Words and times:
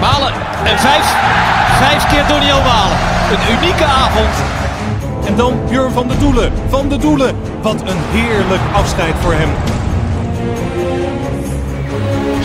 Malen 0.00 0.32
en 0.64 0.78
vijf, 0.78 1.06
vijf 1.78 2.08
keer 2.08 2.26
Doniel 2.26 2.62
Malen. 2.62 2.98
Een 3.32 3.56
unieke 3.56 3.84
avond. 3.84 4.34
En 5.26 5.36
dan 5.36 5.60
Björn 5.68 5.92
van 5.92 6.08
der 6.08 6.18
Doelen. 6.18 6.52
Van 6.68 6.88
der 6.88 7.00
Doelen. 7.00 7.36
Wat 7.62 7.80
een 7.80 8.00
heerlijk 8.10 8.60
afscheid 8.72 9.14
voor 9.20 9.32
hem. 9.32 9.50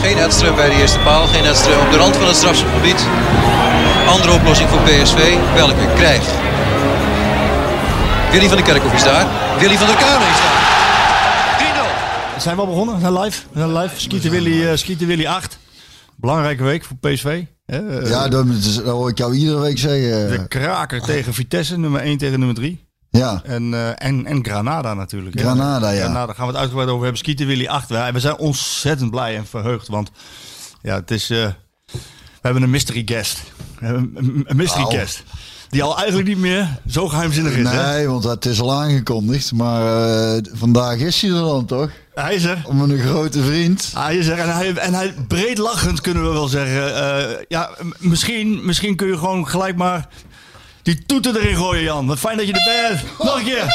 Geen 0.01 0.17
Edström 0.17 0.55
bij 0.55 0.69
de 0.69 0.75
eerste 0.75 0.99
paal. 0.99 1.27
Geen 1.27 1.43
Edström 1.43 1.79
op 1.85 1.91
de 1.91 1.97
rand 1.97 2.15
van 2.15 2.27
het 2.27 2.35
strafschopgebied. 2.35 3.05
Andere 4.07 4.33
oplossing 4.33 4.69
voor 4.69 4.79
PSV. 4.79 5.35
Welke 5.53 5.87
krijgt? 5.95 6.31
Willy 8.31 8.47
van 8.47 8.57
der 8.57 8.65
Kerkhoff 8.65 8.93
is 8.93 9.03
daar. 9.03 9.25
Willy 9.59 9.77
van 9.77 9.87
der 9.87 9.95
Kuilen 9.95 10.27
is 10.27 10.41
daar. 10.43 10.61
3-0. 12.37 12.41
Zijn 12.41 12.55
we 12.55 12.61
al 12.61 12.67
begonnen? 12.67 12.99
Zijn 12.99 13.19
live. 13.19 13.41
Zijn 13.55 13.77
live. 13.77 13.99
Skieten 13.99 14.31
Willy, 14.31 14.63
uh, 14.63 14.71
Skieten 14.75 15.07
Willy 15.07 15.27
8. 15.27 15.57
Belangrijke 16.17 16.63
week 16.63 16.83
voor 16.83 16.97
PSV. 16.97 17.43
Hè? 17.65 18.01
Uh, 18.01 18.09
Ja, 18.09 18.27
dat, 18.27 18.45
dat 18.75 18.85
hoor 18.85 19.09
ik 19.09 19.17
jou 19.17 19.35
iedere 19.35 19.59
week 19.59 19.77
zeggen. 19.77 20.29
De 20.29 20.47
kraker 20.47 21.01
tegen 21.01 21.33
Vitesse, 21.33 21.77
nummer 21.77 22.01
1 22.01 22.17
tegen 22.17 22.37
nummer 22.39 22.55
3. 22.55 22.87
Ja, 23.09 23.41
En, 23.43 23.73
eh, 23.73 23.89
en, 24.07 24.25
en 24.25 24.45
Granada 24.45 24.93
natuurlijk. 24.93 25.35
hè. 25.35 25.41
Granada, 25.41 25.89
ja. 25.89 26.03
Granada 26.03 26.33
gaan 26.33 26.45
we 26.45 26.51
het 26.51 26.59
uitgebreid 26.59 26.89
over 26.89 27.01
hebben. 27.03 27.17
Skieten 27.19 27.47
Willy 27.47 27.67
8. 27.67 27.89
We 27.89 28.09
we 28.13 28.19
zijn 28.19 28.37
ontzettend 28.37 29.11
blij 29.11 29.35
en 29.37 29.45
verheugd. 29.45 29.87
Want 29.87 30.11
ja, 30.81 30.95
het 30.95 31.11
is... 31.11 31.29
eh, 31.29 31.47
we 31.91 31.99
hebben 32.41 32.63
een 32.63 32.69
mystery 32.69 33.01
guest. 33.05 33.43
Een 33.79 34.45
mystery 34.55 34.81
Nou. 34.83 34.95
guest. 34.95 35.23
Die 35.73 35.83
al 35.83 35.97
eigenlijk 35.97 36.27
niet 36.27 36.37
meer 36.37 36.67
zo 36.87 37.07
geheimzinnig 37.07 37.55
is. 37.55 37.69
Hè? 37.69 37.93
nee, 37.93 38.07
want 38.07 38.23
het 38.23 38.45
is 38.45 38.61
al 38.61 38.73
aangekondigd. 38.73 39.51
Maar 39.53 40.35
eh, 40.35 40.43
vandaag 40.53 40.97
is 40.97 41.21
hij 41.21 41.29
er 41.29 41.35
dan 41.35 41.65
toch? 41.65 41.89
Hij 42.13 42.35
is 42.35 42.43
er. 42.43 42.61
Om 42.65 42.81
een 42.81 42.99
grote 42.99 43.43
vriend. 43.43 43.91
Hij 43.95 44.17
is 44.17 44.27
er 44.27 44.37
en 44.39 44.53
hij, 44.53 44.73
en 44.73 44.93
hij 44.93 45.13
breed 45.27 45.57
lachend 45.57 46.01
kunnen 46.01 46.23
we 46.23 46.29
wel 46.29 46.47
zeggen. 46.47 46.95
Eh, 46.95 47.35
ja, 47.47 47.69
misschien, 47.97 48.65
misschien 48.65 48.95
kun 48.95 49.07
je 49.07 49.17
gewoon 49.17 49.47
gelijk 49.47 49.75
maar 49.75 50.07
die 50.81 51.05
toeter 51.05 51.35
erin 51.35 51.55
gooien, 51.55 51.83
Jan. 51.83 52.07
Wat 52.07 52.19
fijn 52.19 52.37
dat 52.37 52.47
je 52.47 52.53
er 52.53 52.89
bent. 52.89 53.17
Nog 53.19 53.37
een 53.37 53.43
keer. 53.43 53.65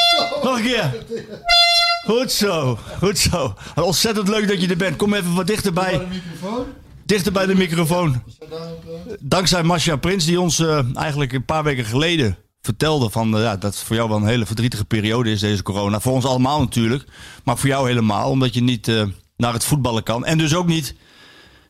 Nog 0.43 0.57
een 0.57 0.63
keer. 0.63 1.03
Goed 2.05 2.31
zo. 2.31 2.79
Goed 3.03 3.17
zo. 3.17 3.53
Ontzettend 3.75 4.27
leuk 4.27 4.47
dat 4.47 4.61
je 4.61 4.67
er 4.67 4.77
bent. 4.77 4.95
Kom 4.95 5.13
even 5.13 5.33
wat 5.33 5.47
dichterbij. 5.47 6.07
Dichter 7.09 7.31
bij 7.31 7.45
de 7.45 7.55
microfoon. 7.55 8.23
Dankzij 9.19 9.63
Masha 9.63 9.95
Prins, 9.95 10.25
die 10.25 10.41
ons 10.41 10.59
eh, 10.59 10.95
eigenlijk 10.95 11.33
een 11.33 11.45
paar 11.45 11.63
weken 11.63 11.85
geleden 11.85 12.37
vertelde 12.61 13.09
van, 13.09 13.35
eh, 13.35 13.41
ja, 13.41 13.57
dat 13.57 13.73
het 13.73 13.83
voor 13.83 13.95
jou 13.95 14.09
wel 14.09 14.17
een 14.17 14.27
hele 14.27 14.45
verdrietige 14.45 14.85
periode 14.85 15.31
is, 15.31 15.39
deze 15.39 15.63
corona. 15.63 15.99
Voor 15.99 16.13
ons 16.13 16.25
allemaal 16.25 16.59
natuurlijk, 16.59 17.05
maar 17.43 17.57
voor 17.57 17.69
jou 17.69 17.87
helemaal, 17.87 18.29
omdat 18.29 18.53
je 18.53 18.61
niet 18.61 18.87
eh, 18.87 19.03
naar 19.37 19.53
het 19.53 19.63
voetballen 19.63 20.03
kan. 20.03 20.25
En 20.25 20.37
dus 20.37 20.55
ook 20.55 20.67
niet 20.67 20.95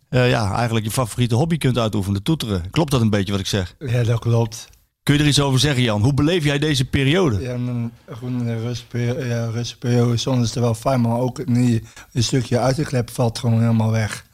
eh, 0.09 0.29
ja, 0.29 0.53
eigenlijk 0.55 0.85
je 0.85 0.91
favoriete 0.91 1.35
hobby 1.35 1.57
kunt 1.57 1.77
uitoefenen, 1.77 2.23
toeteren. 2.23 2.69
Klopt 2.69 2.91
dat 2.91 3.01
een 3.01 3.09
beetje 3.09 3.31
wat 3.31 3.41
ik 3.41 3.47
zeg? 3.47 3.75
Ja, 3.79 4.03
dat 4.03 4.19
klopt. 4.19 4.69
Kun 5.03 5.13
je 5.13 5.21
er 5.21 5.27
iets 5.27 5.41
over 5.41 5.59
zeggen, 5.59 5.83
Jan? 5.83 6.01
Hoe 6.01 6.13
beleef 6.13 6.43
jij 6.43 6.59
deze 6.59 6.85
periode? 6.85 7.41
Ja, 7.41 7.53
en 7.53 7.67
een 7.67 7.91
gewoon 8.09 8.47
een 8.47 8.61
rustperiode, 8.61 9.25
ja, 9.25 9.45
rustperiode. 9.45 10.17
Soms 10.17 10.43
is 10.43 10.53
het 10.53 10.63
wel 10.63 10.73
fijn, 10.73 11.01
maar 11.01 11.17
ook 11.17 11.45
niet. 11.45 11.85
Een 12.13 12.23
stukje 12.23 12.59
uit 12.59 12.75
de 12.75 12.83
klep 12.83 13.09
valt 13.09 13.39
gewoon 13.39 13.61
helemaal 13.61 13.91
weg. 13.91 14.27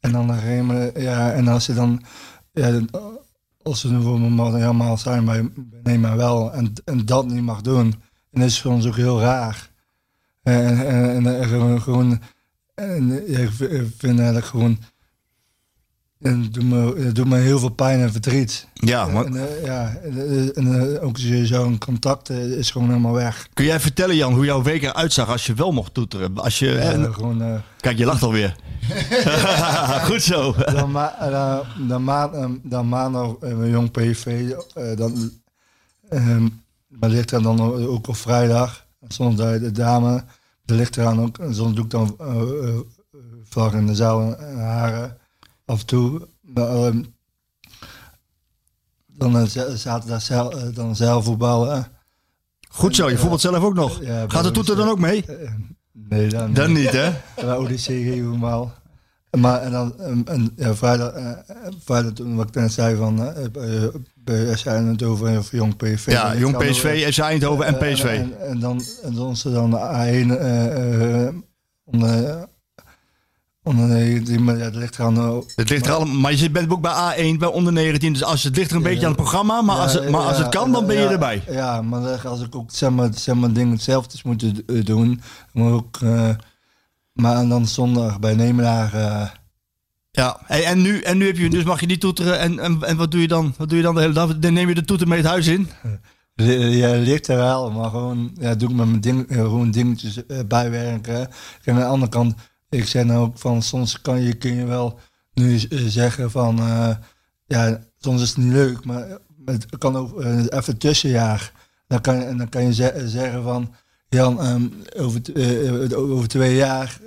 En 0.00 0.12
dan 0.12 0.32
gegeven 0.32 0.66
ja, 1.02 1.32
en 1.32 1.48
als 1.48 1.66
je 1.66 1.74
dan, 1.74 2.02
ja, 2.52 2.80
als 3.62 3.80
ze 3.80 3.88
maar 3.88 4.52
helemaal 4.52 4.96
zijn, 4.96 5.24
maar 5.24 5.42
neem 5.82 6.00
maar 6.00 6.16
wel, 6.16 6.52
en, 6.52 6.72
en 6.84 7.06
dat 7.06 7.26
niet 7.26 7.42
mag 7.42 7.60
doen, 7.60 7.94
dan 8.30 8.42
is 8.42 8.52
het 8.52 8.62
voor 8.62 8.72
ons 8.72 8.86
ook 8.86 8.96
heel 8.96 9.20
raar. 9.20 9.70
En, 10.42 10.86
en, 10.86 11.26
en, 11.26 11.40
en 11.40 11.82
gewoon, 11.82 12.20
en, 12.74 13.30
ik 13.42 13.50
vind 13.96 14.18
eigenlijk 14.18 14.46
gewoon, 14.46 14.78
en 16.20 16.40
het 16.42 16.54
doet 16.54 16.64
me, 16.64 16.94
het 17.04 17.14
doet 17.14 17.26
me 17.28 17.36
heel 17.36 17.58
veel 17.58 17.68
pijn 17.68 18.00
en 18.00 18.12
verdriet. 18.12 18.66
Ja, 18.74 19.06
maar 19.06 19.24
En, 19.24 19.36
eh, 19.36 19.64
ja, 19.64 19.96
en, 20.02 20.16
eh, 20.56 20.94
eh, 20.96 21.02
ook 21.04 21.18
zo- 21.18 21.44
zo'n 21.44 21.78
contact 21.78 22.30
is 22.30 22.70
gewoon 22.70 22.88
helemaal 22.88 23.12
weg. 23.12 23.48
kun 23.54 23.64
jij 23.64 23.80
vertellen, 23.80 24.16
Jan, 24.16 24.32
hoe 24.34 24.44
jouw 24.44 24.62
week 24.62 24.82
eruit 24.82 25.12
zag 25.12 25.28
als 25.28 25.46
je 25.46 25.54
wel 25.54 25.72
mocht 25.72 25.94
toeteren? 25.94 26.36
Als 26.38 26.58
je, 26.58 26.78
en- 26.78 27.14
gewoon, 27.14 27.62
kijk, 27.80 27.98
je 27.98 28.04
lacht 28.04 28.22
alweer. 28.22 28.56
Goed 30.08 30.22
zo. 30.22 30.54
dan, 30.72 30.90
ma 30.90 31.14
dan, 31.30 31.88
dan, 31.88 32.04
ma 32.04 32.30
eh, 32.32 32.44
dan 32.62 32.88
maandag 32.88 33.34
een 33.40 33.70
jong 33.70 33.90
PV, 33.90 34.52
dan, 34.96 35.30
ehm, 36.08 36.48
maar 36.88 37.10
ligt 37.10 37.30
er 37.30 37.42
dan 37.42 37.60
ook 37.86 38.08
op 38.08 38.16
vrijdag. 38.16 38.86
Soms 39.08 39.36
de, 39.36 39.58
de 39.60 39.72
dame, 39.72 40.24
er 40.66 40.74
ligt 40.74 40.96
eraan 40.96 41.20
ook. 41.20 41.38
En 41.38 41.54
soms 41.54 41.74
doe 41.74 41.84
ik 41.84 41.90
dan 41.90 42.14
eh 42.20 42.26
eh, 42.68 42.74
vlag 43.44 43.72
in 43.72 43.86
de 43.86 43.94
zaal 43.94 44.36
en 44.38 44.58
haren 44.58 45.17
af 45.68 45.80
en 45.80 45.86
toe. 45.86 46.28
Maar, 46.40 46.68
ehm, 46.68 47.02
dan 49.06 49.38
eh, 49.38 49.44
zaterdag 49.74 50.22
zeil, 50.22 50.52
eh, 50.52 50.74
dan 50.74 50.96
zeilvoetballen. 50.96 51.86
Goed 52.68 52.96
zo, 52.96 53.10
je 53.10 53.18
voetbalt 53.18 53.40
zelf 53.40 53.62
ook 53.64 53.74
nog. 53.74 54.02
Ja, 54.02 54.24
Gaat 54.28 54.44
de 54.44 54.50
toeter 54.50 54.76
dan 54.76 54.88
ook 54.88 54.98
mee? 54.98 55.24
Eh, 55.26 55.50
nee, 55.92 56.28
dan, 56.28 56.52
Dan 56.54 56.72
niet, 56.72 56.90
hè? 56.90 57.10
Bij 57.46 57.78
geven 57.78 58.30
we 58.30 58.36
maar. 59.30 59.62
En 59.62 59.70
dan 59.70 60.00
en, 60.00 60.22
en, 60.26 60.52
ja, 60.56 60.74
vrijdag, 60.74 61.12
eh, 61.12 61.30
eh, 61.30 61.36
vrijdag 61.84 62.12
toen 62.12 62.36
wat 62.36 62.48
ik 62.48 62.54
net 62.54 62.72
zei 62.72 62.96
van 62.96 63.22
eh, 63.22 63.44
eh, 63.54 64.50
eh, 64.50 64.56
zijn 64.56 64.86
het 64.86 65.02
over 65.02 65.28
een 65.28 65.42
jong 65.50 65.76
PSV. 65.76 66.06
Ja, 66.10 66.36
jong 66.36 66.56
PSV, 66.56 67.12
FC 67.12 67.18
Eindhoven 67.18 67.66
en 67.66 67.80
eh, 67.80 67.92
PSV. 67.92 68.04
En, 68.04 68.40
en 68.40 68.60
dan 68.60 68.82
en 69.02 69.14
dan 69.14 69.36
ze 69.36 69.52
dan 69.52 69.70
de 69.70 69.76
A1 69.76 70.30
eh, 70.40 71.26
eh, 71.26 71.34
maar 73.74 74.56
ja, 74.58 74.64
dat 74.64 74.74
ligt 74.74 74.98
eraan. 74.98 75.16
eh, 75.16 75.36
Het 75.56 75.68
ligt 75.70 75.86
er 75.86 75.92
allemaal, 75.92 76.14
maar 76.16 76.34
je 76.34 76.50
bent 76.50 76.70
ook 76.70 76.80
bij 76.80 76.92
A1, 77.34 77.38
bij 77.38 77.48
onder 77.48 77.72
19. 77.72 78.12
Dus 78.12 78.24
als 78.24 78.42
het 78.42 78.56
ligt 78.56 78.70
er 78.70 78.76
een 78.76 78.82
beetje 78.82 79.00
aan 79.06 79.12
het 79.12 79.20
programma, 79.20 79.62
maar, 79.62 79.76
ja, 79.76 79.82
als, 79.82 79.92
het, 79.92 80.08
maar 80.10 80.20
als 80.20 80.38
het 80.38 80.48
kan, 80.48 80.72
dan 80.72 80.86
ben 80.86 80.96
je 80.96 81.06
erbij. 81.06 81.42
Ja, 81.50 81.82
maar 81.82 82.26
als 82.28 82.40
ik 82.42 82.54
ook 82.54 82.70
zeg 82.72 82.90
maar, 82.90 83.08
zeg 83.14 83.34
maar 83.34 83.52
dingen 83.52 83.72
hetzelfde 83.72 84.18
moet 84.24 84.42
eh, 84.42 84.84
doen, 84.84 85.20
maar 85.52 85.72
ook. 85.72 85.98
eh, 86.02 86.28
maar 87.12 87.48
dan 87.48 87.66
zondag 87.66 88.18
bij 88.20 88.34
Nemenaar. 88.34 88.94
eh, 88.94 89.28
Ja, 90.10 90.40
en, 90.46 90.64
en, 90.64 90.82
nu, 90.82 91.00
en 91.00 91.18
nu 91.18 91.26
heb 91.26 91.36
je, 91.36 91.50
dus 91.50 91.64
mag 91.64 91.80
je 91.80 91.86
niet 91.86 92.00
toeteren. 92.00 92.38
En, 92.38 92.58
en, 92.58 92.82
en 92.82 92.96
wat 92.96 93.10
doe 93.10 93.20
je 93.20 93.28
dan? 93.28 93.54
Wat 93.56 93.68
doe 93.68 93.76
je 93.78 93.84
dan 93.84 93.94
de 93.94 94.00
hele 94.00 94.12
dag? 94.12 94.38
Dan 94.38 94.52
neem 94.52 94.68
je 94.68 94.74
de 94.74 94.84
toeter 94.84 95.08
mee 95.08 95.18
het 95.18 95.26
huis 95.28 95.46
in? 95.46 95.68
Ja, 96.34 96.90
ligt 96.94 97.28
er 97.28 97.36
wel, 97.36 97.70
maar 97.70 97.90
gewoon, 97.90 98.30
ja, 98.40 98.54
doe 98.54 98.68
ik 98.70 98.74
met 98.76 98.86
mijn 98.88 99.00
ding, 99.00 99.28
eh, 99.28 99.36
gewoon 99.36 99.70
dingetjes 99.70 100.26
eh, 100.26 100.38
bijwerken. 100.48 101.28
En 101.64 101.74
aan 101.74 101.78
de 101.80 101.84
andere 101.84 102.10
kant, 102.10 102.34
ik 102.70 102.86
zeg 102.86 103.04
nou 103.04 103.18
ook 103.26 103.38
van, 103.38 103.62
soms 103.62 104.00
kan 104.00 104.20
je, 104.22 104.34
kun 104.34 104.54
je 104.54 104.64
wel 104.64 104.98
nu 105.34 105.54
eh, 105.60 105.78
zeggen 105.86 106.30
van, 106.30 106.58
eh, 106.58 106.90
ja, 107.46 107.80
soms 107.98 108.22
is 108.22 108.28
het 108.28 108.36
niet 108.38 108.52
leuk, 108.52 108.84
maar 108.84 109.18
het 109.44 109.66
kan 109.78 109.96
ook 109.96 110.20
eh, 110.20 110.44
even 110.48 110.78
tussenjaar. 110.78 111.52
Dan 111.86 112.00
kan, 112.00 112.22
en 112.22 112.36
dan 112.36 112.48
kan 112.48 112.62
je 112.64 112.74
ze- 112.74 113.02
zeggen 113.06 113.42
van, 113.42 113.74
Jan, 114.08 114.40
ehm, 114.40 114.66
over, 114.96 115.20
over 115.96 116.28
twee 116.28 116.54
jaar 116.56 117.00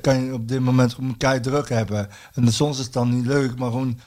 kan 0.00 0.20
je 0.24 0.32
op 0.32 0.48
dit 0.48 0.60
moment 0.60 0.94
gewoon 0.94 1.16
kei 1.16 1.40
druk 1.40 1.68
hebben. 1.68 2.08
En 2.34 2.52
soms 2.52 2.78
is 2.78 2.84
het 2.84 2.92
dan 2.92 3.14
niet 3.16 3.26
leuk, 3.26 3.58
maar 3.58 3.70
gewoon, 3.70 3.98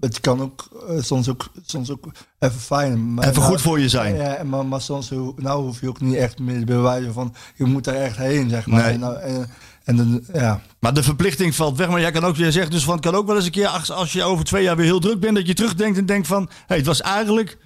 het 0.00 0.20
kan 0.20 0.40
ook 0.40 0.68
soms, 1.00 1.28
ook 1.28 1.48
soms 1.64 1.90
ook 1.90 2.06
even 2.38 2.60
fijn. 2.60 3.14
Maar 3.14 3.24
Even 3.28 3.38
nou- 3.40 3.52
goed 3.52 3.60
voor 3.60 3.80
je 3.80 3.88
zijn. 3.88 4.14
Ja, 4.14 4.42
maar, 4.44 4.66
maar 4.66 4.80
soms 4.80 5.10
nou 5.36 5.62
hoef 5.62 5.80
je 5.80 5.88
ook 5.88 6.00
niet 6.00 6.14
echt 6.14 6.38
meer 6.38 6.58
te 6.58 6.64
bewijzen 6.64 7.12
van, 7.12 7.34
je 7.54 7.64
moet 7.64 7.86
er 7.86 7.94
echt 7.94 8.16
heen, 8.16 8.48
zeg 8.50 8.66
maar. 8.66 8.82
Nee. 8.82 8.92
En, 8.92 9.00
nou, 9.00 9.16
en, 9.16 9.46
en 9.90 9.96
dan, 9.96 10.20
ja, 10.32 10.60
Maar 10.78 10.94
de 10.94 11.02
verplichting 11.02 11.54
valt 11.54 11.76
weg. 11.78 11.88
Maar 11.88 12.00
jij 12.00 12.10
kan 12.10 12.24
ook, 12.24 12.36
jij 12.36 12.50
zegt 12.50 12.70
dus 12.70 12.84
van, 12.84 12.94
het 12.94 13.04
kan 13.04 13.14
ook 13.14 13.26
wel 13.26 13.36
eens 13.36 13.44
een 13.44 13.50
keer, 13.50 13.66
als, 13.66 13.90
als 13.90 14.12
je 14.12 14.22
over 14.22 14.44
twee 14.44 14.62
jaar 14.62 14.76
weer 14.76 14.84
heel 14.84 15.00
druk 15.00 15.20
bent, 15.20 15.34
dat 15.36 15.46
je 15.46 15.54
terugdenkt 15.54 15.98
en 15.98 16.06
denkt 16.06 16.26
van, 16.26 16.50
hey, 16.66 16.76
het 16.76 16.86
was 16.86 17.00
eigenlijk, 17.00 17.56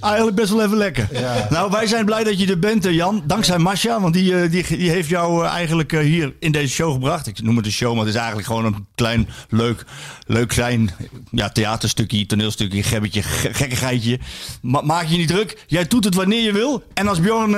eigenlijk 0.00 0.36
best 0.36 0.50
wel 0.50 0.62
even 0.64 0.76
lekker. 0.76 1.08
Ja. 1.12 1.46
Nou, 1.50 1.70
wij 1.70 1.86
zijn 1.86 2.04
blij 2.04 2.24
dat 2.24 2.40
je 2.40 2.46
er 2.46 2.58
bent, 2.58 2.86
eh, 2.86 2.94
Jan. 2.94 3.22
Dankzij 3.26 3.58
Masha, 3.58 4.00
want 4.00 4.14
die, 4.14 4.36
eh, 4.42 4.50
die, 4.50 4.64
die 4.76 4.90
heeft 4.90 5.08
jou 5.08 5.44
eh, 5.44 5.50
eigenlijk 5.52 5.90
hier 5.90 6.34
in 6.38 6.52
deze 6.52 6.72
show 6.72 6.92
gebracht. 6.92 7.26
Ik 7.26 7.42
noem 7.42 7.56
het 7.56 7.66
een 7.66 7.72
show, 7.72 7.90
maar 7.90 8.04
het 8.04 8.14
is 8.14 8.20
eigenlijk 8.20 8.46
gewoon 8.46 8.64
een 8.64 8.86
klein, 8.94 9.28
leuk, 9.48 9.84
leuk 10.26 10.48
klein 10.48 10.90
ja, 11.30 11.48
theaterstukje, 11.48 12.26
toneelstukje, 12.26 12.82
gebbetje, 12.82 13.22
ge- 13.22 13.54
gekkigheidje. 13.54 14.18
Ma 14.62 14.80
maak 14.80 15.06
je 15.06 15.16
niet 15.16 15.28
druk. 15.28 15.64
Jij 15.66 15.86
doet 15.86 16.04
het 16.04 16.14
wanneer 16.14 16.42
je 16.42 16.52
wil. 16.52 16.82
En 16.94 17.08
als 17.08 17.20
Bjorn, 17.20 17.54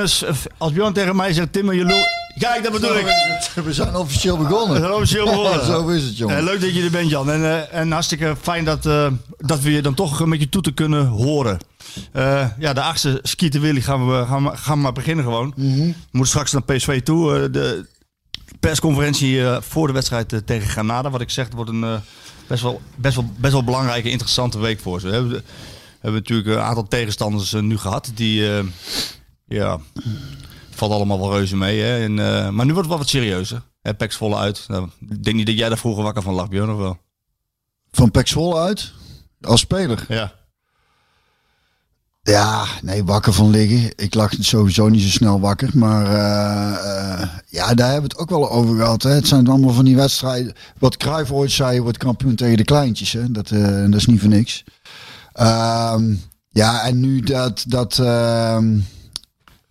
als 0.58 0.72
Bjorn 0.72 0.92
tegen 0.92 1.16
mij 1.16 1.32
zegt, 1.32 1.52
Tim, 1.52 1.72
je 1.72 1.84
lul, 1.84 2.02
Kijk, 2.38 2.62
dat 2.62 2.72
bedoel 2.72 2.96
ik. 2.98 3.06
We 3.64 3.72
zijn 3.72 3.96
officieel 3.96 4.38
We 4.38 4.44
begonnen. 4.46 4.78
zijn 4.80 4.92
officieel 4.92 5.24
begonnen. 5.24 5.64
Zo 5.74 5.88
is 5.88 6.02
het, 6.04 6.16
jongen. 6.16 6.36
Eh, 6.36 6.42
leuk 6.44 6.60
dat 6.60 6.74
je 6.74 6.82
er 6.82 6.90
bent, 6.90 7.10
Jan. 7.10 7.30
En, 7.30 7.44
eh, 7.44 7.78
en 7.80 7.90
hartstikke 7.92 8.36
fijn 8.42 8.64
dat, 8.64 8.86
eh, 8.86 9.06
dat 9.38 9.60
we 9.60 9.70
je 9.72 9.82
dan 9.82 9.94
toch 9.94 10.20
een 10.20 10.30
beetje 10.30 10.48
toeten 10.48 10.74
kunnen 10.74 11.06
horen. 11.06 11.58
Ja, 12.58 12.72
de 12.72 12.80
achtste 12.82 13.18
Skieten 13.22 13.60
Willy 13.60 13.80
gaan 13.80 14.06
we, 14.08 14.24
gaan, 14.26 14.44
we- 14.44 14.56
gaan 14.56 14.76
we 14.76 14.82
maar 14.82 14.92
beginnen 14.92 15.24
gewoon. 15.24 15.52
We 15.56 15.94
moeten 16.10 16.26
straks 16.26 16.52
naar 16.52 16.62
PSV 16.62 17.02
toe. 17.02 17.50
De 17.50 17.86
persconferentie 18.60 19.42
voor 19.60 19.86
de 19.86 19.92
wedstrijd 19.92 20.42
tegen 20.46 20.68
Granada. 20.68 21.10
Wat 21.10 21.20
ik 21.20 21.30
zeg, 21.30 21.44
het 21.44 21.54
wordt 21.54 21.70
een 21.70 22.00
best, 22.46 22.62
wel, 22.62 22.80
best, 22.96 23.14
wel, 23.14 23.30
best 23.36 23.52
wel 23.52 23.64
belangrijke, 23.64 24.10
interessante 24.10 24.58
week 24.58 24.80
voor 24.80 25.00
ze. 25.00 25.06
We 25.06 25.12
hebben, 25.12 25.32
we 25.32 25.42
hebben 26.00 26.20
natuurlijk 26.20 26.48
een 26.48 26.62
aantal 26.64 26.88
tegenstanders 26.88 27.52
nu 27.52 27.78
gehad. 27.78 28.10
Die, 28.14 28.42
ja, 29.46 29.78
valt 30.74 30.92
allemaal 30.92 31.18
wel 31.18 31.32
reuze 31.32 31.56
mee. 31.56 31.80
Hè? 31.80 32.02
En, 32.04 32.18
eh, 32.18 32.48
maar 32.50 32.66
nu 32.66 32.72
wordt 32.72 32.76
het 32.76 32.86
wel 32.86 32.98
wat 32.98 33.08
serieuzer. 33.08 33.62
Hè, 33.82 33.94
Peks 33.94 34.16
volle 34.16 34.36
uit. 34.36 34.64
Nou, 34.68 34.88
ik 35.08 35.24
denk 35.24 35.36
niet 35.36 35.46
dat 35.46 35.58
jij 35.58 35.68
daar 35.68 35.78
vroeger 35.78 36.02
wakker 36.02 36.22
van 36.22 36.34
lag, 36.34 36.48
Björn, 36.48 36.70
of 36.70 36.78
wel? 36.78 36.98
Van 37.94 38.10
Pek 38.10 38.28
Zwolle 38.28 38.60
uit. 38.60 38.92
Als 39.40 39.60
speler. 39.60 40.04
Ja. 40.08 40.32
Ja, 42.22 42.64
nee, 42.82 43.04
wakker 43.04 43.32
van 43.32 43.50
liggen. 43.50 43.92
Ik 43.96 44.14
lag 44.14 44.32
sowieso 44.38 44.88
niet 44.88 45.02
zo 45.02 45.08
snel 45.08 45.40
wakker. 45.40 45.70
Maar 45.74 46.06
eh, 46.06 47.20
eh, 47.20 47.28
ja, 47.48 47.74
daar 47.74 47.90
hebben 47.92 48.10
we 48.10 48.16
het 48.16 48.18
ook 48.18 48.30
wel 48.30 48.50
over 48.50 48.76
gehad. 48.76 49.02
Hè. 49.02 49.10
Het 49.10 49.28
zijn 49.28 49.48
allemaal 49.48 49.72
van 49.72 49.84
die 49.84 49.96
wedstrijden. 49.96 50.54
Wat 50.78 50.96
Cruijff 50.96 51.30
ooit 51.30 51.50
zei, 51.50 51.80
wordt 51.80 51.98
kampioen 51.98 52.34
tegen 52.34 52.56
de 52.56 52.64
kleintjes. 52.64 53.12
Hè. 53.12 53.30
Dat, 53.30 53.48
dat 53.48 53.94
is 53.94 54.06
niet 54.06 54.20
voor 54.20 54.28
niks. 54.28 54.64
Ehm, 55.32 56.14
ja, 56.48 56.84
en 56.84 57.00
nu 57.00 57.20
dat... 57.20 57.64
dat 57.68 57.98
ehm, 57.98 58.78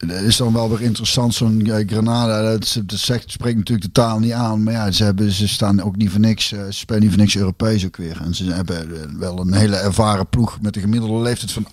dat 0.08 0.22
is 0.22 0.38
dan 0.38 0.54
wel 0.54 0.70
weer 0.70 0.82
interessant, 0.82 1.34
zo'n 1.34 1.62
eh, 1.66 1.88
Granada. 1.88 2.42
Dat, 2.52 2.78
dat 2.86 3.00
zegt, 3.00 3.32
spreekt 3.32 3.58
natuurlijk 3.58 3.86
de 3.86 4.02
taal 4.02 4.20
niet 4.20 4.32
aan. 4.32 4.64
Maar 4.64 4.74
ja, 4.74 4.92
ze, 4.92 5.04
hebben, 5.04 5.32
ze 5.32 5.48
staan 5.48 5.82
ook 5.82 5.96
niet 5.96 6.10
voor 6.10 6.20
niks. 6.20 6.52
eh, 6.52 6.60
Ze 6.66 6.72
spelen 6.72 7.02
niet 7.02 7.10
voor 7.10 7.20
niks 7.20 7.36
Europees 7.36 7.86
ook 7.86 7.98
weer. 7.98 8.18
En 8.24 8.36
ze 8.36 8.52
hebben 8.52 8.78
eh, 8.96 9.02
wel 9.18 9.40
een 9.40 9.54
hele 9.54 9.76
ervaren 9.76 10.28
ploeg 10.28 10.58
met 10.62 10.76
een 10.76 10.82
gemiddelde 10.82 11.22
leeftijd 11.22 11.52
van 11.52 11.68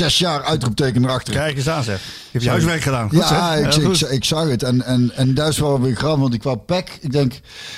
28,6 0.00 0.16
jaar 0.16 0.42
uitroepteken 0.44 1.04
erachter. 1.04 1.34
Kijk 1.34 1.56
eens 1.56 1.68
aan, 1.68 1.82
zeg. 1.84 2.00
Heb 2.30 2.42
je 2.42 2.48
huiswerk 2.48 2.82
gedaan? 2.82 3.08
Goed, 3.08 3.18
Ja, 3.18 3.54
ik, 3.54 3.74
ik, 4.10 4.24
zag 4.24 4.48
het. 4.48 4.62
En, 4.62 4.82
en, 4.84 5.10
en 5.14 5.34
dat 5.34 5.48
is 5.48 5.58
wel 5.58 5.80
weer 5.80 5.96
grappig, 5.96 6.20
want 6.20 6.34
ik 6.34 6.42
wou 6.42 6.56
PEC, 6.56 6.98
ik 7.00 7.12
denk, 7.12 7.32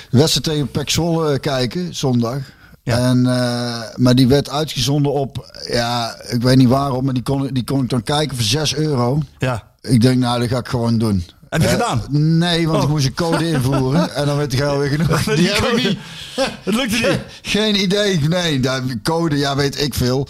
de 0.09 0.17
wedstrijd 0.17 0.43
tegen 0.43 0.67
PEC 0.71 0.89
Zwolle 0.89 1.39
kijken, 1.39 1.95
zondag. 1.95 2.37
Ja. 2.83 2.97
En, 2.97 3.25
eh, 3.25 3.79
maar 3.95 4.15
die 4.15 4.27
werd 4.27 4.49
uitgezonden 4.49 5.11
op, 5.13 5.51
ja, 5.69 6.15
ik 6.29 6.41
weet 6.41 6.57
niet 6.57 6.67
waarom, 6.67 7.05
maar 7.05 7.13
die 7.13 7.23
kon, 7.23 7.47
die 7.53 7.63
kon 7.63 7.83
ik 7.83 7.89
dan 7.89 8.03
kijken 8.03 8.35
voor 8.37 8.45
6 8.45 8.75
euro. 8.75 9.19
Ja. 9.39 9.63
Ik 9.81 10.01
denk, 10.01 10.17
nou, 10.19 10.39
dat 10.39 10.49
ga 10.49 10.57
ik 10.57 10.67
gewoon 10.67 10.97
doen. 10.97 11.23
Heb 11.49 11.61
je 11.61 11.67
Eh, 11.67 11.73
gedaan? 11.73 12.03
Nee, 12.37 12.67
want 12.67 12.77
Oh. 12.77 12.83
ik 12.83 12.89
moest 12.89 13.05
een 13.05 13.13
code 13.13 13.49
invoeren 13.49 14.13
en 14.15 14.25
dan 14.25 14.37
werd 14.37 14.53
ik 14.53 14.61
alweer 14.61 14.89
genoeg. 14.89 15.23
Die 15.35 15.47
heb 15.51 15.63
ik 15.63 15.83
niet. 15.83 15.97
Het 16.63 16.75
lukte 16.75 16.95
niet. 17.09 17.19
Geen 17.41 17.81
idee. 17.81 18.19
Nee, 18.19 18.59
code, 19.03 19.37
ja, 19.37 19.55
weet 19.55 19.81
ik 19.81 19.93
veel. 19.93 20.27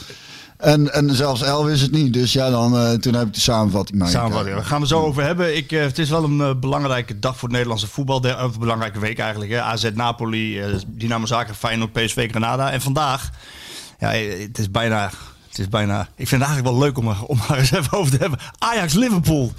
En, 0.61 0.93
en 0.93 1.15
zelfs 1.15 1.41
Elvis 1.41 1.81
het 1.81 1.91
niet. 1.91 2.13
Dus 2.13 2.33
ja, 2.33 2.49
dan, 2.49 2.77
eh, 2.77 2.91
toen 2.91 3.13
heb 3.13 3.27
ik 3.27 3.33
de 3.33 3.39
samenvatting 3.39 3.97
maar 3.99 4.09
Samenvatting. 4.09 4.55
Daar 4.55 4.65
gaan 4.65 4.81
we 4.81 4.87
zo 4.87 4.99
over 5.01 5.23
hebben. 5.23 5.55
Ik, 5.57 5.71
eh, 5.71 5.81
het 5.81 5.97
is 5.99 6.09
wel 6.09 6.23
een 6.23 6.41
eh, 6.41 6.49
belangrijke 6.59 7.19
dag 7.19 7.33
voor 7.33 7.43
het 7.43 7.51
Nederlandse 7.51 7.87
voetbal. 7.87 8.21
De, 8.21 8.29
een 8.29 8.53
belangrijke 8.59 8.99
week 8.99 9.19
eigenlijk. 9.19 9.51
Hè. 9.51 9.61
AZ 9.61 9.89
Napoli, 9.93 10.61
Dynamo 10.87 11.25
Zagreb, 11.25 11.55
Feyenoord, 11.55 11.91
PSV, 11.93 12.29
Granada. 12.29 12.71
En 12.71 12.81
vandaag, 12.81 13.29
ja, 13.99 14.09
het 14.11 14.57
is 14.57 14.71
bijna... 14.71 15.09
Het 15.49 15.59
is 15.59 15.69
bijna, 15.69 16.01
ik 16.01 16.27
vind 16.27 16.41
het 16.41 16.49
eigenlijk 16.51 16.69
wel 16.75 16.79
leuk 16.79 16.97
om, 16.97 17.07
er- 17.07 17.23
om 17.25 17.39
er 17.49 17.57
eens 17.57 17.71
even 17.71 17.97
over 17.97 18.11
te 18.11 18.17
hebben. 18.17 18.39
Ajax-Liverpool. 18.57 19.51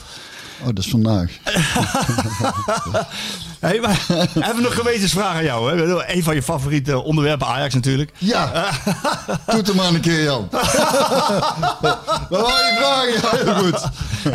Oh, 0.63 0.67
dat 0.67 0.79
is 0.79 0.91
vandaag. 0.91 1.31
Hey, 3.63 3.81
maar, 3.81 4.07
even 4.35 4.63
nog 4.63 4.75
gewetensvraag 4.75 5.35
aan 5.35 5.45
jou. 5.45 5.71
Hè. 5.71 6.13
Een 6.15 6.23
van 6.23 6.35
je 6.35 6.43
favoriete 6.43 7.03
onderwerpen, 7.03 7.47
Ajax 7.47 7.75
natuurlijk. 7.75 8.11
Ja, 8.19 8.53
doe 9.47 9.57
het 9.57 9.69
er 9.69 9.75
maar 9.75 9.89
een 9.95 10.01
keer, 10.01 10.23
Jan. 10.23 10.49
Wat 10.51 12.29
wou 12.29 12.47
je 12.47 12.75
vragen? 12.77 13.13
Ja, 13.13 13.45
heel 13.45 13.55
goed. 13.55 13.89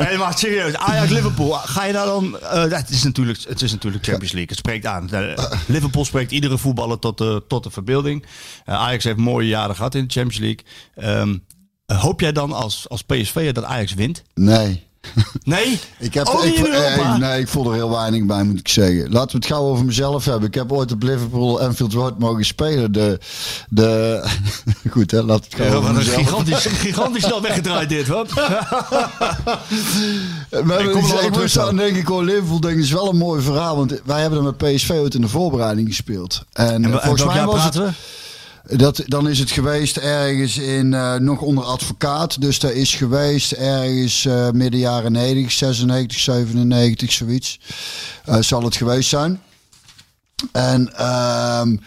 Nee, 0.05 0.17
maar 0.17 0.37
serieus, 0.37 0.75
Ajax-Liverpool. 0.75 1.51
Ga 1.51 1.83
je 1.83 1.93
daar 1.93 2.05
dan... 2.05 2.39
eh, 2.39 2.63
het, 2.63 2.89
is 2.89 3.03
natuurlijk, 3.03 3.39
het 3.47 3.61
is 3.61 3.71
natuurlijk 3.71 4.03
Champions 4.05 4.31
League. 4.33 4.49
Het 4.49 4.57
spreekt 4.57 4.85
aan. 4.85 5.09
Eh, 5.11 5.43
Liverpool 5.65 6.05
spreekt 6.05 6.31
iedere 6.31 6.57
voetballer 6.57 6.99
tot 6.99 7.17
de, 7.17 7.43
tot 7.47 7.63
de 7.63 7.69
verbeelding. 7.69 8.25
Eh, 8.65 8.75
Ajax 8.75 9.03
heeft 9.03 9.17
mooie 9.17 9.47
jaren 9.47 9.75
gehad 9.75 9.95
in 9.95 10.07
de 10.07 10.13
Champions 10.13 10.39
League. 10.39 10.63
Eh, 11.85 11.99
hoop 12.01 12.19
jij 12.19 12.31
dan 12.31 12.51
als, 12.51 12.89
als 12.89 13.03
PSV 13.03 13.53
dat 13.53 13.63
Ajax 13.63 13.93
wint? 13.93 14.23
Nee. 14.33 14.86
Nee? 15.43 15.79
Ik, 15.99 16.13
heb, 16.13 16.27
ik, 16.27 16.57
Europa? 16.57 17.13
eh, 17.13 17.15
nee, 17.17 17.39
ik 17.39 17.47
voel 17.47 17.67
er 17.69 17.73
heel 17.73 17.89
weinig 17.91 18.25
bij, 18.25 18.43
moet 18.43 18.59
ik 18.59 18.67
zeggen. 18.67 19.11
Laten 19.11 19.31
we 19.31 19.37
het 19.37 19.45
gauw 19.45 19.63
over 19.63 19.85
mezelf 19.85 20.25
hebben. 20.25 20.47
Ik 20.47 20.53
heb 20.53 20.71
ooit 20.71 20.91
op 20.91 21.03
Liverpool 21.03 21.61
Anfield 21.61 21.93
Road 21.93 22.19
mogen 22.19 22.45
spelen. 22.45 22.91
De, 22.91 23.19
de, 23.69 24.23
goed, 24.91 25.11
hè, 25.11 25.21
laat 25.23 25.45
het 25.45 25.55
gauw 25.55 25.65
Ja, 25.67 25.73
over 25.75 25.93
mezelf. 25.93 26.15
gigantisch, 26.15 26.65
gigantisch 26.65 27.23
snel 27.23 27.41
weggedraaid 27.41 27.89
dit, 27.89 28.07
hoor. 28.07 28.25
Maar 30.63 30.81
Ik 30.85 30.91
kom 30.91 31.05
ik 31.05 31.37
moest 31.37 31.57
aan 31.59 31.75
denken, 31.75 31.99
ik 31.99 32.07
hoor 32.07 32.23
Liverpool 32.23 32.59
denk 32.59 32.75
ik 32.75 32.83
is 32.83 32.91
wel 32.91 33.09
een 33.09 33.17
mooi 33.17 33.41
verhaal. 33.41 33.75
Want 33.75 34.01
wij 34.05 34.21
hebben 34.21 34.39
er 34.39 34.45
met 34.45 34.57
PSV 34.57 34.89
ooit 34.89 35.13
in 35.15 35.21
de 35.21 35.27
voorbereiding 35.27 35.87
gespeeld. 35.87 36.43
En, 36.53 36.83
En, 36.83 36.93
eh, 36.93 37.03
volgens 37.03 37.25
mij 37.25 37.45
was 37.45 37.63
het... 37.63 37.71
praten 37.73 37.83
we? 37.83 37.91
Dat, 38.75 39.03
dan 39.05 39.29
is 39.29 39.39
het 39.39 39.51
geweest 39.51 39.97
ergens 39.97 40.57
in, 40.57 40.93
eh, 40.93 41.15
nog 41.15 41.41
onder 41.41 41.63
advocaat. 41.63 42.41
Dus 42.41 42.59
dat 42.59 42.71
is 42.71 42.95
geweest 42.95 43.51
ergens 43.51 44.25
eh, 44.25 44.49
midden 44.49 44.79
jaren 44.79 45.11
90, 45.11 45.51
96, 45.51 46.19
97, 46.19 47.11
zoiets. 47.11 47.59
Eh, 48.25 48.41
zal 48.41 48.63
het 48.63 48.75
geweest 48.75 49.09
zijn. 49.09 49.41
En 50.51 50.93
ehm, 50.95 51.77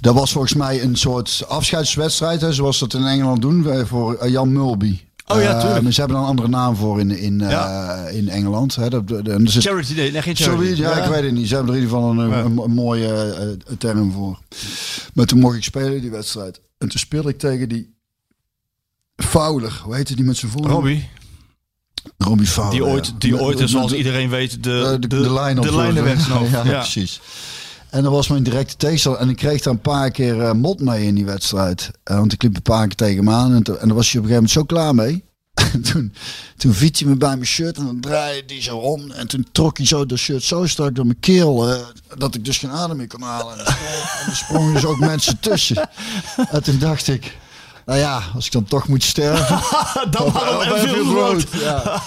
dat 0.00 0.14
was 0.14 0.32
volgens 0.32 0.54
mij 0.54 0.82
een 0.82 0.96
soort 0.96 1.44
afscheidswedstrijd, 1.48 2.40
hè, 2.40 2.52
zoals 2.52 2.78
dat 2.78 2.94
in 2.94 3.06
Engeland 3.06 3.40
doen, 3.40 3.86
voor 3.86 4.28
Jan 4.28 4.52
Mulby. 4.52 5.00
Oh 5.28 5.42
ja, 5.42 5.54
Eh, 5.54 5.60
tuurlijk. 5.60 5.92
ze 5.94 6.00
hebben 6.00 6.16
er 6.18 6.22
een 6.22 6.28
andere 6.28 6.48
naam 6.48 6.76
voor 6.76 7.00
in, 7.00 7.10
in, 7.10 7.40
eh, 7.40 8.04
in 8.16 8.28
Engeland. 8.28 8.74
Hè. 8.74 8.88
Dat, 8.90 9.10
en 9.10 9.44
er 9.44 9.50
zit- 9.50 9.62
Charity, 9.62 9.94
nee, 9.94 10.12
nee, 10.12 10.22
geen 10.22 10.36
charity. 10.36 10.62
Zoiets, 10.62 10.78
ja, 10.80 11.02
ik 11.02 11.10
weet 11.10 11.22
het 11.22 11.32
niet. 11.32 11.48
Ze 11.48 11.54
hebben 11.54 11.74
er 11.74 11.78
in 11.80 11.84
ieder 11.86 11.98
geval 11.98 12.18
een, 12.18 12.28
Ja. 12.30 12.38
een, 12.40 12.58
een 12.58 12.70
mooie 12.70 13.34
eh, 13.68 13.72
term 13.78 14.12
voor. 14.12 14.38
Maar 15.14 15.26
toen 15.26 15.38
mocht 15.40 15.56
ik 15.56 15.62
spelen 15.64 16.00
die 16.00 16.10
wedstrijd. 16.10 16.60
En 16.78 16.88
toen 16.88 16.98
speelde 17.00 17.28
ik 17.28 17.38
tegen 17.38 17.68
die 17.68 17.94
Fowler. 19.16 19.80
Hoe 19.84 19.94
heette 19.94 20.14
die 20.16 20.24
met 20.24 20.36
zijn 20.36 20.52
voornaam? 20.52 20.70
Robbie, 20.72 21.08
Robbie 22.18 22.46
Fowler. 22.46 22.70
die 22.72 22.84
ooit, 22.84 23.12
die 23.18 23.40
ooit 23.40 23.70
zoals 23.70 23.92
iedereen 23.92 24.28
weet, 24.30 24.62
de, 24.62 24.82
eh, 24.84 24.90
de, 25.00 25.06
de, 25.06 25.32
lijn 25.32 25.58
op 25.58 25.64
de 25.64 25.70
Ja. 26.52 26.62
precies. 26.62 27.20
En 27.90 28.02
dat 28.02 28.12
was 28.12 28.28
mijn 28.28 28.42
directe 28.42 28.76
tegenstander. 28.76 29.20
En 29.22 29.28
ik 29.28 29.36
kreeg 29.36 29.62
daar 29.62 29.72
een 29.72 29.80
paar 29.80 30.10
keer 30.10 30.42
eh, 30.42 30.52
mot 30.52 30.80
mee 30.80 31.06
in 31.06 31.14
die 31.14 31.24
wedstrijd. 31.24 31.90
Eh, 32.04 32.16
want 32.18 32.32
ik 32.32 32.42
liep 32.42 32.56
een 32.56 32.62
paar 32.62 32.86
keer 32.86 32.96
tegen 32.96 33.16
hem 33.16 33.30
aan. 33.30 33.54
En, 33.54 33.62
toen- 33.62 33.78
en 33.78 33.86
daar 33.86 33.96
was 33.96 34.12
hij 34.12 34.20
op 34.20 34.26
een 34.26 34.32
gegeven 34.34 34.34
moment 34.34 34.50
zo 34.50 34.64
klaar 34.64 34.94
mee. 34.94 35.24
En 35.72 35.82
toen, 35.82 36.12
toen 36.56 36.74
fietste 36.74 37.04
hij 37.04 37.12
me 37.12 37.18
bij 37.18 37.34
mijn 37.34 37.46
shirt 37.46 37.76
en 37.76 37.84
dan 37.84 38.00
draaide 38.00 38.54
hij 38.54 38.62
zo 38.62 38.76
om. 38.76 39.10
En 39.10 39.26
toen 39.28 39.46
trok 39.52 39.76
hij 39.76 39.86
zo 39.86 40.06
dat 40.06 40.18
shirt 40.18 40.42
zo 40.42 40.66
strak 40.66 40.94
door 40.94 41.04
mijn 41.06 41.20
keel. 41.20 41.72
eh, 41.72 41.80
dat 42.16 42.34
ik 42.34 42.44
dus 42.44 42.58
geen 42.58 42.70
adem 42.70 42.96
meer 42.96 43.06
kon 43.08 43.22
halen. 43.22 43.52
En 43.58 43.64
er 43.66 43.72
sprong- 43.72 44.20
en 44.24 44.30
er 44.30 44.36
sprongen 44.36 44.74
dus 44.74 44.84
ook 44.84 44.98
mensen 44.98 45.38
tussen. 45.40 45.88
En 46.50 46.62
toen 46.62 46.78
dacht 46.78 47.08
ik... 47.08 47.36
Nou 47.86 47.98
ja, 48.00 48.22
als 48.34 48.46
ik 48.46 48.52
dan 48.52 48.64
toch 48.64 48.88
moet 48.88 49.02
sterven. 49.04 49.58
Dan 50.10 50.32
maar 50.32 50.54
op 50.56 50.62
Anfield 50.62 51.06
Road. 51.12 51.44
Ja. 51.52 52.02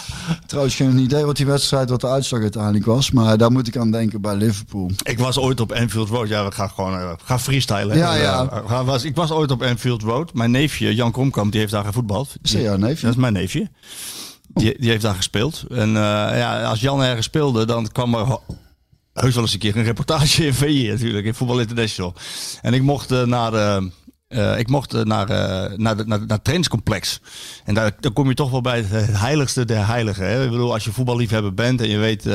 Trouwens, 0.46 0.76
geen 0.76 0.98
idee 0.98 1.26
wat 1.26 1.36
die 1.38 1.46
wedstrijd, 1.46 1.90
wat 1.90 2.02
de 2.02 2.08
uitslag 2.08 2.42
uiteindelijk 2.42 2.86
was. 2.86 3.12
Maar 3.12 3.38
daar 3.38 3.52
moet 3.52 3.68
ik 3.68 3.78
aan 3.78 3.92
denken 3.92 4.22
bij 4.22 4.36
Liverpool. 4.36 4.92
Ik 5.04 5.20
was 5.20 5.38
ooit 5.38 5.60
op 5.60 5.72
Anfield 5.72 6.10
Road. 6.10 6.28
Ja, 6.28 6.46
we 6.46 6.52
gaan 6.52 6.70
gewoon 6.70 6.94
eh, 7.00 7.12
gaan 7.24 7.40
freestylen. 7.40 7.98
Ja, 7.98 8.16
Eh, 8.16 8.22
ja. 8.22 8.46
we 8.64 8.68
gaan- 8.68 8.86
was, 8.86 9.04
ik 9.04 9.16
was 9.16 9.32
ooit 9.32 9.52
op 9.52 9.64
Anfield 9.64 10.02
Road. 10.02 10.34
Mijn 10.34 10.52
neefje, 10.52 10.96
Jan 10.96 11.12
Kromkamp, 11.12 11.52
die 11.52 11.60
heeft 11.60 11.72
daar 11.74 11.86
gevoetbald. 11.86 12.36
Is 12.42 12.52
dat 12.52 12.62
jouw 12.62 12.78
neefje? 12.78 13.06
Dat 13.06 13.16
is 13.16 13.22
mijn 13.22 13.34
neefje. 13.34 13.68
Die, 14.54 14.80
die 14.80 14.90
heeft 14.90 15.02
daar 15.02 15.16
gespeeld. 15.16 15.64
En 15.70 15.88
eh, 15.88 15.94
ja, 16.38 16.64
als 16.64 16.80
Jan 16.80 17.04
ergens 17.04 17.26
speelde, 17.26 17.66
dan 17.66 17.88
kwam 17.92 18.14
er 18.16 18.38
heus 19.14 19.34
wel 19.34 19.44
eens 19.44 19.54
een 19.54 19.60
keer 19.60 19.78
een 19.78 19.84
reportage 19.84 20.46
in 20.46 20.54
VI 20.54 20.88
natuurlijk, 20.90 21.26
in 21.26 21.34
Voetbal 21.34 21.60
International. 21.60 22.14
En 22.62 22.74
ik 22.74 22.82
mocht 22.82 23.12
eh, 23.12 23.24
naar... 23.24 23.82
eh, 24.32 24.60
ik 24.60 24.68
mocht 24.68 24.94
eh, 24.94 25.02
naar, 25.02 25.30
eh, 25.30 25.78
naar, 25.78 25.96
naar, 25.96 26.06
naar 26.06 26.20
het 26.20 26.44
trainingscomplex. 26.44 27.20
En 27.66 27.74
daar, 27.74 27.92
dan 28.00 28.14
kom 28.14 28.28
je 28.28 28.34
toch 28.34 28.52
wel 28.52 28.62
bij 28.62 28.78
het 28.88 29.18
heiligste 29.18 29.66
der 29.66 29.88
heiligen. 29.88 30.26
Hè? 30.26 30.44
Ik 30.44 30.50
bedoel, 30.50 30.74
als 30.74 30.84
je 30.84 30.92
voetballiefhebber 30.92 31.54
bent 31.54 31.82
en 31.82 31.90
je 31.90 31.98
weet... 31.98 32.30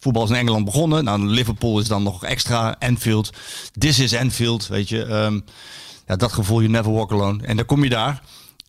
voetbal 0.00 0.24
is 0.24 0.30
in 0.30 0.36
Engeland 0.36 0.64
begonnen. 0.64 1.04
Nou, 1.04 1.26
Liverpool 1.26 1.78
is 1.78 1.88
dan 1.88 2.02
nog 2.02 2.24
extra. 2.24 2.76
Anfield. 2.78 3.32
This 3.78 3.98
is 3.98 4.16
Anfield, 4.16 4.66
weet 4.66 4.88
je. 4.88 5.04
Ehm, 5.04 5.40
ja, 6.06 6.16
dat 6.16 6.32
gevoel, 6.32 6.60
you 6.60 6.70
never 6.70 6.92
walk 6.92 7.12
alone. 7.12 7.42
En 7.42 7.56
dan 7.56 7.66
kom 7.66 7.84
je 7.84 7.90
daar. 7.90 8.22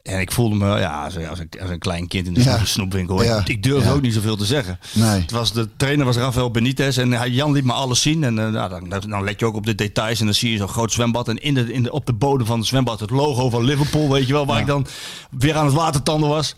En 0.03 0.19
ik 0.19 0.31
voelde 0.31 0.55
me 0.55 0.65
ja, 0.79 1.03
als, 1.03 1.17
als, 1.27 1.39
een, 1.39 1.49
als 1.61 1.69
een 1.69 1.79
klein 1.79 2.07
kind 2.07 2.27
in 2.27 2.33
de 2.33 2.43
Ja. 2.43 2.65
snoepwinkel. 2.65 3.23
Ja. 3.23 3.41
Ik 3.45 3.63
durfde 3.63 3.87
Ja. 3.89 3.95
ook 3.95 4.01
niet 4.01 4.13
zoveel 4.13 4.35
te 4.37 4.45
zeggen. 4.45 4.79
Nee. 4.93 5.21
Het 5.21 5.31
was, 5.31 5.53
de 5.53 5.69
trainer 5.77 6.05
was 6.05 6.15
Rafael 6.15 6.51
Benitez 6.51 6.97
en 6.97 7.11
hij, 7.11 7.29
Jan 7.29 7.51
liet 7.51 7.63
me 7.63 7.73
alles 7.73 8.01
zien. 8.01 8.23
En 8.23 8.39
eh, 8.39 8.49
nou, 8.51 8.89
dan, 9.07 9.23
let 9.23 9.39
je 9.39 9.45
ook 9.45 9.55
op 9.55 9.65
de 9.65 9.75
details 9.75 10.19
en 10.19 10.25
dan 10.25 10.33
zie 10.35 10.51
je 10.51 10.57
zo'n 10.57 10.67
groot 10.67 10.91
zwembad. 10.91 11.27
En 11.27 11.37
in 11.41 11.53
de, 11.53 11.73
in 11.73 11.83
de, 11.83 11.91
op 11.91 12.05
de 12.05 12.13
bodem 12.13 12.45
van 12.47 12.57
het 12.59 12.67
zwembad 12.67 12.99
het 12.99 13.09
logo 13.09 13.49
van 13.49 13.63
Liverpool, 13.63 14.09
weet 14.11 14.27
je 14.27 14.33
wel. 14.33 14.45
Waar 14.45 14.59
ik 14.59 14.65
dan 14.67 14.87
weer 15.31 15.55
aan 15.55 15.65
het 15.65 15.73
watertanden 15.75 16.29
was. 16.29 16.55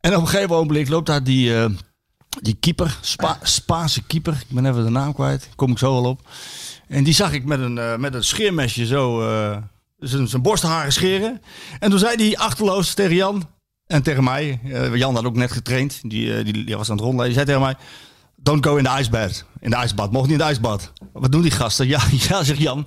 En 0.00 0.16
op 0.16 0.20
een 0.22 0.28
gegeven 0.28 0.54
ogenblik 0.54 0.88
loopt 0.88 1.06
daar 1.06 1.24
die, 1.24 1.56
eh, 1.56 1.64
die 2.40 2.56
keeper, 2.60 2.98
Spa, 3.00 3.38
Spaanse 3.42 4.02
keeper, 4.02 4.32
ik 4.32 4.54
ben 4.54 4.66
even 4.66 4.84
de 4.84 4.90
naam 4.90 5.14
kwijt, 5.14 5.48
kom 5.56 5.70
ik 5.70 5.78
zo 5.78 5.92
wel 5.92 6.10
op. 6.10 6.20
En 6.88 7.04
die 7.04 7.14
zag 7.14 7.32
ik 7.32 7.44
met 7.44 7.60
een, 7.60 7.78
eh, 7.78 7.96
met 7.96 8.14
een 8.14 8.24
scheermesje 8.24 8.86
zo 8.86 9.22
zijn, 10.00 10.28
zijn 10.28 10.42
borstharen 10.42 10.92
scheren. 10.92 11.42
En 11.78 11.90
toen 11.90 11.98
zei 11.98 12.16
hij 12.16 12.38
achterloos 12.38 12.94
tegen 12.94 13.14
Jan 13.14 13.48
en 13.86 14.02
tegen 14.02 14.24
mij, 14.24 14.60
eh, 14.64 14.94
Jan 14.94 15.14
had 15.14 15.24
ook 15.24 15.36
net 15.36 15.52
getraind, 15.52 16.00
die, 16.02 16.36
eh, 16.36 16.44
die, 16.44 16.64
die 16.64 16.76
was 16.76 16.90
aan 16.90 16.96
het 16.96 17.04
rondleiden, 17.04 17.36
die 17.36 17.46
zei 17.46 17.58
tegen 17.58 17.60
mij, 17.60 17.86
don't 18.36 18.66
go 18.66 18.76
in 18.76 18.84
the 18.84 18.98
icebad. 18.98 19.44
In 19.60 19.70
de 19.70 19.76
ijsbad, 19.76 20.12
mocht 20.12 20.24
niet 20.24 20.32
in 20.32 20.38
de 20.38 20.44
ijsbad. 20.44 20.92
Wat 21.12 21.32
doen 21.32 21.42
die 21.42 21.50
gasten? 21.50 21.86
Ja, 21.86 22.00
ja 22.28 22.44
zegt 22.44 22.60
Jan. 22.60 22.86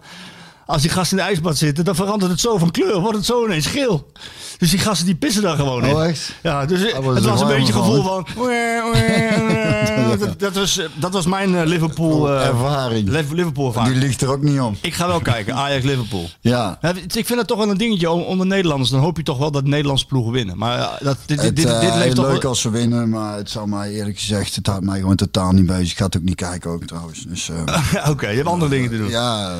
Als 0.65 0.82
die 0.82 0.91
gasten 0.91 1.17
in 1.17 1.24
de 1.24 1.29
ijsbad 1.29 1.58
zitten, 1.58 1.86
dan 1.86 1.96
verandert 1.96 2.32
het 2.32 2.39
zo 2.39 2.58
van 2.58 2.72
kleur. 2.72 3.00
Wordt 3.00 3.17
het 3.17 3.25
zo 3.25 3.46
ineens 3.46 3.65
geel. 3.65 4.12
Dus 4.58 4.70
die 4.70 4.79
gasten 4.79 5.05
die 5.05 5.15
pissen 5.15 5.41
daar 5.41 5.55
gewoon 5.55 5.86
in. 5.86 5.93
Oh, 5.96 6.05
echt? 6.05 6.34
Ja, 6.43 6.65
dus 6.65 6.93
wat 6.93 7.15
het 7.15 7.25
was 7.25 7.41
een 7.41 7.48
beetje 7.48 7.74
gevoel 7.74 8.03
van... 8.03 8.25
dat, 10.20 10.39
dat, 10.39 10.53
was, 10.55 10.79
dat 10.96 11.13
was 11.13 11.25
mijn 11.25 11.55
eh, 11.55 11.65
Liverpool... 11.65 12.29
eh, 12.34 12.46
Ervaring. 12.46 13.10
Liv- 13.10 13.32
Liverpool 13.32 13.72
Die 13.72 13.77
ervaring. 13.79 14.01
ligt 14.03 14.22
er 14.22 14.29
ook 14.29 14.41
niet 14.41 14.60
om. 14.60 14.77
Ik 14.82 14.93
ga 14.93 15.08
wel 15.08 15.20
kijken, 15.20 15.53
Ajax-Liverpool. 15.55 16.29
Ja. 16.41 16.77
Ik 17.13 17.25
vind 17.25 17.39
het 17.39 17.48
toch 17.48 17.58
wel 17.58 17.70
een 17.70 17.77
dingetje 17.77 18.10
onder 18.10 18.46
Nederlanders. 18.48 18.89
Dan 18.89 19.00
hoop 19.00 19.17
je 19.17 19.24
toch 19.24 19.38
wel 19.38 19.51
dat 19.51 19.63
Nederlandse 19.63 20.05
ploegen 20.05 20.32
winnen. 20.32 20.58
Maar 20.58 20.79
eh, 20.79 20.88
dat, 21.00 21.17
dit, 21.25 21.38
dit, 21.38 21.46
Het, 21.46 21.55
dit, 21.55 21.65
dit 21.82 21.89
eh, 21.89 21.96
leeft 21.98 22.15
toch 22.15 22.27
leuk 22.32 22.43
als 22.43 22.62
ze 22.62 22.70
winnen, 22.70 23.10
maar 23.10 23.36
het 23.38 23.50
zou 23.50 23.67
mij 23.70 23.91
eerlijk 23.91 24.20
gezegd, 24.20 24.55
het 24.55 24.67
houdt 24.67 24.86
mij 24.86 25.00
gewoon 25.00 25.15
totaal 25.15 25.51
niet 25.51 25.65
bezig. 25.65 25.91
Ik 25.91 25.98
ga 25.98 26.05
het 26.05 26.17
ook 26.17 26.24
niet 26.24 26.36
kijken 26.36 26.72
ook 26.72 26.84
trouwens. 26.86 27.22
Dus, 27.27 27.50
eh, 27.50 28.10
Oké, 28.12 28.27
je 28.29 28.36
hebt 28.36 28.48
andere 28.48 28.72
dingen 28.72 28.89
te 28.89 28.98
doen. 28.98 29.10
ja, 29.10 29.55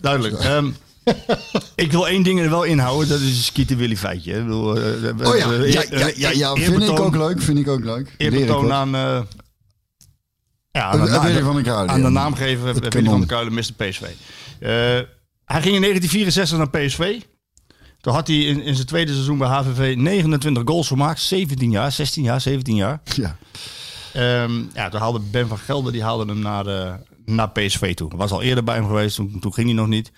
Duidelijk. 0.00 0.34
Ehm, 0.38 0.70
ik 1.84 1.92
wil 1.92 2.08
één 2.08 2.22
ding 2.22 2.40
er 2.40 2.50
wel 2.50 2.62
inhouden. 2.64 3.08
Dat 3.08 3.20
is 3.20 3.36
een 3.36 3.42
Skieten 3.42 3.76
Willy 3.76 3.96
feitje. 3.96 4.32
Ik 4.32 4.42
bedoel, 4.44 4.76
eh, 4.76 4.82
we- 4.82 5.28
oh 5.28 5.36
ja, 5.36 5.48
we- 5.48 5.72
ja, 5.72 6.10
ja, 6.16 6.30
ja, 6.30 6.54
vind 6.54 6.82
ik 6.82 7.00
ook 7.00 7.16
leuk, 7.16 7.42
vind 7.42 7.58
ik 7.58 7.68
ook 7.68 7.84
leuk. 7.84 8.14
Eerbetoon 8.16 8.72
aan, 8.72 8.94
eh, 8.94 9.20
ja, 10.70 10.82
aan, 10.82 11.08
Eh, 11.08 11.22
Willy 11.22 11.40
van 11.42 11.54
der 11.54 11.62
Kuilen, 11.64 11.88
aan 11.90 12.02
de 12.02 12.08
naamgever 12.08 12.74
Willy 12.74 13.04
van 13.08 13.18
der 13.18 13.28
Kuilen, 13.28 13.54
Mr. 13.54 13.72
PSV. 13.76 14.02
Eh, 14.02 14.68
hij 15.44 15.62
ging 15.62 15.74
in 15.74 15.80
1964 15.80 16.58
naar 16.58 16.70
PSV. 16.70 17.20
Toen 18.00 18.14
had 18.14 18.26
hij 18.26 18.36
in, 18.36 18.62
in 18.62 18.74
zijn 18.74 18.86
tweede 18.86 19.12
seizoen 19.12 19.38
bij 19.38 19.48
HVV 19.48 19.94
29 19.96 20.62
goals 20.66 20.86
gemaakt. 20.86 21.20
17 21.20 21.70
jaar, 21.70 21.92
16 21.92 22.22
jaar, 22.22 22.40
17 22.40 22.74
jaar. 22.76 23.00
Ja. 23.14 23.36
Ehm, 24.12 24.52
ja, 24.74 24.88
toen 24.88 25.00
haalde 25.00 25.20
Ben 25.30 25.48
van 25.48 25.58
Gelder 25.58 25.92
die 25.92 26.02
haalde 26.02 26.24
hem 26.32 26.38
naar, 26.38 26.64
de, 26.64 26.92
naar 27.26 27.50
PSV 27.50 27.94
toe. 27.94 28.10
Was 28.16 28.30
al 28.30 28.42
eerder 28.42 28.64
bij 28.64 28.74
hem 28.74 28.86
geweest, 28.86 29.16
toen, 29.16 29.38
toen 29.40 29.54
ging 29.54 29.66
hij 29.66 29.76
nog 29.76 29.86
niet. 29.88 30.10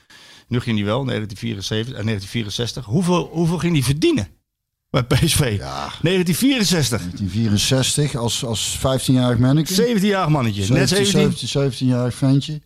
Nu 0.49 0.61
ging 0.61 0.77
hij 0.77 0.87
wel, 0.87 1.05
1974, 1.05 1.95
eh, 1.99 2.05
1964. 2.05 2.85
Hoeveel, 2.85 3.29
hoeveel 3.33 3.59
ging 3.59 3.73
hij 3.73 3.83
verdienen 3.83 4.29
bij 4.91 5.03
PSV? 5.05 5.55
Ja. 5.59 5.93
1964. 6.03 7.01
1964 7.01 8.15
als, 8.17 8.45
als 8.45 8.79
15-jarig 8.79 9.39
manneke. 9.39 9.75
17-jarig 9.99 10.29
mannetje. 10.29 10.73
Net 10.75 10.89
17, 10.89 11.07
17. 11.07 11.49
17, 11.49 11.89
17-jarig 11.89 12.15
ventje. 12.15 12.61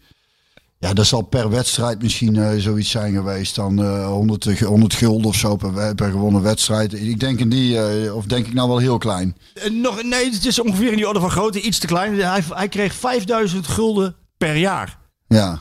Ja, 0.78 0.92
dat 0.92 1.06
zal 1.06 1.22
per 1.22 1.50
wedstrijd 1.50 2.02
misschien 2.02 2.36
eh, 2.36 2.58
zoiets 2.58 2.90
zijn 2.90 3.12
geweest. 3.14 3.54
Dan 3.54 3.82
eh 3.82 4.06
100, 4.06 4.44
ge- 4.50 4.64
100 4.64 4.94
gulden 4.94 5.26
of 5.26 5.36
zo 5.36 5.56
per, 5.56 5.94
per 5.94 6.10
gewonnen 6.10 6.42
wedstrijd. 6.42 6.92
Ik 6.94 7.20
denk 7.20 7.38
in 7.38 7.48
die, 7.48 7.78
eh, 7.78 8.14
of 8.16 8.24
denk 8.24 8.46
ik 8.46 8.52
nou 8.54 8.68
wel 8.68 8.78
heel 8.78 8.98
klein. 8.98 9.36
Eh, 9.54 9.70
Nog, 9.70 10.02
nee, 10.02 10.30
het 10.30 10.46
is 10.46 10.60
ongeveer 10.60 10.90
in 10.90 10.96
die 10.96 11.08
orde 11.08 11.20
van 11.20 11.30
grootte, 11.30 11.60
iets 11.60 11.78
te 11.78 11.86
klein. 11.86 12.20
Hij, 12.20 12.42
hij 12.48 12.68
kreeg 12.68 12.94
5000 12.94 13.66
gulden 13.66 14.14
per 14.46 14.56
jaar. 14.56 14.98
Ja. 15.28 15.58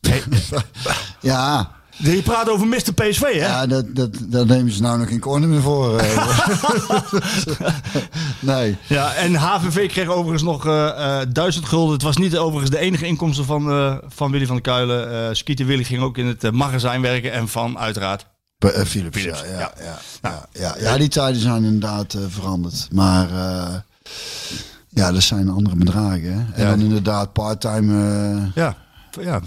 ja, 1.20 1.70
Je 1.96 2.22
praat 2.22 2.48
over 2.50 2.66
Mr. 2.66 2.92
PSV, 2.94 3.20
hè? 3.20 3.28
ja 3.30 3.66
dat, 3.66 3.94
dat, 3.94 4.10
daar 4.20 4.46
nemen 4.46 4.72
ze 4.72 4.82
nou 4.82 4.98
nog 4.98 5.08
geen 5.08 5.20
corner 5.20 5.48
meer 5.48 5.60
voor. 5.60 5.98
eh. 5.98 7.12
nee. 8.40 8.76
Ja, 8.86 9.14
en 9.14 9.34
HVV 9.34 9.88
kreeg 9.88 10.08
overigens 10.08 10.42
nog 10.42 10.66
eh 10.66 11.20
eh 11.20 11.26
1000 11.32 11.64
gulden. 11.64 11.92
Het 11.92 12.02
was 12.02 12.16
niet 12.16 12.36
overigens 12.36 12.70
de 12.70 12.78
enige 12.78 13.06
inkomsten 13.06 13.44
van, 13.44 13.70
eh, 13.70 13.96
van 14.08 14.30
Willy 14.30 14.46
van 14.46 14.54
der 14.54 14.64
Kuilen. 14.72 15.36
Skeeter 15.36 15.66
Willy 15.66 15.84
ging 15.84 16.02
ook 16.02 16.18
in 16.18 16.26
het 16.26 16.50
magazijn 16.50 17.00
werken 17.00 17.32
en 17.32 17.48
van 17.48 17.78
uiteraard. 17.78 18.26
Philips, 18.58 18.90
Philips, 18.90 19.40
ja, 19.40 19.46
ja, 19.46 19.72
ja. 19.78 19.98
ja, 20.22 20.46
ja, 20.52 20.74
ja, 20.78 20.96
die 20.98 21.08
tijden 21.08 21.40
zijn 21.40 21.64
inderdaad 21.64 22.16
veranderd. 22.28 22.88
Maar 22.92 23.28
ja, 24.94 25.12
dat 25.12 25.22
zijn 25.22 25.48
andere 25.48 25.76
bedragen. 25.76 26.22
Hè? 26.32 26.52
En 26.54 26.62
Ja. 26.64 26.70
dan 26.70 26.80
inderdaad 26.80 27.32
part-time 27.32 27.92
eh, 28.44 28.54
Ja, 28.54 28.76
ja. 29.20 29.40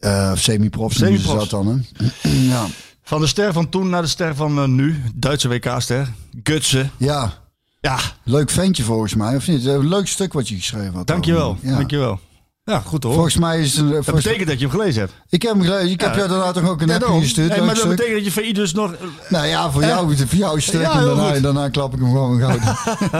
eh, 0.00 0.28
of 0.32 0.38
semi-profs 0.40 0.98
noemen 0.98 1.18
ze 1.20 1.24
Semi-profs. 1.26 1.50
dat 1.50 1.64
dan. 1.64 1.84
Hè? 2.22 2.30
ja. 2.52 2.66
Van 3.02 3.20
de 3.20 3.26
ster 3.26 3.52
van 3.52 3.68
toen 3.68 3.88
naar 3.88 4.02
de 4.02 4.08
ster 4.08 4.34
van 4.34 4.58
eh, 4.58 4.64
nu. 4.64 5.02
Duitse 5.14 5.48
WK-ster. 5.48 6.08
Gutsen. 6.42 6.90
ja, 6.96 7.32
Ja, 7.80 7.98
leuk 8.24 8.50
ventje 8.50 8.82
volgens 8.82 9.14
mij. 9.14 9.36
Of 9.36 9.46
niet? 9.48 9.64
Een 9.64 9.88
leuk 9.88 10.06
stuk 10.08 10.32
wat 10.32 10.48
je 10.48 10.54
geschreven 10.56 10.94
had. 10.94 11.06
dankjewel. 11.06 11.56
Ja. 11.62 11.76
Dankjewel. 11.76 12.20
Ja, 12.64 12.80
goed 12.80 13.02
hoor. 13.02 13.12
Volgens 13.12 13.36
mij 13.36 13.60
is 13.60 13.76
het... 13.76 13.90
dat 13.90 14.04
volgens- 14.04 14.24
betekent 14.24 14.48
dat 14.48 14.58
je 14.60 14.66
hem 14.66 14.74
gelezen 14.78 15.00
hebt. 15.00 15.12
Ik 15.28 15.42
heb 15.42 15.52
hem 15.52 15.62
gelezen. 15.62 15.90
Ik 15.90 16.00
heb 16.00 16.14
jou 16.14 16.28
daarna 16.28 16.52
toch 16.52 16.68
ook 16.68 16.80
een 16.80 16.90
appje 16.90 17.20
gestuurd. 17.20 17.48
Leuk 17.48 17.58
maar 17.58 17.66
dat 17.68 17.76
stuk. 17.76 17.88
betekent 17.88 18.14
dat 18.24 18.34
je 18.34 18.40
VI 18.42 18.52
dus 18.52 18.72
nog... 18.74 18.94
Nou 19.28 19.46
ja, 19.46 19.70
voor 19.70 19.82
jou, 19.84 20.16
voor 20.26 20.36
jou. 20.38 20.60
Ja, 20.70 21.32
en 21.34 21.42
daarna, 21.42 21.68
klap 21.68 21.94
ik 21.94 21.98
hem 22.00 22.08
gewoon 22.08 22.40
gauw. 22.40 22.50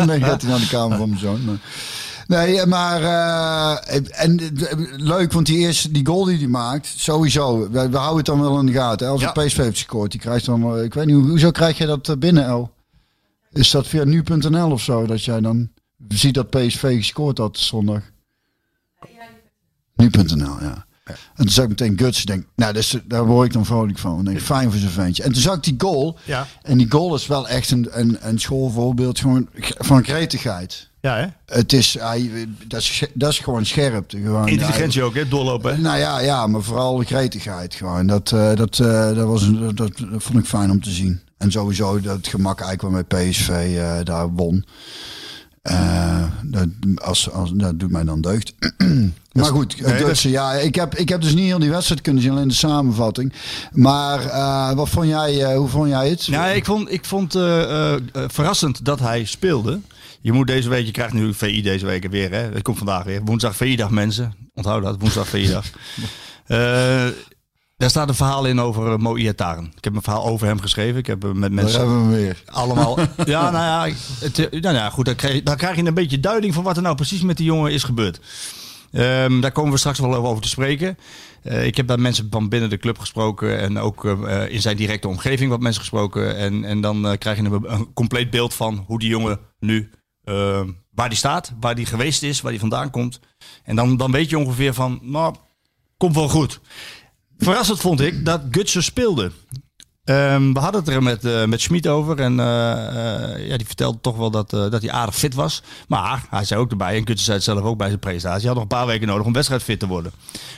en 0.01 0.07
dan 0.09 0.21
gaat 0.23 0.43
hij 0.43 0.51
naar 0.51 0.61
de 0.61 0.69
kamer 0.69 0.99
van 0.99 1.09
mijn 1.09 1.21
zoon. 1.21 1.45
Maar- 1.45 1.59
Nee, 2.27 2.67
maar 2.67 3.03
eh, 3.03 3.97
en, 4.25 4.39
eh, 4.39 4.77
leuk, 4.97 5.33
want 5.33 5.47
die 5.47 5.59
eerste 5.59 5.91
die 5.91 6.07
goal 6.07 6.25
die 6.25 6.39
hij 6.39 6.47
maakt, 6.47 6.87
sowieso. 6.97 7.71
We, 7.71 7.89
we 7.89 7.97
houden 7.97 8.17
het 8.17 8.27
dan 8.27 8.41
wel 8.41 8.59
in 8.59 8.67
de 8.67 8.73
gaten. 8.73 9.07
hè. 9.07 9.13
Als 9.13 9.21
Ja. 9.21 9.33
de 9.33 9.45
PSV 9.45 9.57
heeft 9.57 9.77
gescoord, 9.77 10.11
die 10.11 10.21
krijgt 10.21 10.45
dan, 10.47 10.77
eh, 10.77 10.85
ik 10.85 10.95
weet 10.95 11.07
niet, 11.07 11.15
hoe- 11.15 11.29
hoezo 11.29 11.51
krijg 11.51 11.79
je 11.79 11.87
dat 11.87 12.09
eh, 12.09 12.17
binnen, 12.17 12.45
El? 12.45 12.71
Is 13.53 13.71
dat 13.71 13.87
via 13.87 14.05
nu.nl 14.05 14.71
of 14.71 14.83
zo, 14.83 15.07
dat 15.07 15.25
jij 15.25 15.41
dan 15.41 15.69
ziet 16.09 16.35
dat 16.35 16.51
PSV 16.51 16.97
gescoord 16.97 17.39
had 17.39 17.59
zondag? 17.59 18.03
Nu.nl, 20.11 20.57
ja. 20.61 20.85
En 21.07 21.15
toen 21.45 21.49
zag 21.49 21.65
ik 21.65 21.69
meteen 21.71 21.99
Guts. 21.99 22.21
Ik 22.21 22.27
denk, 22.27 22.45
nou, 22.57 22.77
is, 22.79 22.97
daar 23.05 23.25
word 23.27 23.47
ik 23.47 23.53
dan 23.53 23.65
vrolijk 23.67 23.99
van. 23.99 24.19
Ik 24.21 24.25
denk, 24.27 24.41
fijn 24.41 24.71
voor 24.71 24.81
zo'n 24.81 24.89
ventje. 24.89 25.23
En 25.23 25.33
toen 25.33 25.43
zag 25.43 25.57
ik 25.57 25.63
die 25.63 25.75
goal. 25.79 26.19
Ja. 26.25 26.47
En 26.63 26.79
die 26.79 26.91
goal 26.91 27.15
is 27.15 27.27
wel 27.27 27.49
echt 27.49 27.71
een, 27.71 27.89
een, 27.91 28.19
een 28.21 28.39
schoolvoorbeeld 28.39 29.19
gewoon 29.21 29.49
van 29.79 30.05
gretigheid. 30.05 30.91
Ja, 31.01 31.17
hè? 31.17 31.27
Het 31.57 31.73
is, 31.73 31.97
hij, 31.99 32.31
dat, 32.67 32.81
is, 32.81 33.03
dat 33.15 33.31
is 33.33 33.39
gewoon 33.39 33.67
scherpte. 33.67 34.19
Gewoon, 34.21 34.49
Intelligentie 34.49 35.03
ook, 35.03 35.15
hè? 35.15 35.29
Doorlopen, 35.29 35.75
hè? 35.75 35.81
Nou 35.81 35.99
ja, 35.99 36.21
ja, 36.21 36.47
maar 36.47 36.63
vooral 36.63 36.97
de 36.97 37.05
gretigheid 37.05 37.75
gewoon. 37.75 38.07
Dat, 38.07 38.33
eh, 38.33 38.55
dat, 38.55 38.79
eh, 38.79 39.15
dat, 39.15 39.27
was, 39.27 39.43
een- 39.43 39.75
dat, 39.75 39.77
dat 39.99 40.23
vond 40.23 40.39
ik 40.39 40.45
fijn 40.47 40.71
om 40.71 40.83
te 40.83 40.91
zien. 40.91 41.21
En 41.39 41.51
sowieso 41.53 42.01
dat 42.01 42.27
gemak 42.29 42.61
eigenlijk 42.61 43.09
waarmee 43.09 43.31
PSV 43.31 43.49
eh, 43.49 43.99
daar 44.05 44.31
won. 44.31 44.65
Eh, 45.63 46.25
dat, 46.43 46.67
als, 46.95 47.31
als, 47.31 47.51
dat 47.55 47.81
doet 47.81 47.91
mij 47.91 48.05
dan 48.05 48.21
deugd. 48.21 48.55
maar 49.33 49.45
goed, 49.45 49.81
nee, 49.81 50.05
dat 50.05 50.21
ja, 50.21 50.53
ik, 50.53 50.75
heb, 50.75 50.95
ik 50.95 51.09
heb 51.09 51.21
dus 51.21 51.35
niet 51.35 51.45
heel 51.45 51.59
die 51.59 51.71
wedstrijd 51.71 52.01
kunnen 52.01 52.23
zien, 52.23 52.33
alleen 52.33 52.49
de 52.49 52.55
samenvatting. 52.55 53.33
Maar 53.73 54.27
eh, 54.27 54.73
wat 54.73 54.89
vond 54.89 55.07
jij, 55.07 55.45
eh, 55.45 55.57
hoe 55.57 55.69
vond 55.69 55.89
jij 55.89 56.09
het? 56.09 56.25
Ja, 56.25 56.47
ik 56.47 56.65
vond, 56.65 56.93
ik 56.93 57.05
vond 57.05 57.35
eh, 57.35 57.63
eh, 57.63 57.95
eh, 57.95 58.01
verrassend 58.27 58.85
dat 58.85 59.01
hij 59.01 59.25
speelde. 59.25 59.81
Je 60.21 60.33
moet 60.33 60.47
deze 60.47 60.69
week, 60.69 60.87
je 60.87 60.93
krijgt 60.93 61.13
nu 61.13 61.35
VI 61.35 61.63
deze 61.63 61.87
week 61.87 62.11
weer, 62.11 62.31
hè? 62.31 62.39
Het 62.53 62.63
komt 62.63 62.79
vandaag 62.79 63.05
weer. 63.05 63.23
Woensdag 63.25 63.57
VI-dag, 63.57 63.91
mensen. 63.91 64.35
Onthoud 64.55 64.83
dat, 64.83 64.97
woensdag 64.99 65.29
VI-dag. 65.29 65.67
Eh 66.47 67.07
daar 67.83 67.91
staat 67.91 68.09
een 68.09 68.15
verhaal 68.15 68.45
in 68.45 68.61
over 68.61 68.93
uh, 68.93 68.97
Mo 68.97 69.17
Iataren. 69.17 69.73
Ik 69.77 69.85
heb 69.85 69.95
een 69.95 70.03
verhaal 70.03 70.27
over 70.27 70.47
hem 70.47 70.61
geschreven. 70.61 70.99
Ik 70.99 71.07
heb 71.07 71.25
eh, 71.25 71.31
met 71.31 71.41
Daar 71.41 71.53
mensen 71.53 71.81
hebben 71.81 72.09
we 72.09 72.17
weer. 72.17 72.43
allemaal. 72.47 72.99
ja, 73.25 73.51
nou 73.51 73.89
ja, 73.91 73.97
het, 74.21 74.39
eh, 74.39 74.61
nou 74.61 74.75
ja 74.75 74.91
goed. 74.91 75.05
Dan 75.05 75.15
krijg, 75.15 75.43
dan 75.43 75.57
krijg 75.57 75.77
je 75.77 75.85
een 75.85 75.95
beetje 75.95 76.21
duiding 76.21 76.55
van 76.55 76.65
wat 76.65 76.77
er 76.77 76.83
nou 76.83 76.95
precies 76.97 77.23
met 77.23 77.37
die 77.37 77.47
jongen 77.47 77.73
is 77.73 77.83
gebeurd. 77.83 78.21
Ehm, 78.93 79.41
daar 79.41 79.53
komen 79.53 79.73
we 79.73 79.79
straks 79.79 79.99
wel 79.99 80.15
over 80.15 80.43
te 80.43 80.49
spreken. 80.49 80.99
Eh, 81.43 81.67
ik 81.67 81.77
heb 81.77 81.87
daar 81.87 82.01
mensen 82.01 82.27
van 82.31 82.49
binnen 82.49 82.71
de 82.71 82.79
club 82.79 82.99
gesproken 82.99 83.59
en 83.61 83.79
ook 83.79 84.05
eh, 84.05 84.49
in 84.49 84.61
zijn 84.61 84.77
directe 84.77 85.09
omgeving 85.09 85.51
wat 85.51 85.61
mensen 85.61 85.81
gesproken. 85.81 86.37
En, 86.37 86.65
en 86.65 86.81
dan 86.81 87.07
eh, 87.07 87.19
krijg 87.19 87.39
je 87.39 87.45
een, 87.45 87.73
een 87.73 87.93
compleet 87.93 88.31
beeld 88.31 88.55
van 88.55 88.85
hoe 88.87 88.99
die 88.99 89.09
jongen 89.09 89.39
nu, 89.59 89.91
eh, 90.25 90.61
waar 90.91 91.09
die 91.09 91.19
staat, 91.19 91.53
waar 91.61 91.75
die 91.75 91.87
geweest 91.87 92.23
is, 92.23 92.41
waar 92.41 92.51
die 92.51 92.61
vandaan 92.61 92.91
komt. 92.91 93.21
En 93.65 93.77
dan, 93.77 93.97
dan 93.97 94.13
weet 94.13 94.31
je 94.31 94.39
ongeveer 94.39 94.75
van, 94.75 94.99
nou, 95.03 95.35
komt 95.97 96.15
wel 96.15 96.29
goed. 96.29 96.61
Verrassend 97.39 97.81
vond 97.81 98.01
ik 98.01 98.25
dat 98.25 98.41
Gutsen 98.51 98.83
speelde. 98.83 99.31
Ehm, 100.05 100.53
we 100.53 100.59
hadden 100.59 100.81
het 100.81 100.91
er 100.91 101.03
met, 101.03 101.25
eh 101.25 101.45
met 101.45 101.61
Schmid 101.61 101.87
over. 101.89 102.21
En 102.21 102.41
eh, 102.41 103.35
eh, 103.35 103.49
ja, 103.49 103.57
die 103.57 103.67
vertelde 103.67 104.01
toch 104.01 104.17
wel 104.17 104.31
dat, 104.31 104.51
dat 104.51 104.83
hij 104.83 104.91
aardig 104.91 105.15
fit 105.15 105.35
was. 105.35 105.63
Maar 105.89 106.27
hij 106.31 106.45
zei 106.45 106.61
ook 106.61 106.71
erbij, 106.71 106.97
en 106.97 107.07
Gutsen 107.07 107.25
zei 107.25 107.37
het 107.37 107.45
zelf 107.45 107.61
ook 107.61 107.77
bij 107.79 107.89
zijn 107.89 107.99
presentatie. 108.01 108.47
Hij 108.47 108.49
had 108.49 108.55
nog 108.55 108.63
een 108.63 108.79
paar 108.79 108.87
weken 108.87 109.07
nodig 109.07 109.27
om 109.27 109.33
wedstrijdfit 109.33 109.79
te 109.79 109.87
worden. 109.87 110.13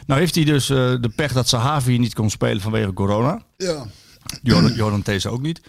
Nou 0.06 0.20
heeft 0.20 0.34
hij 0.34 0.44
dus 0.44 0.66
de 0.66 1.12
pech 1.16 1.32
dat 1.32 1.48
Sahavi 1.48 1.98
niet 1.98 2.14
kon 2.14 2.30
spelen 2.30 2.62
vanwege 2.62 2.92
corona. 2.92 3.42
Ja. 3.56 3.86
Jordan, 4.42 4.72
Jordan 4.74 5.02
These 5.02 5.28
ook 5.28 5.42
niet. 5.42 5.60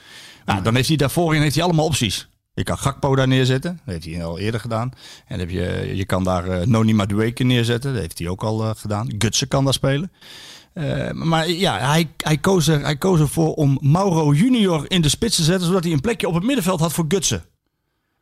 Nou, 0.46 0.62
dan 0.62 0.76
heeft 0.76 0.88
hij 0.88 0.98
daarvoor 0.98 1.36
heeft 1.36 1.56
hij 1.56 1.64
allemaal 1.64 1.86
opties. 1.86 2.28
Je 2.54 2.64
kan 2.64 2.78
Gakpo 2.78 3.16
daar 3.16 3.28
neerzetten. 3.28 3.80
Dat 3.86 3.94
heeft 3.94 4.06
hij 4.06 4.26
al 4.26 4.40
eerder 4.40 4.60
gedaan. 4.60 4.92
En 5.28 5.40
heb 5.40 5.50
je, 5.50 5.92
je 5.96 6.06
kan 6.06 6.24
daar 6.24 6.68
Noni 6.68 6.94
Madueke 6.94 7.44
neerzetten. 7.44 7.92
Dat 7.92 8.02
heeft 8.02 8.20
hij 8.20 8.28
ook 8.28 8.44
al 8.44 8.76
gedaan. 8.76 9.14
Gutsen 9.18 9.48
kan 9.48 9.64
daar 9.64 9.74
spelen. 9.74 10.12
Uh, 10.78 11.12
maar 11.12 11.50
ja, 11.50 11.78
hij, 11.80 12.12
hij, 12.18 12.38
koos 12.38 12.68
er, 12.68 12.82
hij 12.82 12.98
koos 12.98 13.20
ervoor 13.20 13.54
om 13.54 13.78
Mauro 13.82 14.34
junior 14.34 14.86
in 14.88 15.02
de 15.02 15.10
spits 15.10 15.36
te 15.36 15.44
zetten, 15.44 15.68
zodat 15.68 15.84
hij 15.84 15.94
een 15.94 16.02
plekje 16.02 16.28
op 16.28 16.34
het 16.34 16.44
middenveld 16.44 16.80
had 16.80 16.94
voor 16.94 17.06
Gutsen. 17.08 17.44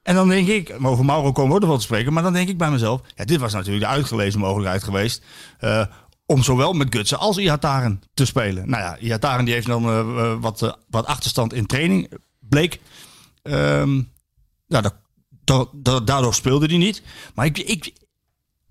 En 0.03 0.15
dan 0.15 0.27
denk 0.29 0.47
ik, 0.47 0.75
over 0.81 1.05
Mauro 1.05 1.31
komen 1.31 1.59
we 1.59 1.67
wel 1.67 1.77
te 1.77 1.83
spreken, 1.83 2.13
maar 2.13 2.23
dan 2.23 2.33
denk 2.33 2.49
ik 2.49 2.57
bij 2.57 2.71
mezelf, 2.71 3.01
ja, 3.15 3.25
dit 3.25 3.39
was 3.39 3.53
natuurlijk 3.53 3.85
de 3.85 3.91
uitgelezen 3.91 4.39
mogelijkheid 4.39 4.83
geweest. 4.83 5.23
eh, 5.59 5.85
om 6.25 6.43
zowel 6.43 6.73
met 6.73 6.95
Gutsen 6.95 7.19
als 7.19 7.37
Ihataren 7.37 8.01
te 8.13 8.25
spelen. 8.25 8.69
Nou 8.69 8.83
ja, 8.83 8.97
Ihataren 8.97 9.45
die 9.45 9.53
heeft 9.53 9.67
dan 9.67 9.83
eh, 9.85 9.99
eh, 9.99 10.41
wat, 10.41 10.61
eh, 10.61 10.73
wat 10.89 11.05
achterstand 11.05 11.53
in 11.53 11.65
training, 11.65 12.11
bleek. 12.39 12.79
Ehm 13.41 14.01
dat- 14.67 16.07
daardoor 16.07 16.33
speelde 16.33 16.65
hij 16.65 16.77
niet. 16.77 17.03
Maar 17.35 17.45
ik, 17.45 17.57
ik, 17.59 17.93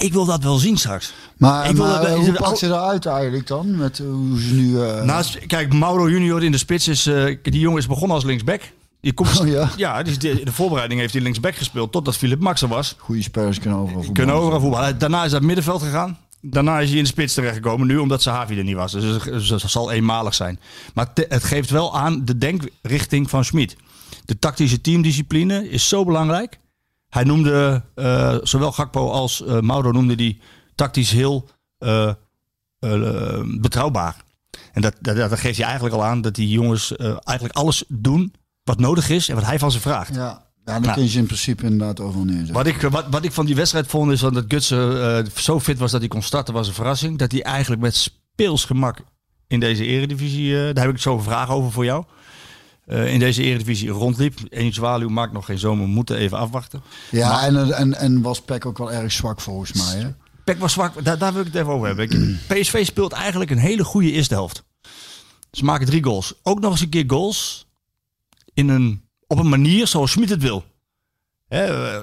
ik 0.02 0.12
wil 0.12 0.24
dat 0.24 0.42
wel 0.42 0.56
zien 0.56 0.76
straks. 0.76 1.12
Maar, 1.36 1.68
Ik 1.70 1.76
wil 1.76 1.86
maar 1.86 2.00
dat- 2.02 2.16
hoe 2.18 2.32
pakt 2.32 2.58
ze 2.58 2.66
eruit 2.66 3.06
eigenlijk 3.06 3.46
dan? 3.46 3.76
Met 3.76 3.98
hoe 3.98 4.40
ze 4.40 4.54
nu... 4.54 4.80
eh, 4.82 5.02
Naast, 5.02 5.46
kijk, 5.46 5.72
Mauro 5.72 6.08
junior 6.10 6.42
in 6.44 6.52
de 6.52 6.58
spits 6.58 6.88
is... 6.88 7.06
eh, 7.06 7.36
die 7.42 7.60
jongen 7.60 7.78
is 7.78 7.86
begonnen 7.86 8.14
als 8.16 8.24
linksback. 8.24 8.60
Die 9.00 9.12
komt, 9.12 9.40
Oh 9.40 9.46
ja? 9.48 9.70
ja, 9.76 10.02
die 10.02 10.16
de, 10.18 10.40
de 10.44 10.52
voorbereiding 10.52 11.00
heeft 11.00 11.12
hij 11.12 11.22
linksback 11.22 11.54
gespeeld 11.54 11.92
totdat 11.92 12.16
Philip 12.16 12.40
Max 12.40 12.62
er 12.62 12.68
was. 12.68 12.94
Goede 12.98 13.22
spelers 13.22 13.58
kunnen 13.58 13.78
overal 13.78 14.02
voetballen. 14.02 14.14
Kunnen 14.26 14.34
overal 14.34 14.60
voetballen. 14.60 14.98
Daarna 14.98 15.18
is 15.24 15.30
hij 15.30 15.38
het 15.38 15.46
middenveld 15.46 15.82
gegaan. 15.82 16.18
Daarna 16.40 16.78
is 16.80 16.88
hij 16.88 16.98
in 16.98 17.04
de 17.04 17.08
spits 17.10 17.34
terechtgekomen 17.34 17.86
nu, 17.86 17.96
omdat 17.96 18.22
Sahavi 18.22 18.58
er 18.58 18.64
niet 18.64 18.74
was. 18.76 18.92
Dus 18.92 19.24
het- 19.24 19.48
dat 19.48 19.60
zal 19.70 19.90
eenmalig 19.92 20.34
zijn. 20.34 20.60
Maar 20.94 21.12
te- 21.12 21.26
het 21.28 21.44
geeft 21.44 21.70
wel 21.70 21.96
aan 21.98 22.24
de 22.24 22.38
denkrichting 22.38 23.30
van 23.30 23.44
Schmid. 23.44 23.76
De 24.24 24.38
tactische 24.38 24.80
teamdiscipline 24.80 25.68
is 25.68 25.88
zo 25.88 26.04
belangrijk. 26.04 26.58
Hij 27.12 27.24
noemde, 27.24 27.82
eh, 27.94 28.36
zowel 28.42 28.72
Gakpo 28.72 29.10
als 29.10 29.44
eh, 29.44 29.60
Mauro 29.60 29.90
noemde 29.92 30.14
die 30.14 30.40
tactisch 30.74 31.10
heel 31.10 31.48
eh, 31.78 32.12
betrouwbaar. 33.60 34.16
En 34.72 34.82
dat, 34.82 34.94
dat, 35.00 35.16
dat 35.16 35.38
geeft 35.38 35.56
je 35.56 35.64
eigenlijk 35.64 35.94
al 35.94 36.04
aan 36.04 36.20
dat 36.20 36.34
die 36.34 36.48
jongens 36.48 36.96
eigenlijk 36.96 37.56
alles 37.56 37.84
doen 37.88 38.34
wat 38.64 38.78
nodig 38.78 39.08
is 39.08 39.28
en 39.28 39.34
wat 39.34 39.44
hij 39.44 39.58
van 39.58 39.70
ze 39.70 39.80
vraagt. 39.80 40.14
Ja, 40.14 40.20
ja 40.20 40.42
dan 40.64 40.82
Nou. 40.82 40.94
kun 40.94 41.10
je 41.10 41.18
in 41.18 41.26
principe 41.26 41.64
inderdaad 41.64 42.00
overal 42.00 42.24
neerzetten. 42.24 42.54
Wat 42.54 42.66
ik, 42.66 42.80
wat, 42.80 43.04
wat 43.10 43.24
ik 43.24 43.32
van 43.32 43.46
die 43.46 43.54
wedstrijd 43.54 43.86
vond 43.86 44.12
is 44.12 44.20
dat 44.20 44.44
Gutsen 44.48 45.30
zo 45.34 45.60
fit 45.60 45.78
was 45.78 45.90
dat 45.90 46.00
hij 46.00 46.08
kon 46.08 46.22
starten, 46.22 46.54
was 46.54 46.68
een 46.68 46.74
verrassing. 46.74 47.18
Dat 47.18 47.32
hij 47.32 47.42
eigenlijk 47.42 47.82
met 47.82 47.96
speels 47.96 48.64
gemak 48.64 48.98
in 49.46 49.60
deze 49.60 49.84
eredivisie, 49.84 50.72
daar 50.72 50.84
heb 50.84 50.94
ik 50.94 51.00
zo 51.00 51.14
een 51.14 51.22
vraag 51.22 51.50
over 51.50 51.72
voor 51.72 51.84
jou. 51.84 52.04
Eh, 52.92 53.12
in 53.12 53.18
deze 53.18 53.42
eredivisie 53.42 53.88
rondliep. 53.90 54.38
Eén 54.48 54.72
zwaluw 54.72 55.08
maakt 55.08 55.32
nog 55.32 55.44
geen 55.44 55.58
zomer, 55.58 55.84
we 55.84 55.90
moeten 55.90 56.16
even 56.16 56.38
afwachten. 56.38 56.82
Ja, 57.10 57.28
Maar- 57.28 57.42
en, 57.42 57.72
en, 57.76 57.94
en 57.94 58.22
was 58.22 58.40
Peck 58.42 58.66
ook 58.66 58.78
wel 58.78 58.92
erg 58.92 59.12
zwak 59.12 59.40
volgens 59.40 59.72
mij. 59.72 60.02
Hè? 60.02 60.08
Peck 60.44 60.58
was 60.58 60.72
zwak, 60.72 61.04
daar, 61.04 61.18
daar 61.18 61.32
wil 61.32 61.40
ik 61.40 61.46
het 61.52 61.56
even 61.56 61.72
over 61.72 61.86
hebben. 61.86 62.38
PSV 62.48 62.84
speelt 62.86 63.12
eigenlijk 63.12 63.50
een 63.50 63.58
hele 63.58 63.84
goede 63.84 64.10
eerste 64.12 64.34
helft. 64.34 64.64
Ze 65.50 65.64
maken 65.64 65.86
drie 65.86 66.04
goals. 66.04 66.34
Ook 66.42 66.60
nog 66.60 66.70
eens 66.70 66.80
een 66.80 66.88
keer 66.88 67.04
goals 67.06 67.66
in 68.54 68.68
een, 68.68 69.02
op 69.26 69.38
een 69.38 69.48
manier 69.48 69.86
zoals 69.86 70.10
Schmid 70.10 70.28
het 70.28 70.42
wil. 70.42 70.64
Hè, 71.48 71.64
eh, 71.96 72.00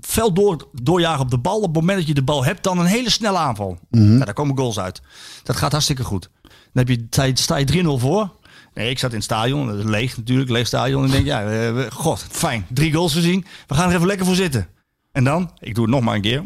fel 0.00 0.32
door, 0.32 0.68
doorjagen 0.72 1.20
op 1.20 1.30
de 1.30 1.38
bal. 1.38 1.56
Op 1.56 1.62
het 1.64 1.74
moment 1.74 1.98
dat 1.98 2.06
je 2.08 2.14
de 2.14 2.22
bal 2.22 2.44
hebt, 2.44 2.62
dan 2.62 2.78
een 2.78 2.86
hele 2.86 3.10
snelle 3.10 3.38
aanval. 3.38 3.78
Ja, 3.90 4.24
daar 4.24 4.34
komen 4.34 4.56
goals 4.58 4.78
uit. 4.78 5.00
Dat 5.42 5.56
gaat 5.56 5.72
hartstikke 5.72 6.04
goed. 6.04 6.30
Dan 6.72 6.86
heb 6.86 6.88
je- 6.88 7.30
sta 7.34 7.56
je 7.56 7.64
3-0 7.64 7.98
voor. 7.98 8.36
Nee, 8.78 8.90
ik 8.90 8.98
zat 8.98 9.10
in 9.10 9.16
het 9.16 9.24
stadion. 9.24 9.66
Dat 9.66 9.76
is 9.78 9.84
leeg 9.84 10.16
natuurlijk, 10.16 10.50
leeg 10.50 10.66
stadion. 10.66 11.00
En 11.02 11.06
ik 11.08 11.12
denk, 11.14 11.26
ja, 11.26 11.44
eh, 11.50 11.90
god, 11.90 12.26
fijn. 12.30 12.66
Drie 12.68 12.92
goals 12.92 13.12
gezien. 13.12 13.44
We 13.66 13.74
gaan 13.74 13.88
er 13.88 13.94
even 13.94 14.06
lekker 14.06 14.26
voor 14.26 14.34
zitten. 14.34 14.68
En 15.12 15.24
dan, 15.24 15.50
ik 15.60 15.74
doe 15.74 15.84
het 15.84 15.94
nog 15.94 16.02
maar 16.02 16.14
een 16.14 16.20
keer. 16.20 16.38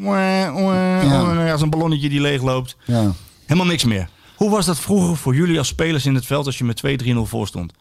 Als 1.53 1.61
een 1.63 1.71
ballonnetje 1.71 2.09
die 2.09 2.21
leeg 2.21 2.43
loopt. 2.43 2.77
Ja. 2.85 3.13
Helemaal 3.47 3.67
niks 3.67 3.85
meer. 3.85 4.09
Hoe 4.37 4.51
was 4.51 4.67
dat 4.67 4.79
vroeger 4.79 5.17
voor 5.17 5.35
jullie 5.35 5.59
als 5.59 5.69
spelers 5.69 6.07
in 6.07 6.15
het 6.15 6.27
veld 6.27 6.47
als 6.47 6.59
je 6.59 6.65
met 6.65 6.83
2-3-0 7.05 7.13
voor 7.23 7.47
stond? 7.47 7.73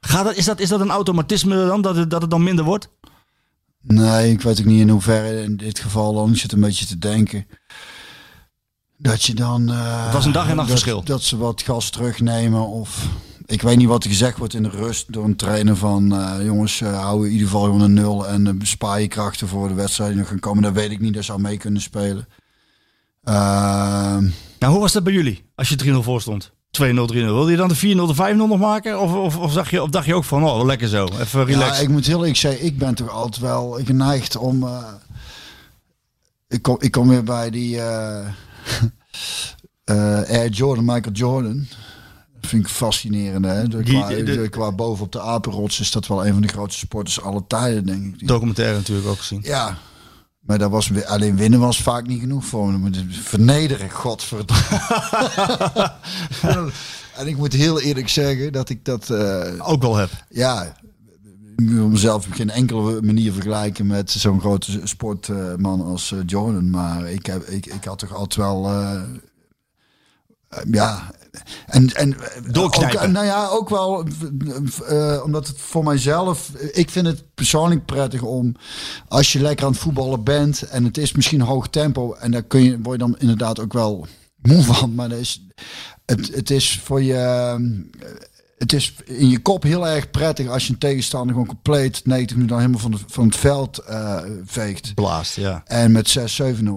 Gaat 0.00 0.24
dat, 0.24 0.34
is, 0.36 0.44
dat, 0.44 0.60
is 0.60 0.68
dat 0.68 0.80
een 0.80 0.90
automatisme 0.90 1.66
dan, 1.66 1.82
dat 1.82 1.96
het, 1.96 2.10
dat 2.10 2.20
het 2.22 2.30
dan 2.30 2.42
minder 2.42 2.64
wordt? 2.64 2.88
Nee, 3.80 4.30
ik 4.30 4.40
weet 4.40 4.58
ook 4.60 4.66
niet 4.66 4.80
in 4.80 4.88
hoeverre 4.88 5.42
in 5.42 5.56
dit 5.56 5.78
geval 5.78 6.14
dan. 6.14 6.36
Zit 6.36 6.52
een 6.52 6.60
beetje 6.60 6.86
te 6.86 6.98
denken. 6.98 7.46
Dat 8.96 9.22
je 9.22 9.34
dan... 9.34 9.70
eh, 9.70 10.04
Het 10.04 10.12
was 10.12 10.24
een 10.24 10.32
dag 10.32 10.48
en 10.48 10.56
nacht 10.56 10.68
dat, 10.68 10.78
verschil. 10.78 11.04
Dat 11.04 11.22
ze 11.22 11.36
wat 11.36 11.62
gas 11.62 11.90
terugnemen 11.90 12.66
of... 12.66 13.06
Ik 13.50 13.62
weet 13.62 13.76
niet 13.76 13.88
wat 13.88 14.04
er 14.04 14.10
gezegd 14.10 14.38
wordt 14.38 14.54
in 14.54 14.62
de 14.62 14.68
rust 14.68 15.12
door 15.12 15.24
een 15.24 15.36
trainer 15.36 15.76
van... 15.76 16.12
eh, 16.14 16.44
jongens, 16.44 16.80
eh, 16.80 17.00
hou 17.00 17.26
in 17.26 17.32
ieder 17.32 17.46
geval 17.46 17.62
gewoon 17.64 17.80
een 17.80 17.92
nul 17.92 18.28
en 18.28 18.46
uh, 18.46 18.52
bespaar 18.52 19.00
je 19.00 19.08
krachten 19.08 19.48
voor 19.48 19.68
de 19.68 19.74
wedstrijd 19.74 20.10
die 20.10 20.18
nog 20.18 20.28
gaan 20.28 20.38
komen. 20.38 20.62
Dat 20.62 20.72
weet 20.72 20.90
ik 20.90 21.00
niet, 21.00 21.14
dat 21.14 21.24
zou 21.24 21.40
mee 21.40 21.56
kunnen 21.56 21.80
spelen. 21.82 22.28
Nou, 24.58 24.72
hoe 24.72 24.78
was 24.80 24.92
dat 24.92 25.04
bij 25.04 25.12
jullie 25.12 25.44
als 25.54 25.68
je 25.68 25.84
3-0 25.84 25.90
voor 25.98 26.20
stond? 26.20 26.50
2-0, 26.50 26.52
3-0. 26.82 26.92
Wilde 27.12 27.50
je 27.50 27.56
dan 27.56 27.68
de 27.68 27.76
4-0, 27.76 27.78
de 27.80 28.14
5-0 28.32 28.36
nog 28.36 28.58
maken? 28.58 29.00
Of, 29.00 29.14
of, 29.14 29.36
of, 29.36 29.52
zag 29.52 29.70
je, 29.70 29.82
of 29.82 29.90
dacht 29.90 30.06
je 30.06 30.14
ook 30.14 30.24
van, 30.24 30.44
oh, 30.44 30.64
lekker 30.64 30.88
zo, 30.88 31.04
even 31.20 31.40
Ja, 31.40 31.46
relaxed? 31.46 31.82
ik 31.82 31.88
moet 31.88 32.06
heel 32.06 32.18
eerlijk 32.18 32.36
zeggen, 32.36 32.64
ik 32.64 32.78
ben 32.78 32.94
toch 32.94 33.10
altijd 33.10 33.42
wel 33.42 33.80
geneigd 33.84 34.36
om. 34.36 34.68
ik, 36.48 36.62
kom, 36.62 36.76
ik 36.80 36.90
kom 36.90 37.08
weer 37.08 37.24
bij 37.24 37.50
die 37.50 37.82
Air 39.84 40.48
Jordan, 40.48 40.84
Michael 40.84 41.14
Jordan. 41.14 41.66
Vind 42.40 42.64
ik 42.64 42.70
fascinerend. 42.70 43.44
Hè? 43.44 43.68
De, 43.68 43.82
Die- 43.82 43.98
qua, 43.98 44.08
de- 44.08 44.22
de- 44.22 44.48
qua 44.48 44.72
boven 44.72 45.04
op 45.04 45.12
de 45.12 45.20
apenrots 45.20 45.80
is 45.80 45.90
dat 45.90 46.06
wel 46.06 46.26
een 46.26 46.32
van 46.32 46.42
de 46.42 46.48
grootste 46.48 46.78
sporters 46.86 47.20
aller 47.20 47.46
tijden, 47.46 47.86
denk 47.86 48.04
ik. 48.04 48.18
Die- 48.18 48.26
Documentaire 48.28 48.76
natuurlijk 48.76 49.08
ook 49.08 49.18
gezien. 49.18 49.40
ja. 49.42 49.78
Maar 50.40 50.58
dat 50.58 50.70
was, 50.70 51.04
alleen 51.06 51.36
winnen 51.36 51.60
was 51.60 51.82
vaak 51.82 52.06
niet 52.06 52.20
genoeg 52.20 52.44
voor 52.44 52.72
me. 52.72 52.90
Vernederen, 53.10 53.90
godverdomme. 53.90 54.62
en 57.16 57.26
ik 57.26 57.36
moet 57.36 57.52
heel 57.52 57.80
eerlijk 57.80 58.08
zeggen 58.08 58.52
dat 58.52 58.68
ik 58.68 58.84
dat... 58.84 59.10
eh, 59.10 59.68
Ook 59.68 59.82
wel 59.82 59.96
heb. 59.96 60.10
ja, 60.28 60.76
ik 61.56 61.68
wil 61.68 61.88
mezelf 61.88 62.26
op 62.26 62.32
geen 62.32 62.50
enkele 62.50 63.02
manier 63.02 63.32
vergelijken 63.32 63.86
met 63.86 64.10
zo'n 64.10 64.40
grote 64.40 64.80
sportman 64.84 65.80
als 65.84 66.12
eh, 66.12 66.18
Jordan. 66.26 66.70
Maar 66.70 67.10
ik, 67.10 67.26
heb, 67.26 67.42
ik, 67.42 67.66
ik 67.66 67.84
had 67.84 67.98
toch 67.98 68.14
altijd 68.14 68.36
wel. 68.36 68.66
eh, 68.68 69.00
ja. 70.70 71.10
En, 71.66 71.94
en 71.94 72.16
Doorknijpen. 72.50 73.00
Ook, 73.00 73.08
nou 73.08 73.26
ja, 73.26 73.46
ook 73.46 73.68
wel 73.68 74.04
eh, 74.86 75.20
omdat 75.24 75.46
het 75.46 75.58
voor 75.58 75.84
mijzelf. 75.84 76.50
Ik 76.72 76.90
vind 76.90 77.06
het 77.06 77.34
persoonlijk 77.34 77.84
prettig 77.86 78.22
om. 78.22 78.54
Als 79.08 79.32
je 79.32 79.40
lekker 79.40 79.66
aan 79.66 79.72
het 79.72 79.80
voetballen 79.80 80.24
bent. 80.24 80.62
En 80.62 80.84
het 80.84 80.98
is 80.98 81.12
misschien 81.12 81.40
hoog 81.40 81.68
tempo. 81.68 82.14
En 82.14 82.30
daar 82.30 82.42
kun 82.42 82.62
je, 82.62 82.78
word 82.82 83.00
je 83.00 83.06
dan 83.06 83.18
inderdaad 83.18 83.60
ook 83.60 83.72
wel 83.72 84.06
moe 84.42 84.62
van. 84.62 84.94
Maar 84.94 85.08
dat 85.08 85.18
is, 85.18 85.46
het, 86.06 86.34
het 86.34 86.50
is 86.50 86.80
voor 86.84 87.02
je. 87.02 87.78
Het 88.60 88.72
is 88.72 88.94
in 89.04 89.30
je 89.30 89.38
kop 89.38 89.62
heel 89.62 89.88
erg 89.88 90.10
prettig 90.10 90.48
als 90.48 90.66
je 90.66 90.72
een 90.72 90.78
tegenstander 90.78 91.30
gewoon 91.32 91.46
compleet 91.46 92.00
90 92.04 92.36
minuten 92.36 92.46
dan 92.46 92.58
helemaal 92.58 92.80
van, 92.80 92.90
de, 92.90 92.98
van 93.06 93.26
het 93.26 93.36
veld 93.36 93.78
eh, 93.78 94.16
veegt. 94.44 94.94
Blaast, 94.94 95.36
ja. 95.36 95.62
En 95.66 95.92
met 95.92 96.18
6-7-0 96.18 96.22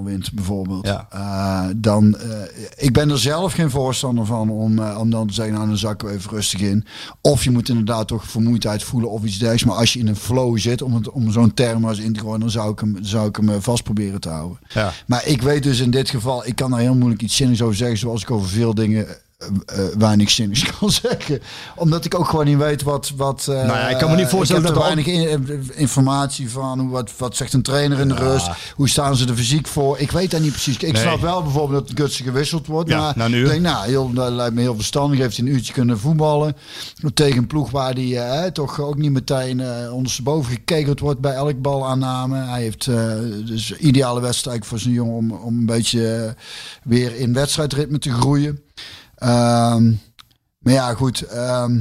wint 0.03 0.33
bijvoorbeeld. 0.33 0.85
Ja. 0.85 1.07
Eh, 1.09 1.73
dan, 1.75 2.17
eh, 2.17 2.29
ik 2.75 2.93
ben 2.93 3.09
er 3.09 3.19
zelf 3.19 3.53
geen 3.53 3.69
voorstander 3.69 4.25
van 4.25 4.49
om, 4.49 4.79
om 4.79 5.09
dan 5.09 5.27
te 5.27 5.33
zeggen, 5.33 5.53
nou 5.53 5.67
dan 5.67 5.77
zakken 5.77 6.07
we 6.07 6.13
even 6.13 6.31
rustig 6.31 6.59
in. 6.59 6.85
Of 7.21 7.43
je 7.43 7.51
moet 7.51 7.69
inderdaad 7.69 8.07
toch 8.07 8.25
vermoeidheid 8.25 8.83
voelen 8.83 9.09
of 9.09 9.23
iets 9.23 9.37
dergelijks. 9.37 9.63
Maar 9.63 9.77
als 9.77 9.93
je 9.93 9.99
in 9.99 10.07
een 10.07 10.15
flow 10.15 10.57
zit, 10.57 10.81
om, 10.81 10.93
het, 10.93 11.09
om 11.09 11.31
zo'n 11.31 11.53
term 11.53 11.89
eens 11.89 11.99
in 11.99 12.13
te 12.13 12.19
gooien, 12.19 12.39
dan 12.39 12.51
zou 12.51 12.71
ik 12.71 12.79
hem, 12.79 12.97
zou 13.01 13.27
ik 13.27 13.35
hem 13.35 13.61
vast 13.61 13.83
proberen 13.83 14.21
te 14.21 14.29
houden. 14.29 14.59
Ja. 14.73 14.91
Maar 15.07 15.27
ik 15.27 15.41
weet 15.41 15.63
dus 15.63 15.79
in 15.79 15.91
dit 15.91 16.09
geval, 16.09 16.45
ik 16.45 16.55
kan 16.55 16.71
daar 16.71 16.79
heel 16.79 16.95
moeilijk 16.95 17.21
iets 17.21 17.35
zinnigs 17.35 17.61
over 17.61 17.75
zeggen, 17.75 17.97
zoals 17.97 18.21
ik 18.21 18.31
over 18.31 18.49
veel 18.49 18.73
dingen 18.73 19.07
eh, 19.65 19.86
eh, 19.86 19.95
weinig 19.97 20.29
zinnigs 20.29 20.63
kan 20.79 20.91
zeggen. 20.91 21.39
Omdat 21.75 22.06
ik 22.06 22.15
ook 22.19 22.27
gewoon 22.29 22.45
niet 22.45 22.58
weet 22.58 22.82
wat... 22.84 23.12
wat 23.15 23.39
eh, 23.49 23.56
Nou 23.56 23.67
ja, 23.67 23.89
ik 23.89 23.97
kan 23.97 24.10
me 24.12 24.15
niet 24.15 24.27
voorstellen 24.27 24.63
dat 24.63 24.71
er 24.75 24.82
weinig 24.82 25.06
in- 25.06 25.27
eh, 25.47 25.79
informatie 25.79 26.49
van. 26.49 26.79
Hoe, 26.79 26.89
wat, 26.89 27.12
wat 27.17 27.36
zegt 27.36 27.53
een 27.53 27.62
trainer 27.62 27.99
in 27.99 28.08
de 28.08 28.15
rust? 28.15 28.47
Hoe 28.75 28.89
staan 28.89 29.15
ze 29.15 29.27
er 29.27 29.36
fysiek 29.36 29.67
voor? 29.67 29.99
Ik 29.99 30.12
weet 30.12 30.32
dat 30.32 30.41
niet 30.41 30.51
precies. 30.51 30.77
Ik 30.77 30.91
Nee. 30.93 31.01
snap 31.01 31.21
wel 31.21 31.43
bijvoorbeeld 31.43 31.88
dat 31.88 31.99
Gutsen 31.99 32.25
gewisseld 32.25 32.67
wordt. 32.67 32.89
Ja, 32.89 33.13
maar 33.15 33.29
uur. 33.29 33.43
ik 33.43 33.49
denk, 33.49 33.62
nou, 33.62 33.86
heel, 33.88 34.13
dat 34.13 34.32
lijkt 34.32 34.53
me 34.56 34.62
heel 34.62 34.75
verstandig. 34.75 35.19
Heeft 35.19 35.38
hij 35.38 35.45
een 35.47 35.53
uurtje 35.53 35.73
kunnen 35.73 35.99
voetballen. 35.99 36.56
Tegen 37.13 37.38
een 37.38 37.47
ploeg 37.47 37.71
waar 37.71 37.93
hij 37.93 38.17
eh, 38.17 38.51
toch 38.51 38.79
ook 38.79 38.97
niet 38.97 39.12
meteen 39.12 39.60
eh 39.60 39.93
ondersteboven 39.93 40.51
gekekeld 40.51 40.99
wordt 40.99 41.19
bij 41.19 41.34
elk 41.34 41.62
balaanname. 41.62 42.38
Hij 42.38 42.62
heeft 42.62 42.88
eh, 42.88 42.95
dus 43.45 43.77
ideale 43.77 44.21
wedstrijd 44.21 44.65
voor 44.65 44.79
zijn 44.79 44.93
jongen 44.93 45.15
om, 45.15 45.32
om 45.32 45.58
een 45.60 45.65
beetje 45.65 46.15
eh, 46.15 46.32
weer 46.84 47.15
in 47.15 47.34
wedstrijdritme 47.34 47.99
te 47.99 48.12
groeien. 48.12 48.60
Ehm, 49.23 49.91
maar 50.59 50.73
ja, 50.73 50.93
goed. 50.93 51.21
ehm, 51.21 51.79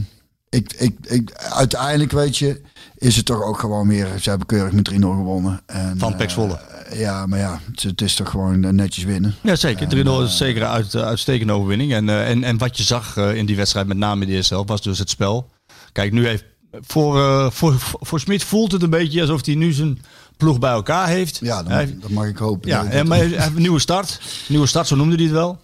ik, 0.48 0.72
ik, 0.72 0.96
ik, 1.02 1.33
uiteindelijk 1.35 2.12
weet 2.12 2.37
je, 2.37 2.61
is 2.96 3.16
het 3.16 3.24
toch 3.24 3.42
ook 3.42 3.59
gewoon 3.59 3.88
weer. 3.88 4.09
Ze 4.20 4.28
hebben 4.28 4.46
keurig 4.46 4.72
met 4.72 4.90
3-0 4.90 4.94
gewonnen. 4.98 5.61
En, 5.66 5.94
Van 5.98 6.16
Pek 6.16 6.31
Zwolle. 6.31 6.59
eh, 6.59 7.00
ja, 7.00 7.26
maar 7.26 7.38
ja, 7.38 7.61
het, 7.70 7.83
het 7.83 8.00
is 8.00 8.14
toch 8.14 8.31
gewoon 8.31 8.64
eh, 8.64 8.70
netjes 8.70 9.05
winnen. 9.05 9.35
Ja, 9.42 9.57
zeker. 9.57 9.87
3-0 10.07 10.09
is 10.24 10.37
zeker 10.37 10.62
een 10.62 10.68
uit, 10.68 10.94
eh, 10.94 11.02
uitstekende 11.02 11.52
overwinning. 11.52 11.92
En, 11.92 12.09
eh, 12.09 12.31
en, 12.31 12.44
en 12.44 12.59
wat 12.59 12.76
je 12.76 12.83
zag 12.83 13.16
eh, 13.16 13.35
in 13.35 13.46
die 13.46 13.57
wedstrijd, 13.57 13.87
met 13.87 13.96
name 13.96 14.22
in 14.22 14.28
de 14.28 14.35
eerste 14.35 14.55
helft, 14.55 14.68
was 14.68 14.83
dus 14.83 14.98
het 14.98 15.11
spel. 15.11 15.50
Kijk, 15.92 16.12
nu 16.12 16.26
heeft 16.26 16.44
voor, 16.81 17.18
eh 17.20 17.50
voor, 17.50 17.74
voor 18.00 18.20
Smit 18.20 18.44
voelt 18.44 18.72
het 18.72 18.83
een 18.83 18.90
beetje 18.90 19.20
alsof 19.20 19.46
hij 19.46 19.55
nu 19.55 19.72
zijn 19.72 19.98
ploeg 20.37 20.59
bij 20.59 20.70
elkaar 20.70 21.09
heeft. 21.09 21.38
Ja, 21.42 21.57
dat, 21.57 21.68
mag, 21.68 21.78
heeft- 21.78 22.00
dat 22.02 22.11
mag 22.11 22.26
ik 22.26 22.37
hopen. 22.37 22.68
ja, 22.68 22.85
en, 22.85 23.07
maar 23.09 23.18
hij 23.18 23.26
heeft 23.26 23.46
een 23.46 23.55
nieuwe 23.55 23.78
start. 23.81 24.20
Nieuwe 24.48 24.66
start, 24.66 24.87
zo 24.87 24.96
noemde 24.96 25.14
hij 25.14 25.24
het 25.24 25.33
wel. 25.33 25.61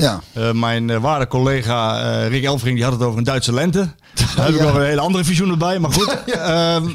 Ja. 0.00 0.20
Eh, 0.32 0.52
mijn 0.52 0.90
eh, 0.90 0.96
waarde 1.00 1.26
collega 1.26 2.00
eh, 2.02 2.28
Rick 2.28 2.44
Elfring 2.44 2.74
die 2.74 2.84
had 2.84 2.92
het 2.92 3.02
over 3.02 3.18
een 3.18 3.24
Duitse 3.24 3.52
lente. 3.52 3.78
Daar 4.36 4.46
heb 4.46 4.54
ik 4.54 4.60
nog 4.60 4.74
een 4.74 4.82
hele 4.84 5.00
andere 5.00 5.24
visioen 5.24 5.50
erbij, 5.50 5.78
maar 5.78 5.92
goed. 5.92 6.16
Ehm, 6.26 6.88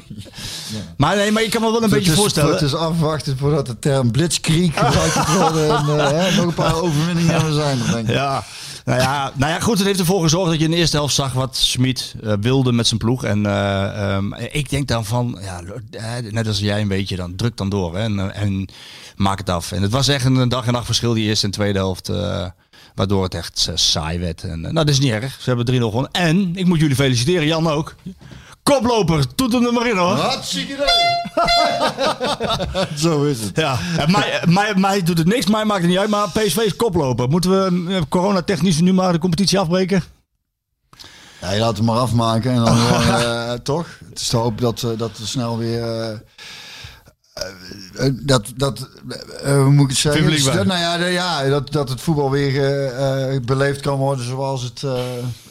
Maar 0.98 1.15
nee, 1.15 1.32
maar 1.32 1.44
ik 1.44 1.50
kan 1.50 1.62
me 1.62 1.72
wel 1.72 1.84
een 1.84 1.89
beetje 1.89 2.12
is, 2.12 2.18
voorstellen. 2.18 2.52
Het 2.52 2.62
is 2.62 2.76
afwachten 2.76 3.38
voordat 3.38 3.65
de 3.65 3.80
term 3.80 4.12
blitzkrieg 4.12 4.74
gebruikt 4.80 5.34
wordt. 5.38 5.56
En, 5.58 6.15
hè, 6.15 6.36
nog 6.36 6.46
een 6.46 6.54
paar 6.54 6.82
overwinningen 6.82 7.54
zijn 7.54 7.78
denk 7.91 8.08
ik. 8.08 8.13
Ja. 8.13 8.44
Nou 8.86 9.00
ja, 9.00 9.32
nou 9.36 9.52
ja, 9.52 9.60
goed. 9.60 9.78
Het 9.78 9.88
heeft 9.88 10.00
ervoor 10.00 10.22
gezorgd 10.22 10.50
dat 10.50 10.60
je 10.60 10.65
in 10.65 10.72
de 10.72 10.78
eerste 10.78 10.96
helft 10.98 11.15
zag 11.15 11.34
wat 11.34 11.56
Smit 11.58 12.15
wilde 12.39 12.72
met 12.72 12.88
zijn 12.88 13.00
ploeg. 13.00 13.24
En 13.24 13.46
eh, 13.46 14.13
ehm, 14.15 14.34
ik 14.34 14.70
denk 14.70 14.88
dan 14.88 15.06
van, 15.06 15.39
ja, 15.41 15.62
net 16.30 16.48
als 16.48 16.60
jij 16.60 16.82
een 16.82 16.88
beetje, 16.88 17.15
dan 17.15 17.36
druk 17.36 17.58
dan 17.58 17.70
door 17.70 17.96
hè, 17.98 18.04
en, 18.04 18.34
en 18.36 18.70
maak 19.15 19.38
het 19.38 19.50
af. 19.50 19.72
En 19.72 19.82
het 19.82 19.91
was 19.91 20.08
echt 20.08 20.26
een 20.26 20.50
dag 20.50 20.65
en 20.68 20.74
nacht 20.74 20.86
verschil 20.86 21.13
die 21.13 21.28
eerste 21.28 21.46
en 21.46 21.52
tweede 21.52 21.80
helft. 21.80 22.10
eh, 22.10 22.46
waardoor 22.95 23.23
het 23.23 23.34
echt 23.34 23.67
eh, 23.69 23.75
saai 23.75 24.19
werd. 24.19 24.43
En, 24.43 24.49
eh, 24.49 24.71
nou, 24.71 24.73
dat 24.73 24.89
is 24.89 24.99
niet 24.99 25.12
erg. 25.12 25.38
Ze 25.39 25.49
hebben 25.53 25.65
3-0 25.65 25.77
gewonnen. 25.89 26.12
En 26.12 26.55
ik 26.55 26.65
moet 26.65 26.79
jullie 26.79 26.95
feliciteren, 26.95 27.47
Jan 27.47 27.67
ook. 27.67 27.95
Koploper, 28.63 29.36
toet 29.36 29.53
hem 29.53 29.65
er 29.65 29.73
maar 29.73 29.88
in 29.88 29.97
hoor. 29.97 30.15
Hartstikke 30.15 30.73
idee. 30.73 30.88
Zo 33.10 33.23
is 33.23 33.39
het. 33.41 33.58
Ja, 33.58 33.79
en 33.97 34.12
mij, 34.12 34.41
mij, 34.47 34.73
mij 34.75 35.03
doet 35.03 35.17
het 35.17 35.27
niks, 35.27 35.45
mij 35.45 35.65
maakt 35.65 35.81
het 35.81 35.89
niet 35.89 35.99
uit, 35.99 36.10
maar 36.10 36.29
PSV 36.29 36.58
is 36.58 36.75
koploper. 36.75 37.29
Moeten 37.29 37.49
we 37.51 37.93
eh, 37.95 38.01
coronatechnisch 38.10 38.79
nu 38.79 38.93
maar 38.93 39.12
de 39.12 39.19
competitie 39.19 39.60
afbreken? 39.60 40.03
Ja, 41.41 41.51
je 41.51 41.60
laat 41.60 41.77
het 41.77 41.86
maar 41.86 41.97
afmaken 41.97 42.51
en 42.51 42.63
dan 42.63 42.77
eh, 42.88 43.53
toch? 43.53 43.88
Het 44.10 44.19
is 44.19 44.27
te 44.27 44.38
hopen 44.38 44.62
dat, 44.62 44.84
eh, 44.84 44.89
dat 44.97 45.17
er 45.17 45.27
snel 45.27 45.58
weer... 45.58 45.84
eh, 45.84 46.12
eh, 46.12 46.17
dat, 48.21 48.52
dat 48.56 48.89
eh, 49.43 49.62
hoe 49.62 49.71
moet 49.71 49.84
ik 49.84 49.89
het 49.89 49.98
zeggen? 49.98 50.21
Nou 50.67 50.80
ja, 50.80 51.06
ja 51.06 51.50
dat, 51.50 51.71
dat 51.71 51.89
het 51.89 52.02
voetbal 52.02 52.32
weer 52.32 52.63
eh, 52.63 53.34
eh, 53.36 53.41
beleefd 53.43 53.82
kan 53.82 53.98
worden 53.98 54.26
zoals 54.26 54.63
het 54.63 54.84
eh, 54.84 55.00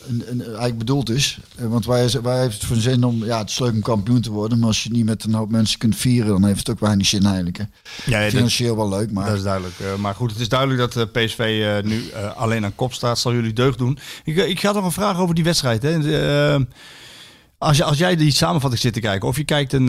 een- 0.09 0.25
een- 0.31 0.42
eigenlijk 0.44 0.79
bedoeld 0.79 1.11
is. 1.11 1.38
Eh, 1.57 1.66
want 1.66 1.87
wij, 1.87 2.11
wij 2.23 2.40
heeft 2.40 2.55
het 2.55 2.64
voor 2.64 2.77
zin 2.77 3.05
om, 3.05 3.25
ja, 3.25 3.38
het 3.38 3.51
is 3.51 3.59
leuk 3.59 3.73
om 3.73 3.81
kampioen 3.83 4.20
te 4.20 4.31
worden, 4.31 4.59
maar 4.59 4.68
als 4.68 4.83
je 4.83 4.90
niet 4.90 5.05
met 5.05 5.25
een 5.25 5.35
hoop 5.35 5.51
mensen 5.51 5.79
kunt 5.79 5.97
vieren, 5.97 6.31
dan 6.31 6.44
heeft 6.44 6.59
het 6.59 6.70
ook 6.70 6.81
weinig 6.81 7.07
zin 7.07 7.25
eigenlijk. 7.25 7.57
Hè. 7.57 7.64
Ja, 8.05 8.18
Financieel 8.31 8.77
wel 8.77 8.88
leuk, 8.88 9.11
maar 9.11 9.27
dat 9.27 9.37
is 9.37 9.42
duidelijk. 9.42 9.75
Eh, 9.81 9.94
maar 9.94 10.14
goed, 10.14 10.31
het 10.31 10.40
is 10.40 10.49
duidelijk 10.49 10.81
dat 10.81 10.97
eh, 11.14 11.25
PSV 11.25 11.38
eh, 11.38 11.88
nu 11.90 12.09
eh, 12.09 12.37
alleen 12.37 12.64
aan 12.64 12.75
kop 12.75 12.92
staat. 12.94 13.18
Zal 13.18 13.33
jullie 13.33 13.53
deugd 13.53 13.79
doen. 13.79 13.99
Ik, 14.25 14.37
eh, 14.37 14.49
ik 14.49 14.61
ga 14.61 14.73
nog 14.73 14.85
een 14.85 14.92
vraag 14.92 15.18
over 15.18 15.35
die 15.35 15.44
wedstrijd. 15.44 15.83
Hè. 15.83 16.55
Eh, 16.55 16.61
als, 17.59 17.77
je, 17.77 17.85
als 17.85 17.99
jij 17.99 18.16
die 18.16 18.33
samenvatting 18.33 18.83
zit 18.83 18.92
te 18.92 19.01
kijken, 19.01 19.29
of 19.29 19.37
je 19.37 19.44
kijkt 19.44 19.73
een... 19.73 19.88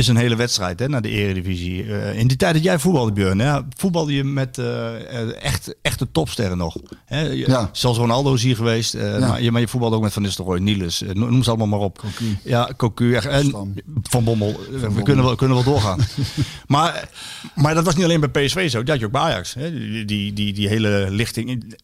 is 0.00 0.08
een 0.08 0.16
hele 0.16 0.36
wedstrijd 0.36 0.78
hè, 0.78 0.88
naar 0.88 1.02
de 1.02 1.08
eredivisie. 1.08 1.84
Eh, 1.96 2.18
in 2.18 2.26
die 2.26 2.36
tijd 2.36 2.54
dat 2.54 2.62
jij 2.62 2.78
voetbalde, 2.78 3.12
Björn, 3.12 3.38
hè, 3.38 3.60
voetbalde 3.76 4.12
je 4.14 4.24
met 4.24 4.58
eh, 4.58 5.42
echt, 5.44 5.74
echte 5.82 6.10
topsterren 6.10 6.58
nog. 6.58 6.76
Hè? 7.04 7.20
Je- 7.20 7.48
Ja. 7.48 7.68
Zelfs 7.72 7.98
Ronaldo 7.98 8.34
is 8.34 8.42
hier 8.42 8.56
geweest. 8.56 8.94
eh, 8.94 9.18
Ja. 9.18 9.28
maar, 9.28 9.42
je, 9.42 9.50
maar 9.50 9.60
je 9.60 9.68
voetbalde 9.68 9.96
ook 9.96 10.02
met 10.02 10.12
Van 10.12 10.22
Nistelrooy, 10.22 10.58
Niels, 10.58 11.02
noem 11.14 11.42
ze 11.42 11.48
allemaal 11.48 11.66
maar 11.66 11.78
op. 11.78 11.98
Cocu. 11.98 12.36
Ja, 12.44 12.70
Cocu. 12.76 13.14
echt, 13.14 13.26
En 13.26 13.44
Stam. 13.44 13.74
Van 14.02 14.24
Bommel. 14.24 14.60
we 14.94 15.02
kunnen 15.02 15.24
wel, 15.24 15.34
kunnen 15.34 15.56
wel 15.56 15.64
doorgaan. 15.72 15.98
maar, 16.66 17.08
maar 17.54 17.74
dat 17.74 17.84
was 17.84 17.94
niet 17.94 18.04
alleen 18.04 18.20
bij 18.30 18.44
PSV 18.44 18.70
zo. 18.70 18.78
Dat 18.78 18.88
had 18.88 18.98
je 18.98 19.06
ook 19.06 19.12
bij 19.12 19.20
Ajax. 19.20 19.54
Hè? 19.54 19.70
Die, 19.78 20.04
die, 20.04 20.32
die, 20.32 20.52
die 20.52 20.68
hele 20.68 21.06
lichting. 21.10 21.74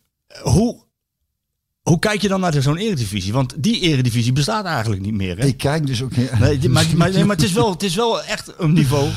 Hoe, 0.42 0.84
hoe 1.88 1.98
kijk 1.98 2.22
je 2.22 2.28
dan 2.28 2.40
naar 2.40 2.62
zo'n 2.62 2.76
eredivisie? 2.76 3.32
Want 3.32 3.54
die 3.56 3.80
eredivisie 3.80 4.32
bestaat 4.32 4.64
eigenlijk 4.64 5.02
niet 5.02 5.14
meer. 5.14 5.38
Hè? 5.38 5.44
ik 5.44 5.56
kijk 5.56 5.86
dus 5.86 6.02
ook 6.02 6.16
niet. 6.16 6.38
Nee, 6.38 6.68
maar, 6.68 6.86
maar, 6.96 7.10
nee, 7.10 7.24
maar 7.24 7.36
het, 7.36 7.44
is 7.44 7.52
wel, 7.52 7.70
het 7.70 7.82
is 7.82 7.94
wel 7.94 8.22
echt 8.22 8.52
een 8.58 8.72
niveau. 8.72 9.08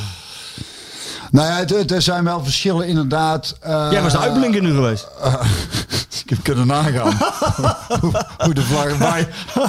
Nou 1.32 1.48
ja, 1.48 1.86
er 1.88 2.02
zijn 2.02 2.24
wel 2.24 2.44
verschillen 2.44 2.88
inderdaad. 2.88 3.58
eh, 3.62 3.88
Jij 3.92 4.02
was 4.02 4.12
de 4.12 4.20
uitblinker 4.20 4.62
nu 4.62 4.74
geweest. 4.74 5.08
Ik 6.24 6.30
heb 6.30 6.44
kunnen 6.44 6.68
nagaan. 6.68 7.18
hoe, 8.02 8.26
hoe 8.38 8.54
de 8.54 8.62
vlag 8.62 8.98
bij 8.98 9.28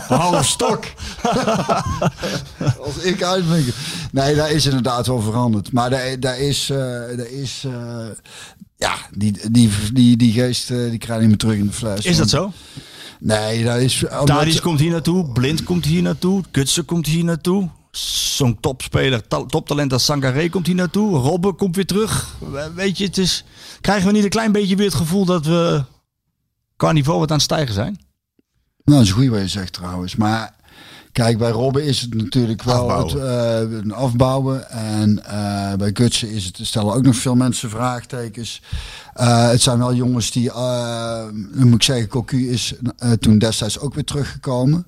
half 0.09 0.47
stok. 0.47 0.85
Als 2.85 2.97
ik 3.03 3.23
uitblinker. 3.23 3.75
Nee, 4.13 4.35
daar 4.35 4.51
is 4.51 4.65
inderdaad 4.65 5.07
wel 5.07 5.21
veranderd. 5.21 5.73
Maar 5.73 5.91
daar, 5.91 6.21
daar 6.21 6.39
is, 6.39 6.71
eh, 6.71 6.77
daar 7.17 7.31
is 7.31 7.65
eh, 7.67 8.07
ja, 8.77 8.95
die, 9.17 9.51
die, 9.51 9.71
die, 9.93 10.17
die 10.17 10.33
geest 10.33 10.71
eh, 10.71 10.77
die 10.91 10.99
krijg 10.99 11.21
je 11.21 11.27
niet 11.27 11.29
meer 11.29 11.37
terug 11.37 11.57
in 11.57 11.67
de 11.67 11.73
fles. 11.73 12.05
Is 12.05 12.17
dat 12.17 12.29
zo? 12.31 12.53
Nee, 13.21 13.65
dat 13.65 13.77
is... 13.81 14.05
Tadic 14.25 14.61
komt 14.61 14.81
hier 14.81 14.91
naartoe. 14.91 15.33
Blind 15.33 15.63
komt 15.65 15.85
hier 15.85 16.03
naartoe. 16.03 16.43
Kutsen 16.51 16.85
komt 16.85 17.07
hier 17.07 17.25
naartoe. 17.25 17.69
Zo'n 17.91 18.61
topspeler, 18.61 19.27
ta- 19.29 19.47
toptalent 19.47 19.93
als 19.93 20.05
Sangaré 20.05 20.49
komt 20.49 20.67
hier 20.67 20.75
naartoe. 20.75 21.17
Robben 21.19 21.57
komt 21.57 21.77
weer 21.77 21.87
terug. 21.87 22.37
We- 22.51 22.73
Weet 22.75 22.99
je, 22.99 23.05
het 23.05 23.19
is... 23.19 23.45
Krijgen 23.81 24.07
we 24.07 24.13
niet 24.13 24.25
een 24.25 24.31
klein 24.31 24.53
beetje 24.53 24.77
weer 24.77 24.87
het 24.87 24.95
gevoel 24.95 25.25
dat 25.25 25.47
we 25.47 25.85
qua 26.77 26.93
niveau 26.93 27.19
wat 27.19 27.29
aan 27.31 27.35
het 27.37 27.45
stijgen 27.45 27.75
zijn? 27.75 27.99
Nou, 28.85 28.99
dat 28.99 29.01
is 29.03 29.09
een 29.09 29.15
goede 29.15 29.31
wat 29.31 29.41
je 29.41 29.49
zegt 29.49 29.73
trouwens. 29.73 30.17
Maar 30.17 30.55
kijk, 31.13 31.39
bij 31.39 31.51
Robben 31.51 31.85
is 31.85 32.01
het 32.01 32.15
natuurlijk 32.15 32.63
wel 32.63 32.91
Afbouwen. 32.91 33.61
Het, 33.61 33.73
eh, 33.73 33.79
een 33.79 33.93
afbouwen. 33.93 34.71
En 34.71 35.25
eh, 35.25 35.75
bij 35.75 35.91
Gutsen 35.95 36.31
is 36.31 36.45
het, 36.45 36.59
stellen 36.63 36.95
ook 36.95 37.03
nog 37.03 37.17
veel 37.17 37.35
mensen 37.35 37.71
vraagtekens. 37.71 38.63
Eh, 39.15 39.49
het 39.49 39.63
zijn 39.63 39.79
wel 39.79 39.95
jongens 39.95 40.31
die, 40.31 40.51
moet 41.53 41.75
ik 41.75 41.83
zeggen, 41.83 42.09
Cocu 42.09 42.51
is 42.51 42.75
toen 43.19 43.39
destijds 43.39 43.79
ook 43.79 43.95
weer 43.95 44.05
teruggekomen. 44.05 44.87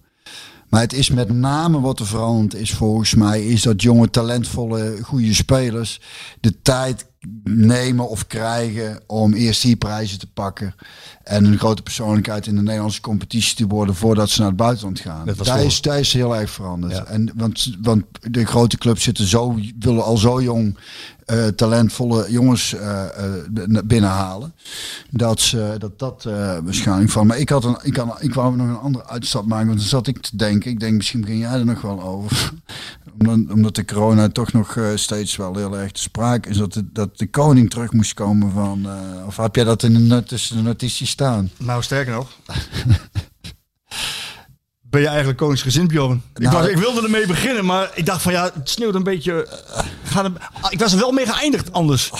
Maar 0.68 0.80
het 0.80 0.92
is 0.92 1.10
met 1.10 1.32
name 1.32 1.80
wat 1.80 1.98
er 1.98 2.06
veranderd 2.06 2.54
is 2.54 2.72
volgens 2.72 3.14
mij, 3.14 3.46
is 3.46 3.62
dat 3.62 3.82
jonge, 3.82 4.10
talentvolle, 4.10 4.98
goede 5.02 5.34
spelers 5.34 6.00
de 6.40 6.62
tijd 6.62 7.06
nemen 7.44 8.08
of 8.08 8.26
krijgen 8.26 9.00
om 9.06 9.34
eerst 9.34 9.62
die 9.62 9.76
prijzen 9.76 10.18
te 10.18 10.26
pakken. 10.26 10.74
En 11.22 11.44
een 11.44 11.58
grote 11.58 11.82
persoonlijkheid 11.82 12.46
in 12.46 12.56
de 12.56 12.62
Nederlandse 12.62 13.00
competitie 13.00 13.56
te 13.56 13.66
worden 13.66 13.94
voordat 13.94 14.30
ze 14.30 14.38
naar 14.40 14.48
het 14.48 14.56
buitenland 14.56 15.00
gaan. 15.00 15.26
Dat 15.26 15.44
Daar 15.44 15.64
is, 15.64 15.80
daar 15.80 15.98
is 15.98 16.12
heel 16.12 16.36
erg 16.36 16.50
veranderd. 16.50 16.96
Ja. 16.96 17.04
En, 17.04 17.32
want, 17.34 17.76
want 17.80 18.04
de 18.20 18.44
grote 18.44 18.78
clubs 18.78 19.02
zitten 19.02 19.26
zo, 19.26 19.58
willen 19.78 20.04
al 20.04 20.16
zo 20.16 20.42
jong 20.42 20.78
eh, 21.24 21.46
talentvolle 21.46 22.30
jongens 22.30 22.74
eh, 22.74 23.04
eh, 23.04 23.84
binnenhalen. 23.84 24.54
Dat 25.10 25.40
ze, 25.40 25.74
dat, 25.78 25.98
dat 25.98 26.22
waarschijnlijk 26.64 27.10
van. 27.10 27.26
Maar 27.26 27.38
ik, 27.38 27.48
had 27.48 27.64
een, 27.64 27.78
ik, 27.82 27.96
had, 27.96 28.22
ik 28.22 28.34
wou 28.34 28.56
nog 28.56 28.68
een 28.68 28.78
andere 28.78 29.06
uitstap 29.06 29.46
maken. 29.46 29.66
Want 29.66 29.78
dan 29.78 29.88
zat 29.88 30.06
ik 30.06 30.18
te 30.18 30.36
denken. 30.36 30.70
Ik 30.70 30.80
denk 30.80 30.96
misschien 30.96 31.20
begin 31.20 31.38
jij 31.38 31.52
er 31.52 31.64
nog 31.64 31.80
wel 31.80 32.02
over. 32.02 32.52
omdat, 33.18 33.54
omdat 33.54 33.74
de 33.74 33.84
corona 33.84 34.28
toch 34.28 34.52
nog 34.52 34.78
steeds 34.94 35.36
wel 35.36 35.56
heel 35.56 35.78
erg 35.78 35.92
te 35.92 36.00
sprake 36.00 36.48
is. 36.48 36.56
Dat 36.56 36.72
de, 36.72 36.92
dat 36.92 37.18
de 37.18 37.26
koning 37.26 37.70
terug 37.70 37.92
moest 37.92 38.14
komen 38.14 38.52
van. 38.52 38.88
of 39.26 39.36
heb 39.36 39.54
jij 39.54 39.64
dat 39.64 39.82
in 39.82 40.08
de, 40.08 40.22
tussen 40.22 40.56
de 40.56 40.62
notities 40.62 41.10
staan? 41.10 41.50
Nou, 41.56 41.82
sterker 41.82 42.12
nog. 42.12 42.30
Ben 44.92 45.00
je 45.00 45.06
eigenlijk 45.06 45.38
koningsgezind, 45.38 45.88
Bjorn? 45.88 46.22
Ik, 46.34 46.42
Nou, 46.42 46.56
was, 46.56 46.66
ik 46.66 46.76
wilde 46.76 47.02
ermee 47.02 47.26
beginnen, 47.26 47.64
maar 47.64 47.90
ik 47.94 48.06
dacht 48.06 48.22
van 48.22 48.32
ja, 48.32 48.50
het 48.54 48.70
sneeuwt 48.70 48.94
een 48.94 49.02
beetje. 49.02 49.48
gaat 50.04 50.30
ah, 50.60 50.72
ik 50.72 50.78
was 50.78 50.92
er 50.92 50.98
wel 50.98 51.12
mee 51.12 51.26
geëindigd 51.26 51.72
anders. 51.72 52.10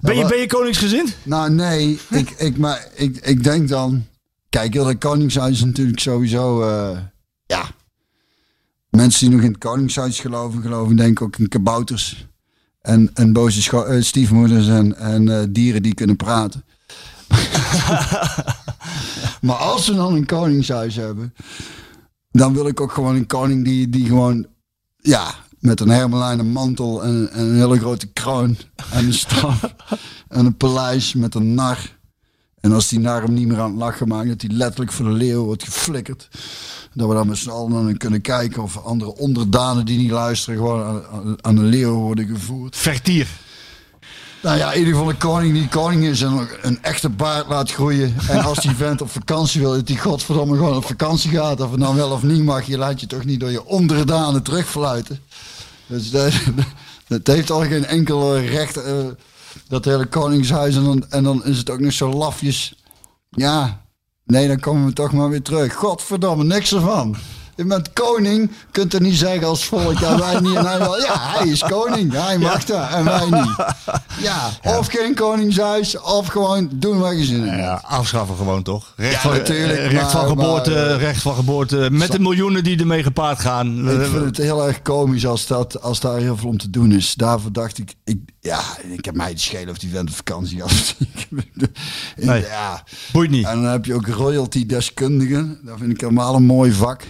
Ben 0.00 0.14
je, 0.14 0.20
maar- 0.20 0.30
ben 0.30 0.38
je 0.40 0.46
koningsgezind? 0.46 1.16
Nou, 1.22 1.50
nee, 1.50 2.00
ik, 2.10 2.30
ik, 2.30 2.58
maar 2.58 2.86
ik, 2.94 3.16
ik 3.16 3.44
denk 3.44 3.68
dan. 3.68 4.06
Kijk, 4.48 4.72
heel 4.72 4.86
het 4.86 4.98
Koningshuis 4.98 5.52
is 5.52 5.64
natuurlijk 5.64 6.00
sowieso. 6.00 6.62
eh, 6.62 6.98
ja. 7.46 7.64
Mensen 8.90 9.20
die 9.26 9.36
nog 9.36 9.44
in 9.44 9.52
het 9.52 9.60
Koningshuis 9.60 10.20
geloven, 10.20 10.62
geloven 10.62 10.96
denk 10.96 11.10
ik 11.10 11.22
ook 11.22 11.36
in 11.36 11.48
kabouters. 11.48 12.26
En, 12.80 13.10
en 13.14 13.32
boze 13.32 13.84
eh, 13.84 14.02
stiefmoeders 14.02 14.68
en, 14.68 14.96
en 14.96 15.28
eh, 15.28 15.46
dieren 15.48 15.82
die 15.82 15.94
kunnen 15.94 16.16
praten. 16.16 16.64
maar 19.46 19.56
als 19.56 19.88
we 19.88 19.94
dan 19.94 20.14
een 20.14 20.26
Koningshuis 20.26 20.96
hebben. 20.96 21.34
Dan 22.36 22.54
wil 22.54 22.66
ik 22.66 22.80
ook 22.80 22.92
gewoon 22.92 23.16
een 23.16 23.26
koning 23.26 23.64
die, 23.64 23.88
die 23.88 24.06
gewoon. 24.06 24.46
Ja, 24.96 25.34
met 25.58 25.80
een 25.80 25.88
hermelijnen 25.88 26.46
mantel 26.46 27.04
en, 27.04 27.30
en 27.32 27.46
een 27.46 27.54
hele 27.56 27.78
grote 27.78 28.06
kroon. 28.06 28.56
En 28.90 29.04
een 29.04 29.12
staf. 29.12 29.62
en 30.28 30.46
een 30.46 30.56
paleis 30.56 31.14
met 31.14 31.34
een 31.34 31.54
nar. 31.54 31.94
En 32.60 32.72
als 32.72 32.88
die 32.88 32.98
nar 32.98 33.22
hem 33.22 33.34
niet 33.34 33.48
meer 33.48 33.60
aan 33.60 33.70
het 33.70 33.78
lachen 33.78 34.08
maakt, 34.08 34.28
dat 34.28 34.40
hij 34.40 34.50
letterlijk 34.50 34.92
voor 34.92 35.04
de 35.04 35.12
leeuw 35.12 35.44
wordt 35.44 35.64
geflikkerd. 35.64 36.28
Dat 36.94 37.08
we 37.08 37.14
dan 37.14 37.26
met 37.26 37.36
z'n 37.36 37.50
allen 37.50 37.84
naar 37.84 37.96
kunnen 37.96 38.20
kijken 38.20 38.62
of 38.62 38.84
andere 38.84 39.16
onderdanen 39.16 39.86
die 39.86 39.98
niet 39.98 40.10
luisteren 40.10 40.58
gewoon 40.58 40.84
aan, 40.84 41.04
aan, 41.06 41.44
aan 41.44 41.56
de 41.56 41.62
leeuw 41.62 41.94
worden 41.94 42.26
gevoerd. 42.26 42.76
Vertier. 42.76 43.28
Nou 44.42 44.58
ja, 44.58 44.72
in 44.72 44.78
ieder 44.78 44.94
geval 44.94 45.08
een 45.08 45.18
koning 45.18 45.52
die 45.52 45.68
koning 45.68 46.04
is 46.04 46.22
en 46.22 46.48
een 46.62 46.82
echte 46.82 47.08
baard 47.08 47.48
laat 47.48 47.72
groeien. 47.72 48.14
En 48.28 48.44
als 48.44 48.58
die 48.58 48.74
vent 48.84 49.00
op 49.00 49.10
vakantie 49.10 49.60
wil, 49.60 49.72
dat 49.72 49.86
die 49.86 49.98
godverdomme 49.98 50.56
gewoon 50.56 50.76
op 50.76 50.86
vakantie 50.86 51.30
gaat. 51.30 51.60
Of 51.60 51.70
het 51.70 51.80
nou 51.80 51.96
wel 51.96 52.10
of 52.10 52.22
niet 52.22 52.42
mag, 52.42 52.66
je 52.66 52.78
laat 52.78 53.00
je 53.00 53.06
toch 53.06 53.24
niet 53.24 53.40
door 53.40 53.50
je 53.50 53.64
onderdanen 53.64 54.42
terugfluiten. 54.42 55.20
Dus 55.86 56.10
dat, 56.10 56.32
dat 57.08 57.26
heeft 57.26 57.50
al 57.50 57.60
geen 57.60 57.86
enkel 57.86 58.38
recht, 58.38 58.76
eh, 58.76 58.94
dat 59.68 59.84
hele 59.84 60.06
koningshuis. 60.06 60.76
En 60.76 60.84
dan, 60.84 61.10
en 61.10 61.24
dan 61.24 61.44
is 61.44 61.58
het 61.58 61.70
ook 61.70 61.80
nog 61.80 61.92
zo 61.92 62.12
lafjes. 62.12 62.74
Ja, 63.30 63.80
nee, 64.24 64.48
dan 64.48 64.60
komen 64.60 64.86
we 64.86 64.92
toch 64.92 65.12
maar 65.12 65.28
weer 65.28 65.42
terug. 65.42 65.74
Godverdomme, 65.74 66.44
niks 66.44 66.72
ervan. 66.74 67.16
Je 67.56 67.64
bent 67.64 67.92
koning, 67.92 68.50
kunt 68.70 68.94
er 68.94 69.00
niet 69.00 69.16
zeggen 69.16 69.46
als 69.46 69.64
volk, 69.64 69.98
ja 69.98 70.18
wij 70.18 70.40
niet 70.40 70.56
en 70.56 70.66
hij 70.66 70.78
wel. 70.78 70.98
Ja, 70.98 71.14
hij 71.18 71.48
is 71.48 71.62
koning, 71.62 72.12
hij 72.12 72.38
mag 72.38 72.64
dat 72.64 72.90
en 72.90 73.04
wij 73.04 73.30
niet. 73.30 73.56
Ja, 74.20 74.50
of 74.62 74.86
geen 74.86 75.14
koningshuis, 75.14 76.00
of 76.00 76.26
gewoon 76.26 76.68
doen 76.72 76.98
wat 76.98 77.18
je 77.18 77.24
zin 77.24 77.36
in 77.36 77.46
hebt. 77.46 77.60
Ja, 77.60 77.82
afschaffen 77.84 78.36
gewoon 78.36 78.62
toch? 78.62 78.92
Recht, 78.96 79.12
Ja, 79.12 79.20
van, 79.20 79.30
natuurlijk, 79.32 79.78
eh, 79.78 79.90
recht, 79.90 80.10
van 80.10 80.28
geboorte, 80.28 80.70
maar, 80.70 80.90
eh, 80.90 80.96
recht 80.98 81.22
van 81.22 81.34
geboorte. 81.34 81.88
Met 81.90 82.12
de 82.12 82.18
miljoenen 82.18 82.64
die 82.64 82.78
ermee 82.78 83.02
gepaard 83.02 83.40
gaan. 83.40 83.90
Ik 83.90 84.06
vind 84.06 84.24
het 84.24 84.36
heel 84.36 84.66
erg 84.66 84.82
komisch 84.82 85.26
als, 85.26 85.46
dat, 85.46 85.82
als 85.82 86.00
daar 86.00 86.18
heel 86.18 86.36
veel 86.36 86.48
om 86.48 86.58
te 86.58 86.70
doen 86.70 86.92
is. 86.92 87.14
Daarvoor 87.14 87.52
dacht 87.52 87.78
ik, 87.78 87.94
ik 88.04 88.18
ja, 88.40 88.60
ik 88.92 89.04
heb 89.04 89.14
mij 89.14 89.34
te 89.34 89.42
schelen 89.42 89.68
of 89.68 89.78
die 89.78 89.90
vent 89.90 90.08
op 90.08 90.16
vakantie. 90.16 90.62
Nee. 92.16 92.40
Ja. 92.40 92.82
Boeit 93.12 93.30
niet. 93.30 93.46
En 93.46 93.62
dan 93.62 93.70
heb 93.72 93.84
je 93.84 93.94
ook 93.94 94.06
royalty-deskundigen. 94.06 95.58
Dat 95.62 95.78
vind 95.78 95.90
ik 95.90 96.00
helemaal 96.00 96.34
een 96.34 96.46
mooi 96.46 96.72
vak. 96.72 97.02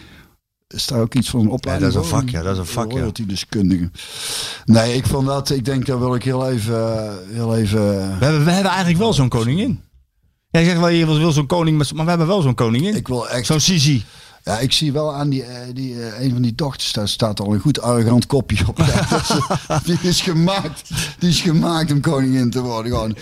Is 0.77 0.87
daar 0.87 1.01
ook 1.01 1.15
iets 1.15 1.31
van 1.31 1.41
een 1.41 1.49
opleiding 1.49 1.93
dat 1.93 2.05
is 2.05 2.11
een 2.11 2.17
vak, 2.17 2.29
ja, 2.29 2.43
dat 2.43 2.53
is 2.53 2.59
een 2.59 2.67
vak, 2.67 2.91
ja. 2.91 2.97
Royalty-deskundigen. 2.97 3.93
Nee, 4.65 4.95
ik 4.95 5.07
vond 5.07 5.27
dat, 5.27 5.51
ik 5.51 5.65
denk, 5.65 5.87
daar 5.87 5.99
wil 5.99 6.15
ik 6.15 6.23
heel 6.23 6.49
even, 6.49 7.13
heel 7.33 7.57
even... 7.57 7.81
We 8.19 8.25
hebben, 8.25 8.45
we 8.45 8.51
hebben 8.51 8.71
eigenlijk 8.71 8.99
wel 8.99 9.13
zo'n 9.13 9.29
koningin. 9.29 9.81
Jij 10.51 10.65
zegt 10.65 10.79
wel, 10.79 10.89
je 10.89 11.07
wil 11.07 11.33
zo'n 11.33 11.47
koning, 11.47 11.93
maar 11.95 12.05
we 12.05 12.11
hebben 12.11 12.27
wel 12.27 12.43
zo'n 12.43 12.55
koningin. 12.55 12.97
Ik 12.97 13.09
wil 13.09 13.29
echt... 13.29 13.47
Zo'n 13.47 13.61
Sisi. 13.61 14.05
Ja, 14.47 14.59
ik 14.59 14.73
zie 14.73 14.93
wel 14.93 15.15
aan 15.15 15.29
die, 15.29 15.43
eh, 15.43 15.75
die 15.75 16.03
eh, 16.03 16.25
een 16.25 16.33
van 16.33 16.43
die 16.43 16.55
dochters, 16.55 16.93
daar 16.93 17.09
staat 17.09 17.41
al 17.41 17.53
een 17.53 17.61
goed 17.61 17.81
arrogant 17.81 18.27
kopje 18.27 18.69
op. 18.69 18.79
Ja, 18.79 19.23
die 19.85 19.99
is 20.03 20.21
gemaakt, 20.21 20.89
die 21.19 21.29
is 21.29 21.41
gemaakt 21.41 21.93
om 21.93 22.01
koningin 22.01 22.51
te 22.51 22.61
worden. 22.61 22.93
Gewoon. 22.93 23.17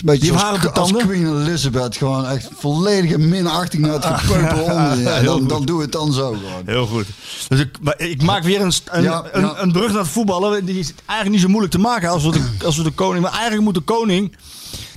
Het 0.00 0.10
is 0.12 0.22
een 0.22 0.32
beetje 0.32 0.50
Die 0.52 0.60
de 0.60 0.70
als 0.70 0.90
tanden? 0.90 1.06
Queen 1.06 1.40
Elizabeth, 1.40 1.96
gewoon 1.96 2.26
echt 2.26 2.48
volledige 2.56 3.18
minachting 3.18 3.82
naar 3.82 3.92
het 3.92 4.04
gepeupel 4.04 4.62
onder. 4.62 4.98
Ja, 4.98 5.22
dan, 5.30 5.46
dan 5.46 5.64
doe 5.64 5.80
het 5.80 5.92
dan 5.92 6.12
zo 6.12 6.26
gewoon. 6.32 6.62
Heel 6.66 6.86
goed. 6.86 7.06
Dus 7.48 7.60
ik, 7.60 7.76
maar 7.80 8.00
ik 8.00 8.22
maak 8.22 8.42
weer 8.42 8.60
een, 8.60 8.72
een, 8.84 9.02
Ja, 9.02 9.24
een, 9.32 9.40
ja. 9.40 9.54
een 9.56 9.72
brug 9.72 9.90
naar 9.92 10.00
het 10.02 10.10
voetballen. 10.10 10.64
Die 10.64 10.78
is 10.78 10.92
eigenlijk 11.06 11.30
niet 11.30 11.40
zo 11.40 11.48
moeilijk 11.48 11.72
te 11.72 11.78
maken 11.78 12.08
als 12.08 12.24
we 12.24 12.30
de, 12.30 12.64
als 12.64 12.76
we 12.76 12.82
de 12.82 12.90
koning. 12.90 13.22
Maar 13.22 13.32
eigenlijk 13.32 13.62
moet 13.62 13.74
de 13.74 13.80
koning. 13.80 14.36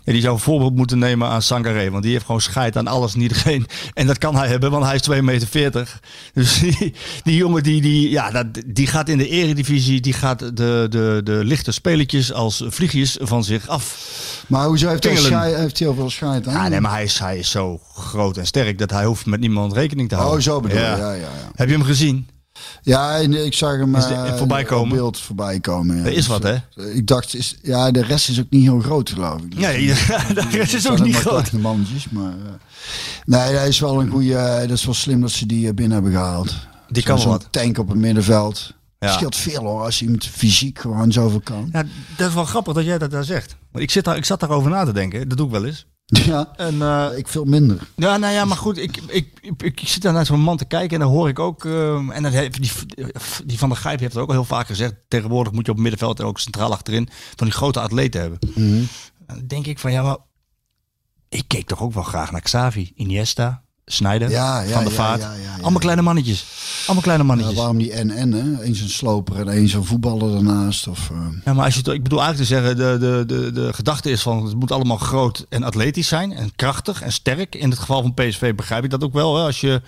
Ja, 0.04 0.12
die 0.12 0.22
zou 0.22 0.34
een 0.34 0.40
voorbeeld 0.40 0.76
moeten 0.76 1.00
nemen 1.00 1.28
aan 1.28 1.42
Sangaré. 1.42 1.90
Want 1.90 2.04
die 2.04 2.12
heeft 2.12 2.26
gewoon 2.26 2.42
scheid 2.42 2.78
aan 2.78 2.88
alles 2.88 3.14
en 3.14 3.22
iedereen. 3.22 3.66
En 3.94 4.08
dat 4.08 4.18
kan 4.18 4.36
hij 4.36 4.48
hebben, 4.48 4.72
want 4.72 4.86
hij 4.86 4.96
is 4.96 5.10
2,40 5.10 5.24
meter. 5.24 6.00
Dus 6.34 6.60
die, 6.60 6.94
die 7.24 7.36
jongen 7.36 7.64
die, 7.64 7.82
die, 7.82 8.10
ja, 8.10 8.32
dat, 8.32 8.46
die 8.66 8.88
gaat 8.88 9.10
in 9.10 9.18
de 9.18 9.28
eredivisie. 9.28 10.02
Die 10.02 10.14
gaat 10.14 10.40
de, 10.40 10.86
de, 10.90 11.22
de 11.24 11.42
lichte 11.44 11.72
spelertjes 11.72 12.34
als 12.34 12.64
vliegjes 12.68 13.18
van 13.22 13.44
zich 13.44 13.68
af. 13.68 13.98
Maar 14.48 14.66
hoezo 14.66 14.88
heeft 14.88 15.04
hij, 15.04 15.16
schei, 15.16 15.56
heeft 15.56 15.80
hij 15.80 15.88
heel 15.88 15.96
veel 15.96 16.10
scheid 16.10 16.48
aan? 16.48 16.54
Ja, 16.54 16.68
nee, 16.68 16.82
maar 16.82 16.92
hij 16.92 17.04
is, 17.04 17.20
hij 17.20 17.38
is 17.38 17.50
zo 17.50 17.80
groot 17.94 18.38
en 18.38 18.46
sterk 18.46 18.78
dat 18.78 18.90
hij 18.90 19.06
hoeft 19.06 19.26
met 19.26 19.40
niemand 19.40 19.74
rekening 19.74 20.10
te 20.10 20.16
houden. 20.16 20.38
Oh, 20.38 20.44
zo 20.44 20.60
bedoel 20.60 20.78
je. 20.78 20.84
Ja, 20.84 20.98
ja, 20.98 21.12
ja. 21.14 21.30
Heb 21.56 21.68
je 21.68 21.74
hem 21.74 21.84
gezien? 21.84 22.28
Ja, 22.82 23.15
ik 23.15 23.54
zag 23.54 23.78
hem 23.78 23.95
Is 23.95 24.08
de- 24.08 24.13
eh, 24.13 24.36
voorbij 24.36 24.63
komen? 24.63 24.95
beeld 24.95 25.19
voorbij 25.19 25.60
komen. 25.60 25.97
Ja. 25.97 26.04
Er 26.06 26.12
is 26.13 26.28
wat, 26.28 26.43
hè? 26.43 26.56
Ik 26.93 27.08
dacht, 27.08 27.36
is, 27.36 27.56
ja, 27.62 27.91
de 27.91 28.04
rest 28.04 28.30
is 28.30 28.39
ook 28.39 28.50
niet 28.50 28.63
heel 28.63 28.80
groot, 28.80 29.10
geloof 29.10 29.41
ik. 29.41 29.52
Dus 29.56 29.60
Nee, 29.60 29.86
de 30.34 30.47
rest 30.52 30.74
is 30.74 30.89
ook 30.89 31.00
niet 31.04 31.13
maar 31.13 31.21
groot. 31.21 31.41
kleine 31.50 31.67
mannetjes, 31.67 32.10
maar... 32.10 32.32
eh, 32.32 32.52
nee, 33.26 33.54
dat 33.54 33.67
is 33.67 33.80
wel 33.80 34.02
een 34.02 34.10
goede... 34.10 34.36
eh, 34.36 34.60
dat 34.60 34.78
is 34.78 34.86
wel 34.86 34.93
slim 34.93 35.21
dat 35.21 35.32
ze 35.32 35.45
die 35.45 35.74
binnen 35.74 35.93
hebben 35.93 36.12
gehaald. 36.12 36.56
Die 36.89 37.04
kan 37.04 37.13
wel 37.15 37.24
Zo'n 37.24 37.32
wat. 37.32 37.47
tank 37.50 37.78
op 37.78 37.88
het 37.89 37.97
middenveld. 37.97 38.74
Ja. 39.00 39.08
Het 39.08 39.15
scheelt 39.15 39.36
veel 39.36 39.62
hoor, 39.63 39.82
als 39.84 40.02
iemand 40.02 40.26
fysiek 40.26 40.80
gewoon 40.80 41.12
zoveel 41.12 41.41
kan. 41.43 41.69
Ja, 41.71 41.84
dat 42.17 42.28
is 42.28 42.34
wel 42.34 42.45
grappig 42.45 42.74
dat 42.74 42.86
jij 42.86 42.97
dat 42.97 43.12
daar 43.12 43.24
zegt. 43.24 43.56
Want 43.71 43.84
ik, 43.84 43.91
zit 43.91 44.04
daar, 44.04 44.17
ik 44.17 44.26
zat 44.26 44.39
daarover 44.39 44.69
na 44.71 44.86
te 44.86 44.93
denken. 44.93 45.28
Dat 45.30 45.38
doe 45.38 45.45
ik 45.47 45.52
wel 45.52 45.65
eens. 45.65 45.86
Ja, 46.26 46.54
En, 46.56 46.82
eh, 46.82 47.08
ik 47.15 47.28
veel 47.28 47.45
minder. 47.45 47.88
ja, 47.95 48.17
nou 48.17 48.34
ja, 48.34 48.45
maar 48.45 48.58
goed. 48.58 48.78
Ik, 48.78 48.97
ik, 49.08 49.39
ik, 49.41 49.62
ik 49.62 49.80
zit 49.80 50.02
daar 50.02 50.13
naar 50.13 50.26
zo'n 50.26 50.39
man 50.39 50.58
te 50.58 50.65
kijken 50.65 50.97
en 50.97 51.00
dan 51.06 51.13
hoor 51.13 51.28
ik 51.30 51.39
ook... 51.39 51.65
eh, 51.65 51.95
en 52.10 52.24
dat 52.24 52.32
heeft, 52.32 52.62
die, 52.62 52.71
die 53.45 53.58
Van 53.58 53.69
der 53.69 53.78
Gijp 53.78 54.00
heeft 54.00 54.13
het 54.13 54.21
ook 54.21 54.28
al 54.28 54.34
heel 54.36 54.43
vaak 54.45 54.67
gezegd. 54.67 54.93
Tegenwoordig 55.08 55.54
moet 55.54 55.65
je 55.65 55.71
op 55.71 55.78
het 55.78 55.88
middenveld 55.88 56.19
en 56.19 56.26
ook 56.26 56.39
centraal 56.39 56.71
achterin... 56.71 57.10
van 57.36 57.47
die 57.47 57.56
grote 57.56 57.80
atleten 57.80 58.21
hebben. 58.21 58.39
Mhm. 58.56 58.84
Dan 59.28 59.47
denk 59.47 59.65
ik 59.65 59.80
van, 59.80 59.91
ja, 59.91 60.02
maar... 60.04 60.17
Ik 61.30 61.43
keek 61.47 61.67
toch 61.67 61.82
ook 61.82 61.93
wel 61.93 62.04
graag 62.04 62.32
naar 62.32 62.41
Xavi, 62.41 62.91
Iniesta, 62.95 63.63
Ja, 64.30 64.62
ja, 64.62 64.70
Van 64.74 64.84
ja, 64.84 64.89
Vaart. 64.89 65.26
Allemaal 65.62 65.80
kleine 65.80 66.02
mannetjes. 66.02 66.46
Allemaal 66.86 67.04
kleine 67.04 67.24
mannetjes. 67.24 67.56
waarom 67.56 67.78
die 67.78 67.91
en-en, 67.91 68.32
hè? 68.32 68.62
Eens 68.63 68.80
een 68.80 68.89
sloper 68.89 69.36
en 69.39 69.48
eens 69.48 69.74
een 69.74 69.84
voetballer 69.86 70.32
daarnaast. 70.32 70.88
Of, 70.88 71.10
eh, 71.12 71.17
Ja, 71.46 71.54
maar 71.54 71.65
als 71.65 71.76
je 71.76 71.94
ik 71.94 72.04
bedoel 72.04 72.22
eigenlijk 72.22 72.50
te 72.50 72.56
zeggen, 72.56 72.78
de, 72.78 72.98
de, 73.00 73.24
de, 73.28 73.52
de 73.52 73.74
gedachte 73.74 74.10
is 74.10 74.22
van 74.22 74.46
het 74.46 74.56
moet 74.56 74.72
allemaal 74.72 74.98
groot 74.98 75.46
en 75.50 75.63
atletisch 75.63 76.08
zijn 76.08 76.34
en 76.34 76.52
krachtig 76.56 77.02
en 77.02 77.12
sterk. 77.12 77.56
In 77.56 77.70
het 77.70 77.80
geval 77.80 78.02
van 78.02 78.13
PSV 78.13 78.56
begrijp 78.56 78.84
ik 78.84 78.89
dat 78.89 79.04
ook 79.04 79.13
wel. 79.13 79.36
Hè. 79.38 79.44
Als, 79.44 79.62
je, 79.62 79.82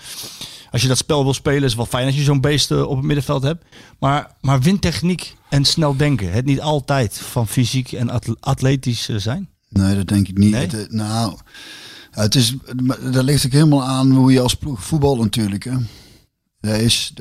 als 0.72 0.82
je 0.82 0.88
dat 0.88 0.98
spel 0.98 1.24
wil 1.24 1.34
spelen 1.34 1.62
is 1.64 1.68
het 1.68 1.76
wel 1.76 1.86
fijn 1.86 2.06
als 2.06 2.16
je 2.16 2.24
zo'n 2.24 2.42
beest 2.42 2.72
eh, 2.72 2.82
op 2.88 2.96
het 2.98 3.06
middenveld 3.06 3.44
hebt. 3.44 3.66
Maar, 4.00 4.32
maar 4.42 4.62
wintechniek 4.62 5.36
en 5.50 5.66
snel 5.66 5.98
denken, 5.98 6.32
het 6.32 6.46
niet 6.46 6.62
altijd 6.62 7.20
van 7.32 7.48
fysiek 7.48 7.92
en 7.92 8.10
at- 8.10 8.36
atletisch 8.40 9.10
eh, 9.10 9.16
zijn. 9.18 9.50
Nee, 9.70 9.96
dat 9.96 10.08
denk 10.08 10.28
ik 10.28 10.38
niet. 10.38 10.52
Nee? 10.52 10.68
Het, 10.68 10.92
nou, 10.92 11.38
het 12.14 12.36
is, 12.36 12.56
dat 13.12 13.24
ligt 13.24 13.46
ook 13.46 13.52
helemaal 13.52 13.84
aan 13.84 14.12
hoe 14.12 14.32
je 14.32 14.42
als 14.42 14.56
ploeg 14.56 14.84
voetbal 14.84 15.16
natuurlijk. 15.16 15.64
Hè. 15.64 15.78
Is, 16.78 17.12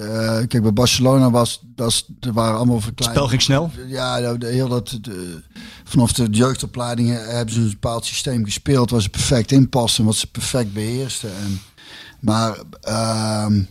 kijk, 0.49 0.63
bij 0.63 0.73
Barcelona 0.73 1.31
was, 1.31 1.63
was 1.77 2.09
er 2.21 2.33
waren 2.33 2.57
allemaal 2.57 2.75
Het 2.75 2.85
verklein. 2.85 3.11
spel 3.11 3.29
ging 3.29 3.43
snel. 3.43 3.71
Ja, 3.87 4.37
heel 4.39 4.69
dat, 4.69 4.99
de, 5.01 5.43
vanaf 5.85 6.13
de 6.13 6.27
jeugdopleidingen 6.31 7.37
hebben 7.37 7.55
ze 7.55 7.61
een 7.61 7.71
bepaald 7.71 8.05
systeem 8.05 8.45
gespeeld 8.45 8.91
waar 8.91 9.03
ze 9.03 9.09
perfect 9.09 9.53
in 9.53 9.69
passen, 9.69 10.05
wat 10.05 10.17
ze 10.17 10.31
perfect 10.31 10.73
beheersten. 10.73 11.31
En, 11.37 11.61
maar 12.21 12.59
ehm, 12.81 13.63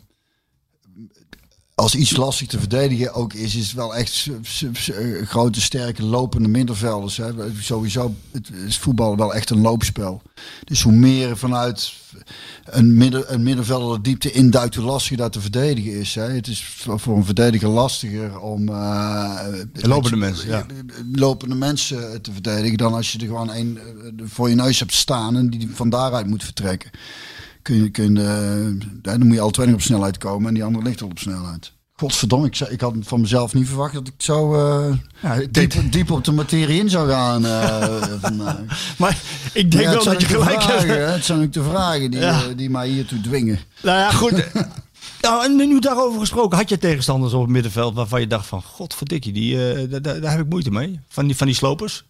als 1.76 1.96
iets 1.96 2.16
lastig 2.16 2.48
te 2.48 2.60
verdedigen 2.60 3.14
ook 3.14 3.34
is, 3.34 3.56
is 3.56 3.66
het 3.66 3.76
wel 3.76 3.96
echt 3.96 4.28
eh, 4.62 5.28
grote, 5.28 5.62
sterke, 5.62 6.04
lopende 6.04 6.48
middenvelders. 6.48 7.18
Hè. 7.18 7.32
Sowieso 7.60 8.16
het 8.32 8.50
is 8.68 8.78
voetbal 8.78 9.16
wel 9.16 9.34
echt 9.34 9.50
een 9.50 9.62
loopspel. 9.62 10.22
Dus 10.64 10.82
hoe 10.82 10.94
meer 10.94 11.38
vanuit 11.38 11.94
een, 12.66 12.98
midden, 12.98 13.34
een 13.34 13.44
middenvelder 13.44 13.96
de 13.96 14.02
diepte 14.02 14.32
induikt, 14.32 14.76
hoe 14.76 14.86
lastiger 14.86 15.18
dat 15.18 15.32
te 15.32 15.42
verdedigen 15.42 16.00
is. 16.00 16.16
Hè. 16.16 16.24
Het 16.24 16.48
is 16.48 16.64
voor 16.78 17.18
een 17.18 17.26
verdediger 17.26 17.70
lastiger 17.70 18.40
om 18.40 18.70
eh, 18.70 19.40
Lopende 19.74 20.18
mensen, 20.18 20.50
ja. 20.50 20.66
lopende 21.14 21.56
mensen 21.56 22.22
te 22.22 22.32
verdedigen 22.32 22.78
dan 22.78 22.94
als 22.94 23.12
je 23.12 23.20
er 23.20 23.26
gewoon 23.26 23.52
één 23.52 23.78
eh, 23.78 23.84
voor 24.26 24.50
je 24.50 24.56
neus 24.56 24.80
hebt 24.80 24.94
staan 24.94 25.38
en 25.38 25.50
die 25.50 25.70
van 25.74 25.90
daaruit 25.90 26.28
moet 26.28 26.44
vertrekken. 26.44 26.92
Kun 27.62 27.76
je, 27.84 27.90
kun 27.90 28.16
je, 28.16 28.24
eh, 28.24 28.88
dan 29.02 29.26
moet 29.28 29.36
je 29.36 29.42
al 29.42 29.50
twee 29.50 29.66
nog 29.66 29.76
op 29.76 29.82
snelheid 29.82 30.18
komen 30.18 30.48
en 30.48 30.54
die 30.54 30.64
andere 30.64 30.84
ligt 30.86 31.02
al 31.02 31.08
op 31.10 31.20
snelheid. 31.20 31.74
Godverdomme, 31.94 32.48
ik, 32.48 32.60
ik 32.60 32.82
had 32.82 32.94
van 33.02 33.22
mezelf 33.22 33.54
niet 33.54 33.68
verwacht 33.68 33.94
dat 33.94 34.08
ik 34.08 34.14
zo 34.18 34.54
eh, 34.56 34.96
Ja, 35.22 35.46
diep, 35.52 35.74
diep 35.92 36.12
op 36.12 36.24
de 36.24 36.32
materie 36.32 36.80
in 36.80 36.90
zou 36.90 37.10
gaan 37.10 37.46
eh, 37.46 38.04
vandaag. 38.22 38.96
Maar 38.98 39.18
ik 39.54 39.72
denk 39.72 39.84
Ja, 39.84 39.92
wel 39.92 40.04
dat 40.04 40.22
je 40.22 40.28
gelijk 40.28 40.64
hebt. 40.64 41.14
Het 41.14 41.26
zijn 41.26 41.42
ook 41.42 41.54
de 41.54 41.64
vragen 41.64 42.12
die, 42.12 42.20
Ja. 42.20 42.42
die 42.56 42.70
mij 42.70 42.88
hiertoe 42.88 43.22
dwingen. 43.22 43.60
Nou 43.84 43.98
ja, 43.98 44.12
goed. 44.12 44.34
Nou, 45.22 45.44
en 45.46 45.56
nu 45.56 45.80
daarover 45.80 46.20
gesproken, 46.20 46.58
had 46.58 46.70
je 46.70 46.78
tegenstanders 46.78 47.34
op 47.34 47.42
het 47.42 47.50
middenveld 47.50 47.96
waarvan 47.96 48.20
je 48.20 48.28
dacht 48.28 48.46
van, 48.46 48.62
godverdikkie, 48.62 49.34
die, 49.34 49.56
daar, 49.88 50.02
daar, 50.02 50.22
daar 50.22 50.32
heb 50.32 50.40
ik 50.40 50.50
moeite 50.50 50.72
mee. 50.72 51.00
Van 51.08 51.26
die, 51.26 51.36
van 51.36 51.48
die 51.48 51.56
slopers. 51.56 52.06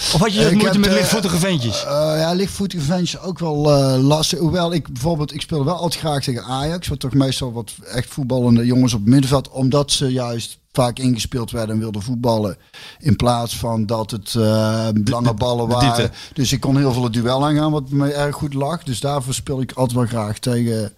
Of 0.00 0.20
had 0.20 0.34
je 0.34 0.40
moeite 0.40 0.66
heb, 0.66 0.76
met 0.78 0.86
eh, 0.90 0.94
lichtvoetige 0.94 1.36
ventjes? 1.38 1.84
Eh, 1.84 1.90
ja, 2.16 2.32
lichtvoetige 2.32 2.82
ventjes 2.84 3.20
ook 3.20 3.38
wel 3.38 3.70
eh, 3.72 4.02
lastig. 4.02 4.38
Hoewel 4.38 4.72
ik 4.72 4.92
bijvoorbeeld, 4.92 5.34
ik 5.34 5.40
speelde 5.40 5.64
wel 5.64 5.74
altijd 5.76 6.00
graag 6.00 6.22
tegen 6.22 6.44
Ajax. 6.44 6.88
Wat 6.88 7.00
toch 7.00 7.12
meestal 7.14 7.52
wat 7.52 7.72
echt 7.92 8.08
voetballende 8.08 8.66
jongens 8.66 8.92
op 8.94 9.00
het 9.00 9.08
middenveld. 9.08 9.48
Omdat 9.48 9.90
ze 9.90 10.06
juist 10.12 10.58
vaak 10.72 10.98
ingespeeld 10.98 11.50
werden 11.50 11.74
en 11.74 11.80
wilden 11.80 12.02
voetballen. 12.02 12.56
In 12.98 13.16
plaats 13.16 13.56
van 13.56 13.86
dat 13.86 14.10
het 14.10 14.34
eh, 14.34 14.88
lange 15.04 15.34
ballen 15.34 15.68
waren. 15.68 16.10
Dus 16.32 16.52
ik 16.52 16.60
kon 16.60 16.76
heel 16.76 16.92
veel 16.92 17.04
het 17.04 17.12
duel 17.12 17.46
aangaan, 17.46 17.70
wat 17.72 17.90
me 17.90 18.12
erg 18.12 18.34
goed 18.36 18.54
lag. 18.54 18.82
Dus 18.82 19.00
daarvoor 19.00 19.34
speel 19.34 19.60
ik 19.60 19.72
altijd 19.72 19.98
wel 19.98 20.06
graag 20.06 20.38
tegen, 20.38 20.92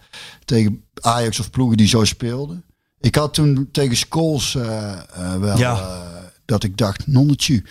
tegen 0.45 0.83
Ajax 1.01 1.39
of 1.39 1.49
ploegen 1.49 1.77
die 1.77 1.87
zo 1.87 2.03
speelden. 2.03 2.63
Ik 2.99 3.15
had 3.15 3.33
toen 3.33 3.69
tegen 3.71 3.97
Scholes 3.97 4.55
eh, 4.55 4.91
eh, 4.91 5.35
wel 5.39 5.57
Ja. 5.57 5.73
eh, 5.75 6.01
dat 6.45 6.63
ik 6.63 6.77
dacht, 6.77 7.07
nonnetje. 7.07 7.63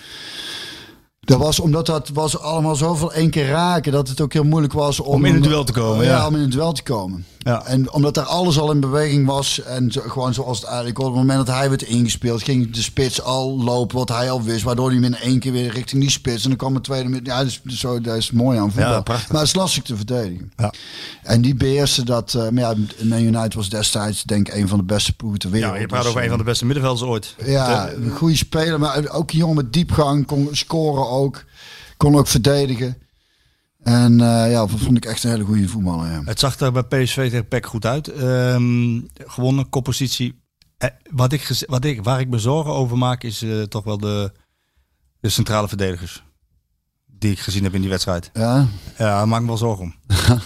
Dat 1.27 1.39
was 1.39 1.61
omdat 1.61 1.87
dat 1.87 2.09
was 2.09 2.39
allemaal 2.39 2.75
zoveel 2.75 3.13
één 3.13 3.31
keer 3.31 3.47
raken 3.47 3.93
dat 3.93 4.09
het 4.09 4.21
ook 4.21 4.33
heel 4.33 4.45
moeilijk 4.45 4.73
was 4.73 5.01
om, 5.01 5.15
Om 5.15 5.25
in 5.25 5.35
het 5.35 5.43
duel 5.43 5.65
te 5.65 5.73
komen, 5.73 6.05
ja. 6.05 6.27
om 6.27 6.35
in 6.35 6.41
het 6.41 6.53
duel 6.53 6.73
te 6.73 6.83
komen. 6.83 7.27
Ja. 7.44 7.66
En 7.66 7.92
omdat 7.92 8.14
daar 8.14 8.24
alles 8.24 8.59
al 8.59 8.70
in 8.70 8.81
beweging 8.81 9.26
was 9.26 9.62
en 9.62 9.92
zo, 9.92 10.00
gewoon 10.07 10.35
zoals 10.35 10.59
het 10.59 10.66
eigenlijk 10.66 10.98
op 10.98 11.05
het 11.05 11.14
moment 11.14 11.46
dat 11.46 11.57
hij 11.57 11.68
werd 11.68 11.83
ingespeeld, 11.83 12.42
ging 12.42 12.70
de 12.70 12.83
spits 12.83 13.22
al 13.22 13.62
lopen 13.62 13.96
wat 13.96 14.09
hij 14.09 14.31
al 14.31 14.42
wist, 14.42 14.62
waardoor 14.64 14.87
hij 14.87 14.94
hem 14.94 15.05
in 15.05 15.16
één 15.16 15.38
keer 15.38 15.52
weer 15.52 15.72
richting 15.72 16.00
die 16.00 16.11
spits 16.11 16.42
en 16.42 16.48
dan 16.48 16.59
kwam 16.59 16.74
het 16.74 16.85
tweede 16.85 17.09
met. 17.09 17.26
Ja, 17.26 17.44
dus, 17.44 17.61
zo, 17.66 18.00
dat 18.00 18.16
is 18.16 18.31
mooi 18.31 18.59
aan 18.59 18.72
voetbal. 18.72 18.92
Ja, 18.92 19.00
prachtig. 19.00 19.28
maar 19.28 19.40
het 19.40 19.48
is 19.48 19.55
lastig 19.55 19.83
te 19.83 19.96
verdedigen. 19.96 20.52
Ja. 20.57 20.72
En 21.22 21.40
die 21.40 21.55
beheersen 21.55 22.07
dat. 22.07 22.35
eh, 22.35 22.48
maar 22.48 22.62
ja, 22.62 22.74
Man 23.05 23.20
United 23.22 23.55
was 23.55 23.68
destijds 23.68 24.22
denk 24.22 24.48
ik 24.48 24.55
een 24.55 24.68
van 24.68 24.78
de 24.78 24.85
beste 24.85 25.12
ploegen 25.16 25.38
ter 25.40 25.50
wereld. 25.50 25.72
Ja, 25.74 25.81
je 25.81 25.87
praat 25.87 26.00
Dus, 26.00 26.11
over 26.11 26.22
een 26.22 26.28
van 26.28 26.38
de 26.38 26.44
beste 26.44 26.64
middenvelders 26.64 27.09
ooit. 27.09 27.35
ja, 27.44 27.90
een 27.92 28.11
goede 28.11 28.37
speler, 28.37 28.78
maar 28.78 29.09
ook 29.11 29.31
een 29.31 29.38
jongen 29.38 29.57
met 29.57 29.72
diepgang, 29.72 30.26
kon 30.26 30.48
scoren 30.52 31.09
ook. 31.09 31.44
Kon 31.96 32.16
ook 32.16 32.26
verdedigen. 32.26 32.96
En 33.83 34.21
eh, 34.21 34.51
ja, 34.51 34.66
dat 34.66 34.71
vond 34.71 34.97
ik 34.97 35.05
echt 35.05 35.25
een 35.25 35.31
hele 35.31 35.45
goede 35.45 35.68
voetballer. 35.68 36.11
Ja. 36.11 36.23
Het 36.25 36.38
zag 36.38 36.61
er 36.61 36.73
bij 36.73 36.83
PSV 36.83 37.14
tegen 37.14 37.49
PEC 37.49 37.66
goed 37.66 37.87
uit. 37.87 38.09
Ehm, 38.09 39.01
gewonnen, 39.14 39.68
koppositie. 39.68 40.40
Eh, 40.79 40.88
wat 41.11 41.33
ik, 41.33 41.64
wat 41.66 41.85
ik, 41.85 42.03
waar 42.03 42.21
ik 42.21 42.29
me 42.29 42.38
zorgen 42.38 42.73
over 42.73 42.99
maak 42.99 43.23
is 43.23 43.42
eh, 43.42 43.62
toch 43.62 43.85
wel 43.85 43.99
de, 43.99 44.33
de 45.21 45.29
centrale 45.29 45.68
verdedigers. 45.68 46.25
Die 47.23 47.31
ik 47.33 47.39
gezien 47.39 47.63
heb 47.65 47.75
in 47.75 47.81
die 47.81 47.91
wedstrijd. 47.91 48.31
Ja, 48.33 48.67
Ja, 48.99 49.05
daar 49.05 49.29
maak 49.29 49.37
ik 49.37 49.43
me 49.43 49.49
wel 49.49 49.57
zorgen 49.57 49.85
om. 49.85 49.95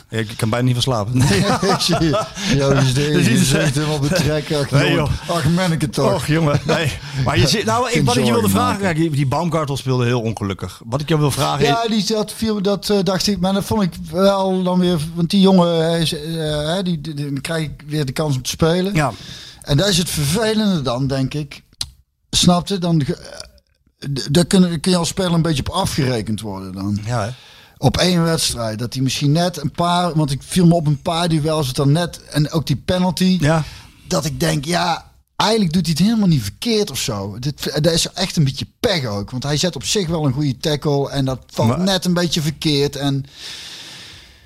ik 0.18 0.32
kan 0.36 0.50
bijna 0.50 0.64
niet 0.64 0.74
van 0.74 0.82
slapen. 0.82 1.18
Nee. 1.18 1.40
Ja, 1.40 1.58
dus 1.58 2.94
Dat 2.94 3.24
je 3.24 3.44
zo. 3.44 3.58
helemaal 3.58 3.98
betrekken. 3.98 4.60
Ach, 4.60 4.70
Nee, 4.70 4.92
joh. 4.92 5.10
Ach, 5.26 5.44
manneke 5.48 5.88
toch. 5.88 6.14
Och 6.14 6.26
jongen, 6.26 6.60
nee. 6.66 6.92
Maar 7.24 7.38
je 7.38 7.46
zit, 7.48 7.64
nou, 7.64 7.90
ik, 7.90 8.04
wat 8.04 8.16
ik 8.16 8.24
je 8.24 8.32
wilde 8.32 8.48
vragen, 8.48 8.80
kijk, 8.80 9.12
die 9.12 9.26
Baumgartel 9.26 9.76
speelde 9.76 10.04
heel 10.04 10.20
ongelukkig. 10.20 10.80
Wat 10.84 11.00
ik 11.00 11.08
jou 11.08 11.20
wil 11.20 11.30
vragen 11.30 11.60
is, 11.60 11.66
Ja, 11.66 11.86
die, 11.88 12.04
dat, 12.06 12.32
viel, 12.32 12.62
dat 12.62 12.90
eh, 12.90 12.98
dacht 13.02 13.26
ik, 13.26 13.40
maar 13.40 13.52
dat 13.52 13.64
vond 13.64 13.82
ik 13.82 13.92
wel 14.10 14.62
dan 14.62 14.78
weer, 14.78 14.98
want 15.14 15.30
die 15.30 15.40
jongen, 15.40 15.90
hij 15.90 16.00
is, 16.00 16.12
eh, 16.12 16.78
die, 16.82 17.00
die, 17.00 17.40
krijg 17.40 17.62
ik 17.62 17.82
weer 17.86 18.04
de 18.06 18.12
kans 18.12 18.36
om 18.36 18.42
te 18.42 18.50
spelen. 18.50 18.94
ja, 18.94 19.12
En 19.62 19.76
dat 19.76 19.88
is 19.88 19.98
het 19.98 20.10
vervelende 20.10 20.82
dan, 20.82 21.06
denk 21.06 21.34
ik. 21.34 21.62
Snapte? 22.30 22.78
Dan, 22.78 23.02
daar 24.30 24.44
kun, 24.46 24.80
kun 24.80 24.90
je 24.92 24.96
als 24.98 25.08
speler 25.08 25.32
een 25.32 25.42
beetje 25.42 25.62
op 25.66 25.74
afgerekend 25.74 26.40
worden 26.40 26.72
dan. 26.72 26.98
ja 27.04 27.24
hè. 27.24 27.30
Op 27.78 27.96
één 27.96 28.22
wedstrijd. 28.22 28.78
Dat 28.78 28.94
hij 28.94 29.02
misschien 29.02 29.32
net 29.32 29.62
een 29.62 29.70
paar, 29.70 30.14
want 30.14 30.30
ik 30.30 30.42
viel 30.42 30.66
me 30.66 30.74
op 30.74 30.86
een 30.86 31.02
paar 31.02 31.28
duels, 31.28 31.66
het 31.66 31.76
dan 31.76 31.92
net, 31.92 32.22
en 32.24 32.50
ook 32.50 32.66
die 32.66 32.76
penalty. 32.84 33.38
ja. 33.40 33.64
dat 34.08 34.24
ik 34.24 34.40
denk, 34.40 34.64
ja, 34.64 35.12
eigenlijk 35.36 35.72
doet 35.72 35.86
hij 35.86 35.94
het 35.98 36.06
helemaal 36.06 36.28
niet 36.28 36.42
verkeerd 36.42 36.90
of 36.90 36.98
zo. 36.98 37.38
Dit, 37.38 37.82
dat 37.82 37.92
is 37.92 38.08
echt 38.12 38.36
een 38.36 38.44
beetje 38.44 38.66
pech 38.80 39.04
ook. 39.04 39.30
Want 39.30 39.42
hij 39.42 39.56
zet 39.56 39.76
op 39.76 39.84
zich 39.84 40.08
wel 40.08 40.26
een 40.26 40.32
goede 40.32 40.56
tackle 40.56 41.10
en 41.10 41.24
dat 41.24 41.38
valt 41.46 41.68
Maar- 41.68 41.80
net 41.80 42.04
een 42.04 42.14
beetje 42.14 42.40
verkeerd. 42.42 42.96
En 42.96 43.24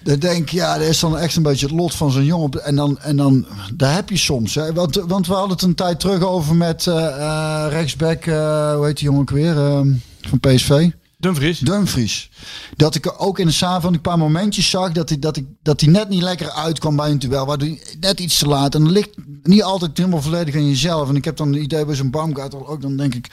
dan 0.02 0.18
denk 0.18 0.42
ik, 0.42 0.48
ja, 0.48 0.78
dat 0.78 0.86
is 0.86 1.00
dan 1.00 1.18
echt 1.18 1.36
een 1.36 1.42
beetje 1.42 1.66
het 1.66 1.74
lot 1.74 1.94
van 1.94 2.10
zo'n 2.10 2.24
jongen. 2.24 2.64
En 2.64 2.76
dan, 2.76 2.98
en 2.98 3.16
dan, 3.16 3.46
daar 3.74 3.94
heb 3.94 4.08
je 4.08 4.16
soms. 4.16 4.54
Hè. 4.54 4.72
Want, 4.72 4.94
want 4.94 5.26
we 5.26 5.32
hadden 5.32 5.52
het 5.52 5.62
een 5.62 5.74
tijd 5.74 6.00
terug 6.00 6.22
over 6.22 6.54
met 6.54 6.86
eh, 6.86 7.66
rechtsback, 7.68 8.26
eh, 8.26 8.74
hoe 8.74 8.86
heet 8.86 8.96
die 8.96 9.04
jongen 9.04 9.20
ook 9.20 9.30
weer, 9.30 9.56
eh, 9.56 9.80
van 10.20 10.40
PSV? 10.40 10.90
Dumfries. 11.20 11.58
Dumfries. 11.58 12.30
Dat 12.76 12.94
ik 12.94 13.06
er 13.06 13.18
ook 13.18 13.38
in 13.38 13.46
de 13.46 13.52
samenvatting 13.52 13.94
een 13.94 14.10
paar 14.10 14.18
momentjes 14.18 14.70
zag 14.70 14.92
dat 14.92 15.08
hij, 15.08 15.18
dat 15.18 15.36
ik, 15.36 15.46
dat 15.62 15.80
hij 15.80 15.90
net 15.90 16.08
niet 16.08 16.22
lekker 16.22 16.50
uitkwam 16.50 16.96
bij 16.96 17.10
een 17.10 17.18
duel. 17.18 17.46
Waardoor 17.46 17.68
hij 17.68 17.80
net 18.00 18.20
iets 18.20 18.38
te 18.38 18.46
laat. 18.46 18.74
En 18.74 18.84
dat 18.84 18.92
ligt 18.92 19.10
niet 19.42 19.62
altijd 19.62 19.96
helemaal 19.96 20.22
volledig 20.22 20.54
aan 20.54 20.68
jezelf. 20.68 21.08
En 21.08 21.16
ik 21.16 21.24
heb 21.24 21.36
dan 21.36 21.52
het 21.52 21.62
idee 21.62 21.84
bij 21.84 21.94
zo'n 21.94 22.10
Baumgartel 22.10 22.68
ook. 22.68 22.82
Dan 22.82 22.96
denk 22.96 23.14
ik, 23.14 23.30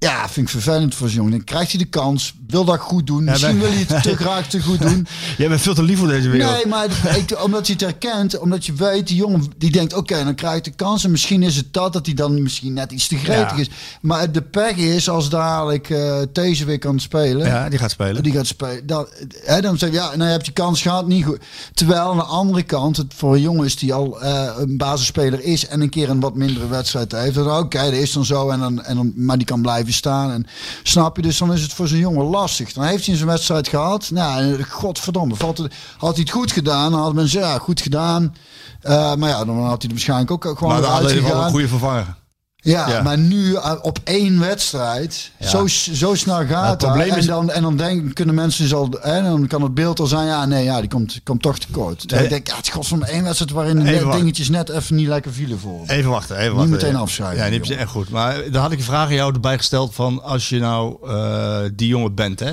ja, 0.00 0.28
vind 0.28 0.46
ik 0.46 0.52
vervelend 0.52 0.94
voor 0.94 1.08
zo'n 1.08 1.16
jongen. 1.16 1.30
Dan 1.32 1.44
krijgt 1.44 1.70
hij 1.70 1.78
de 1.80 1.86
kans, 1.86 2.34
wil 2.46 2.64
dat 2.64 2.78
goed 2.80 3.06
doen. 3.06 3.24
Misschien 3.24 3.58
wil 3.58 3.70
hij 3.70 3.84
het 3.88 4.02
te 4.02 4.16
graag 4.16 4.48
te 4.48 4.62
goed 4.62 4.80
doen. 4.80 5.06
Jij 5.38 5.48
bent 5.48 5.60
veel 5.60 5.74
te 5.74 5.82
lief 5.82 5.98
voor 5.98 6.08
deze 6.08 6.28
wereld. 6.28 6.52
Nee, 6.52 6.66
maar 6.66 7.16
ik, 7.16 7.42
omdat 7.42 7.66
je 7.66 7.72
het 7.72 7.82
herkent, 7.82 8.38
omdat 8.38 8.66
je 8.66 8.72
weet, 8.72 9.06
die 9.06 9.16
jongen 9.16 9.44
die 9.58 9.70
denkt, 9.70 9.94
oké, 9.94 10.24
dan 10.24 10.34
krijg 10.34 10.56
ik 10.56 10.64
de 10.64 10.70
kans. 10.70 11.04
En 11.04 11.10
misschien 11.10 11.42
is 11.42 11.56
het 11.56 11.72
dat, 11.72 11.92
dat 11.92 12.06
hij 12.06 12.14
dan 12.14 12.42
misschien 12.42 12.72
net 12.72 12.92
iets 12.92 13.08
te 13.08 13.16
gretig 13.16 13.50
Ja. 13.50 13.56
is. 13.60 13.70
Maar 14.00 14.32
de 14.32 14.42
pech 14.42 14.76
is, 14.76 15.08
als 15.08 15.28
dadelijk 15.28 15.90
eh 15.90 16.18
deze 16.32 16.64
weer 16.64 16.78
kan 16.78 17.00
spelen. 17.00 17.46
Ja, 17.46 17.68
die 17.68 17.78
gaat 17.78 17.90
spelen. 17.90 18.22
Die 18.22 18.32
gaat 18.32 18.46
spelen. 18.46 18.86
Dan, 18.86 19.06
hè, 19.44 19.60
dan 19.60 19.78
zeg 19.78 19.88
je, 19.88 19.94
ja, 19.94 20.06
nou 20.08 20.24
je 20.24 20.30
hebt 20.30 20.46
je 20.46 20.52
kans 20.52 20.82
gehad, 20.82 21.06
niet 21.06 21.24
goed. 21.24 21.38
Terwijl 21.74 22.10
aan 22.10 22.16
de 22.16 22.22
andere 22.22 22.62
kant, 22.62 22.96
het 22.96 23.12
voor 23.16 23.34
een 23.34 23.40
jongen 23.40 23.64
is 23.64 23.76
die 23.76 23.92
al 23.94 24.20
eh, 24.22 24.54
een 24.58 24.76
basisspeler 24.76 25.44
is 25.44 25.66
en 25.66 25.80
een 25.80 25.90
keer 25.90 26.10
een 26.10 26.20
wat 26.20 26.34
mindere 26.34 26.68
wedstrijd 26.68 27.12
heeft. 27.12 27.36
Oké, 27.36 27.82
dat 27.84 27.92
is 27.92 28.12
dan 28.12 28.24
zo, 28.24 28.48
en 28.48 28.60
dan, 28.60 28.82
en 28.82 28.96
dan, 28.96 29.12
maar 29.16 29.36
die 29.36 29.46
kan 29.46 29.62
blijven 29.62 29.89
staan. 29.92 30.30
En, 30.30 30.46
snap 30.82 31.16
je, 31.16 31.22
dus 31.22 31.38
dan 31.38 31.52
is 31.52 31.62
het 31.62 31.72
voor 31.72 31.88
zo'n 31.88 31.98
jongen 31.98 32.24
lastig. 32.24 32.72
Dan 32.72 32.84
heeft 32.84 33.06
hij 33.06 33.16
zijn 33.16 33.28
wedstrijd 33.28 33.68
gehad. 33.68 34.10
Nou, 34.10 34.62
godverdomme, 34.62 35.34
valt 35.34 35.58
het, 35.58 35.74
had 35.98 36.12
hij 36.12 36.22
het 36.22 36.30
goed 36.32 36.52
gedaan, 36.52 36.90
dan 36.90 37.00
had 37.00 37.14
men 37.14 37.28
zeggen, 37.28 37.50
ja, 37.50 37.58
goed 37.58 37.80
gedaan. 37.80 38.34
Eh, 38.80 39.14
maar 39.14 39.28
ja, 39.28 39.44
dan 39.44 39.58
had 39.58 39.82
hij 39.82 39.90
er 39.90 39.94
waarschijnlijk 39.96 40.30
ook 40.30 40.58
gewoon 40.58 40.80
maar 40.80 40.90
hadden 40.90 41.14
we 41.14 41.22
wel 41.22 41.42
een 41.42 41.50
goede 41.50 41.68
vervanger. 41.68 42.18
Ja, 42.62 42.88
Ja. 42.88 43.02
maar 43.02 43.18
nu 43.18 43.44
uh, 43.50 43.74
op 43.82 43.98
één 44.04 44.40
wedstrijd, 44.40 45.30
Ja. 45.38 45.48
zo, 45.48 45.66
zo 45.92 46.14
snel 46.14 46.46
gaat 46.46 46.84
En 46.84 47.16
is- 47.16 47.26
dan, 47.26 47.50
en 47.50 47.62
dan 47.62 47.76
denk, 47.76 48.14
kunnen 48.14 48.34
mensen 48.34 48.62
dus 48.62 48.74
al, 48.74 48.88
hè, 49.00 49.22
dan 49.22 49.46
kan 49.46 49.62
het 49.62 49.74
beeld 49.74 50.00
al 50.00 50.06
zijn, 50.06 50.26
ja 50.26 50.46
nee, 50.46 50.64
ja, 50.64 50.80
die 50.80 50.88
komt, 50.88 51.20
komt 51.24 51.42
toch 51.42 51.58
tekort. 51.58 51.98
Terwijl 52.00 52.22
ik 52.22 52.30
denk, 52.30 52.46
ja, 52.48 52.56
het 52.56 52.66
is 52.66 52.72
godverdomme 52.72 53.12
één 53.12 53.22
wedstrijd 53.24 53.50
waarin 53.52 53.76
de 53.76 53.82
net 53.82 54.12
dingetjes 54.12 54.48
net 54.48 54.68
even 54.68 54.96
niet 54.96 55.06
lekker 55.08 55.32
vielen 55.32 55.58
voor. 55.58 55.86
Even 55.86 56.10
wachten, 56.10 56.36
even 56.36 56.48
Niet 56.48 56.56
wachten. 56.56 56.72
meteen 56.76 56.96
afschrijven, 56.96 57.36
Ja, 57.36 57.44
die 57.50 57.52
jongen. 57.58 57.70
is 57.72 57.76
echt 57.76 57.90
goed. 57.90 58.08
Maar 58.10 58.50
dan 58.50 58.62
had 58.62 58.72
ik 58.72 58.78
een 58.78 58.84
vraag 58.84 59.08
aan 59.08 59.14
jou 59.14 59.34
erbij 59.34 59.56
gesteld 59.58 59.94
van 59.94 60.22
als 60.22 60.48
je 60.48 60.58
nou 60.58 61.08
eh, 61.10 61.58
die 61.74 61.88
jongen 61.88 62.14
bent, 62.14 62.40
hè? 62.40 62.52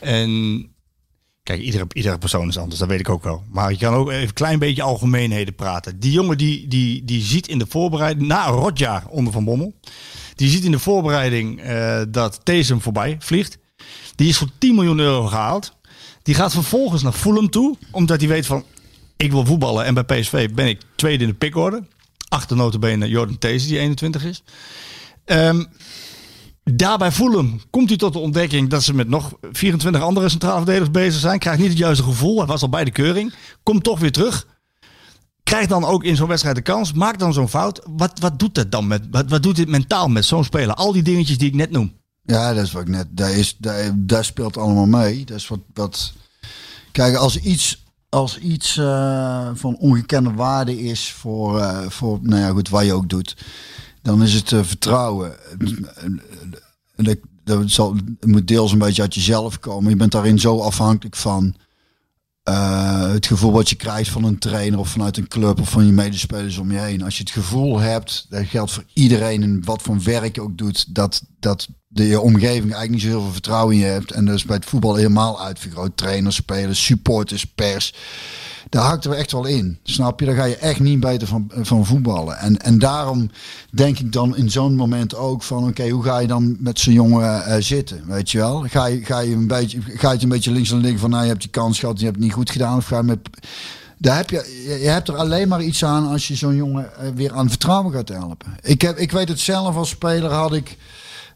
En 0.00 0.66
kijk, 1.44 1.60
iedere, 1.60 2.18
persoon 2.18 2.48
is 2.48 2.58
anders, 2.58 2.78
dat 2.78 2.88
weet 2.88 3.00
ik 3.00 3.08
ook 3.08 3.22
wel. 3.22 3.44
Maar 3.50 3.70
je 3.70 3.78
kan 3.78 3.94
ook 3.94 4.10
even 4.10 4.22
een 4.22 4.32
klein 4.32 4.58
beetje 4.58 4.82
algemeenheden 4.82 5.54
praten. 5.54 6.00
Die 6.00 6.12
jongen 6.12 6.38
die, 6.38 6.68
die, 6.68 7.04
die 7.04 7.22
ziet 7.22 7.48
in 7.48 7.58
de 7.58 7.66
voorbereiding, 7.68 8.28
na 8.28 8.46
rotjaar 8.46 9.06
onder 9.08 9.32
Van 9.32 9.44
Bommel, 9.44 9.74
die 10.34 10.48
ziet 10.48 10.64
in 10.64 10.70
de 10.70 10.78
voorbereiding 10.78 11.60
eh, 11.60 12.00
dat 12.08 12.40
Thees 12.42 12.68
hem 12.68 12.80
voorbij 12.80 13.16
vliegt. 13.18 13.58
Die 14.14 14.28
is 14.28 14.36
voor 14.36 14.48
10 14.58 14.74
miljoen 14.74 14.98
euro 14.98 15.26
gehaald. 15.26 15.76
Die 16.22 16.34
gaat 16.34 16.52
vervolgens 16.52 17.02
naar 17.02 17.12
Fulham 17.12 17.50
toe, 17.50 17.76
omdat 17.90 18.20
hij 18.20 18.28
weet 18.28 18.46
van, 18.46 18.64
ik 19.16 19.30
wil 19.30 19.46
voetballen 19.46 19.84
en 19.84 19.94
bij 19.94 20.04
PSV 20.04 20.50
ben 20.50 20.66
ik 20.66 20.80
tweede 20.96 21.24
in 21.24 21.30
de 21.30 21.36
pickorde. 21.36 21.86
Achter 22.28 22.56
notabene 22.56 23.08
Jordan 23.08 23.38
Thees, 23.38 23.66
die 23.66 23.78
21 23.78 24.24
is. 24.24 24.42
Ehm 25.24 25.64
daarbij 26.64 27.12
Fulham 27.12 27.60
komt 27.70 27.88
hij 27.88 27.98
tot 27.98 28.12
de 28.12 28.18
ontdekking 28.18 28.70
dat 28.70 28.82
ze 28.82 28.94
met 28.94 29.08
nog 29.08 29.32
24 29.52 30.02
andere 30.02 30.28
centrale 30.28 30.56
verdedigers 30.56 30.90
bezig 30.90 31.20
zijn. 31.20 31.38
Krijgt 31.38 31.60
niet 31.60 31.68
het 31.68 31.78
juiste 31.78 32.04
gevoel. 32.04 32.38
Hij 32.38 32.46
was 32.46 32.62
al 32.62 32.68
bij 32.68 32.84
de 32.84 32.90
keuring. 32.90 33.34
Komt 33.62 33.84
toch 33.84 33.98
weer 33.98 34.12
terug. 34.12 34.46
Krijgt 35.42 35.68
dan 35.68 35.84
ook 35.84 36.04
in 36.04 36.16
zo'n 36.16 36.28
wedstrijd 36.28 36.56
de 36.56 36.62
kans. 36.62 36.92
Maakt 36.92 37.18
dan 37.18 37.32
zo'n 37.32 37.48
fout. 37.48 37.80
Wat, 37.96 38.18
wat 38.18 38.38
doet 38.38 38.54
dat 38.54 38.70
dan 38.70 38.86
met, 38.86 39.02
wat, 39.10 39.30
wat 39.30 39.42
doet 39.42 39.56
dit 39.56 39.68
mentaal 39.68 40.08
met 40.08 40.24
zo'n 40.24 40.44
speler? 40.44 40.74
Al 40.74 40.92
die 40.92 41.02
dingetjes 41.02 41.38
die 41.38 41.48
ik 41.48 41.54
net 41.54 41.70
noem. 41.70 41.92
Ja, 42.26 42.54
dat 42.54 42.64
is 42.64 42.72
wat 42.72 42.82
ik 42.82 42.88
net, 42.88 43.06
daar, 43.10 43.30
is, 43.30 43.56
daar, 43.58 43.92
daar 43.96 44.24
speelt 44.24 44.56
allemaal 44.56 44.86
mee. 44.86 45.24
Dat 45.24 45.36
is 45.36 45.48
wat, 45.48 45.60
wat 45.74 46.12
kijk, 46.92 47.16
als 47.16 47.38
iets, 47.38 47.84
als 48.08 48.38
iets 48.38 48.76
eh, 48.76 49.48
van 49.54 49.76
ongekende 49.76 50.32
waarde 50.32 50.82
is 50.82 51.12
voor, 51.12 51.60
eh, 51.60 51.88
voor, 51.88 52.18
nou 52.22 52.40
ja 52.40 52.48
goed, 52.48 52.68
wat 52.68 52.84
je 52.84 52.92
ook 52.92 53.08
doet, 53.08 53.36
dan 54.04 54.22
is 54.22 54.34
het 54.34 54.52
eh, 54.52 54.60
vertrouwen. 54.62 55.36
En 56.94 57.04
dat, 57.04 57.18
dat 57.44 57.92
moet 58.20 58.48
deels 58.48 58.72
een 58.72 58.78
beetje 58.78 59.02
uit 59.02 59.14
jezelf 59.14 59.58
komen. 59.58 59.90
Je 59.90 59.96
bent 59.96 60.12
daarin 60.12 60.38
zo 60.38 60.60
afhankelijk 60.60 61.16
van 61.16 61.54
eh, 62.42 63.10
het 63.10 63.26
gevoel 63.26 63.52
wat 63.52 63.68
je 63.68 63.76
krijgt 63.76 64.10
van 64.10 64.24
een 64.24 64.38
trainer 64.38 64.78
of 64.78 64.88
vanuit 64.88 65.16
een 65.16 65.28
club 65.28 65.60
of 65.60 65.70
van 65.70 65.86
je 65.86 65.92
medespelers 65.92 66.58
om 66.58 66.72
je 66.72 66.78
heen. 66.78 67.02
Als 67.02 67.16
je 67.16 67.22
het 67.22 67.32
gevoel 67.32 67.78
hebt, 67.78 68.26
dat 68.28 68.46
geldt 68.46 68.72
voor 68.72 68.84
iedereen 68.92 69.42
en 69.42 69.64
wat 69.64 69.82
voor 69.82 70.02
werk 70.02 70.34
je 70.34 70.42
ook 70.42 70.58
doet, 70.58 70.94
dat, 70.94 71.22
dat 71.40 71.68
de 71.88 72.06
je 72.06 72.20
omgeving 72.20 72.72
eigenlijk 72.72 72.90
niet 72.90 73.00
zo 73.00 73.08
heel 73.08 73.20
veel 73.20 73.32
vertrouwen 73.32 73.74
in 73.74 73.80
je 73.80 73.86
hebt. 73.86 74.10
En 74.10 74.24
dus 74.24 74.44
bij 74.44 74.56
het 74.56 74.64
voetbal 74.64 74.94
helemaal 74.94 75.42
uitvergroot. 75.42 75.96
Trainers, 75.96 76.36
spelers, 76.36 76.84
supporters, 76.84 77.44
pers. 77.44 77.94
Daar 78.68 78.82
hakt 78.82 79.04
er 79.04 79.12
echt 79.12 79.32
wel 79.32 79.46
in. 79.46 79.78
Snap 79.82 80.20
je? 80.20 80.26
Daar 80.26 80.34
ga 80.34 80.44
je 80.44 80.56
echt 80.56 80.80
niet 80.80 81.00
beter 81.00 81.28
van, 81.28 81.50
van 81.54 81.86
voetballen. 81.86 82.38
En, 82.38 82.60
en 82.60 82.78
daarom 82.78 83.30
denk 83.70 83.98
ik 83.98 84.12
dan 84.12 84.36
in 84.36 84.50
zo'n 84.50 84.74
moment 84.74 85.14
ook 85.14 85.42
van... 85.42 85.68
oké, 85.68 85.88
hoe 85.88 86.02
ga 86.02 86.18
je 86.18 86.26
dan 86.26 86.56
met 86.58 86.78
zo'n 86.78 86.92
jongen 86.92 87.44
eh, 87.44 87.56
zitten? 87.60 88.02
Weet 88.06 88.30
je 88.30 88.38
wel? 88.38 88.64
Ga 88.68 88.86
je, 88.86 89.04
ga, 89.04 89.18
je 89.18 89.34
een 89.34 89.46
beetje, 89.46 89.78
ga 89.86 90.12
je 90.12 90.22
een 90.22 90.28
beetje 90.28 90.50
links 90.50 90.70
en 90.70 90.78
links 90.78 91.00
van... 91.00 91.10
nou, 91.10 91.22
je 91.22 91.28
hebt 91.28 91.40
die 91.42 91.50
kans 91.50 91.78
gehad, 91.78 91.98
je 91.98 92.04
hebt 92.04 92.16
het 92.16 92.24
niet 92.24 92.34
goed 92.34 92.50
gedaan. 92.50 92.76
Of 92.76 92.86
ga 92.86 92.96
je 92.96 93.02
met... 93.02 93.18
Daar 93.98 94.16
heb 94.16 94.30
je, 94.30 94.64
je 94.66 94.78
je 94.78 94.88
hebt 94.88 95.08
er 95.08 95.16
alleen 95.16 95.48
maar 95.48 95.62
iets 95.62 95.84
aan 95.84 96.08
als 96.08 96.28
je 96.28 96.34
zo'n 96.34 96.56
jongen 96.56 96.98
eh, 96.98 97.08
weer 97.14 97.32
aan 97.32 97.48
vertrouwen 97.48 97.92
gaat 97.92 98.08
helpen. 98.08 98.56
Ik, 98.62 98.82
heb, 98.82 98.98
ik 98.98 99.12
weet 99.12 99.28
het 99.28 99.40
zelf 99.40 99.76
als 99.76 99.88
speler 99.88 100.30
had 100.30 100.52
ik... 100.52 100.76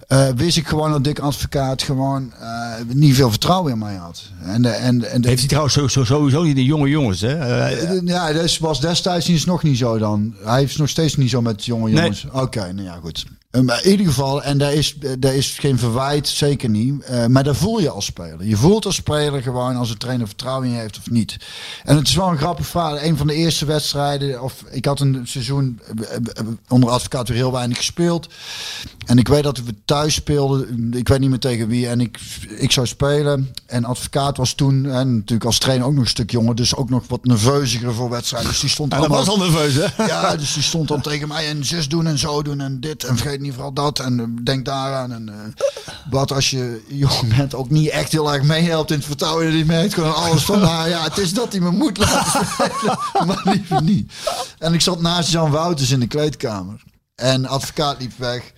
eh, 0.09 0.29
wist 0.37 0.57
ik 0.57 0.67
gewoon 0.69 0.91
dat 0.91 1.05
Dick 1.05 1.19
Advocaat 1.19 1.83
gewoon 1.83 2.33
eh, 2.41 2.73
niet 2.93 3.15
veel 3.15 3.31
vertrouwen 3.31 3.73
in 3.73 3.79
mij 3.79 3.95
had. 3.95 4.23
En, 4.43 4.63
de, 4.63 4.69
en, 4.69 5.11
en 5.11 5.21
de, 5.21 5.29
Heeft 5.29 5.41
hij 5.41 5.49
trouwens 5.49 6.07
sowieso, 6.07 6.43
niet 6.43 6.57
de 6.57 6.65
jonge 6.65 6.89
jongens, 6.89 7.21
hè? 7.21 7.39
Eh, 7.39 8.01
Ja, 8.05 8.33
dat 8.33 8.59
was 8.59 8.81
destijds 8.81 9.45
nog 9.45 9.63
niet 9.63 9.79
zo 9.79 9.99
dan. 9.99 10.35
Hij 10.45 10.63
is 10.63 10.77
nog 10.77 10.89
steeds 10.89 11.17
niet 11.17 11.31
zo 11.31 11.43
met 11.43 11.65
jonge 11.65 11.85
Nee. 11.91 11.95
jongens. 11.95 12.27
Oké, 12.33 12.73
nou 12.73 12.83
ja, 12.87 12.99
goed. 13.03 13.27
Eh, 13.51 13.61
Maar 13.61 13.85
in 13.85 13.91
ieder 13.91 14.07
geval, 14.07 14.43
en 14.43 14.59
daar 14.59 14.73
is, 14.73 14.99
eh, 14.99 15.11
daar 15.19 15.35
is 15.35 15.57
geen 15.59 15.79
verwijt, 15.79 16.29
zeker 16.29 16.69
niet. 16.69 17.03
Eh, 17.03 17.27
maar 17.27 17.45
daar 17.45 17.55
voel 17.55 17.81
je 17.81 17.91
als 17.91 18.05
speler. 18.05 18.45
Je 18.45 18.57
voelt 18.57 18.87
als 18.87 18.95
speler 18.95 19.43
gewoon 19.43 19.77
als 19.77 19.91
een 19.91 19.99
trainer 19.99 20.27
vertrouwen 20.27 20.67
in 20.67 20.75
je 20.75 20.81
heeft 20.81 20.99
of 20.99 21.11
niet. 21.11 21.37
En 21.85 21.97
het 21.97 22.09
is 22.09 22.15
wel 22.15 22.29
een 22.29 22.37
grappig 22.39 22.67
verhaal. 22.67 23.01
Een 23.01 23.17
van 23.17 23.27
de 23.27 23.35
eerste 23.35 23.65
wedstrijden, 23.65 24.43
of 24.43 24.65
ik 24.71 24.85
had 24.85 25.01
een 25.01 25.21
seizoen 25.25 25.81
onder 26.69 26.91
advocaat 26.91 27.29
weer 27.29 27.37
heel 27.37 27.53
weinig 27.53 27.77
gespeeld. 27.77 28.29
En 29.07 29.19
ik 29.19 29.29
weet 29.29 29.43
dat 29.43 29.59
we 29.59 29.75
thuis 29.85 30.15
speelden. 30.15 30.93
Ik 30.93 31.09
weet 31.09 31.21
niet 31.21 31.31
meer 31.31 31.39
tegen 31.39 31.69
wie. 31.69 31.89
En 31.89 32.01
ik, 32.01 32.19
ik 32.49 32.73
zou 32.73 32.87
spelen. 32.87 33.53
En 33.67 33.85
advocaat 33.85 34.37
was 34.37 34.53
toen, 34.53 34.91
en 34.91 35.15
natuurlijk 35.15 35.45
als 35.45 35.59
trainer 35.59 35.87
ook 35.87 35.93
nog 35.93 36.03
een 36.03 36.09
stuk 36.09 36.31
jonger. 36.31 36.55
Dus 36.55 36.75
ook 36.75 36.91
nog 36.91 37.05
wat 37.09 37.25
nerveuziger 37.25 37.95
voor 37.95 38.11
wedstrijden. 38.11 38.51
Dus 38.51 38.61
die 38.61 38.71
stond 38.71 38.93
en 38.93 39.01
dat 39.01 39.09
allemaal... 39.09 39.27
was 39.27 39.35
al 39.35 39.51
nerveus, 39.51 39.75
hè? 39.75 40.05
Ja, 40.07 40.37
dus 40.37 40.53
die 40.53 40.63
stond 40.63 40.89
dan 40.89 41.01
tegen 41.01 41.29
mij 41.29 41.49
en 41.49 41.65
zus 41.65 41.89
doen 41.89 42.07
en 42.07 42.19
zo 42.19 42.43
doen 42.43 42.61
en 42.61 42.81
dit. 42.81 43.05
En 43.05 43.17
vergeet 43.17 43.38
weet 43.39 43.47
niet 43.47 43.57
vooral 43.57 43.73
dat 43.73 43.99
en 43.99 44.21
eh, 44.21 44.45
denk 44.45 44.65
daaraan. 44.65 45.13
En 45.13 45.29
eh, 45.29 45.65
wat 46.11 46.33
als 46.33 46.51
je 46.51 46.85
jong 46.89 47.37
bent 47.37 47.55
ook 47.55 47.71
niet 47.71 47.89
echt 47.89 48.13
heel 48.13 48.33
erg 48.33 48.43
meehelpt 48.43 48.91
in 48.91 48.97
het 48.97 49.07
vertrouwen. 49.07 49.51
Die 49.51 49.65
merkt 49.65 49.95
gewoon 49.95 50.15
alles 50.15 50.45
van, 50.45 50.61
nou 50.61 50.89
ja, 50.89 51.03
het 51.03 51.19
is 51.19 51.33
dat 51.33 51.53
hij 51.53 51.61
me 51.61 51.71
moet 51.71 51.99
laten 51.99 52.47
maar 53.27 53.41
liever 53.45 53.83
niet. 53.83 54.13
En 54.59 54.75
ik 54.75 54.81
zat 54.81 55.01
naast 55.01 55.31
Jan 55.31 55.51
Wouters 55.51 55.91
in 55.91 56.01
de 56.01 56.07
kleedkamer. 56.07 56.83
En 57.15 57.47
advocaat 57.47 58.01
liep 58.01 58.13
weg. 58.17 58.53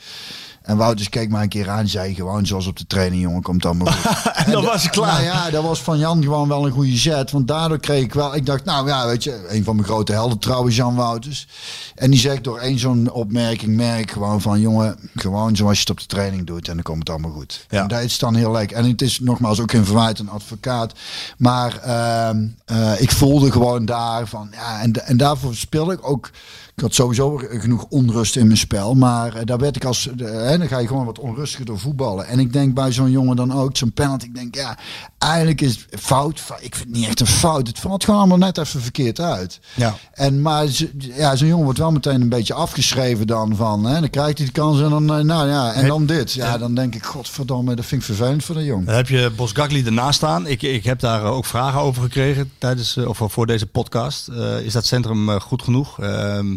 En 0.62 0.76
Wouters 0.76 1.08
keek 1.08 1.30
mij 1.30 1.42
een 1.42 1.48
keer 1.48 1.70
aan 1.70 1.88
zei 1.88 2.14
gewoon 2.14 2.46
zoals 2.46 2.66
op 2.66 2.76
de 2.76 2.86
training, 2.86 3.22
jongen, 3.22 3.42
komt 3.42 3.64
allemaal 3.64 3.92
goed. 3.92 4.32
En 4.44 4.52
dan 4.52 4.64
was 4.64 4.84
ik 4.84 4.90
klaar. 4.90 5.12
Nou 5.12 5.24
ja, 5.24 5.50
dat 5.50 5.62
was 5.62 5.82
van 5.82 5.98
Jan 5.98 6.22
gewoon 6.22 6.48
wel 6.48 6.66
een 6.66 6.72
goede 6.72 6.96
zet. 6.96 7.30
Want 7.30 7.48
daardoor 7.48 7.78
kreeg 7.78 8.02
ik 8.02 8.14
wel... 8.14 8.34
Ik 8.34 8.46
dacht, 8.46 8.64
nou 8.64 8.88
ja, 8.88 9.06
weet 9.06 9.24
je... 9.24 9.46
Een 9.48 9.64
van 9.64 9.74
mijn 9.74 9.86
grote 9.86 10.12
helden 10.12 10.38
trouwens, 10.38 10.76
Jan 10.76 10.94
Wouters. 10.94 11.48
En 11.94 12.10
die 12.10 12.20
zegt 12.20 12.44
door 12.44 12.58
één 12.58 12.78
zo'n 12.78 13.10
opmerking... 13.10 13.76
merk 13.76 14.10
gewoon 14.10 14.40
van, 14.40 14.60
jongen, 14.60 15.10
gewoon 15.14 15.56
zoals 15.56 15.74
je 15.74 15.80
het 15.80 15.90
op 15.90 15.98
de 15.98 16.06
training 16.06 16.46
doet. 16.46 16.68
En 16.68 16.74
dan 16.74 16.82
komt 16.82 16.98
het 16.98 17.10
allemaal 17.10 17.30
goed. 17.30 17.66
Ja. 17.68 17.82
En 17.82 17.88
dat 17.88 18.00
is 18.00 18.18
dan 18.18 18.34
heel 18.34 18.52
leuk. 18.52 18.70
En 18.70 18.84
het 18.84 19.02
is 19.02 19.20
nogmaals 19.20 19.60
ook 19.60 19.70
geen 19.70 19.84
verwijt 19.84 20.18
een 20.18 20.30
advocaat. 20.30 20.92
Maar 21.36 21.78
ehm, 21.78 22.46
eh, 22.64 23.00
ik 23.00 23.10
voelde 23.10 23.52
gewoon 23.52 23.84
daar 23.84 24.26
van... 24.26 24.48
Ja, 24.52 24.80
en, 24.80 25.06
en 25.06 25.16
daarvoor 25.16 25.54
speelde 25.54 25.92
ik 25.92 26.08
ook... 26.08 26.30
Ik 26.74 26.82
had 26.82 26.94
sowieso 26.94 27.36
genoeg 27.36 27.84
onrust 27.88 28.36
in 28.36 28.46
mijn 28.46 28.58
spel. 28.58 28.94
Maar 28.94 29.34
eh, 29.34 29.44
daar 29.44 29.58
werd 29.58 29.76
ik 29.76 29.84
als. 29.84 30.08
hè, 30.16 30.58
dan 30.58 30.68
ga 30.68 30.78
je 30.78 30.86
gewoon 30.86 31.04
wat 31.04 31.18
onrustiger 31.18 31.66
door 31.66 31.78
voetballen. 31.78 32.26
En 32.26 32.38
ik 32.38 32.52
denk 32.52 32.74
bij 32.74 32.92
zo'n 32.92 33.10
jongen 33.10 33.36
dan 33.36 33.52
ook, 33.52 33.76
zo'n 33.76 33.92
penalty. 33.92 34.24
Ik 34.24 34.34
denk, 34.34 34.54
ja, 34.54 34.78
eigenlijk 35.18 35.60
is 35.60 35.86
het 35.90 36.00
fout. 36.00 36.42
Ik 36.60 36.74
vind 36.74 36.88
het 36.88 36.96
niet 36.96 37.06
echt 37.06 37.20
een 37.20 37.26
fout. 37.26 37.66
Het 37.66 37.78
valt 37.78 38.04
gewoon 38.04 38.20
allemaal 38.20 38.38
net 38.38 38.58
even 38.58 38.80
verkeerd 38.80 39.20
uit. 39.20 39.60
Ja. 39.74 39.94
En 40.12 40.42
maar 40.42 40.66
ja, 40.98 41.36
zo'n 41.36 41.48
jongen 41.48 41.64
wordt 41.64 41.78
wel 41.78 41.90
meteen 41.92 42.20
een 42.20 42.28
beetje 42.28 42.54
afgeschreven 42.54 43.26
dan 43.26 43.56
van. 43.56 43.84
Hè, 43.84 44.00
dan 44.00 44.10
krijgt 44.10 44.38
hij 44.38 44.46
de 44.46 44.52
kans 44.52 44.80
en 44.80 44.90
dan, 44.90 45.14
eh, 45.14 45.24
nou 45.24 45.48
ja, 45.48 45.72
en 45.72 45.86
dan 45.86 46.06
dit. 46.06 46.32
Ja, 46.32 46.58
dan 46.58 46.74
denk 46.74 46.94
ik, 46.94 47.04
godverdomme, 47.04 47.74
dat 47.74 47.84
vind 47.84 48.00
ik 48.00 48.06
vervelend 48.06 48.44
voor 48.44 48.54
de 48.54 48.64
jongen. 48.64 48.84
Dan 48.84 48.94
heb 48.94 49.08
je 49.08 49.30
Bos 49.36 49.52
Gagli 49.52 49.84
ernaast 49.84 50.16
staan. 50.16 50.46
Ik, 50.46 50.62
ik 50.62 50.84
heb 50.84 51.00
daar 51.00 51.24
eh, 51.24 51.32
ook 51.32 51.44
vragen 51.44 51.80
over 51.80 52.02
gekregen 52.02 52.50
tijdens, 52.58 52.96
of 52.96 53.20
voor 53.24 53.46
deze 53.46 53.66
podcast. 53.66 54.28
Is 54.62 54.72
dat 54.72 54.86
centrum 54.86 55.40
goed 55.40 55.62
genoeg? 55.62 56.00
Ehm, 56.00 56.56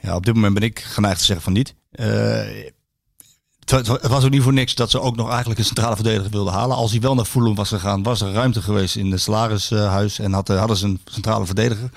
ja, 0.00 0.16
op 0.16 0.24
dit 0.24 0.34
moment 0.34 0.54
ben 0.54 0.62
ik 0.62 0.78
geneigd 0.78 1.18
te 1.18 1.24
zeggen 1.24 1.44
van 1.44 1.52
niet. 1.52 1.74
Eh, 1.90 2.72
het, 3.64 3.86
het 3.86 4.06
was 4.06 4.24
ook 4.24 4.30
niet 4.30 4.42
voor 4.42 4.52
niks 4.52 4.74
dat 4.74 4.90
ze 4.90 5.00
ook 5.00 5.16
nog 5.16 5.28
eigenlijk 5.28 5.58
een 5.58 5.64
centrale 5.64 5.94
verdediger 5.94 6.30
wilden 6.30 6.52
halen. 6.52 6.76
Als 6.76 6.90
hij 6.90 7.00
wel 7.00 7.14
naar 7.14 7.24
Fulham 7.24 7.54
was 7.54 7.68
gegaan, 7.68 8.02
was 8.02 8.20
er 8.20 8.32
ruimte 8.32 8.62
geweest 8.62 8.96
in 8.96 9.10
het 9.10 9.20
salarishuis. 9.20 10.18
En 10.18 10.32
had, 10.32 10.48
hadden 10.48 10.76
ze 10.76 10.86
een 10.86 11.00
centrale 11.04 11.46
verdediger 11.46 11.90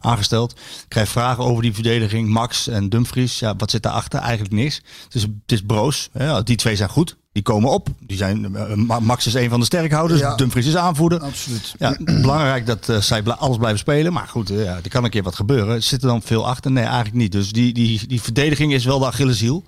aangesteld. 0.00 0.52
Ik 0.52 0.84
krijg 0.88 1.08
vragen 1.08 1.44
over 1.44 1.62
die 1.62 1.74
verdediging. 1.74 2.28
Max 2.28 2.68
en 2.68 2.88
Dumfries. 2.88 3.38
Ja, 3.38 3.56
wat 3.56 3.70
zit 3.70 3.82
daarachter? 3.82 4.20
Eigenlijk 4.20 4.54
niks. 4.54 4.80
Het 5.04 5.14
is, 5.14 5.22
het 5.22 5.52
is 5.52 5.62
broos. 5.62 6.08
Ja, 6.12 6.42
die 6.42 6.56
twee 6.56 6.76
zijn 6.76 6.88
goed. 6.88 7.16
Die 7.38 7.46
komen 7.46 7.70
op. 7.70 7.88
Die 8.00 8.16
zijn, 8.16 8.56
eh, 8.56 8.74
Ma- 8.74 9.00
Max 9.00 9.26
is 9.26 9.34
een 9.34 9.50
van 9.50 9.60
de 9.60 9.66
sterkhouders. 9.66 10.20
Ja. 10.20 10.34
Dumfries 10.34 10.66
is 10.66 10.76
aanvoerder. 10.76 11.20
Absoluut. 11.20 11.74
Ja, 11.78 11.96
belangrijk 11.98 12.66
dat 12.66 12.88
eh, 12.88 12.96
zij 13.00 13.22
alles 13.24 13.56
blijven 13.56 13.78
spelen. 13.78 14.12
Maar 14.12 14.28
goed, 14.28 14.50
eh, 14.50 14.64
ja, 14.64 14.78
er 14.82 14.88
kan 14.88 15.04
een 15.04 15.10
keer 15.10 15.22
wat 15.22 15.34
gebeuren. 15.34 15.82
Zit 15.82 16.02
er 16.02 16.08
dan 16.08 16.22
veel 16.22 16.46
achter? 16.46 16.70
Nee, 16.70 16.84
eigenlijk 16.84 17.14
niet. 17.14 17.32
Dus 17.32 17.52
die, 17.52 17.72
die, 17.72 18.06
die 18.06 18.22
verdediging 18.22 18.72
is 18.72 18.84
wel 18.84 18.98
de 18.98 19.06
Achilleshiel. 19.06 19.64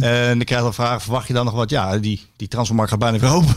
En 0.00 0.40
ik 0.40 0.46
krijg 0.46 0.62
dan 0.62 0.74
vragen, 0.74 1.00
verwacht 1.00 1.26
je 1.26 1.32
dan 1.34 1.44
nog 1.44 1.54
wat? 1.54 1.70
Ja, 1.70 1.98
die, 1.98 2.26
die 2.36 2.48
transfermarkt 2.48 2.90
gaat 2.90 3.00
bijna 3.00 3.18
weer 3.18 3.30
open. 3.32 3.54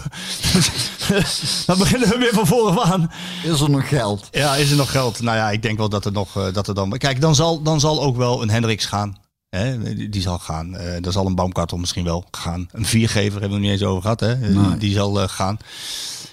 dan 1.65 1.77
beginnen 1.77 2.09
we 2.09 2.17
weer 2.17 2.33
van 2.33 2.47
voren 2.47 2.83
aan. 2.83 3.11
Is 3.43 3.61
er 3.61 3.69
nog 3.69 3.87
geld? 3.87 4.27
Ja, 4.31 4.55
is 4.55 4.71
er 4.71 4.77
nog 4.77 4.91
geld? 4.91 5.21
Nou 5.21 5.37
ja, 5.37 5.51
ik 5.51 5.61
denk 5.61 5.77
wel 5.77 5.89
dat 5.89 6.05
er 6.05 6.11
nog, 6.11 6.51
dat 6.53 6.67
er 6.67 6.73
dan... 6.75 6.89
Kijk, 6.97 7.21
dan 7.21 7.35
zal, 7.35 7.61
dan 7.61 7.79
zal 7.79 8.01
ook 8.01 8.17
wel 8.17 8.41
een 8.41 8.49
Hendricks 8.49 8.85
gaan. 8.85 9.17
Hè? 9.49 9.93
Die, 10.09 10.21
zal 10.21 10.39
gaan. 10.39 10.75
Eh 10.75 11.05
er 11.05 11.11
zal 11.11 11.25
een 11.25 11.35
Baumkartel 11.35 11.77
misschien 11.77 12.03
wel 12.03 12.25
gaan. 12.31 12.67
Een 12.71 12.85
viergever 12.85 13.39
hebben 13.39 13.57
we 13.59 13.63
niet 13.63 13.73
eens 13.73 13.83
over 13.83 14.01
gehad. 14.01 14.19
Hè? 14.19 14.31
Eh, 14.31 14.55
Nee. 14.55 14.77
Die 14.77 14.93
zal 14.93 15.21
eh, 15.21 15.27
gaan. 15.29 15.57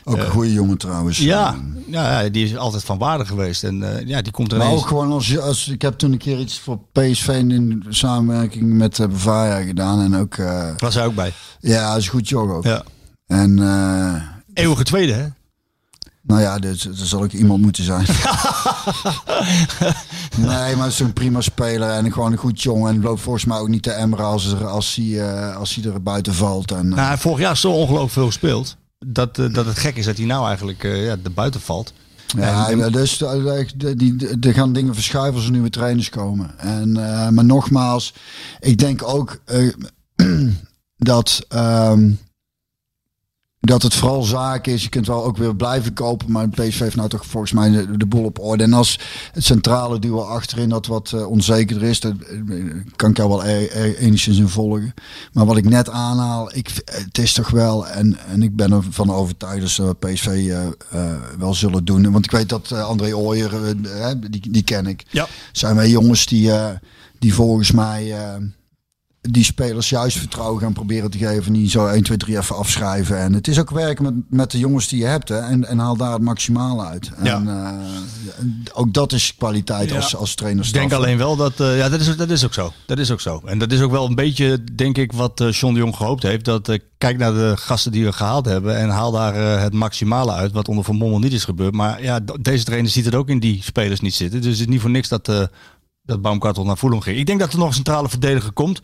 Ook 0.04 0.16
een 0.16 0.30
goede 0.30 0.52
jongen 0.52 0.78
trouwens. 0.78 1.18
Ja, 1.18 1.56
ja, 1.86 2.28
die 2.28 2.44
is 2.44 2.56
altijd 2.56 2.84
van 2.84 2.98
waarde 2.98 3.26
geweest. 3.26 3.64
En 3.64 4.02
ja, 4.06 4.22
die 4.22 4.32
komt 4.32 4.52
er 4.52 4.58
Maar 4.58 4.66
ineens... 4.66 4.82
ook 4.82 4.88
gewoon 4.88 5.12
als, 5.12 5.38
als 5.38 5.68
ik 5.68 5.82
heb 5.82 5.98
toen 5.98 6.12
een 6.12 6.18
keer 6.18 6.38
iets 6.38 6.58
voor 6.58 6.78
PSV 6.92 7.28
in 7.28 7.84
samenwerking 7.88 8.72
met 8.72 8.98
uh, 8.98 9.06
Bavaria 9.06 9.66
gedaan 9.66 10.00
en 10.00 10.16
ook 10.16 10.36
Was 10.78 10.94
hij 10.94 11.06
ook 11.06 11.14
bij. 11.14 11.32
ja, 11.60 11.96
is 11.96 12.04
een 12.04 12.10
goed 12.10 12.28
job 12.28 12.50
ook. 12.50 12.64
Ja. 12.64 12.84
En 13.26 13.58
Eeuwige 14.54 14.84
tweede, 14.84 15.12
hè? 15.12 15.26
Nou 16.26 16.40
ja, 16.40 16.58
dus, 16.58 16.84
er 16.86 16.94
zal 17.06 17.22
ook 17.22 17.32
iemand 17.32 17.62
moeten 17.62 17.84
zijn. 17.84 18.06
nee, 20.36 20.76
maar 20.76 20.84
het 20.84 20.92
is 20.92 20.98
een 21.00 21.12
prima 21.12 21.40
speler 21.40 21.88
en 21.90 22.12
gewoon 22.12 22.32
een 22.32 22.38
goed 22.38 22.62
jongen 22.62 22.94
en 22.94 23.02
loopt 23.02 23.20
volgens 23.20 23.44
mij 23.44 23.58
ook 23.58 23.68
niet 23.68 23.82
te 23.82 23.90
emmeren 23.90 24.24
als, 24.24 24.52
er, 24.52 24.66
als, 24.66 24.94
hij, 24.94 25.28
eh, 25.28 25.56
als 25.56 25.74
hij 25.74 25.92
er 25.92 26.02
buiten 26.02 26.34
valt. 26.34 26.70
En, 26.70 26.90
eh, 26.90 26.96
Nou, 26.96 27.18
vorig 27.18 27.38
jaar 27.40 27.56
zo 27.56 27.72
ongelooflijk 27.72 28.12
veel 28.12 28.26
gespeeld. 28.26 28.76
Dat, 28.98 29.38
eh, 29.38 29.52
dat 29.54 29.66
het 29.66 29.78
gek 29.78 29.96
is 29.96 30.04
dat 30.04 30.16
hij 30.16 30.26
nou 30.26 30.46
eigenlijk 30.46 30.82
ja, 30.82 31.16
er 31.24 31.32
buiten 31.34 31.60
valt. 31.60 31.92
Ja, 32.36 32.70
En- 32.70 32.92
dus 32.92 33.20
er 34.40 34.52
gaan 34.54 34.72
dingen 34.72 34.94
verschuiven 34.94 35.34
als 35.34 35.44
er 35.44 35.50
nieuwe 35.50 35.70
trainers 35.70 36.08
komen. 36.08 36.58
En, 36.58 36.92
maar 37.34 37.44
nogmaals, 37.44 38.14
ik 38.60 38.78
denk 38.78 39.02
ook 39.08 39.40
dat, 40.96 41.44
ehm, 41.48 42.10
dat 43.66 43.82
het 43.82 43.94
vooral 43.94 44.22
zaak 44.22 44.66
is. 44.66 44.82
Je 44.82 44.88
kunt 44.88 45.06
wel 45.06 45.24
ook 45.24 45.36
weer 45.36 45.56
blijven 45.56 45.92
kopen, 45.92 46.32
maar 46.32 46.48
PSV 46.48 46.78
heeft 46.78 46.96
nou 46.96 47.08
toch 47.08 47.26
volgens 47.26 47.52
mij 47.52 47.70
de, 47.70 47.96
de 47.96 48.06
boel 48.06 48.24
op 48.24 48.38
orde. 48.38 48.62
En 48.62 48.72
als 48.72 49.00
het 49.32 49.44
centrale 49.44 49.98
duo 49.98 50.20
achterin 50.20 50.68
dat 50.68 50.86
wat 50.86 51.12
eh, 51.12 51.30
onzekerder 51.30 51.88
is, 51.88 52.00
dat 52.00 52.12
eh, 52.20 52.38
kan 52.96 53.10
ik 53.10 53.16
jou 53.16 53.28
wel 53.28 53.44
e- 53.46 53.68
e- 53.72 53.94
enigszins 53.94 54.38
in 54.38 54.48
volgen. 54.48 54.94
Maar 55.32 55.46
wat 55.46 55.56
ik 55.56 55.68
net 55.68 55.90
aanhaal, 55.90 56.54
ik, 56.54 56.70
het 56.84 57.18
is 57.18 57.32
toch 57.32 57.50
wel, 57.50 57.86
en, 57.86 58.18
en 58.28 58.42
ik 58.42 58.56
ben 58.56 58.72
ervan 58.72 59.10
overtuigd 59.10 59.60
dat 59.60 59.70
ze 59.70 59.96
PSV 59.98 60.26
eh, 60.90 61.14
wel 61.38 61.54
zullen 61.54 61.84
doen. 61.84 62.12
Want 62.12 62.24
ik 62.24 62.30
weet 62.30 62.48
dat 62.48 62.72
André 62.72 63.16
Ooyer, 63.16 63.74
die, 64.30 64.50
die 64.50 64.62
ken 64.62 64.86
ik, 64.86 65.04
Ja. 65.10 65.26
zijn 65.52 65.76
wij 65.76 65.88
jongens 65.88 66.26
die, 66.26 66.50
die 67.18 67.34
volgens 67.34 67.70
mij 67.72 68.14
die 69.30 69.44
spelers 69.44 69.88
juist 69.88 70.18
vertrouwen 70.18 70.60
gaan 70.60 70.72
proberen 70.72 71.10
te 71.10 71.18
geven. 71.18 71.52
Niet 71.52 71.70
zo 71.70 71.86
1, 71.86 72.02
2, 72.02 72.16
3 72.16 72.36
even 72.38 72.56
afschrijven. 72.56 73.18
En 73.18 73.32
het 73.32 73.48
is 73.48 73.58
ook 73.58 73.70
werken 73.70 74.04
met, 74.04 74.14
met 74.28 74.50
de 74.50 74.58
jongens 74.58 74.88
die 74.88 74.98
je 75.00 75.06
hebt. 75.06 75.28
Hè, 75.28 75.38
en, 75.38 75.64
en 75.68 75.78
haal 75.78 75.96
daar 75.96 76.12
het 76.12 76.22
maximale 76.22 76.84
uit. 76.84 77.10
Ja. 77.22 77.34
En, 77.36 77.48
eh, 77.48 77.72
ook 78.72 78.92
dat 78.92 79.12
is 79.12 79.34
kwaliteit 79.38 79.90
Ja. 79.90 79.96
als, 79.96 80.16
als 80.16 80.34
trainer. 80.34 80.64
Ik 80.66 80.72
denk 80.72 80.92
alleen 80.92 81.18
wel 81.18 81.36
dat, 81.36 81.60
eh, 81.60 81.76
ja, 81.78 81.88
dat 81.88 82.00
is, 82.00 82.16
dat 82.16 82.30
is 82.30 82.44
ook 82.44 82.54
zo. 82.54 82.72
Dat 82.86 82.98
is 82.98 83.10
ook 83.10 83.20
zo. 83.20 83.42
En 83.44 83.58
dat 83.58 83.72
is 83.72 83.80
ook 83.80 83.90
wel 83.90 84.06
een 84.06 84.14
beetje, 84.14 84.64
denk 84.74 84.98
ik, 84.98 85.12
wat 85.12 85.40
eh 85.40 85.50
John 85.52 85.74
de 85.74 85.80
Jong 85.80 85.96
gehoopt 85.96 86.22
heeft. 86.22 86.44
Dat 86.44 86.68
eh, 86.68 86.78
kijk 86.98 87.18
naar 87.18 87.32
de 87.32 87.52
gasten 87.56 87.92
die 87.92 88.04
we 88.04 88.12
gehaald 88.12 88.44
hebben 88.46 88.76
en 88.78 88.88
haal 88.88 89.10
daar 89.12 89.34
eh, 89.34 89.62
het 89.62 89.72
maximale 89.72 90.32
uit, 90.32 90.52
wat 90.52 90.68
onder 90.68 90.84
Van 90.84 90.98
Bommel 90.98 91.18
niet 91.18 91.32
is 91.32 91.44
gebeurd. 91.44 91.74
Maar 91.74 92.02
ja, 92.02 92.20
deze 92.40 92.64
trainer 92.64 92.90
ziet 92.90 93.04
het 93.04 93.14
ook 93.14 93.28
in 93.28 93.38
die 93.40 93.62
spelers 93.62 94.00
niet 94.00 94.14
zitten. 94.14 94.40
Dus 94.40 94.50
het 94.50 94.60
is 94.60 94.66
niet 94.66 94.80
voor 94.80 94.90
niks 94.90 95.08
dat, 95.08 95.28
eh 95.28 95.42
dat 96.06 96.22
Baumkartel 96.22 96.64
naar 96.64 96.76
Fulham 96.76 97.00
ging. 97.00 97.18
Ik 97.18 97.26
denk 97.26 97.40
dat 97.40 97.52
er 97.52 97.58
nog 97.58 97.68
een 97.68 97.74
centrale 97.74 98.08
verdediger 98.08 98.52
komt, 98.52 98.80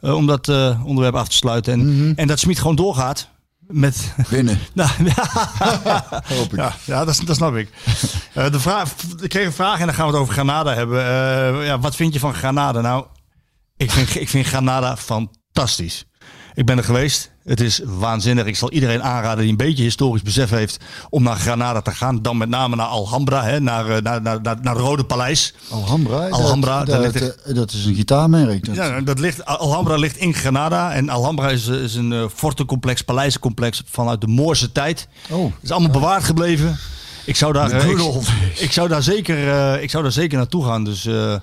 eh, 0.00 0.14
om 0.14 0.26
dat 0.26 0.48
eh, 0.48 0.84
onderwerp 0.84 1.14
af 1.14 1.28
te 1.28 1.36
sluiten. 1.36 1.72
En, 1.72 2.12
en 2.16 2.26
dat 2.26 2.38
Smit 2.38 2.58
gewoon 2.58 2.76
doorgaat 2.76 3.28
met... 3.66 4.14
Winnen. 4.28 4.58
Nou, 4.74 4.90
ja. 5.04 5.28
Hoop 6.36 6.52
ik. 6.52 6.58
Ja, 6.58 6.74
ja 6.84 7.04
dat, 7.04 7.22
dat 7.24 7.36
snap 7.36 7.56
ik. 7.56 7.68
Eh, 8.34 8.50
de 8.50 8.60
vraag, 8.60 8.92
ik 9.20 9.28
kreeg 9.28 9.46
een 9.46 9.52
vraag 9.52 9.80
en 9.80 9.86
dan 9.86 9.94
gaan 9.94 10.06
we 10.06 10.12
het 10.12 10.20
over 10.20 10.34
Granada 10.34 10.74
hebben. 10.74 11.04
Ja, 11.64 11.78
wat 11.78 11.96
vind 11.96 12.12
je 12.12 12.20
van 12.20 12.34
Granada? 12.34 12.80
Nou, 12.80 13.06
ik 13.76 13.90
vind, 13.90 14.20
ik 14.20 14.28
vind 14.28 14.46
Granada 14.46 14.96
fantastisch. 14.96 16.04
Ik 16.54 16.66
ben 16.66 16.78
er 16.78 16.84
geweest. 16.84 17.32
Het 17.50 17.60
is 17.60 17.80
waanzinnig. 17.84 18.46
Ik 18.46 18.56
zal 18.56 18.70
iedereen 18.70 19.02
aanraden 19.02 19.38
die 19.38 19.50
een 19.50 19.56
beetje 19.56 19.82
historisch 19.82 20.22
besef 20.22 20.50
heeft 20.50 20.76
om 21.08 21.22
naar 21.22 21.36
Granada 21.36 21.80
te 21.80 21.90
gaan. 21.90 22.22
Dan 22.22 22.36
met 22.36 22.48
name 22.48 22.76
naar 22.76 22.86
Alhambra, 22.86 23.44
hè, 23.44 23.60
naar, 23.60 23.88
eh, 23.88 24.02
naar, 24.02 24.22
naar, 24.22 24.40
naar, 24.42 24.74
het 24.74 24.76
Rode 24.76 25.04
Paleis. 25.04 25.54
Alhambra. 25.70 26.28
Alhambra, 26.28 26.84
dat, 26.84 27.02
dat, 27.02 27.12
ligt 27.14 27.42
eh, 27.42 27.54
dat 27.54 27.72
is 27.72 27.84
een 27.84 27.94
gitaarmerk. 27.94 28.66
Dat, 28.66 28.74
Ja, 28.74 29.00
dat 29.00 29.18
ligt, 29.18 29.44
Alhambra 29.44 29.96
ligt 29.96 30.16
in 30.16 30.34
Granada. 30.34 30.92
En 30.92 31.08
Alhambra 31.08 31.48
is, 31.48 31.68
eh, 31.68 31.82
is 31.82 31.94
een 31.94 32.12
uh, 32.12 32.24
fortencomplex, 32.34 33.02
paleizencomplex 33.02 33.82
vanuit 33.86 34.20
de 34.20 34.26
Moorse 34.26 34.72
tijd. 34.72 35.08
Oh. 35.30 35.52
Is 35.60 35.70
allemaal 35.70 35.90
bewaard 35.90 36.24
gebleven. 36.24 36.78
Ik 37.24 37.36
zou 37.36 37.52
daar, 37.52 37.70
eh, 37.70 37.88
ik, 37.88 37.98
ik 38.54 38.72
zou 38.72 38.88
daar 38.88 39.02
zeker, 39.02 39.48
eh, 39.48 39.82
ik 39.82 39.90
zou 39.90 40.02
daar 40.02 40.12
zeker 40.12 40.38
naartoe 40.38 40.64
gaan. 40.64 40.84
Dus, 40.84 41.06
eh, 41.06 41.34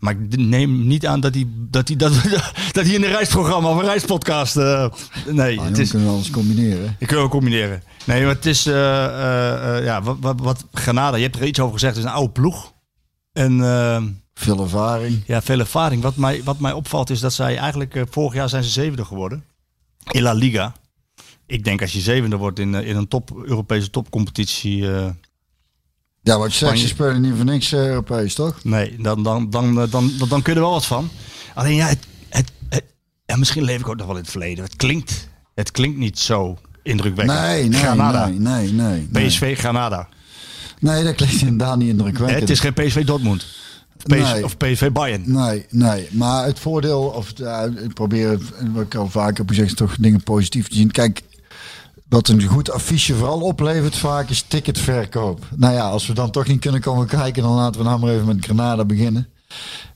maar 0.00 0.12
ik 0.20 0.36
neem 0.36 0.86
niet 0.86 1.06
aan 1.06 1.20
dat 1.20 1.34
hij, 1.34 1.46
dat 1.70 1.88
hij, 1.88 1.96
dat, 1.96 2.12
dat 2.72 2.84
hij 2.84 2.94
in 2.94 3.02
een 3.04 3.10
reisprogramma 3.10 3.68
of 3.68 3.76
een 3.78 3.84
reispodcast. 3.84 4.56
eh, 4.56 4.86
nee, 5.28 5.58
Ah, 5.60 5.64
het 5.64 5.78
is. 5.78 5.90
kunnen 5.90 6.08
we 6.08 6.14
alles 6.14 6.30
combineren. 6.30 6.96
Ik 6.98 7.06
kan 7.06 7.18
ook 7.18 7.30
combineren. 7.30 7.82
Nee, 8.04 8.24
maar 8.24 8.34
het 8.34 8.46
is. 8.46 8.66
eh, 8.66 9.04
eh, 9.76 9.84
ja, 9.84 10.02
wat, 10.02 10.16
wat, 10.20 10.40
wat 10.40 10.66
Granada, 10.72 11.16
je 11.16 11.22
hebt 11.22 11.36
er 11.36 11.46
iets 11.46 11.60
over 11.60 11.72
gezegd, 11.72 11.94
het 11.96 12.04
is 12.04 12.10
een 12.10 12.16
oude 12.16 12.32
ploeg. 12.32 12.72
En. 13.32 13.58
Veel 14.34 14.60
ervaring. 14.62 15.22
ja, 15.26 15.42
veel 15.42 15.58
ervaring. 15.58 16.02
Wat 16.02 16.16
mij, 16.16 16.42
wat 16.44 16.58
mij 16.58 16.72
opvalt 16.72 17.10
is 17.10 17.20
dat 17.20 17.32
zij 17.32 17.56
eigenlijk 17.58 18.04
vorig 18.10 18.34
jaar 18.34 18.48
zijn 18.48 18.64
ze 18.64 18.70
zevende 18.70 19.04
geworden 19.04 19.44
in 20.10 20.22
La 20.22 20.32
Liga. 20.32 20.72
Ik 21.46 21.64
denk 21.64 21.80
als 21.82 21.92
je 21.92 22.00
zevende 22.00 22.36
wordt 22.36 22.58
in, 22.58 22.74
in 22.74 22.96
een 22.96 23.08
top, 23.08 23.30
Europese 23.44 23.90
topcompetitie, 23.90 24.86
Ja, 26.22 26.38
zegt, 26.38 26.54
Spanje. 26.54 26.86
spelen 26.86 27.20
niet 27.20 27.34
voor 27.36 27.44
niks 27.44 27.72
eh, 27.72 27.86
Europees, 27.86 28.34
toch? 28.34 28.64
nee, 28.64 28.96
dan, 28.98 29.22
dan, 29.22 29.50
dan, 29.50 29.80
eh, 29.80 29.90
dan, 29.90 30.12
dan, 30.18 30.28
dan 30.28 30.42
kun 30.42 30.52
je 30.52 30.58
er 30.58 30.64
wel 30.64 30.74
wat 30.74 30.86
van. 30.86 31.10
Alleen 31.54 31.74
ja, 31.74 31.86
het, 31.86 32.06
het, 32.28 32.52
het, 32.68 32.84
Ja, 33.26 33.36
misschien 33.36 33.62
leef 33.64 33.80
ik 33.80 33.88
ook 33.88 33.96
nog 33.96 34.06
wel 34.06 34.16
in 34.16 34.22
het 34.22 34.30
verleden. 34.30 34.64
Het 34.64 34.76
klinkt, 34.76 35.28
het 35.54 35.70
klinkt 35.70 35.98
niet 35.98 36.18
zo 36.18 36.58
indrukwekkend. 36.82 37.38
Nee, 37.40 37.68
nee, 37.68 37.80
Granada. 37.80 38.26
nee, 38.26 38.38
nee, 38.38 38.72
nee. 38.72 39.08
nee. 39.10 39.26
PSV 39.26 39.58
Granada. 39.58 40.08
Nee, 40.80 41.04
dat 41.04 41.14
klinkt 41.14 41.40
inderdaad 41.40 41.76
niet 41.76 41.88
indrukwekkend. 41.88 42.40
Het 42.40 42.50
is 42.50 42.60
geen 42.60 42.72
PSV 42.74 43.04
Dortmund. 43.04 43.46
PS 43.96 44.32
Nee. 44.32 44.44
of 44.44 44.56
PSV 44.56 44.90
Bayern. 44.92 45.22
Nee, 45.26 45.66
nee. 45.70 46.08
Maar 46.10 46.44
het 46.44 46.58
voordeel, 46.58 47.02
of 47.02 47.32
ja, 47.34 47.62
ik 47.62 47.94
probeer, 47.94 48.38
wat 48.72 48.82
ik 48.82 48.94
al 48.94 49.08
vaak 49.10 49.36
heb 49.36 49.48
gezegd, 49.48 49.76
toch 49.76 49.96
dingen 49.98 50.22
positief 50.22 50.68
te 50.68 50.74
zien. 50.74 50.90
Kijk, 50.90 51.22
wat 52.10 52.28
een 52.28 52.42
goed 52.42 52.70
affiche 52.70 53.14
vooral 53.14 53.40
oplevert 53.40 53.96
vaak 53.96 54.28
is 54.28 54.44
ticketverkoop. 54.48 55.46
Nou 55.56 55.74
ja, 55.74 55.88
als 55.88 56.06
we 56.06 56.14
dan 56.14 56.30
toch 56.30 56.46
niet 56.46 56.60
kunnen 56.60 56.80
komen 56.80 57.06
kijken, 57.06 57.42
dan 57.42 57.52
laten 57.52 57.80
we 57.80 57.86
nou 57.86 58.00
maar 58.00 58.10
even 58.10 58.26
met 58.26 58.44
Granada 58.44 58.84
beginnen. 58.84 59.28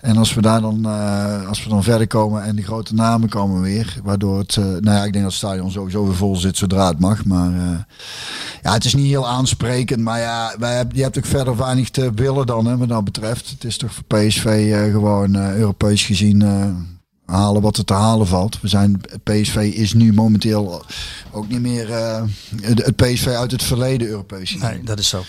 En 0.00 0.16
als 0.16 0.34
we 0.34 0.40
daar 0.40 0.60
dan, 0.60 0.84
eh, 0.84 1.48
als 1.48 1.64
we 1.64 1.68
dan 1.68 1.82
verder 1.82 2.06
komen 2.06 2.42
en 2.42 2.56
de 2.56 2.62
grote 2.62 2.94
namen 2.94 3.28
komen 3.28 3.62
weer, 3.62 4.00
waardoor 4.02 4.38
het, 4.38 4.56
eh, 4.56 4.64
nou 4.64 4.96
ja, 4.96 5.04
ik 5.04 5.12
denk 5.12 5.24
dat 5.24 5.32
het 5.32 5.32
stadion 5.32 5.70
sowieso 5.70 6.04
weer 6.04 6.14
vol 6.14 6.36
zit 6.36 6.56
zodra 6.56 6.88
het 6.88 7.00
mag. 7.00 7.24
Maar 7.24 7.52
eh, 7.54 7.78
ja, 8.62 8.72
het 8.72 8.84
is 8.84 8.94
niet 8.94 9.06
heel 9.06 9.28
aansprekend, 9.28 10.00
maar 10.00 10.20
ja, 10.20 10.54
wij 10.58 10.76
hebben, 10.76 10.96
je 10.96 11.02
hebt 11.02 11.18
ook 11.18 11.24
verder 11.24 11.56
weinig 11.56 11.90
te 11.90 12.12
willen 12.14 12.46
dan, 12.46 12.66
hè, 12.66 12.76
wat 12.76 12.88
dat 12.88 13.04
betreft. 13.04 13.50
Het 13.50 13.64
is 13.64 13.76
toch 13.76 13.92
voor 13.92 14.04
PSV 14.04 14.72
gewoon 14.90 15.36
Europees 15.36 16.02
gezien 16.02 16.42
halen 17.26 17.62
wat 17.62 17.76
er 17.76 17.84
te 17.84 17.94
halen 17.94 18.26
valt. 18.26 18.60
We 18.60 18.68
zijn, 18.68 19.00
PSV 19.22 19.56
is 19.74 19.94
nu 19.94 20.12
momenteel 20.12 20.84
ook 21.32 21.48
niet 21.48 21.60
meer 21.60 21.92
eh, 21.92 22.22
het 22.60 22.96
PSV 22.96 23.26
uit 23.26 23.50
het 23.50 23.62
verleden 23.62 24.08
Europees. 24.08 24.54
Nee, 24.54 24.82
dat 24.82 24.98
is 24.98 25.08
zo. 25.08 25.22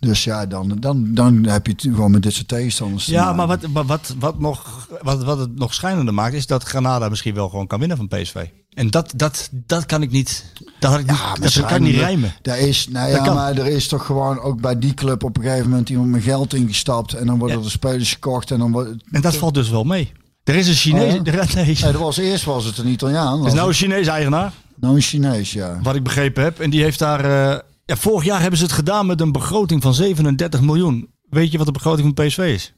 Dus 0.00 0.24
ja, 0.24 0.46
dan, 0.46 0.76
dan, 0.80 1.14
dan 1.14 1.46
heb 1.46 1.66
je 1.66 1.72
het 1.72 1.82
gewoon 1.82 2.10
met 2.10 2.22
dit 2.22 2.32
soort 2.32 2.48
tegenstanders 2.48 3.04
te 3.04 3.10
Ja, 3.10 3.32
maar 3.32 3.46
wat, 3.46 3.68
maar 3.68 3.84
wat, 3.84 4.14
wat, 4.18 4.38
nog, 4.38 4.88
wat, 5.02 5.24
wat 5.24 5.38
het 5.38 5.58
nog 5.58 5.74
schijnender 5.74 6.14
maakt, 6.14 6.34
is 6.34 6.46
dat 6.46 6.62
Granada 6.62 7.08
misschien 7.08 7.34
wel 7.34 7.48
gewoon 7.48 7.66
kan 7.66 7.78
winnen 7.78 7.96
van 7.96 8.08
PSV. 8.08 8.46
En 8.74 8.90
dat, 8.90 9.12
dat, 9.16 9.48
dat 9.52 9.86
kan 9.86 10.02
ik 10.02 10.10
niet. 10.10 10.44
Dat, 10.78 10.90
had 10.90 11.00
ik 11.00 11.06
niet, 11.06 11.54
dat 11.54 11.66
kan 11.66 11.82
niet 11.82 11.96
rijmen. 11.96 12.34
Daar 12.42 12.58
is, 12.58 12.88
nou 12.88 13.10
ja, 13.10 13.24
kan. 13.24 13.34
maar 13.34 13.56
er 13.58 13.66
is 13.66 13.88
toch 13.88 14.06
gewoon 14.06 14.40
ook 14.40 14.60
bij 14.60 14.78
die 14.78 14.94
club 14.94 15.24
op 15.24 15.36
een 15.36 15.42
gegeven 15.42 15.68
moment 15.70 15.88
iemand 15.88 16.10
met 16.10 16.22
geld 16.22 16.54
ingestapt. 16.54 17.12
En 17.12 17.26
dan 17.26 17.38
worden 17.38 17.58
Ja. 17.58 17.64
er 17.64 17.70
spelers 17.70 18.12
gekocht. 18.12 18.50
En 18.50 18.58
dan 18.58 18.72
wordt 18.72 18.90
En 19.10 19.20
dat 19.20 19.36
valt 19.36 19.54
dus 19.54 19.70
wel 19.70 19.84
mee. 19.84 20.12
Er 20.44 20.54
is 20.54 20.68
een 20.68 20.74
Chinees. 20.74 21.14
Oh, 21.14 21.24
ja? 21.24 21.32
er, 21.32 21.54
nee, 21.54 21.64
Nee, 21.64 21.92
dat 21.92 22.00
was 22.00 22.16
eerst 22.16 22.44
was 22.44 22.64
het 22.64 22.78
een 22.78 22.86
Italiaan. 22.86 23.46
is 23.46 23.52
nou 23.52 23.68
een. 23.68 23.74
Chinees 23.74 24.06
eigenaar, 24.06 24.52
nou 24.76 24.94
een 24.94 25.00
Chinees, 25.00 25.52
ja. 25.52 25.78
wat 25.82 25.94
ik 25.94 26.02
begrepen 26.02 26.42
heb. 26.42 26.60
En 26.60 26.70
die 26.70 26.82
heeft 26.82 26.98
daar. 26.98 27.24
eh, 27.24 27.58
ja, 27.84 27.96
vorig 27.96 28.24
jaar 28.24 28.40
hebben 28.40 28.58
ze 28.58 28.64
het 28.64 28.72
gedaan 28.72 29.06
met 29.06 29.20
een 29.20 29.32
begroting 29.32 29.82
van 29.82 29.94
37 29.94 30.60
miljoen. 30.60 31.08
Weet 31.28 31.50
je 31.52 31.56
wat 31.58 31.66
de 31.66 31.72
begroting 31.72 32.12
van 32.16 32.26
PSV 32.26 32.38
is? 32.38 32.72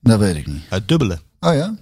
Dat 0.00 0.18
weet 0.18 0.36
ik 0.36 0.46
niet. 0.46 0.62
Het 0.68 0.88
dubbele. 0.88 1.18
Oh 1.40 1.54
ja? 1.54 1.74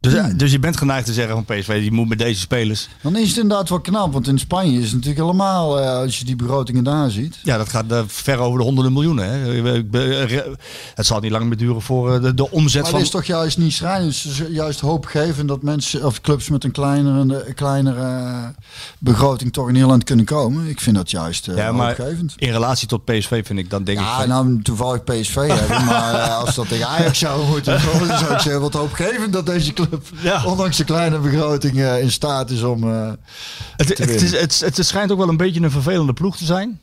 Dus, 0.00 0.12
Hmm. 0.12 0.36
dus 0.36 0.52
je 0.52 0.58
bent 0.58 0.76
geneigd 0.76 1.06
te 1.06 1.12
zeggen 1.12 1.34
van 1.34 1.44
PSV, 1.44 1.80
die 1.80 1.92
moet 1.92 2.08
met 2.08 2.18
deze 2.18 2.40
spelers. 2.40 2.88
Dan 3.02 3.16
is 3.16 3.28
het 3.28 3.36
inderdaad 3.38 3.68
wel 3.68 3.80
knap. 3.80 4.12
Want 4.12 4.26
in 4.28 4.38
Spanje 4.38 4.78
is 4.78 4.84
het 4.84 4.92
natuurlijk 4.94 5.20
helemaal, 5.20 5.80
eh, 5.80 5.92
als 5.96 6.18
je 6.18 6.24
die 6.24 6.36
begrotingen 6.36 6.84
daar 6.84 7.10
ziet. 7.10 7.38
Ja, 7.42 7.56
dat 7.56 7.68
gaat 7.68 7.92
eh, 7.92 8.00
ver 8.06 8.38
over 8.38 8.58
de 8.58 8.64
honderden 8.64 8.92
miljoenen. 8.92 9.28
Hè. 9.30 9.62
Eh, 10.32 10.40
Het 10.94 11.06
zal 11.06 11.20
niet 11.20 11.30
lang 11.30 11.44
meer 11.44 11.56
duren 11.56 11.82
voor 11.82 12.14
eh, 12.14 12.22
de, 12.22 12.34
de 12.34 12.50
omzet 12.50 12.82
Maar 12.82 12.90
van. 12.90 12.98
het 13.00 13.08
is 13.08 13.12
toch 13.14 13.24
juist 13.24 13.58
niet 13.58 13.72
schrijnend. 13.72 14.22
Het 14.22 14.32
is 14.32 14.42
juist 14.50 14.80
hoopgevend 14.80 15.48
dat 15.48 15.62
mensen 15.62 16.04
of 16.06 16.20
clubs 16.20 16.48
met 16.48 16.64
een 16.64 16.70
kleinere, 16.72 17.54
kleinere 17.54 18.00
eh, 18.00 18.44
begroting 18.98 19.52
toch 19.52 19.66
in 19.66 19.72
Nederland 19.72 20.04
kunnen 20.04 20.24
komen. 20.24 20.66
Ik 20.68 20.80
vind 20.80 20.96
dat 20.96 21.10
juist 21.10 21.48
eh, 21.48 21.56
Ja, 21.56 21.72
maar 21.72 21.86
hoopgevend. 21.96 22.34
in 22.36 22.50
relatie 22.52 22.88
tot 22.88 23.04
PSV 23.04 23.46
vind 23.46 23.58
ik 23.58 23.70
dan 23.70 23.84
denk 23.84 23.98
ik. 23.98 24.04
Ja, 24.04 24.26
nou 24.26 24.62
toevallig 24.62 25.04
PSV 25.04 25.34
hebben, 25.34 25.84
maar 25.84 26.14
eh, 26.14 26.38
als 26.38 26.54
dat 26.54 26.68
tegen 26.68 26.86
Ajax 26.88 27.18
zou 27.18 27.46
moeten, 27.46 27.72
dan 28.08 28.18
zou 28.18 28.32
ik 28.32 28.40
zeggen 28.40 28.60
wat 28.60 28.72
hoopgevend 28.72 29.32
dat 29.32 29.46
deze 29.46 29.72
club, 29.72 29.86
Ja. 30.22 30.44
ondanks 30.44 30.76
de 30.76 30.84
kleine 30.84 31.18
begroting, 31.18 31.76
eh, 31.80 32.00
in 32.02 32.10
staat 32.12 32.50
is 32.50 32.62
om. 32.62 32.92
eh, 32.92 33.12
Het, 33.76 33.88
het, 33.98 34.08
is, 34.22 34.30
het, 34.60 34.60
het 34.76 34.86
schijnt 34.86 35.12
ook 35.12 35.18
wel 35.18 35.28
een 35.28 35.36
beetje 35.36 35.60
een 35.60 35.70
vervelende 35.70 36.12
ploeg 36.12 36.36
te 36.36 36.44
zijn. 36.44 36.80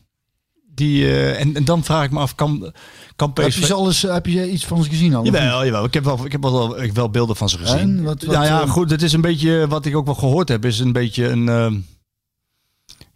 Die, 0.76 1.04
eh, 1.06 1.40
en, 1.40 1.56
en 1.56 1.66
dan 1.66 1.84
vraag 1.84 2.04
ik 2.06 2.12
me 2.12 2.20
af, 2.20 2.36
kan, 2.36 2.74
kan 3.16 3.32
heb, 3.34 3.48
PSV... 3.48 3.60
je 3.60 3.66
ze 3.66 3.74
al 3.74 3.88
eens, 3.88 4.02
heb 4.02 4.26
je 4.26 4.52
iets 4.52 4.66
van 4.66 4.84
ze 4.84 4.90
gezien 4.90 5.16
al? 5.16 5.26
Jawel, 5.26 5.66
jawel. 5.66 5.84
Ik 5.84 5.94
heb 5.94 6.04
wel, 6.04 6.26
ik 6.26 6.32
heb 6.32 6.42
wel, 6.42 6.78
ik 6.80 6.86
heb 6.86 6.96
wel 6.96 7.10
beelden 7.10 7.36
van 7.36 7.50
ze 7.50 7.58
gezien. 7.58 7.78
En? 7.80 8.04
Wat- 8.04 8.24
wat, 8.24 8.36
nou 8.36 8.46
ja, 8.48 8.66
goed. 8.68 8.90
Het 8.90 9.02
is 9.02 9.14
een 9.14 9.22
beetje, 9.22 9.68
wat 9.68 9.86
ik 9.86 9.96
ook 9.96 10.06
wel 10.06 10.16
gehoord 10.16 10.50
heb, 10.50 10.66
is 10.66 10.80
een 10.80 10.92
beetje 10.92 11.28
een... 11.28 11.50
ehm, 11.50 11.76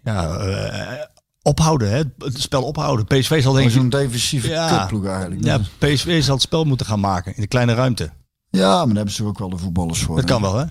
ja, 0.03 0.35
eh, 0.37 1.03
ophouden, 1.41 1.89
hè. 1.89 2.01
Het 2.17 2.41
spel 2.41 2.63
ophouden. 2.63 3.05
PSV 3.05 3.41
zal 3.43 3.53
denk 3.53 3.67
ik... 3.67 3.73
Zo'n 3.73 3.89
defensieve 3.89 4.47
Ja. 4.49 4.89
eigenlijk. 4.89 5.43
Ja, 5.43 5.59
PSV 5.77 6.23
zal 6.23 6.33
het 6.33 6.43
spel 6.43 6.63
moeten 6.63 6.85
gaan 6.85 6.99
maken 6.99 7.35
in 7.35 7.41
de 7.41 7.47
kleine 7.47 7.73
ruimte. 7.73 8.09
Ja, 8.49 8.77
maar 8.77 8.87
daar 8.87 8.95
hebben 8.95 9.13
ze 9.13 9.23
ook 9.23 9.39
wel 9.39 9.49
de 9.49 9.57
voetballers 9.57 10.03
voor. 10.03 10.15
Dat 10.15 10.23
hè? 10.23 10.31
kan 10.31 10.41
wel, 10.41 10.55
hè? 10.55 10.65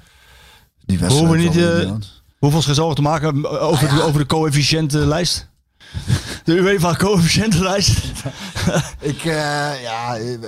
Die 0.84 0.98
We 0.98 1.04
wedstrijd 1.04 1.28
hoeven 1.28 1.46
niet, 1.46 1.56
eh. 1.56 1.92
Hoeveel 2.38 2.62
zich 2.62 2.74
zorgen 2.74 2.94
te 2.94 3.02
maken 3.02 3.60
over, 3.60 3.88
de, 3.88 4.02
over 4.02 4.20
de 4.20 4.26
coëfficiëntenlijst? 4.26 5.48
De 6.44 6.52
UEFA 6.52 6.94
coëfficiëntenlijst? 6.94 7.98
Ik, 9.00 9.24
eh, 9.24 9.82
ja, 9.82 10.16
eh, 10.16 10.38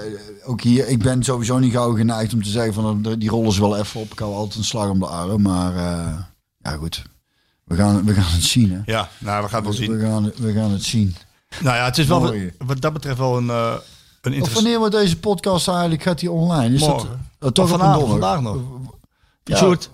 ook 0.44 0.60
hier, 0.60 0.88
ik 0.88 0.98
ben 0.98 1.22
sowieso 1.22 1.58
niet 1.58 1.72
gauw 1.72 1.94
geneigd 1.94 2.32
om 2.32 2.42
te 2.42 2.48
zeggen 2.50 2.74
van 2.74 3.06
eh, 3.06 3.12
die 3.18 3.30
rollen 3.30 3.52
ze 3.52 3.60
wel 3.60 3.76
even 3.78 4.00
op. 4.00 4.12
Ik 4.12 4.18
hou 4.18 4.34
altijd 4.34 4.58
een 4.58 4.64
slag 4.64 4.88
om 4.88 4.98
de 4.98 5.06
arm, 5.06 5.42
maar 5.42 5.76
eh, 5.76 6.18
ja 6.58 6.70
goed. 6.76 7.02
We 7.64 7.76
gaan, 7.76 8.04
we 8.04 8.14
gaan 8.14 8.32
het 8.32 8.44
zien, 8.44 8.70
hè. 8.72 8.80
Ja, 8.92 9.08
nou, 9.18 9.42
we 9.42 9.48
gaan 9.48 9.64
het 9.64 9.76
wel 9.76 9.86
zien. 9.86 9.98
We 9.98 10.04
gaan, 10.04 10.32
we 10.36 10.52
gaan 10.52 10.70
het 10.70 10.84
zien. 10.84 11.16
Nou 11.60 11.76
ja, 11.76 11.84
het 11.84 11.98
is 11.98 12.06
wel 12.06 12.20
Mooi. 12.20 12.52
wat 12.58 12.80
dat 12.80 12.92
betreft 12.92 13.18
wel 13.18 13.36
een, 13.36 13.46
uh, 13.46 13.74
een 14.20 14.42
Of 14.42 14.54
wanneer 14.54 14.78
wordt 14.78 14.94
deze 14.94 15.18
podcast 15.18 15.68
eigenlijk, 15.68 16.02
gaat 16.02 16.18
die 16.18 16.30
online? 16.30 16.74
Is 16.74 16.80
Morgen. 16.80 17.08
dat 17.38 17.48
uh, 17.48 17.54
toch 17.54 17.64
Of 17.64 17.72
op 17.72 17.78
een 17.80 17.84
vanavond, 17.84 18.10
vandaag 18.10 18.40
nog. 18.40 18.56
Ja. 19.44 19.56
Sjoerd, 19.56 19.90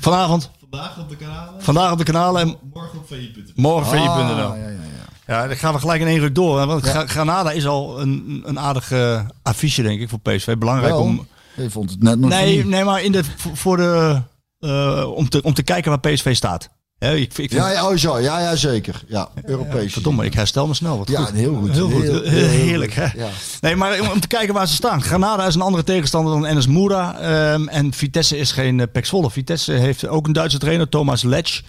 vanavond. 0.00 0.50
Vandaag 0.60 0.98
op 0.98 1.08
de 1.08 1.16
kanalen. 1.16 1.62
Vandaag 1.62 1.92
op 1.92 1.98
de 1.98 2.04
kanalen 2.04 2.40
en 2.42 2.56
Morgen 2.72 2.98
op 2.98 3.06
VI.nl. 3.06 3.42
morgen 3.54 3.98
Ah, 3.98 4.16
VI.nl. 4.16 4.36
ja, 4.36 4.54
ja, 4.54 4.68
ja. 4.68 4.78
Ja, 5.26 5.46
dan 5.46 5.56
gaan 5.56 5.74
we 5.74 5.80
gelijk 5.80 6.00
in 6.00 6.06
één 6.06 6.18
ruk 6.18 6.34
door. 6.34 6.58
hè, 6.60 6.66
Want 6.66 6.82
Gra- 6.86 7.06
Granada 7.06 7.50
is 7.50 7.66
al 7.66 8.00
een, 8.00 8.42
een 8.44 8.58
aardig 8.58 8.90
eh, 8.92 9.20
affiche, 9.42 9.82
denk 9.82 10.00
ik, 10.00 10.08
voor 10.08 10.20
PSV. 10.20 10.56
Belangrijk 10.56 10.92
Wel, 10.92 11.02
om... 11.02 11.26
Je 11.56 11.70
vond 11.70 11.90
het 11.90 12.02
net 12.02 12.18
nog 12.18 12.30
Nee, 12.30 12.56
niet. 12.56 12.66
nee, 12.66 12.84
maar 12.84 13.02
in 13.02 13.12
de, 13.12 13.24
voor 13.36 13.56
voor 13.56 13.76
de, 13.76 14.22
eh, 14.58 15.10
om, 15.14 15.28
te, 15.28 15.42
om 15.42 15.54
te 15.54 15.62
kijken 15.62 15.90
waar 15.90 16.12
PSV 16.12 16.34
staat. 16.36 16.68
Hè, 17.00 17.14
ik, 17.14 17.22
ik 17.22 17.32
vind, 17.32 17.52
Ja, 17.52 17.70
ja, 17.70 17.88
oh 17.90 17.96
zo, 17.96 18.18
ja, 18.18 18.40
ja, 18.40 18.56
zeker. 18.56 19.02
Ja, 19.08 19.28
Europees. 19.44 19.92
Verdomme, 19.92 20.24
ik 20.24 20.34
herstel 20.34 20.66
me 20.66 20.74
snel. 20.74 20.98
Wat 20.98 21.08
Ja, 21.08 21.20
goed. 21.24 21.34
heel 21.34 21.54
goed. 21.54 21.70
Heel 21.72 21.90
goed. 21.90 22.02
Heel- 22.02 22.22
heerlijk, 22.48 22.92
hè? 22.92 23.04
Ja. 23.16 23.28
Nee, 23.60 23.76
maar 23.76 24.10
om, 24.12 24.20
te 24.20 24.26
kijken 24.26 24.54
waar 24.54 24.68
ze 24.68 24.74
staan. 24.74 25.02
Granada 25.02 25.46
is 25.46 25.54
een 25.54 25.60
andere 25.60 25.84
tegenstander 25.84 26.40
dan 26.40 26.56
NS 26.58 26.66
Moura. 26.66 27.18
ehm, 27.18 27.68
en 27.68 27.92
Vitesse 27.92 28.38
is 28.38 28.52
geen 28.52 28.78
uh, 28.78 28.86
Pek 28.92 29.06
Zwolle. 29.06 29.30
Vitesse 29.30 29.72
heeft 29.72 30.06
ook 30.06 30.26
een 30.26 30.32
Duitse 30.32 30.58
trainer, 30.58 30.88
Thomas 30.88 31.22
Letsch. 31.22 31.60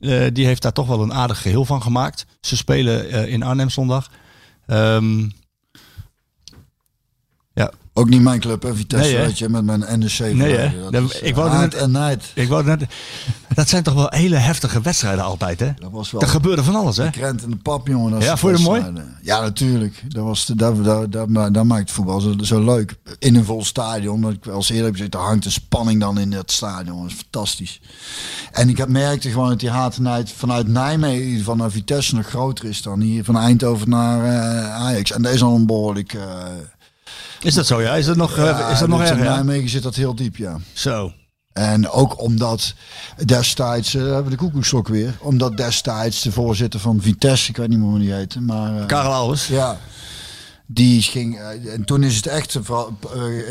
Eh, 0.00 0.26
die 0.32 0.46
heeft 0.46 0.62
daar 0.62 0.72
toch 0.72 0.86
wel 0.86 1.02
een 1.02 1.12
aardig 1.14 1.42
geheel 1.42 1.64
van 1.64 1.82
gemaakt. 1.82 2.26
Ze 2.40 2.56
spelen 2.56 3.10
eh, 3.10 3.32
in 3.32 3.42
Arnhem 3.42 3.70
zondag. 3.70 4.10
Ehm, 4.66 5.20
ja, 7.54 7.70
Ook 7.94 8.08
niet 8.08 8.22
mijn 8.22 8.40
club, 8.40 8.62
hè, 8.62 8.74
Vitesse, 8.74 9.06
Nee, 9.10 9.16
hè? 9.16 9.26
weet 9.26 9.38
je, 9.38 9.48
met 9.48 9.64
mijn 9.64 9.80
NEC. 9.98 10.18
Nee, 10.34 10.56
hè? 10.56 10.80
Dat 10.82 10.92
Dat- 10.92 11.02
is, 11.14 11.20
ik 11.20 11.34
wou 11.34 11.48
eh, 11.50 11.52
net- 11.60 11.60
night 11.70 11.82
en 11.82 11.90
night. 11.90 12.30
ik 12.34 12.48
wou 12.48 12.64
net, 12.64 12.84
dat 13.54 13.68
zijn 13.68 13.82
toch 13.82 13.94
wel 13.94 14.06
hele 14.10 14.36
heftige 14.36 14.80
wedstrijden 14.80 15.24
altijd, 15.24 15.60
hè? 15.60 15.70
Dat 15.78 15.90
was 15.90 16.10
wel 16.10 16.20
Er 16.20 16.28
gebeurde 16.28 16.62
van 16.64 16.74
alles, 16.74 16.96
hè? 16.96 17.10
krent 17.10 17.42
en 17.42 17.50
de 17.50 17.56
pap, 17.56 17.86
jongen. 17.88 18.10
dat 18.12 18.22
Ja, 18.22 18.36
vond 18.36 18.58
je 18.58 18.64
mooi? 18.64 18.84
Ja, 19.22 19.40
natuurlijk. 19.40 20.02
Dat, 20.08 20.24
was 20.24 20.46
de, 20.46 20.54
dat, 20.54 20.84
dat, 20.84 21.12
dat, 21.12 21.28
ma- 21.28 21.50
dat 21.50 21.64
maakt 21.64 21.90
voetbal 21.90 22.20
zo, 22.20 22.34
zo 22.42 22.64
leuk. 22.64 22.94
In 23.18 23.34
een 23.36 23.44
vol 23.44 23.64
stadion. 23.64 24.20
Dat 24.20 24.32
ik 24.32 24.46
als 24.46 24.68
eerder 24.68 24.84
heb 24.84 24.94
gezegd, 24.94 25.14
hangt 25.14 25.44
een 25.44 25.50
spanning 25.52 26.00
dan 26.00 26.18
in 26.18 26.32
het 26.32 26.50
stadion. 26.52 27.02
Dat 27.02 27.10
is 27.10 27.16
fantastisch. 27.16 27.80
En 28.52 28.68
ik 28.68 28.76
heb 28.76 28.88
merkte 28.88 29.30
gewoon 29.30 29.48
dat 29.48 29.60
die 29.60 29.70
haat 29.70 29.96
en 29.96 30.02
nijd 30.02 30.30
vanuit 30.36 30.68
Nijmegen 30.68 31.44
van 31.44 31.70
Vitesse 31.70 32.14
nog 32.14 32.26
groter 32.26 32.64
is 32.64 32.82
dan 32.82 33.00
hier 33.00 33.24
van 33.24 33.36
Eindhoven 33.38 33.88
naar 33.88 34.24
eh, 34.24 34.74
Ajax. 34.74 35.12
En 35.12 35.22
deze 35.22 35.34
is 35.34 35.42
al 35.42 35.54
een 35.54 35.66
behoorlijk... 35.66 36.12
eh, 36.14 36.22
Is 37.42 37.54
dat 37.54 37.66
zo, 37.66 37.82
ja? 37.82 37.94
Is 37.94 38.06
dat 38.06 38.16
nog, 38.16 38.36
eh, 38.36 38.44
ja, 38.44 38.68
is 38.68 38.78
dat 38.78 38.88
nog 38.88 39.00
erg, 39.00 39.10
In 39.10 39.18
ja? 39.18 39.34
Nijmegen 39.34 39.68
zit 39.68 39.82
dat 39.82 39.94
heel 39.94 40.14
diep, 40.14 40.36
ja. 40.36 40.58
Zo. 40.72 41.12
En 41.52 41.88
ook 41.90 42.20
omdat 42.20 42.74
destijds, 43.24 43.94
eh, 43.94 44.02
hebben 44.02 44.24
we 44.24 44.30
de 44.30 44.36
koekoekslok 44.36 44.88
weer, 44.88 45.14
omdat 45.20 45.56
destijds 45.56 46.22
de 46.22 46.32
voorzitter 46.32 46.80
van 46.80 47.00
Vitesse, 47.00 47.50
ik 47.50 47.56
weet 47.56 47.68
niet 47.68 47.78
meer 47.78 47.88
hoe 47.88 47.98
die 47.98 48.12
heette, 48.12 48.40
maar... 48.40 48.80
eh, 48.80 48.86
Karel 48.86 49.12
Albers. 49.12 49.46
Ja, 49.46 49.78
die 50.66 51.02
ging, 51.02 51.38
en 51.74 51.84
toen 51.84 52.02
is 52.02 52.16
het 52.16 52.26
echt 52.26 52.58
vooral, 52.62 52.98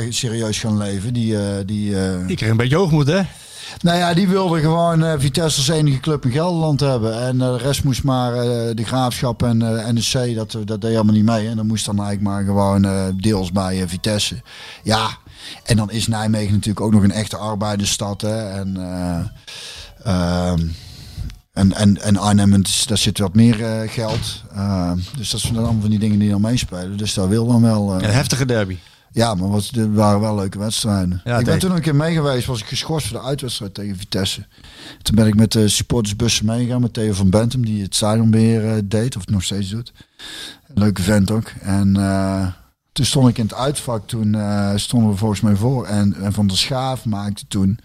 serieus 0.10 0.60
gaan 0.60 0.78
leven. 0.78 1.14
Die, 1.14 1.38
eh, 1.38 1.66
die, 1.66 2.00
eh, 2.06 2.28
Die 2.28 2.36
kreeg 2.36 2.50
een 2.50 2.58
beetje 2.58 2.76
hoogmoed, 2.76 3.08
hè? 3.08 3.22
Nou 3.82 3.98
ja, 3.98 4.14
die 4.14 4.28
wilde 4.28 4.60
gewoon 4.60 5.04
eh, 5.04 5.14
Vitesse 5.18 5.58
als 5.58 5.68
enige 5.68 6.00
club 6.00 6.26
in 6.26 6.32
Gelderland 6.32 6.80
hebben. 6.80 7.22
En 7.22 7.42
eh, 7.42 7.48
de 7.52 7.58
rest 7.58 7.84
moest 7.84 8.04
maar 8.04 8.34
eh, 8.34 8.76
de 8.76 8.84
Graafschap 8.84 9.44
en 9.44 9.58
NEC, 9.94 10.36
dat, 10.36 10.52
dat 10.52 10.68
deed 10.68 10.84
helemaal 10.84 11.14
niet 11.14 11.26
mee. 11.26 11.48
En 11.48 11.56
dan 11.56 11.68
moest 11.68 11.86
dan 11.86 12.00
eigenlijk 12.00 12.30
maar 12.30 12.44
gewoon 12.44 13.16
deels 13.18 13.52
bij 13.52 13.88
Vitesse. 13.88 14.42
Ja, 14.84 15.10
en 15.64 15.78
dan 15.78 15.92
is 15.92 16.08
Nijmegen 16.08 16.54
natuurlijk 16.54 16.86
ook 16.86 16.92
nog 16.92 17.04
een 17.04 17.12
echte 17.12 17.38
arbeidersstad. 17.38 18.22
Hè? 18.22 18.50
En, 18.50 18.78
eh, 18.78 19.20
ehm, 20.04 20.68
en, 21.54 21.74
en, 21.74 22.02
en 22.02 22.18
Arnhem, 22.18 22.64
daar 22.88 22.98
zit 22.98 23.20
wat 23.20 23.36
meer 23.36 23.90
geld. 23.90 24.44
Ehm, 24.54 24.98
dus 25.18 25.30
dat 25.30 25.40
zijn 25.40 25.58
allemaal 25.58 25.82
van 25.82 25.90
die 25.90 26.00
dingen 26.00 26.20
die 26.20 26.30
dan 26.30 26.42
meespelen. 26.42 26.98
Dus 26.98 27.14
dat 27.14 27.28
wil 27.28 27.48
dan 27.48 27.62
wel. 27.62 27.94
Een 27.94 28.10
heftige 28.10 28.46
derby. 28.46 28.78
Ja, 29.14 29.36
maar 29.36 29.50
wat, 29.50 29.70
er 29.76 29.94
waren 29.94 30.20
wel 30.20 30.36
leuke 30.36 30.60
wedstrijden. 30.60 31.22
Ja, 31.24 31.38
ik 31.38 31.46
ben 31.46 31.60
toen 31.60 31.72
een 31.72 31.82
keer 31.82 31.96
mee 31.96 32.14
geweest, 32.14 32.46
was 32.46 32.62
ik 32.62 32.68
geschorst 32.68 33.08
voor 33.08 33.20
de 33.20 33.26
uitwedstrijd 33.26 33.74
tegen 33.74 33.98
Vitesse. 33.98 34.46
Toen 35.02 35.16
ben 35.16 35.28
ik 35.28 35.36
met 35.36 35.52
de 35.52 35.68
supportersbussen 35.68 36.46
meegegaan, 36.46 36.82
met 36.82 36.94
Theo 36.94 37.14
van 37.14 37.30
Bentum, 37.30 37.66
die 37.66 37.82
het 37.82 37.96
stadionbeheer 37.96 38.76
eh, 38.76 38.82
deed, 38.84 39.16
of 39.16 39.22
het 39.22 39.30
nog 39.30 39.44
steeds 39.44 39.70
doet. 39.70 39.94
Leuke 40.74 41.02
vent 41.02 41.32
ook. 41.32 41.52
En 41.62 41.96
eh, 41.96 42.48
toen 42.92 43.06
stond 43.06 43.28
ik 43.28 43.38
in 43.38 43.44
het 43.44 43.54
uitvak, 43.54 44.08
toen 44.08 44.36
eh, 44.36 44.72
stonden 44.76 45.10
we 45.10 45.18
volgens 45.18 45.42
mij 45.42 45.56
voor. 45.56 45.86
En, 45.86 46.16
en 46.22 46.34
Van 46.34 46.48
der 46.48 46.58
Schaaf 46.58 47.06
maakte 47.06 47.44
toen 47.48 47.80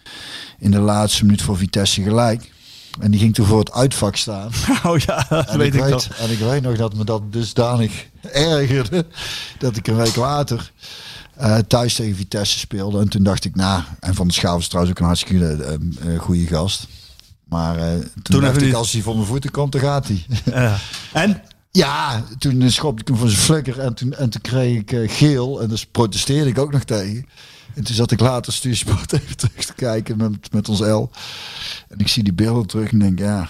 in 0.59 0.71
de 0.71 0.81
laatste 0.81 1.25
minuut 1.25 1.43
voor 1.43 1.57
Vitesse 1.57 2.03
gelijk. 2.03 2.53
En 3.01 3.11
die 3.11 3.21
ging 3.21 3.35
toen 3.35 3.47
voor 3.47 3.59
het 3.59 3.73
uitvak 3.73 4.17
staan. 4.17 4.51
Oh 4.85 4.99
ja, 4.99 5.27
dat 5.29 5.49
En 5.49 5.59
weet 5.59 5.75
ik, 5.75 5.81
ik 5.81 5.89
weet, 5.89 6.09
en 6.19 6.31
ik 6.31 6.39
weet 6.39 6.63
nog 6.63 6.77
dat 6.77 6.95
me 6.95 7.05
dat 7.05 7.33
dusdanig 7.33 8.07
ergerde. 8.33 9.07
Dat 9.59 9.77
ik 9.77 9.87
een 9.87 9.97
week 9.97 10.17
later 10.17 10.73
eh, 11.37 11.59
thuis 11.59 11.95
tegen 11.95 12.17
Vitesse 12.17 12.59
speelde. 12.59 13.01
En 13.01 13.09
toen 13.09 13.23
dacht 13.23 13.45
ik, 13.45 13.55
nou, 13.55 13.83
en 14.01 14.15
Van 14.15 14.27
der 14.27 14.35
Schaaf 14.35 14.61
is 14.61 14.69
trouwens 14.69 14.95
ook 14.95 15.01
een 15.01 15.07
hartstikke 15.07 15.79
eh, 16.05 16.19
goede 16.19 16.47
gast. 16.47 16.87
Maar 17.45 17.77
toen, 17.77 18.23
Toen 18.23 18.41
dacht 18.41 18.63
ik, 18.63 18.75
als 18.75 18.93
hij 18.93 19.03
voor 19.03 19.15
mijn 19.15 19.27
voeten 19.27 19.51
komt, 19.51 19.73
dan 19.73 19.81
gaat 19.81 20.09
hij. 20.09 20.27
Ja. 20.45 20.77
En? 21.13 21.43
Ja, 21.71 22.25
toen 22.39 22.71
schopte 22.71 23.01
ik 23.01 23.09
hem 23.09 23.17
voor 23.17 23.29
zijn 23.29 23.41
flikker 23.41 23.79
en 23.79 23.95
toen, 23.95 24.13
en 24.13 24.31
toen 24.31 24.41
kreeg 24.41 24.79
ik 24.79 25.11
geel. 25.11 25.63
En 25.63 25.69
dus 25.69 25.87
protesteerde 25.87 26.51
ik 26.51 26.59
ook 26.59 26.73
nog 26.73 26.85
tegen. 26.85 27.27
En 27.77 27.85
toen 27.85 27.95
zat 27.95 28.11
ik 28.11 28.21
later 28.21 28.53
stuursport 28.53 29.13
even 29.21 29.37
terug 29.37 29.65
te 29.65 29.75
kijken 29.75 30.17
met, 30.17 30.53
met 30.53 30.69
ons 30.69 30.81
L. 30.81 31.11
En 31.89 31.99
ik 31.99 32.09
zie 32.09 32.23
die 32.23 32.33
beelden 32.33 32.67
terug 32.67 32.93
en 32.93 32.99
denk, 32.99 33.19
ja, 33.19 33.49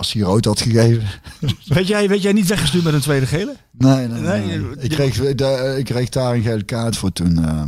als 0.00 0.12
hij 0.12 0.22
rood 0.22 0.44
had 0.44 0.60
gegeven. 0.60 1.02
Weet 1.66 1.86
jij, 1.86 2.08
weet 2.08 2.22
jij 2.22 2.32
niet 2.32 2.46
weggestuurd 2.46 2.84
met 2.84 2.92
een 2.94 3.00
tweede 3.00 3.26
gele? 3.26 3.56
Nee, 3.70 4.06
nee, 4.08 4.20
Nee, 4.20 4.40
nee. 4.40 4.48
je- 4.60 4.74
Ik, 4.78 4.90
kreeg, 4.90 5.34
de- 5.34 5.74
ik 5.78 5.84
kreeg 5.84 6.08
daar 6.08 6.34
een 6.34 6.42
gele 6.42 6.62
kaart 6.62 6.96
voor 6.96 7.12
toen. 7.12 7.44
eh. 7.44 7.62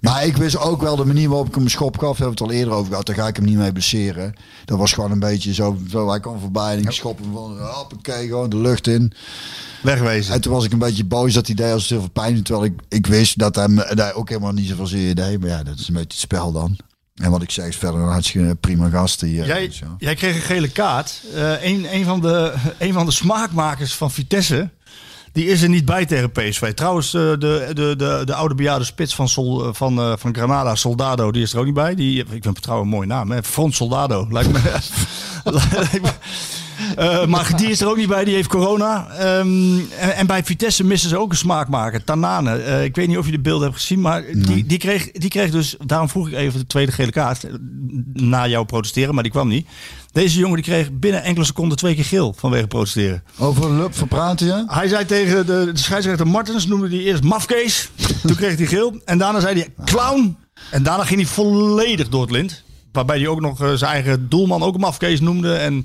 Maar 0.00 0.26
ik 0.26 0.36
wist 0.36 0.58
ook 0.58 0.80
wel 0.82 0.96
de 0.96 1.04
manier 1.04 1.28
waarop 1.28 1.48
ik 1.48 1.54
hem 1.54 1.68
schop 1.68 1.98
gaf. 1.98 2.16
Daar 2.16 2.26
hebben 2.26 2.36
we 2.38 2.44
het 2.44 2.52
al 2.52 2.58
eerder 2.58 2.74
over 2.74 2.88
gehad. 2.90 3.06
Daar 3.06 3.16
ga 3.16 3.26
ik 3.26 3.36
hem 3.36 3.44
niet 3.44 3.56
mee 3.56 3.72
blesseren. 3.72 4.34
Dat 4.64 4.78
was 4.78 4.92
gewoon 4.92 5.10
een 5.10 5.18
beetje 5.18 5.54
zo. 5.54 5.76
zo 5.90 6.08
hij 6.10 6.20
kwam 6.20 6.40
voorbij 6.40 6.72
en 6.76 6.78
ik 6.82 6.90
schop 6.90 7.18
hem 7.18 7.32
van. 7.32 7.58
Hoppakee, 7.60 8.26
gewoon 8.26 8.50
de 8.50 8.58
lucht 8.58 8.86
in. 8.86 9.12
Wegwezen. 9.82 10.34
En 10.34 10.40
toen 10.40 10.52
was 10.52 10.64
ik 10.64 10.72
een 10.72 10.78
beetje 10.78 11.04
boos 11.04 11.32
dat 11.32 11.46
hij 11.46 11.54
deed 11.54 11.72
als 11.72 11.80
het 11.82 11.90
heel 11.90 12.00
veel 12.00 12.10
pijn. 12.10 12.42
Terwijl 12.42 12.64
ik, 12.66 12.80
ik 12.88 13.06
wist 13.06 13.38
dat 13.38 13.54
hij, 13.54 13.68
me- 13.68 13.86
dat 13.88 13.98
hij 13.98 14.14
ook 14.14 14.28
helemaal 14.28 14.52
niet 14.52 14.68
zoveel 14.68 14.86
zeer 14.86 15.14
deed. 15.14 15.40
Maar 15.40 15.48
ja, 15.48 15.62
dat 15.62 15.78
is 15.78 15.88
een 15.88 15.94
beetje 15.94 16.08
het 16.08 16.18
spel 16.18 16.52
dan. 16.52 16.76
En 17.18 17.30
wat 17.30 17.42
ik 17.42 17.50
zeg 17.50 17.66
is 17.66 17.76
verder 17.76 18.00
een 18.00 18.08
hartstikke 18.08 18.54
prima 18.54 18.88
gast. 18.88 19.20
Die, 19.20 19.34
Jij, 19.34 19.72
jij 19.98 20.14
kreeg 20.14 20.34
een 20.34 20.40
gele 20.40 20.68
kaart. 20.68 21.22
Eh 21.34 21.64
een, 21.64 21.94
een, 21.94 22.04
van 22.04 22.20
de, 22.20 22.54
een 22.78 22.92
van 22.92 23.06
de 23.06 23.12
smaakmakers 23.12 23.94
van 23.94 24.10
Vitesse. 24.10 24.70
Die 25.32 25.46
is 25.46 25.62
er 25.62 25.68
niet 25.68 25.84
bij 25.84 26.06
tegen 26.06 26.32
PSV. 26.32 26.74
Trouwens, 26.74 27.14
eh, 27.14 27.20
de, 27.20 27.70
de, 27.72 27.94
de, 27.96 28.22
de 28.24 28.34
oude 28.34 28.54
bejaarde 28.54 28.84
spits 28.84 29.14
van, 29.14 29.28
Sol, 29.28 29.74
van, 29.74 29.98
eh, 29.98 30.12
van 30.16 30.34
Granada, 30.34 30.74
Soldado, 30.74 31.30
die 31.30 31.42
is 31.42 31.52
er 31.52 31.58
ook 31.58 31.64
niet 31.64 31.74
bij. 31.74 31.94
Die, 31.94 32.20
ik 32.20 32.26
vind 32.28 32.44
het 32.44 32.62
trouwens 32.62 32.90
een 32.90 32.96
mooie 32.96 33.08
naam. 33.08 33.30
Hè? 33.30 33.42
Front 33.42 33.74
Soldado. 33.74 34.26
Lijkt 34.30 34.52
me. 34.52 34.60
Eh, 36.96 37.26
maar 37.26 37.56
die 37.56 37.70
is 37.70 37.80
er 37.80 37.88
ook 37.88 37.96
niet 37.96 38.08
bij, 38.08 38.24
die 38.24 38.34
heeft 38.34 38.48
corona. 38.48 39.06
Ehm, 39.08 39.78
en, 39.98 40.16
en 40.16 40.26
bij 40.26 40.44
Vitesse 40.44 40.84
missen 40.84 41.08
ze 41.08 41.18
ook 41.18 41.30
een 41.30 41.36
smaakmaker, 41.36 42.04
Tanane. 42.04 42.56
Eh, 42.56 42.84
ik 42.84 42.96
weet 42.96 43.08
niet 43.08 43.18
of 43.18 43.26
je 43.26 43.32
de 43.32 43.40
beelden 43.40 43.66
hebt 43.66 43.80
gezien, 43.80 44.00
maar 44.00 44.24
die, 44.32 44.66
die, 44.66 44.78
kreeg, 44.78 45.10
die 45.10 45.30
kreeg 45.30 45.50
dus, 45.50 45.76
daarom 45.86 46.08
vroeg 46.08 46.28
ik 46.28 46.34
even 46.34 46.58
de 46.58 46.66
tweede 46.66 46.92
gele 46.92 47.10
kaart, 47.10 47.44
eh, 47.44 47.52
na 48.12 48.46
jou 48.46 48.64
protesteren, 48.64 49.14
maar 49.14 49.22
die 49.22 49.32
kwam 49.32 49.48
niet. 49.48 49.66
Deze 50.12 50.38
jongen 50.38 50.54
die 50.54 50.64
kreeg 50.64 50.92
binnen 50.92 51.22
enkele 51.22 51.44
seconden 51.44 51.78
twee 51.78 51.94
keer 51.94 52.04
geel 52.04 52.34
vanwege 52.36 52.66
protesteren. 52.66 53.22
Over 53.38 53.72
Lup 53.72 53.96
verpraten 53.96 54.46
je? 54.46 54.64
Hij 54.66 54.88
zei 54.88 55.04
tegen 55.04 55.46
de, 55.46 55.70
de 55.72 55.78
scheidsrechter 55.78 56.26
Martens, 56.26 56.66
noemde 56.66 56.88
hij 56.88 56.98
eerst 56.98 57.22
mafkees. 57.22 57.90
Toen 58.26 58.36
kreeg 58.36 58.56
hij 58.56 58.66
geel. 58.66 59.00
En 59.04 59.18
daarna 59.18 59.40
zei 59.40 59.54
hij 59.54 59.84
clown. 59.84 60.36
En 60.70 60.82
daarna 60.82 61.04
ging 61.04 61.20
hij 61.20 61.28
volledig 61.30 62.08
door 62.08 62.20
het 62.20 62.30
lint. 62.30 62.62
Waarbij 62.98 63.18
hij 63.18 63.28
ook 63.28 63.40
nog 63.40 63.62
eh, 63.62 63.72
zijn 63.72 63.92
eigen 63.92 64.28
doelman 64.28 64.62
ook 64.62 64.78
mafkees 64.78 65.20
noemde. 65.20 65.54
En 65.54 65.84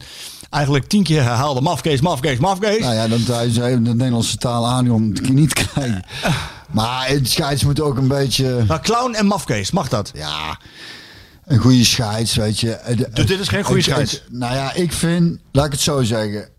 eigenlijk 0.50 0.88
tien 0.88 1.04
keer 1.04 1.24
herhaalde 1.24 1.62
mafkees, 1.62 2.02
mafkees, 2.02 2.38
mafkees. 2.38 2.80
Nou 2.80 2.94
ja, 2.94 3.08
dat 3.08 3.20
hij 3.20 3.50
zei 3.50 3.84
de 3.84 3.96
Nederlandse 3.96 4.38
taal 4.38 4.68
aan 4.68 4.92
om 4.92 5.10
het 5.14 5.30
niet 5.30 5.56
te 5.56 5.66
krijgen. 5.66 6.04
Maar 6.72 7.08
het 7.08 7.30
scheids 7.30 7.64
moet 7.64 7.82
ook 7.82 7.98
een 7.98 8.08
beetje... 8.08 8.64
Nou, 8.68 8.82
clown 8.82 9.14
en 9.14 9.26
mafkees, 9.26 9.72
mag 9.72 9.90
dat? 9.90 10.12
Ja, 10.14 10.60
een 11.46 11.60
goede 11.60 11.86
scheids, 11.86 12.36
weet 12.36 12.60
je. 12.60 12.80
Dus 13.14 13.26
dit 13.26 13.40
is 13.40 13.48
geen 13.48 13.64
goede 13.64 13.82
scheids? 13.82 14.24
nou 14.30 14.56
ja, 14.56 14.74
ik 14.74 14.94
vind, 14.94 15.40
laat 15.52 15.66
ik 15.66 15.72
het 15.72 15.82
zo 15.82 16.04
zeggen. 16.04 16.50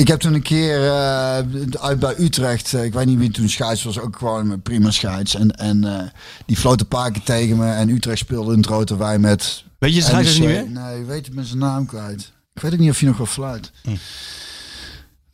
Ik 0.00 0.08
heb 0.08 0.20
toen 0.20 0.34
een 0.34 0.42
keer 0.42 0.86
eh, 0.86 1.36
uit 1.80 1.98
bij 1.98 2.14
Utrecht, 2.18 2.74
eh, 2.74 2.84
ik 2.84 2.92
weet 2.92 3.06
niet 3.06 3.18
wie 3.18 3.30
toen 3.30 3.48
scheids 3.48 3.82
was, 3.82 3.98
ook 3.98 4.16
gewoon 4.16 4.50
een 4.50 4.62
prima 4.62 4.90
scheids. 4.90 5.34
En, 5.34 5.50
en 5.50 5.84
eh, 5.84 6.06
die 6.46 6.56
floot 6.56 6.80
een 6.80 6.88
paar 6.88 7.10
keer 7.10 7.22
tegen 7.22 7.56
me 7.56 7.72
en 7.72 7.88
Utrecht 7.88 8.18
speelde 8.18 8.52
in 8.52 8.58
het 8.58 8.66
rode 8.66 8.96
wij 8.96 9.18
met... 9.18 9.64
Weet 9.78 9.94
je 9.94 10.12
NEC. 10.12 10.24
niet 10.24 10.38
meer? 10.38 10.68
Nee, 10.68 11.04
weet 11.04 11.26
het 11.26 11.34
met 11.34 11.46
zijn 11.46 11.58
naam 11.58 11.86
kwijt. 11.86 12.32
Ik 12.54 12.62
weet 12.62 12.72
ook 12.72 12.78
niet 12.78 12.90
of 12.90 12.98
hij 12.98 13.08
nog 13.08 13.16
wel 13.16 13.26
fluit. 13.26 13.72
Hm. 13.82 13.96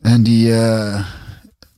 En 0.01 0.23
die... 0.23 0.49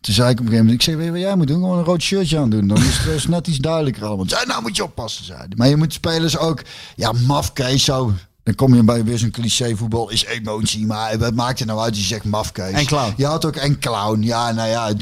toen 0.01 0.13
zei 0.13 0.29
ik 0.29 0.39
op 0.39 0.45
een 0.45 0.51
gegeven 0.51 0.65
moment, 0.65 0.73
ik 0.73 0.81
zeg, 0.81 0.95
weet 0.95 1.05
je 1.05 1.11
wat 1.11 1.21
jij 1.21 1.35
moet 1.35 1.47
doen? 1.47 1.59
Gewoon 1.59 1.77
een 1.77 1.83
rood 1.83 2.01
shirtje 2.01 2.37
aan 2.37 2.49
doen. 2.49 2.67
Dan 2.67 2.77
is 2.77 2.97
het 2.97 3.05
dus 3.05 3.27
net 3.27 3.47
iets 3.47 3.57
duidelijker 3.57 4.05
allemaal. 4.05 4.29
Zei, 4.29 4.45
nou 4.45 4.61
moet 4.61 4.75
je 4.75 4.83
oppassen, 4.83 5.25
zei. 5.25 5.47
Maar 5.55 5.67
je 5.67 5.75
moet 5.75 5.93
spelers 5.93 6.37
ook, 6.37 6.61
ja, 6.95 7.11
mafkees 7.11 7.83
zo. 7.83 8.13
Dan 8.49 8.67
kom 8.67 8.75
je 8.75 8.83
bij 8.83 9.03
weer 9.03 9.17
zo'n 9.17 9.31
cliché 9.31 9.75
voetbal 9.75 10.09
is 10.09 10.25
emotie. 10.25 10.85
Maar 10.85 11.17
wat 11.17 11.33
maakt 11.33 11.59
het 11.59 11.67
nou 11.67 11.79
uit 11.79 11.97
je 11.97 12.03
zegt 12.03 12.23
mafkees? 12.23 12.71
En 12.71 12.85
clown. 12.85 13.13
Je 13.17 13.25
had 13.25 13.45
ook 13.45 13.55
en 13.55 13.79
clown. 13.79 14.21
Ja, 14.21 14.51
nou 14.51 14.69
ja, 14.69 14.93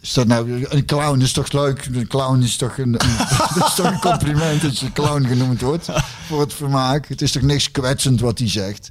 is 0.00 0.12
dat 0.12 0.26
nou, 0.26 0.66
een 0.68 0.84
clown 0.84 1.20
is 1.20 1.32
toch 1.32 1.52
leuk? 1.52 1.88
Een 1.92 2.06
clown 2.06 2.42
is 2.42 2.56
toch 2.56 2.78
een, 2.78 2.92
dat 3.54 3.66
is 3.66 3.74
toch 3.74 3.86
een 3.86 4.00
compliment 4.00 4.62
dat 4.62 4.78
je 4.78 4.92
clown 4.92 5.26
genoemd 5.26 5.60
wordt 5.60 5.88
voor 6.26 6.40
het 6.40 6.54
vermaak. 6.54 7.08
Het 7.08 7.22
is 7.22 7.32
toch 7.32 7.42
niks 7.42 7.70
kwetsend 7.70 8.20
wat 8.20 8.38
hij 8.38 8.48
zegt. 8.48 8.88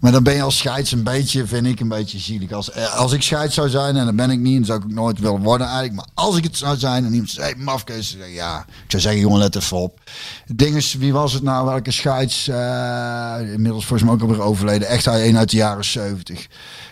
Maar 0.00 0.12
dan 0.12 0.22
ben 0.22 0.34
je 0.34 0.42
als 0.42 0.58
scheids 0.58 0.92
een 0.92 1.02
beetje, 1.02 1.46
vind 1.46 1.66
ik, 1.66 1.80
een 1.80 1.88
beetje 1.88 2.18
zielig. 2.18 2.52
Als, 2.52 2.70
eh, 2.70 2.96
als 2.96 3.12
ik 3.12 3.22
scheids 3.22 3.54
zou 3.54 3.68
zijn, 3.68 3.96
en 3.96 4.04
dat 4.04 4.16
ben 4.16 4.30
ik 4.30 4.38
niet, 4.38 4.56
en 4.56 4.64
zou 4.64 4.78
ik 4.78 4.84
ook 4.84 4.90
nooit 4.90 5.18
willen 5.18 5.42
worden 5.42 5.66
eigenlijk. 5.66 5.96
Maar 5.96 6.24
als 6.24 6.36
ik 6.36 6.44
het 6.44 6.56
zou 6.56 6.76
zijn 6.76 7.04
en 7.04 7.12
iemand 7.12 7.30
zei, 7.30 7.54
mafkees, 7.56 8.10
dan 8.10 8.20
zeg 8.20 8.28
ik, 8.28 8.34
ja. 8.34 8.58
Ik 8.58 8.90
zou 8.90 9.02
zeggen, 9.02 9.20
jongen, 9.20 9.38
let 9.38 9.56
even 9.56 9.76
op. 9.76 10.00
Het 10.46 10.58
ding 10.58 10.76
is, 10.76 10.94
wie 10.94 11.12
was 11.12 11.32
het 11.32 11.42
nou, 11.42 11.66
welke 11.66 11.90
scheids, 11.90 12.48
eh, 13.38 13.52
inmiddels 13.52 13.86
volgens 13.86 14.02
mij 14.08 14.12
ook 14.18 14.22
alweer 14.22 14.42
overleden. 14.42 14.88
Echt 14.88 15.04
hij 15.04 15.28
een 15.28 15.36
uit 15.38 15.50
de 15.50 15.56
jaren 15.56 15.84
70. 15.84 16.46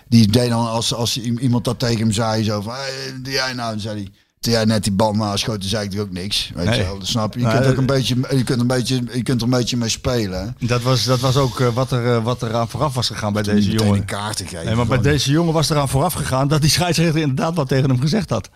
Die 0.09 0.27
deed 0.29 0.49
dan, 0.49 0.67
als, 0.69 0.95
als 0.95 1.21
iemand 1.21 1.65
dat 1.65 1.79
tegen 1.79 1.99
hem 2.01 2.13
zei, 2.13 2.45
zo 2.45 2.61
van, 2.61 2.75
hey, 2.75 3.21
doe 3.23 3.33
jij 3.33 3.53
nou? 3.53 3.71
Dan 3.71 3.81
zei 3.81 3.95
hij, 4.03 4.09
toen 4.41 4.53
jij 4.53 4.65
net 4.65 4.83
die 4.85 4.93
bal 4.93 5.13
naschoot, 5.13 5.61
toen 5.61 5.69
zei 5.69 5.89
ik 5.91 6.01
ook 6.01 6.11
niks. 6.13 6.51
Weet 6.55 6.65
Nee. 6.67 6.79
je 6.79 6.85
wel, 6.85 6.99
dat 6.99 7.07
snap 7.09 7.35
je. 7.35 7.39
Je 7.41 7.45
Nou, 7.47 7.57
kunt 7.57 7.67
ook 7.69 7.73
eh, 7.75 7.81
een 7.81 7.87
beetje, 7.87 8.15
je 8.37 8.45
kunt 8.45 8.61
een 8.61 8.67
beetje, 8.67 8.95
je 9.13 9.23
kunt 9.23 9.41
er 9.41 9.47
een 9.47 9.59
beetje 9.59 9.77
mee 9.77 9.89
spelen. 9.89 10.55
hè. 10.59 10.67
Dat 10.67 10.83
was, 10.83 11.05
dat 11.05 11.21
was 11.21 11.37
ook 11.37 11.61
eh, 11.61 11.69
wat, 11.69 11.91
er, 11.93 12.23
wat 12.23 12.43
er 12.43 12.55
aan 12.55 12.69
vooraf 12.69 12.95
was 12.95 13.07
gegaan 13.07 13.33
bij 13.33 13.43
deze 13.43 13.71
jongen. 13.71 13.95
een 13.95 14.05
kaart 14.05 14.41
geven. 14.47 14.65
Nee, 14.67 14.75
maar 14.75 14.87
bij 14.87 15.01
deze 15.01 15.31
jongen 15.31 15.53
was 15.53 15.71
eraan 15.71 15.89
vooraf 15.89 16.13
gegaan 16.13 16.49
dat 16.49 16.61
die 16.61 16.71
scheidsrechter 16.71 17.21
inderdaad 17.21 17.55
wat 17.55 17.69
tegen 17.69 17.89
hem 17.91 18.01
gezegd 18.01 18.31
had. 18.31 18.49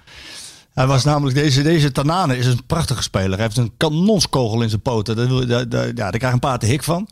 Hij 0.72 0.86
was 0.86 1.04
namelijk, 1.04 1.36
deze, 1.36 1.62
deze 1.62 1.92
Tanane 1.92 2.36
is 2.36 2.46
een 2.46 2.66
prachtige 2.66 3.02
speler. 3.02 3.32
Hij 3.32 3.42
heeft 3.42 3.56
een 3.56 3.72
kanonskogel 3.76 4.62
in 4.62 4.68
zijn 4.68 4.80
poten. 4.80 5.16
Daar, 5.16 5.26
wil- 5.28 5.46
daar, 5.46 5.68
daar, 5.68 5.86
ja, 5.86 5.92
daar 5.92 6.18
krijg 6.18 6.32
een 6.32 6.38
paar 6.38 6.58
te 6.58 6.66
hik 6.66 6.82
van. 6.84 7.08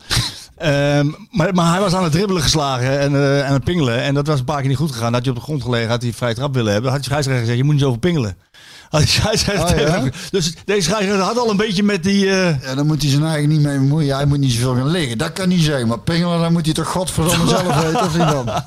Ehm, 0.61 1.11
maar, 1.31 1.55
maar 1.55 1.71
hij 1.71 1.81
was 1.81 1.95
aan 1.95 2.03
het 2.03 2.13
dribbelen 2.13 2.43
geslagen 2.43 2.99
en, 3.01 3.15
eh, 3.15 3.47
en 3.47 3.53
het 3.53 3.65
pingelen. 3.65 4.03
En 4.03 4.15
dat 4.15 4.27
was 4.27 4.39
een 4.39 4.45
paar 4.45 4.61
keer 4.61 4.69
niet 4.69 4.77
goed 4.77 4.93
gegaan. 4.93 5.13
Had 5.13 5.23
hij 5.23 5.31
op 5.31 5.37
de 5.37 5.45
grond 5.45 5.63
gelegen, 5.63 5.89
had 5.89 6.03
hij 6.03 6.13
vrij 6.13 6.35
trap 6.35 6.55
willen 6.55 6.73
hebben. 6.73 6.91
Had 6.91 7.01
de 7.01 7.05
scheidsrechter 7.05 7.43
gezegd, 7.43 7.59
je 7.59 7.65
moet 7.65 7.75
niet 7.75 7.83
zoveel 7.83 7.99
pingelen. 7.99 8.37
Die 8.99 9.07
scheidsrechter 9.07 9.65
Oh, 9.87 9.93
tegen 9.95 10.13
Dus 10.31 10.55
deze 10.65 10.91
had 11.21 11.39
al 11.39 11.51
een 11.51 11.57
beetje 11.57 11.83
met 11.83 12.03
die... 12.03 12.31
eh, 12.31 12.63
Ja, 12.63 12.75
dan 12.75 12.87
moet 12.87 13.03
hij 13.03 13.11
zijn 13.11 13.25
eigen 13.25 13.49
niet 13.49 13.61
mee 13.61 13.79
bemoeien. 13.79 14.17
Hij 14.17 14.25
moet 14.27 14.39
niet 14.39 14.53
zoveel 14.53 14.75
gaan 14.75 14.91
liggen. 14.91 15.19
Dat 15.19 15.33
kan 15.33 15.49
niet 15.49 15.63
zijn. 15.63 15.87
Maar 15.89 15.99
pingelen, 16.01 16.41
dan 16.41 16.53
moet 16.53 16.65
hij 16.65 16.75
toch 16.75 16.87
godverdomme 16.89 17.47
zelf 17.57 17.83
weten, 17.83 18.01
of 18.01 18.17
niet 18.19 18.29
dan? 18.29 18.45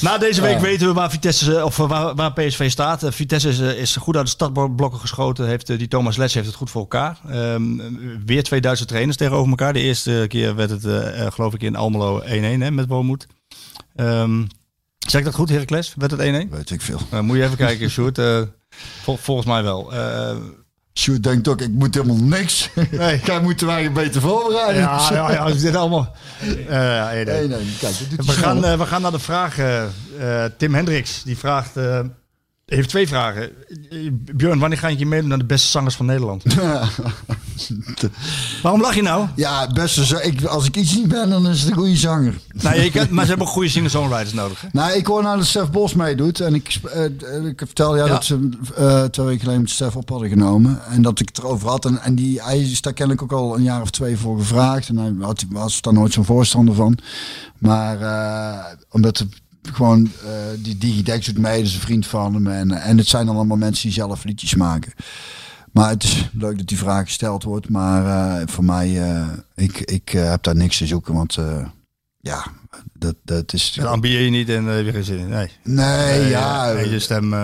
Na 0.00 0.18
deze 0.18 0.40
week 0.40 0.54
Ja. 0.54 0.60
weten 0.60 0.86
we 0.86 0.92
waar 0.92 1.10
Vitesse 1.10 1.56
eh, 1.56 1.64
of 1.64 1.78
eh, 1.78 1.88
waar, 1.88 2.14
waar 2.14 2.32
PSV 2.32 2.70
staat. 2.70 3.02
Vitesse 3.08 3.48
is, 3.48 3.58
is 3.58 3.96
goed 3.96 4.16
uit 4.16 4.24
de 4.24 4.30
startblokken 4.30 5.00
geschoten. 5.00 5.46
Heeft, 5.46 5.66
die 5.66 5.88
Thomas 5.88 6.16
Letch 6.16 6.34
heeft 6.34 6.46
het 6.46 6.54
goed 6.56 6.70
voor 6.70 6.80
elkaar. 6.80 7.18
Ehm, 7.30 7.62
weer 8.26 8.42
twee 8.42 8.60
Duitse 8.60 8.84
trainers 8.84 9.16
tegenover 9.16 9.48
elkaar. 9.50 9.72
De 9.72 9.80
eerste 9.80 10.24
keer 10.28 10.54
werd 10.54 10.70
het, 10.70 10.86
geloof 11.34 11.54
ik, 11.54 11.62
in 11.62 11.76
Almelo 11.76 12.20
1-1 12.20 12.24
hè, 12.60 12.70
met 12.70 12.86
Boommoed. 12.86 13.26
Ehm 13.96 14.42
zeg 14.98 15.20
ik 15.20 15.26
dat 15.26 15.34
goed, 15.34 15.48
Heracles? 15.48 15.92
Werd 15.96 16.10
het 16.10 16.20
1-1? 16.20 16.50
Weet 16.50 16.70
ik 16.70 16.80
veel. 16.82 17.00
Moet 17.22 17.36
je 17.36 17.42
even 17.44 17.56
kijken, 17.56 17.90
Sjoerd. 17.90 18.16
Vol- 19.02 19.16
volgens 19.16 19.46
mij 19.46 19.62
wel. 19.62 19.92
Eh, 19.94 20.36
Sjoerd 20.98 21.22
denkt 21.22 21.48
ook, 21.48 21.60
ik 21.60 21.70
moet 21.70 21.94
helemaal 21.94 22.16
niks. 22.16 22.70
Nee. 22.90 23.20
Jij 23.24 23.40
moet 23.40 23.58
de 23.58 23.66
wagen 23.66 23.92
beter 23.92 24.20
voorbereiden. 24.20 24.82
ja, 24.82 25.08
ja, 25.12 25.32
ja, 25.32 25.46
is 25.46 25.60
dit 25.60 25.76
allemaal... 25.76 26.14
Eh, 26.68 27.08
1-1. 27.10 27.24
Nee, 27.26 27.48
nee, 27.48 27.76
kijk, 27.80 27.94
We 28.16 28.32
gaan, 28.32 28.64
eh, 28.64 28.78
we 28.78 28.86
gaan 28.86 29.02
naar 29.02 29.10
de 29.10 29.18
vragen. 29.18 29.92
Eh, 30.18 30.44
Tim 30.58 30.74
Hendricks 30.74 31.22
die 31.22 31.38
vraagt, 31.38 31.76
eh, 31.76 32.00
heeft 32.74 32.88
twee 32.88 33.08
vragen. 33.08 33.50
Björn, 34.36 34.58
wanneer 34.58 34.78
ga 34.78 34.88
je 34.88 35.06
meedoen 35.06 35.28
naar 35.28 35.38
de 35.38 35.44
beste 35.44 35.68
zangers 35.68 35.94
van 35.94 36.06
Nederland? 36.06 36.42
Waarom 38.62 38.80
lach 38.80 38.94
je 38.94 39.02
nou? 39.02 39.28
Ja, 39.36 39.66
beste 39.72 40.22
ik, 40.22 40.44
als 40.44 40.66
ik 40.66 40.76
iets 40.76 40.94
niet 40.94 41.08
ben, 41.08 41.30
dan 41.30 41.48
is 41.48 41.60
het 41.60 41.70
een 41.70 41.76
goede 41.76 41.96
zanger. 41.96 42.34
Nou, 42.52 42.80
je 42.80 42.90
kan- 42.90 43.06
maar 43.10 43.22
ze 43.24 43.28
hebben 43.28 43.46
ook 43.46 43.52
goede 43.52 43.68
singer-songwriters 43.68 44.32
nodig. 44.32 44.60
Hè? 44.60 44.68
Nou, 44.72 44.92
ik 44.92 45.06
hoor 45.06 45.22
nou 45.22 45.36
dat 45.36 45.46
Stef 45.46 45.70
Bos 45.70 45.94
meedoet. 45.94 46.40
En 46.40 46.54
ik, 46.54 46.78
eh, 46.92 47.04
eh, 47.04 47.44
ik 47.44 47.58
vertel 47.64 47.96
ja, 47.96 48.04
Ja. 48.04 48.10
dat 48.10 48.24
ze 48.24 48.48
eh, 48.76 49.04
twee 49.04 49.26
weken 49.26 49.40
geleden 49.40 49.60
met 49.62 49.70
Stef 49.70 49.96
op 49.96 50.08
hadden 50.08 50.28
genomen. 50.28 50.80
En 50.90 51.02
dat 51.02 51.20
ik 51.20 51.28
het 51.28 51.38
erover 51.38 51.68
had. 51.68 51.84
En, 51.84 51.98
en 52.02 52.14
die, 52.14 52.42
hij 52.42 52.60
is 52.60 52.80
daar 52.80 52.92
kennelijk 52.92 53.22
ook 53.22 53.32
al 53.40 53.56
een 53.56 53.62
jaar 53.62 53.80
of 53.80 53.90
twee 53.90 54.16
voor 54.16 54.38
gevraagd. 54.38 54.88
En 54.88 54.96
hij 54.96 55.12
had, 55.20 55.44
was 55.50 55.80
daar 55.80 55.92
nooit 55.92 56.12
zo'n 56.12 56.24
voorstander 56.24 56.74
van. 56.74 56.98
Maar 57.58 57.98
omdat 58.90 59.18
het 59.18 59.28
gewoon, 59.72 60.10
eh, 60.24 60.30
die 60.58 60.78
Digidex 60.78 61.26
doet 61.26 61.38
mee, 61.38 61.58
dat 61.58 61.66
is 61.66 61.74
een 61.74 61.80
vriend 61.80 62.06
van 62.06 62.34
hem. 62.34 62.46
En, 62.46 62.70
en 62.70 62.98
het 62.98 63.06
zijn 63.06 63.26
dan 63.26 63.36
allemaal 63.36 63.56
mensen 63.56 63.82
die 63.82 63.92
zelf 63.92 64.24
liedjes 64.24 64.54
maken. 64.54 64.92
Maar 65.74 65.88
het 65.88 66.04
is 66.04 66.28
leuk 66.32 66.56
dat 66.56 66.66
die 66.66 66.78
vraag 66.78 67.04
gesteld 67.04 67.42
wordt. 67.42 67.68
Maar 67.68 68.06
eh, 68.40 68.46
voor 68.46 68.64
mij, 68.64 69.02
eh, 69.02 69.26
ik, 69.54 69.80
ik 69.80 70.14
eh, 70.14 70.30
heb 70.30 70.42
daar 70.42 70.56
niks 70.56 70.78
te 70.78 70.86
zoeken. 70.86 71.14
Want 71.14 71.36
eh, 71.36 71.66
ja, 72.20 72.46
dat, 72.92 73.14
dat 73.22 73.52
is... 73.52 73.72
Dat 73.72 73.86
ambieer 73.86 74.20
je 74.20 74.30
niet 74.30 74.48
en 74.48 74.64
uh, 74.64 74.74
weer 74.74 74.92
geen 74.92 75.04
zin 75.04 75.18
in. 75.18 75.28
Nee. 75.28 75.50
Nee, 75.62 76.28
ja. 76.28 76.70
je 76.70 76.98
stem. 76.98 77.34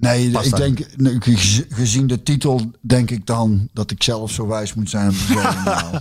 Nee, 0.00 0.30
past 0.30 0.46
ik 0.46 0.56
denk, 0.56 0.78
gezien 1.68 2.06
de 2.06 2.22
titel, 2.22 2.70
denk 2.80 3.10
ik 3.10 3.26
dan 3.26 3.68
dat 3.72 3.90
ik 3.90 4.02
zelf 4.02 4.30
zo 4.30 4.46
wijs 4.46 4.74
moet 4.74 4.90
zijn. 4.90 5.14
nou, 5.64 5.98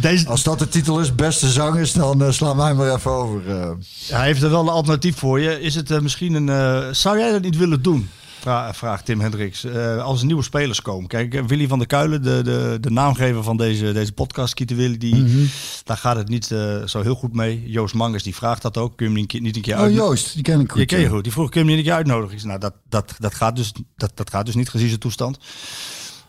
Deze, 0.00 0.28
Als 0.28 0.42
dat 0.42 0.58
de 0.58 0.68
titel 0.68 1.00
is, 1.00 1.14
beste 1.14 1.50
zangers, 1.50 1.92
dan 1.92 2.22
eh, 2.22 2.30
slaan 2.30 2.56
wij 2.56 2.74
maar 2.74 2.94
even 2.94 3.10
over. 3.10 3.50
eh. 3.50 3.70
hij 4.08 4.26
heeft 4.26 4.42
er 4.42 4.50
wel 4.50 4.60
een 4.60 4.68
alternatief 4.68 5.16
voor 5.16 5.40
je. 5.40 5.60
Is 5.60 5.74
het 5.74 5.90
eh, 5.90 6.00
misschien 6.00 6.34
een. 6.48 6.94
zou 6.94 7.18
jij 7.18 7.32
dat 7.32 7.42
niet 7.42 7.56
willen 7.56 7.82
doen? 7.82 8.08
Vra- 8.44 8.74
vraagt 8.74 9.04
Tim 9.04 9.20
Hendricks. 9.20 9.64
Eh, 9.64 10.02
als 10.02 10.20
er 10.20 10.26
nieuwe 10.26 10.42
spelers 10.42 10.82
komen. 10.82 11.08
Kijk, 11.08 11.34
eh, 11.34 11.44
Willy 11.46 11.66
van 11.68 11.78
der 11.78 11.86
Kuilen, 11.86 12.22
de, 12.22 12.42
de, 12.42 12.76
de 12.80 12.90
naamgever 12.90 13.42
van 13.42 13.56
deze, 13.56 13.92
deze 13.92 14.12
podcast, 14.12 14.54
Kieter 14.54 14.76
Willy, 14.76 14.98
die, 14.98 15.14
Mhm. 15.14 15.44
daar 15.84 15.96
gaat 15.96 16.16
het 16.16 16.28
niet 16.28 16.50
eh, 16.50 16.82
zo 16.86 17.02
heel 17.02 17.14
goed 17.14 17.32
mee. 17.34 17.62
Joost 17.66 17.94
Mangers 17.94 18.22
die 18.22 18.34
vraagt 18.34 18.62
dat 18.62 18.76
ook. 18.76 18.96
Kun 18.96 19.06
je 19.06 19.12
hem 19.12 19.20
niet, 19.20 19.22
een 19.22 19.26
keer- 19.38 19.40
niet 19.40 19.56
een 19.56 19.62
keer 19.62 19.74
Oh, 19.74 19.80
uit- 19.80 19.94
Joost, 19.94 20.34
die 20.34 20.42
ken 20.42 20.60
ik 20.60 20.70
goed. 20.70 20.80
Je 20.80 20.86
ken 20.86 21.00
je 21.00 21.08
goed. 21.08 21.22
Die 21.24 21.32
vroeg, 21.32 21.48
kun 21.50 21.60
je 21.60 21.66
hem 21.66 21.76
niet 21.76 21.84
een 21.84 21.90
keer 21.90 21.98
uitnodigen? 21.98 22.46
Nou, 22.48 22.60
dat, 22.60 22.74
dat, 22.88 23.14
dat, 23.18 23.34
gaat 23.34 23.56
dus, 23.56 23.72
dat, 23.96 24.12
dat 24.14 24.30
gaat 24.30 24.46
dus 24.46 24.54
niet 24.54 24.68
gezien 24.68 24.88
zijn 24.88 25.00
toestand. 25.00 25.38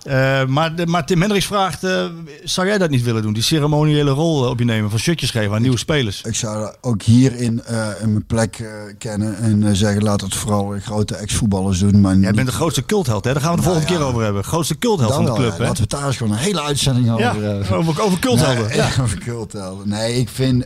Eh, 0.05 0.45
maar, 0.45 0.75
de, 0.75 0.85
maar 0.87 1.05
Tim 1.05 1.19
Hendricks 1.19 1.45
vraagt, 1.45 1.83
eh, 1.83 2.05
zou 2.43 2.67
jij 2.67 2.77
dat 2.77 2.89
niet 2.89 3.03
willen 3.03 3.21
doen? 3.21 3.33
Die 3.33 3.43
ceremoniële 3.43 4.11
rol 4.11 4.43
eh, 4.43 4.49
op 4.49 4.59
je 4.59 4.65
nemen, 4.65 4.89
van 4.89 4.99
shirtjes 4.99 5.31
geven 5.31 5.55
aan 5.55 5.61
nieuwe 5.61 5.77
spelers. 5.77 6.21
Ik 6.21 6.35
zou 6.35 6.73
ook 6.81 7.01
hierin 7.01 7.61
in 8.01 8.11
mijn 8.11 8.25
plek 8.25 8.63
kennen 8.97 9.37
en 9.37 9.75
zeggen, 9.75 10.03
laat 10.03 10.21
het 10.21 10.35
vooral 10.35 10.75
grote 10.81 11.15
ex-voetballers 11.15 11.79
doen. 11.79 12.01
Maar 12.01 12.15
Jij 12.15 12.25
niet- 12.25 12.35
bent 12.35 12.47
de 12.47 12.53
grootste 12.53 12.85
cultheld, 12.85 13.23
hè? 13.25 13.33
Daar 13.33 13.41
gaan 13.41 13.51
we 13.51 13.57
de 13.57 13.61
Nou 13.67 13.73
volgende 13.75 13.97
ja. 13.99 14.05
keer 14.05 14.13
over 14.13 14.23
hebben. 14.25 14.43
Grootste 14.43 14.77
cultheld 14.77 15.13
van 15.13 15.25
de 15.25 15.33
club, 15.33 15.51
ja. 15.51 15.57
hè? 15.57 15.63
Laten 15.63 15.83
we 15.83 15.89
daar 15.89 16.05
eens 16.07 16.17
gewoon 16.17 16.33
een 16.33 16.39
hele 16.39 16.61
uitzending 16.61 17.09
over 17.11 17.21
Ja, 17.23 17.33
hebben. 17.35 17.69
over, 17.77 18.01
over 18.01 18.19
culthelden. 18.19 18.67
Nee, 18.67 18.77
ja. 18.85 18.89
over 19.01 19.17
culthelden. 19.17 19.89
Nee, 19.89 20.13
ik 20.19 20.29
vind, 20.29 20.65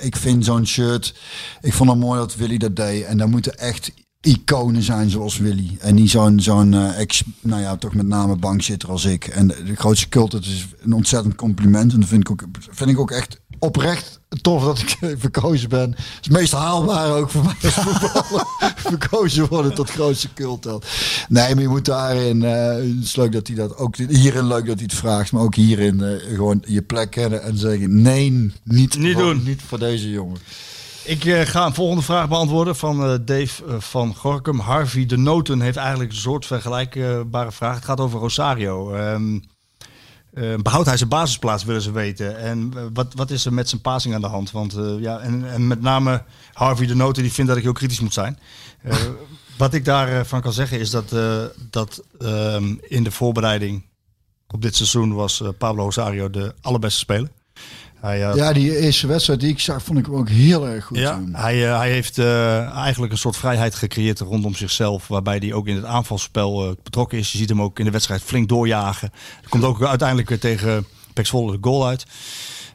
ik 0.00 0.16
vind 0.16 0.44
zo'n 0.44 0.66
shirt. 0.66 1.14
Ik 1.60 1.72
vond 1.72 1.90
het 1.90 1.98
mooi 1.98 2.18
dat 2.18 2.36
Willy 2.36 2.56
dat 2.56 2.76
deed. 2.76 3.04
En 3.04 3.16
daar 3.18 3.28
moeten 3.28 3.58
echt 3.58 3.92
iconen 4.28 4.82
zijn 4.82 5.10
zoals 5.10 5.38
Willy. 5.38 5.76
En 5.80 5.94
niet 5.94 6.10
zo'n, 6.10 6.40
zo'n 6.40 6.74
eh, 6.74 6.98
ex, 7.00 7.22
nou 7.40 7.60
ja, 7.62 7.76
toch 7.76 7.94
met 7.94 8.06
name 8.06 8.36
bankzitter 8.36 8.88
als 8.88 9.04
ik. 9.04 9.26
En 9.26 9.46
de, 9.48 9.62
de 9.62 9.74
grootste 9.76 10.08
cult, 10.08 10.30
dat 10.30 10.44
is 10.44 10.66
een 10.80 10.92
ontzettend 10.92 11.34
compliment. 11.34 11.92
En 11.92 12.00
dat 12.00 12.08
vind 12.08 12.20
ik 12.20 12.30
ook, 12.30 12.42
vind 12.70 12.90
ik 12.90 12.98
ook 12.98 13.10
echt 13.10 13.40
oprecht 13.58 14.20
tof 14.42 14.64
dat 14.64 14.78
ik 14.78 14.96
verkozen 15.18 15.68
ben. 15.68 15.90
Het 15.90 15.98
is 15.98 16.04
het 16.20 16.30
meest 16.32 16.52
haalbaar 16.52 17.10
ook 17.12 17.30
voor 17.30 17.44
mij 17.44 17.54
verkozen 18.90 19.48
worden 19.48 19.74
tot 19.74 19.90
grootste 19.90 20.28
cultheld. 20.34 20.86
Nee, 21.28 21.54
maar 21.54 21.62
je 21.62 21.68
moet 21.68 21.84
daarin, 21.84 22.44
eh, 22.44 22.66
het 22.74 23.04
is 23.04 23.16
leuk 23.16 23.32
dat 23.32 23.46
hij 23.46 23.56
dat 23.56 23.76
ook, 23.76 23.96
hierin 23.96 24.46
leuk 24.46 24.66
dat 24.66 24.74
hij 24.74 24.84
het 24.84 24.94
vraagt, 24.94 25.32
maar 25.32 25.42
ook 25.42 25.54
hierin 25.54 26.02
eh, 26.02 26.34
gewoon 26.34 26.62
je 26.66 26.82
plek 26.82 27.10
kennen 27.10 27.42
en 27.42 27.58
zeggen 27.58 28.02
nee, 28.02 28.30
niet, 28.62 28.98
Niet 28.98 29.12
voor- 29.14 29.22
doen. 29.22 29.42
niet 29.44 29.62
voor 29.66 29.78
deze 29.78 30.10
jongen. 30.10 30.38
Ik 31.08 31.24
eh, 31.24 31.40
ga 31.40 31.66
een 31.66 31.74
volgende 31.74 32.02
vraag 32.02 32.28
beantwoorden 32.28 32.76
van 32.76 33.04
eh, 33.04 33.14
Dave 33.20 33.64
eh, 33.64 33.74
van 33.78 34.14
Gorkum. 34.14 34.58
Harvey 34.58 35.06
de 35.06 35.16
Noten 35.16 35.60
heeft 35.60 35.76
eigenlijk 35.76 36.10
een 36.10 36.16
soort 36.16 36.46
vergelijkbare 36.46 37.52
vraag. 37.52 37.74
Het 37.74 37.84
gaat 37.84 38.00
over 38.00 38.20
Rosario. 38.20 38.92
Ehm, 38.92 39.38
eh, 40.32 40.54
behoudt 40.62 40.86
hij 40.86 40.96
zijn 40.96 41.08
basisplaats, 41.08 41.64
willen 41.64 41.82
ze 41.82 41.90
weten. 41.90 42.38
En 42.38 42.72
wat, 42.92 43.14
wat 43.14 43.30
is 43.30 43.44
er 43.44 43.52
met 43.52 43.68
zijn 43.68 43.80
passing 43.80 44.14
aan 44.14 44.20
de 44.20 44.26
hand? 44.26 44.50
Want 44.50 44.76
ja, 44.98 45.18
en, 45.18 45.50
en 45.52 45.66
met 45.66 45.80
name 45.80 46.22
Harvey 46.52 46.86
de 46.86 46.94
Noten, 46.94 47.22
die 47.22 47.32
vindt 47.32 47.48
dat 47.48 47.58
ik 47.58 47.64
heel 47.64 47.72
kritisch 47.72 48.00
moet 48.00 48.14
zijn. 48.14 48.38
Wat 49.58 49.74
ik 49.74 49.84
daarvan 49.84 50.24
van 50.24 50.40
kan 50.40 50.52
zeggen 50.52 50.80
is 50.80 50.90
dat, 50.90 51.14
dat 51.70 52.02
ehm, 52.18 52.74
in 52.80 53.02
de 53.02 53.10
voorbereiding 53.10 53.84
op 54.48 54.62
dit 54.62 54.76
seizoen 54.76 55.14
was 55.14 55.42
Pablo 55.58 55.84
Rosario 55.84 56.30
de 56.30 56.54
allerbeste 56.60 56.98
speler. 56.98 57.28
Hij, 58.00 58.20
had- 58.20 58.36
Ja, 58.36 58.52
die 58.52 58.78
eerste 58.78 59.06
wedstrijd 59.06 59.40
die 59.40 59.48
ik 59.50 59.60
zag, 59.60 59.82
vond 59.82 59.98
ik 59.98 60.06
hem 60.06 60.14
ook 60.14 60.28
heel 60.28 60.66
erg 60.68 60.84
goed. 60.84 60.98
ja, 60.98 61.20
hij, 61.32 61.68
eh, 61.70 61.78
hij 61.78 61.90
heeft 61.90 62.18
eh, 62.18 62.70
eigenlijk 62.76 63.12
een 63.12 63.18
soort 63.18 63.36
vrijheid 63.36 63.74
gecreëerd 63.74 64.20
rondom 64.20 64.54
zichzelf. 64.54 65.08
Waarbij 65.08 65.36
hij 65.36 65.52
ook 65.52 65.66
in 65.66 65.74
het 65.76 65.84
aanvalspel 65.84 66.64
eh, 66.68 66.72
betrokken 66.82 67.18
is. 67.18 67.32
Je 67.32 67.38
ziet 67.38 67.48
hem 67.48 67.62
ook 67.62 67.78
in 67.78 67.84
de 67.84 67.90
wedstrijd 67.90 68.22
flink 68.22 68.48
doorjagen. 68.48 69.10
Er 69.42 69.48
komt 69.48 69.64
ook 69.64 69.82
uiteindelijk 69.82 70.28
weer 70.28 70.38
tegen 70.38 70.86
Pek 71.12 71.24
de 71.30 71.58
goal 71.60 71.86
uit. 71.86 72.06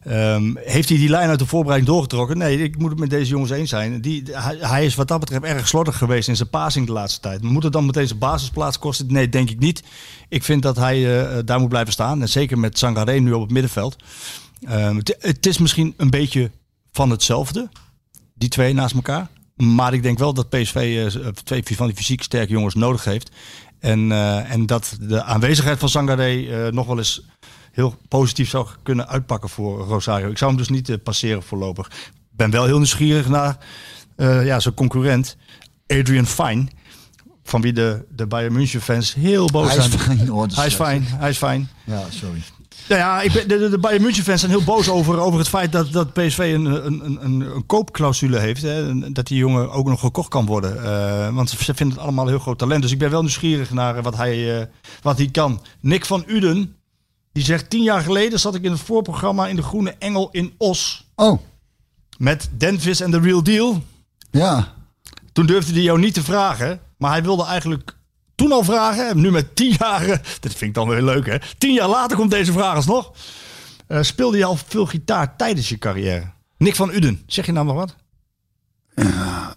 Ehm, 0.03 0.55
heeft 0.55 0.89
hij 0.89 0.97
die 0.97 1.09
lijn 1.09 1.29
uit 1.29 1.39
de 1.39 1.45
voorbereiding 1.45 1.91
doorgetrokken? 1.91 2.37
Nee, 2.37 2.63
ik 2.63 2.77
moet 2.77 2.89
het 2.89 2.99
met 2.99 3.09
deze 3.09 3.29
jongens 3.29 3.51
eens 3.51 3.69
zijn. 3.69 4.01
Die, 4.01 4.23
hij, 4.31 4.57
hij 4.59 4.85
is 4.85 4.95
wat 4.95 5.07
dat 5.07 5.19
betreft 5.19 5.43
erg 5.43 5.67
slordig 5.67 5.97
geweest 5.97 6.27
in 6.27 6.35
zijn 6.35 6.49
passing 6.49 6.85
de 6.85 6.91
laatste 6.91 7.19
tijd. 7.19 7.41
Moet 7.43 7.63
het 7.63 7.73
dan 7.73 7.85
meteen 7.85 8.07
zijn 8.07 8.19
basisplaats 8.19 8.79
kosten? 8.79 9.13
Nee, 9.13 9.29
denk 9.29 9.49
ik 9.49 9.59
niet. 9.59 9.83
Ik 10.29 10.43
vind 10.43 10.61
dat 10.61 10.75
hij 10.75 11.21
eh, 11.21 11.37
daar 11.45 11.59
moet 11.59 11.69
blijven 11.69 11.93
staan. 11.93 12.21
En 12.21 12.29
zeker 12.29 12.59
met 12.59 12.77
Sangaré 12.77 13.13
nu 13.19 13.31
op 13.33 13.41
het 13.41 13.51
middenveld. 13.51 13.95
Ehm, 14.65 14.95
het, 14.95 15.15
het 15.19 15.45
is 15.45 15.57
misschien 15.57 15.93
een 15.97 16.09
beetje 16.09 16.51
van 16.91 17.09
hetzelfde, 17.09 17.69
die 18.35 18.49
twee 18.49 18.73
naast 18.73 18.95
elkaar. 18.95 19.27
Maar 19.55 19.93
ik 19.93 20.03
denk 20.03 20.17
wel 20.19 20.33
dat 20.33 20.49
PSV 20.49 21.09
eh, 21.15 21.27
twee 21.27 21.63
van 21.75 21.87
die 21.87 21.95
fysiek 21.95 22.23
sterke 22.23 22.51
jongens 22.51 22.75
nodig 22.75 23.03
heeft. 23.03 23.31
En, 23.79 24.11
eh, 24.11 24.51
en 24.51 24.65
dat 24.65 24.97
de 24.99 25.23
aanwezigheid 25.23 25.79
van 25.79 25.89
Sangaré 25.89 26.45
eh, 26.45 26.71
nog 26.71 26.87
wel 26.87 26.97
eens 26.97 27.21
heel 27.71 27.95
positief 28.07 28.49
zou 28.49 28.67
kunnen 28.83 29.07
uitpakken 29.07 29.49
voor 29.49 29.79
Rosario. 29.79 30.29
Ik 30.29 30.37
zou 30.37 30.51
hem 30.51 30.59
dus 30.59 30.69
niet 30.69 30.89
eh, 30.89 30.95
passeren 31.03 31.43
voorlopig. 31.43 31.87
Ik 31.87 32.11
ben 32.31 32.49
wel 32.51 32.65
heel 32.65 32.77
nieuwsgierig 32.77 33.29
naar 33.29 33.57
eh, 34.15 34.45
ja, 34.45 34.59
zijn 34.59 34.73
concurrent 34.73 35.37
Adrian 35.87 36.25
Fine. 36.27 36.67
Van 37.43 37.61
wie 37.61 37.73
de, 37.73 38.05
de 38.15 38.27
Bayern 38.27 38.53
München 38.53 38.81
fans 38.81 39.13
heel 39.13 39.47
boos 39.47 39.67
Hij 39.67 39.77
is 39.77 39.83
zijn. 39.91 39.99
fijn, 39.99 40.27
hoor, 40.27 40.47
dat 40.47 40.55
hij 40.55 40.65
is 40.65 40.71
is- 40.71 40.77
fijn, 40.77 41.03
hij 41.07 41.29
is 41.29 41.37
fijn. 41.37 41.69
Ja, 41.85 42.01
sorry. 42.09 42.41
Nou 42.87 43.01
ja, 43.01 43.21
ik 43.21 43.31
ben, 43.31 43.47
de, 43.47 43.69
de, 43.69 43.77
Bayern 43.77 44.01
München 44.01 44.23
fans 44.23 44.39
zijn 44.39 44.51
heel 44.51 44.63
boos 44.63 44.89
over, 44.89 45.19
over 45.19 45.39
het 45.39 45.49
feit 45.49 45.71
dat, 45.71 45.91
dat 45.91 46.13
PSV 46.13 46.37
een, 46.37 46.65
een, 46.65 47.05
een, 47.05 47.41
een, 47.41 47.65
koopclausule 47.65 48.39
heeft. 48.39 48.61
Hè, 48.61 49.11
dat 49.11 49.27
die 49.27 49.37
jongen 49.37 49.71
ook 49.71 49.87
nog 49.87 49.99
gekocht 49.99 50.29
kan 50.29 50.45
worden. 50.45 50.83
Eh, 50.83 51.35
want 51.35 51.49
ze 51.49 51.57
vinden 51.57 51.89
het 51.89 51.97
allemaal 51.97 52.27
heel 52.27 52.39
groot 52.39 52.57
talent. 52.57 52.81
Dus 52.81 52.91
ik 52.91 52.97
ben 52.97 53.09
wel 53.09 53.21
nieuwsgierig 53.21 53.71
naar 53.71 54.01
wat 54.01 54.15
hij, 54.15 54.59
eh, 54.59 54.65
wat 55.01 55.17
hij 55.17 55.29
kan. 55.31 55.61
Nick 55.79 56.05
van 56.05 56.23
Uden, 56.27 56.75
die 57.31 57.43
zegt 57.43 57.69
tien 57.69 57.83
jaar 57.83 58.01
geleden 58.01 58.39
zat 58.39 58.55
ik 58.55 58.63
in 58.63 58.71
het 58.71 58.79
voorprogramma 58.79 59.47
in 59.47 59.55
de 59.55 59.63
Groene 59.63 59.95
Engel 59.99 60.29
in 60.31 60.53
Os. 60.57 61.07
Oh, 61.15 61.39
Met 62.17 62.49
Denvis 62.57 62.99
en 62.99 63.11
The 63.11 63.19
Real 63.19 63.43
Deal. 63.43 63.83
ja. 64.31 64.73
Toen 65.33 65.45
durfde 65.45 65.73
hij 65.73 65.81
jou 65.81 65.99
niet 65.99 66.13
te 66.13 66.23
vragen. 66.23 66.79
Maar 66.97 67.11
hij 67.11 67.23
wilde 67.23 67.45
eigenlijk 67.45 67.95
toen 68.43 68.51
al 68.51 68.63
vragen. 68.63 69.07
En 69.07 69.21
nu 69.21 69.31
met 69.31 69.55
tien 69.55 69.75
jaar. 69.79 70.05
Dit 70.39 70.55
vind 70.55 70.61
ik 70.61 70.73
dan 70.73 70.87
weer 70.87 71.01
leuk 71.01 71.25
hè. 71.25 71.37
Tien 71.57 71.73
jaar 71.73 71.87
later 71.87 72.17
komt 72.17 72.31
deze 72.31 72.51
vraag 72.51 72.75
alsnog. 72.75 73.11
Eh 73.87 74.01
speelde 74.01 74.37
je 74.37 74.45
al 74.45 74.57
veel 74.67 74.85
gitaar 74.85 75.35
tijdens 75.35 75.69
je 75.69 75.77
carrière? 75.77 76.31
Nick 76.57 76.75
van 76.75 76.91
Uden, 76.91 77.23
zeg 77.27 77.45
je 77.45 77.51
nou 77.51 77.65
nog 77.65 77.75
wat? 77.75 77.95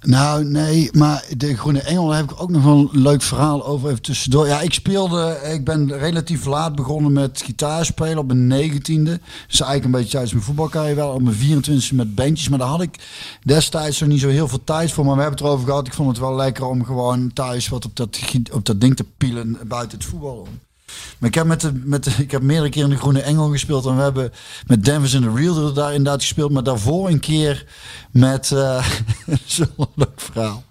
Nou, 0.01 0.45
nee, 0.45 0.91
maar 0.93 1.25
de 1.37 1.57
Groene 1.57 1.81
Engel 1.81 2.13
heb 2.13 2.31
ik 2.31 2.41
ook 2.41 2.51
nog 2.51 2.65
een 2.65 2.89
leuk 2.93 3.23
verhaal 3.23 3.67
over 3.67 3.89
even 3.89 4.03
tussendoor. 4.03 4.47
Ja, 4.47 4.61
ik 4.61 4.75
speelde, 4.75 5.41
ik 5.53 5.65
ben 5.65 5.99
relatief 5.99 6.45
laat 6.45 6.75
begonnen 6.75 7.13
met 7.13 7.43
gitaarspelen 7.45 8.19
op 8.19 8.27
mijn 8.27 8.47
negentiende. 8.47 9.21
Dus 9.49 9.61
eigenlijk 9.61 9.85
een 9.85 9.91
beetje 9.91 10.11
tijdens 10.11 10.33
mijn 10.33 10.45
voetbalcarrière 10.45 10.95
wel 10.95 11.13
op 11.13 11.23
mijn 11.23 11.37
24 11.37 11.93
met 11.93 12.15
bandjes. 12.15 12.49
Maar 12.49 12.59
daar 12.59 12.69
had 12.69 12.83
ik 12.83 12.99
destijds 13.43 14.01
nog 14.01 14.09
niet 14.09 14.21
zo 14.21 14.29
heel 14.29 14.49
veel 14.49 14.65
tijd 14.65 14.93
voor. 14.93 15.05
Maar 15.05 15.15
we 15.15 15.21
hebben 15.21 15.39
het 15.39 15.49
erover 15.49 15.69
gehad. 15.69 15.87
Ik 15.87 15.95
vond 15.95 16.09
het 16.09 16.19
wel 16.19 16.35
lekker 16.35 16.65
om 16.65 16.85
gewoon 16.85 17.33
thuis 17.33 17.69
wat 17.69 17.85
op 17.85 17.97
dat, 17.97 18.21
op 18.53 18.67
dat 18.67 18.81
ding 18.81 18.97
te 18.97 19.05
pielen 19.17 19.59
buiten 19.67 19.99
het 19.99 20.07
voetbal. 20.07 20.49
Maar 21.19 21.29
ik 21.29 21.35
heb, 21.35 21.47
met 21.47 21.85
met 21.85 22.19
ik 22.19 22.31
heb 22.31 22.43
meerdere 22.43 22.71
keer 22.71 22.85
in 22.85 22.91
de 22.91 22.97
Groene 22.97 23.21
Engel 23.21 23.51
gespeeld. 23.51 23.87
En 23.87 23.97
we 23.97 24.03
hebben 24.03 24.33
met 24.67 24.85
Denvis 24.85 25.13
in 25.15 25.23
the 25.23 25.33
Real 25.35 25.73
daar 25.73 25.95
inderdaad 25.95 26.21
gespeeld. 26.21 26.53
Maar 26.53 26.63
daarvoor 26.63 27.09
een 27.09 27.21
keer 27.21 27.67
met... 28.11 28.53
eh 28.53 28.87
Zo'n 29.45 29.89
leuk 29.95 30.21
verhaal. 30.21 30.65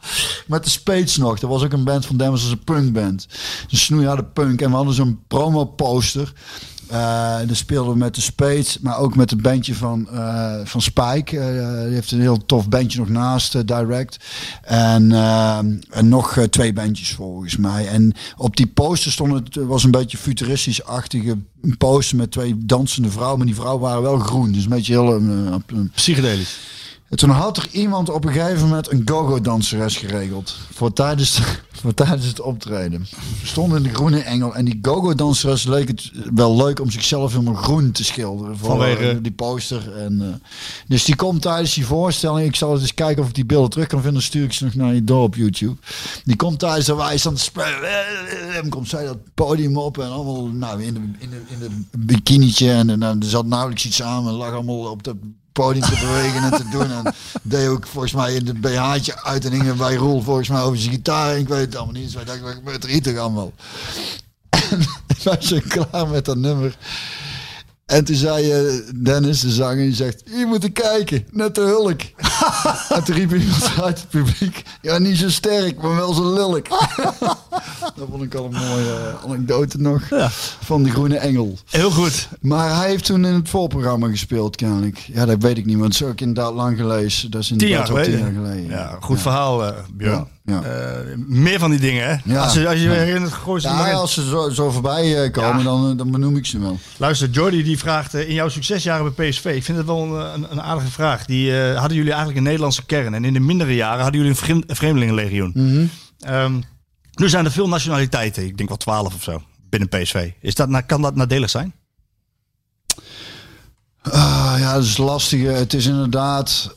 Met 0.48 0.64
de 0.64 0.70
Spades 0.70 1.18
nog. 1.18 1.40
Dat 1.40 1.50
was 1.50 1.64
ook 1.64 1.74
een 1.74 1.84
band 1.84 2.06
van 2.06 2.22
als 2.22 2.44
een 2.44 2.64
punkband. 2.64 3.28
Een 3.70 3.78
snoeiharde 3.78 4.24
punk. 4.24 4.62
En 4.62 4.70
we 4.70 4.76
hadden 4.76 4.94
zo'n 4.94 5.24
promo 5.28 5.66
poster. 5.66 6.34
Eh 6.88 6.96
daar 7.46 7.56
speelden 7.56 7.94
we 7.94 7.98
met 7.98 8.16
de 8.16 8.22
Spades, 8.22 8.80
maar 8.80 8.98
ook 8.98 9.16
met 9.16 9.30
het 9.30 9.42
bandje 9.42 9.76
van, 9.76 10.10
eh, 10.10 10.56
van 10.64 10.82
Spike. 10.82 11.40
Eh, 11.40 11.84
die 11.84 11.94
heeft 11.94 12.12
een 12.12 12.20
heel 12.20 12.46
tof 12.46 12.70
bandje 12.70 13.00
nog 13.00 13.10
naast, 13.10 13.68
Direct. 13.68 14.18
En, 14.62 15.12
en 15.90 16.10
nog 16.10 16.38
twee 16.50 16.74
bandjes 16.74 17.12
volgens 17.12 17.58
mij. 17.58 17.88
En 17.88 18.14
op 18.38 18.58
die 18.58 18.68
poster 18.68 19.12
stond 19.12 19.34
het, 19.34 19.56
was 19.56 19.84
een 19.84 19.92
beetje 19.92 20.18
futuristisch-achtige 20.18 21.38
poster 21.78 22.18
met 22.18 22.32
twee 22.32 22.58
dansende 22.58 23.10
vrouwen. 23.10 23.38
Maar 23.38 23.48
die 23.48 23.56
vrouwen 23.56 23.82
waren 23.82 24.02
wel 24.02 24.18
groen, 24.18 24.52
dus 24.52 24.64
een 24.64 24.70
beetje 24.70 24.94
heel... 24.94 25.22
Psychedelisch. 25.94 26.58
En 27.10 27.18
toen 27.18 27.30
had 27.30 27.58
er 27.58 27.68
iemand 27.72 28.10
op 28.10 28.26
een 28.26 28.34
gegeven 28.34 28.62
moment 28.68 28.92
een 28.92 29.02
go-go-danseres 29.06 29.98
geregeld. 29.98 30.58
Voor 30.74 30.94
tijdens, 30.94 31.42
voor 31.82 31.94
tijdens 31.94 32.26
het 32.26 32.42
optreden. 32.42 33.08
We 33.42 33.48
stonden 33.48 33.78
in 33.78 33.84
de 33.84 33.94
groene 33.94 34.20
engel. 34.20 34.56
En 34.56 34.66
die 34.66 34.80
go-go-danseres 34.82 35.64
leek 35.64 35.88
het 35.88 36.12
wel 36.34 36.56
leuk 36.56 36.80
om 36.80 36.92
zichzelf 36.92 37.32
helemaal 37.32 37.54
groen 37.54 37.92
te 37.92 38.04
schilderen. 38.04 38.58
Voor 38.58 38.70
Vanwege- 38.70 39.10
eh, 39.10 39.18
die 39.22 39.32
poster. 39.32 39.98
En, 39.98 40.22
eh, 40.22 40.50
dus 40.88 41.06
die 41.06 41.16
komt 41.16 41.42
tijdens 41.42 41.74
die 41.74 41.86
voorstelling. 41.86 42.48
Ik 42.48 42.56
zal 42.56 42.80
eens 42.80 42.94
kijken 42.94 43.24
of 43.24 43.30
ik 43.30 43.36
die 43.36 43.46
beelden 43.46 43.70
terug 43.70 43.88
kan 43.88 44.02
vinden. 44.02 44.20
Dan 44.20 44.30
stuur 44.30 44.44
ik 44.44 44.54
ze 44.54 44.64
nog 44.64 44.74
naar 44.74 44.94
je 44.94 45.04
door 45.04 45.24
op 45.24 45.36
YouTube. 45.36 45.76
Die 46.24 46.36
komt 46.36 46.60
tijdens 46.60 46.86
de 46.86 46.96
wijs 46.96 47.26
aan 47.28 47.34
het 47.34 47.42
spelen. 47.42 48.54
En 48.54 48.70
komt 48.70 48.90
zij 48.90 49.06
dat 49.06 49.18
podium 49.34 49.78
op. 49.78 49.98
En 49.98 50.10
allemaal 50.10 50.46
nou, 50.46 50.84
in, 50.84 50.94
de, 50.94 51.00
in, 51.00 51.30
de, 51.30 51.42
in 51.48 51.60
de 51.60 51.98
bikinietje. 51.98 52.72
En, 52.72 52.90
en, 52.90 53.02
er 53.02 53.16
zat 53.20 53.46
nauwelijks 53.46 53.86
iets 53.86 54.02
aan. 54.02 54.28
En 54.28 54.34
lag 54.34 54.54
allemaal 54.54 54.92
op 54.92 55.04
dat 55.04 55.16
podium 55.56 55.86
te 55.86 56.00
bewegen 56.00 56.44
en 56.44 56.52
te 56.52 56.70
doen. 56.70 56.92
En 56.92 57.14
deed 57.42 57.68
ook 57.68 57.88
volgens 57.88 58.14
mij 58.14 58.34
in 58.34 58.48
het 58.48 58.62
BH'tje 58.62 59.24
uit 59.24 59.46
en 59.46 59.52
hing 59.52 59.76
bij 59.76 59.96
Roel 59.96 60.22
volgens 60.22 60.50
mij 60.50 60.62
over 60.62 60.78
zijn 60.78 60.92
gitaar. 60.92 61.34
En 61.34 61.40
ik 61.40 61.48
weet 61.48 61.60
het 61.60 61.76
allemaal 61.76 61.94
niet. 61.94 62.04
Dus 62.04 62.14
wij 62.14 62.24
dachten, 62.24 62.44
wat 62.44 62.54
gebeurt 62.54 62.84
er 62.84 62.90
hier 62.90 63.02
toch 63.02 63.18
allemaal? 63.18 63.52
En 64.50 64.80
wij 65.24 65.62
klaar 65.68 66.08
met 66.08 66.26
dat 66.26 66.38
nummer. 66.38 66.78
En 67.86 68.06
toen 68.06 68.16
zei 68.16 68.52
eh, 68.52 68.82
Dennis, 69.04 69.40
de 69.40 69.52
zanger, 69.52 69.84
die 69.84 69.96
zegt, 69.96 70.24
hier 70.26 70.48
moeten 70.48 70.72
kijken, 70.72 71.28
net 71.32 71.56
de 71.56 71.62
hulk. 71.62 72.02
en 72.96 73.04
toen 73.04 73.16
riep 73.16 73.34
iemand 73.34 73.72
uit 73.82 74.00
het 74.00 74.10
publiek, 74.10 74.64
ja 74.82 74.98
niet 74.98 75.18
zo 75.18 75.30
sterk, 75.30 75.82
maar 75.82 75.96
wel 75.96 76.14
zo 76.14 76.34
lulk. 76.34 76.68
dat 77.96 78.08
vond 78.10 78.24
ik 78.24 78.36
al 78.36 78.46
een 78.46 78.52
mooie 78.68 78.96
eh, 78.96 79.24
anekdote 79.26 79.78
nog 79.82 80.02
van 80.64 80.84
de 80.84 80.90
Groene 80.90 81.18
Engel. 81.18 81.58
Heel 81.70 81.92
goed. 81.92 82.28
Maar 82.42 82.76
hij 82.76 82.90
heeft 82.90 83.06
toen 83.06 83.26
in 83.26 83.34
het 83.34 83.50
voorprogramma 83.50 84.08
gespeeld, 84.08 84.56
kennelijk. 84.56 84.98
Ja, 84.98 85.26
dat 85.26 85.42
weet 85.42 85.58
ik 85.58 85.66
niet, 85.66 85.78
want 85.78 85.92
dat 86.00 86.02
is 86.02 86.08
ook 86.14 86.22
inderdaad 86.22 86.54
lang 86.54 86.78
gelezen. 86.78 87.32
Dat 87.32 87.42
is 87.42 87.48
Tien 87.48 87.58
jaar 87.68 87.70
inderdaad 87.70 88.06
geleden. 88.06 88.26
tien 88.26 88.34
jaar 88.34 88.46
geleden. 88.46 88.70
Ja, 88.70 88.98
goed 89.02 89.22
verhaal, 89.22 89.66
eh 89.66 89.74
Björn. 89.94 90.28
Ja, 90.46 90.62
Eh, 90.64 91.16
meer 91.28 91.60
van 91.60 91.70
die 91.70 91.80
dingen, 91.80 92.08
hè? 92.08 92.34
Ja. 92.34 92.44
Als 92.44 92.54
je, 92.54 92.68
als 92.68 92.80
je 92.80 92.84
er 92.90 92.96
maar 92.96 93.08
Ja, 93.88 93.88
in. 93.88 93.94
als 93.96 94.14
ze 94.14 94.28
zo, 94.28 94.50
zo 94.50 94.72
voorbij 94.72 95.24
eh, 95.24 95.32
komen, 95.32 95.64
dan, 95.64 95.92
eh, 95.92 95.98
dan 95.98 96.12
benoem 96.12 96.38
ik 96.38 96.46
ze 96.46 96.60
wel. 96.60 96.80
Luister, 96.98 97.30
Jordi 97.30 97.64
die 97.64 97.78
vraagt 97.78 98.14
in 98.14 98.34
jouw 98.34 98.50
succesjaren 98.50 99.14
bij 99.16 99.30
PSV. 99.30 99.46
Ik 99.46 99.64
vind 99.64 99.78
het 99.78 99.88
wel 99.88 100.04
een, 100.04 100.34
een, 100.34 100.52
een 100.52 100.62
aardige 100.62 100.92
vraag. 100.92 101.26
Die 101.26 101.54
hadden 101.54 101.94
jullie 101.98 102.10
eigenlijk 102.12 102.38
een 102.38 102.44
Nederlandse 102.46 102.86
kern. 102.86 103.14
En 103.14 103.26
in 103.26 103.34
de 103.34 103.40
mindere 103.40 103.76
jaren 103.76 104.02
hadden 104.02 104.16
jullie 104.22 104.30
een 104.36 104.44
vreem- 104.44 104.64
een 104.68 104.76
vreemdelingenlegioen. 104.76 105.52
Mhm. 105.56 105.86
Ehm, 106.20 106.60
nu 107.14 107.30
zijn 107.30 107.46
er 107.46 107.52
veel 107.52 107.68
nationaliteiten. 107.68 108.46
Ik 108.46 108.58
denk 108.58 108.70
wel 108.70 108.78
twaalf 108.78 109.16
of 109.16 109.24
zo 109.24 109.42
binnen 109.70 109.90
PSV. 109.90 110.30
Is 110.42 110.56
dat, 110.56 110.86
kan 110.86 111.02
dat 111.02 111.16
nadelig 111.16 111.50
zijn? 111.50 111.74
Ah, 114.02 114.56
ja, 114.58 114.74
dat 114.74 114.84
is 114.84 114.98
lastig. 114.98 115.42
Het 115.58 115.74
is 115.74 115.86
inderdaad. 115.86 116.76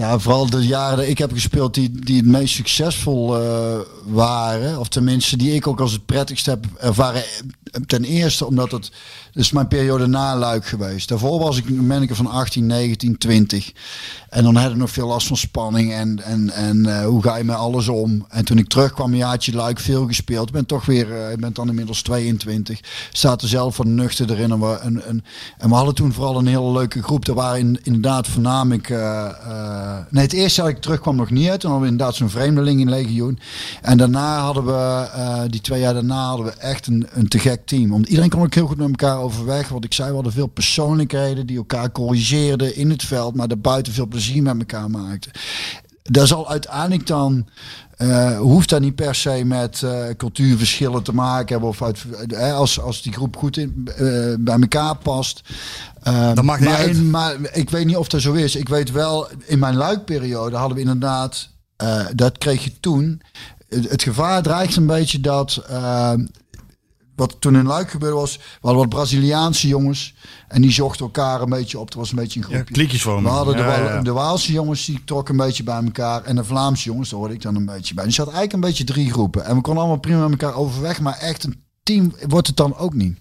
Ja, 0.00 0.18
vooral 0.18 0.50
de 0.50 0.66
jaren 0.66 0.96
dat 0.96 1.06
ik 1.06 1.18
heb 1.18 1.32
gespeeld 1.32 1.74
die, 1.74 1.90
die 1.90 2.16
het 2.16 2.26
meest 2.26 2.54
succesvol 2.54 3.36
eh, 3.36 3.78
waren. 4.04 4.78
Of 4.78 4.88
tenminste, 4.88 5.36
die 5.36 5.54
ik 5.54 5.66
ook 5.66 5.80
als 5.80 5.92
het 5.92 6.06
prettigst 6.06 6.46
heb 6.46 6.66
ervaren. 6.78 7.22
Ten 7.86 8.04
eerste 8.04 8.46
omdat 8.46 8.70
het. 8.70 8.90
Dat 9.32 9.42
is 9.42 9.52
mijn 9.52 9.68
periode 9.68 10.06
na 10.06 10.36
Luik 10.36 10.66
geweest. 10.66 11.08
Daarvoor 11.08 11.38
was 11.38 11.56
ik 11.56 11.68
een 11.68 11.86
manneke 11.86 12.14
van 12.14 12.26
18, 12.26 12.66
19, 12.66 13.18
20. 13.18 13.72
En 14.28 14.44
dan 14.44 14.56
had 14.56 14.70
ik 14.70 14.76
nog 14.76 14.90
veel 14.90 15.06
last 15.06 15.26
van 15.26 15.36
spanning. 15.36 15.92
En, 15.92 16.22
en, 16.22 16.50
en 16.50 16.86
eh, 16.86 17.04
hoe 17.04 17.22
ga 17.22 17.36
je 17.36 17.44
met 17.44 17.56
alles 17.56 17.88
om? 17.88 18.26
En 18.28 18.44
toen 18.44 18.58
ik 18.58 18.68
terugkwam, 18.68 19.10
een 19.12 19.16
jaartje 19.16 19.54
Luik 19.54 19.80
veel 19.80 20.06
gespeeld. 20.06 20.46
Ik 20.46 20.52
ben 20.52 20.66
toch 20.66 20.86
weer, 20.86 21.12
eh, 21.12 21.32
ik 21.32 21.40
ben 21.40 21.52
dan 21.52 21.68
inmiddels 21.68 22.02
22. 22.02 22.80
Staat 23.12 23.42
er 23.42 23.48
zelf 23.48 23.74
van 23.74 23.94
nuchter 23.94 24.30
erin. 24.30 24.50
En 24.50 24.60
we, 24.60 24.74
en, 24.76 25.24
we 25.58 25.74
hadden 25.74 25.94
toen 25.94 26.12
vooral 26.12 26.38
een 26.38 26.46
hele 26.46 26.72
leuke 26.72 27.02
groep. 27.02 27.28
Er 27.28 27.34
waren 27.34 27.58
in, 27.58 27.78
inderdaad 27.82 28.28
voornamelijk... 28.28 28.90
eh, 28.90 29.98
nee, 30.10 30.22
het 30.22 30.32
eerste 30.32 30.60
dat 30.60 30.70
ik 30.70 30.80
terugkwam 30.80 31.16
nog 31.16 31.30
niet 31.30 31.48
uit. 31.48 31.60
Toen 31.60 31.70
hadden 31.70 31.88
inderdaad 31.88 32.14
zo'n 32.14 32.30
vreemdeling 32.30 32.80
in 32.80 32.88
legioen. 32.88 33.38
En 33.82 33.96
daarna 34.00 34.38
hadden 34.40 34.64
we, 34.64 35.08
eh, 35.14 35.42
die 35.48 35.60
twee 35.60 35.80
jaar 35.80 35.94
daarna 35.94 36.24
hadden 36.26 36.46
we 36.46 36.52
echt 36.52 36.86
een, 36.86 37.06
een 37.12 37.28
te 37.28 37.38
gek 37.38 37.66
team. 37.66 37.90
Want 37.90 38.08
iedereen 38.08 38.30
kon 38.30 38.42
ook 38.42 38.54
heel 38.54 38.66
goed 38.66 38.76
met 38.76 38.88
elkaar 38.88 39.18
overweg. 39.18 39.68
Wat 39.68 39.84
ik 39.84 39.94
zei, 39.94 40.08
we 40.08 40.14
hadden 40.14 40.32
veel 40.32 40.46
persoonlijkheden 40.46 41.46
die 41.46 41.56
elkaar 41.56 41.92
corrigeerden 41.92 42.76
in 42.76 42.90
het 42.90 43.02
veld. 43.04 43.34
Maar 43.36 43.48
daarbuiten 43.48 43.92
veel 43.92 44.06
plezier 44.06 44.42
met 44.42 44.58
elkaar 44.58 44.90
maakten. 44.90 45.32
Daar 46.02 46.26
zal 46.26 46.50
uiteindelijk 46.50 47.06
dan... 47.06 47.46
eh, 47.96 48.38
hoeft 48.38 48.68
dat 48.68 48.80
niet 48.80 48.94
per 48.94 49.14
se 49.14 49.42
met 49.44 49.82
eh, 49.82 50.04
cultuurverschillen 50.16 51.02
te 51.02 51.12
maken 51.14 51.48
hebben. 51.48 51.68
Of 51.68 51.82
uit, 51.82 52.04
als, 52.52 52.80
als 52.80 53.02
die 53.02 53.12
groep 53.12 53.36
goed 53.36 53.56
in, 53.56 53.88
bij 54.40 54.58
elkaar 54.60 54.96
past. 54.96 55.40
Dat 56.34 56.42
maakt 56.42 56.60
niet 56.60 56.68
maar, 56.68 56.78
uit. 56.78 56.96
in- 56.96 57.10
maar 57.10 57.36
ik 57.52 57.70
weet 57.70 57.86
niet 57.86 57.96
of 57.96 58.08
dat 58.08 58.20
zo 58.20 58.32
is. 58.32 58.56
Ik 58.56 58.68
weet 58.68 58.90
wel, 58.90 59.28
in 59.46 59.58
mijn 59.58 59.76
luikperiode 59.76 60.56
hadden 60.56 60.76
we 60.76 60.82
inderdaad... 60.82 61.48
dat 62.14 62.38
kreeg 62.38 62.64
je 62.64 62.80
toen. 62.80 63.20
Het, 63.70 64.02
gevaar 64.02 64.42
dreigt 64.42 64.76
een 64.76 64.86
beetje 64.86 65.20
dat... 65.20 65.64
eh, 65.68 66.12
wat 67.16 67.36
toen 67.38 67.56
in 67.56 67.66
Luik 67.66 67.90
gebeurde 67.90 68.16
was, 68.16 68.36
we 68.36 68.42
hadden 68.60 68.78
wat 68.80 68.88
Braziliaanse 68.88 69.68
jongens 69.68 70.14
en 70.48 70.62
die 70.62 70.70
zochten 70.70 71.04
elkaar 71.04 71.40
een 71.40 71.48
beetje 71.48 71.78
op. 71.78 71.86
Het 71.86 71.94
was 71.94 72.10
een 72.10 72.16
beetje 72.16 72.40
een 72.40 72.46
groepje. 72.46 72.72
kliekjes 72.74 73.02
voor 73.02 73.14
We 73.16 73.20
me. 73.22 73.28
hadden 73.28 73.56
de, 73.56 73.62
Ja, 73.62 73.76
ja, 73.78 73.84
ja. 73.94 74.02
de 74.02 74.12
Waalse 74.12 74.52
jongens 74.52 74.84
die 74.84 75.02
trokken 75.04 75.38
een 75.38 75.46
beetje 75.46 75.62
bij 75.62 75.82
elkaar 75.84 76.24
en 76.24 76.36
de 76.36 76.44
Vlaamse 76.44 76.84
jongens, 76.84 77.08
daar 77.10 77.18
hoorde 77.18 77.34
ik 77.34 77.42
dan 77.42 77.54
een 77.56 77.64
beetje 77.66 77.94
bij. 77.94 78.04
Dus 78.04 78.16
je 78.16 78.22
had 78.22 78.32
eigenlijk 78.32 78.62
een 78.62 78.68
beetje 78.70 78.84
drie 78.84 79.12
groepen 79.12 79.44
en 79.44 79.54
we 79.56 79.60
konden 79.60 79.82
allemaal 79.82 80.00
prima 80.00 80.28
met 80.28 80.42
elkaar 80.42 80.56
overweg, 80.58 81.00
maar 81.00 81.18
echt 81.18 81.44
een 81.44 81.62
team 81.82 82.14
wordt 82.28 82.46
het 82.46 82.56
dan 82.56 82.76
ook 82.76 82.94
niet. 82.94 83.18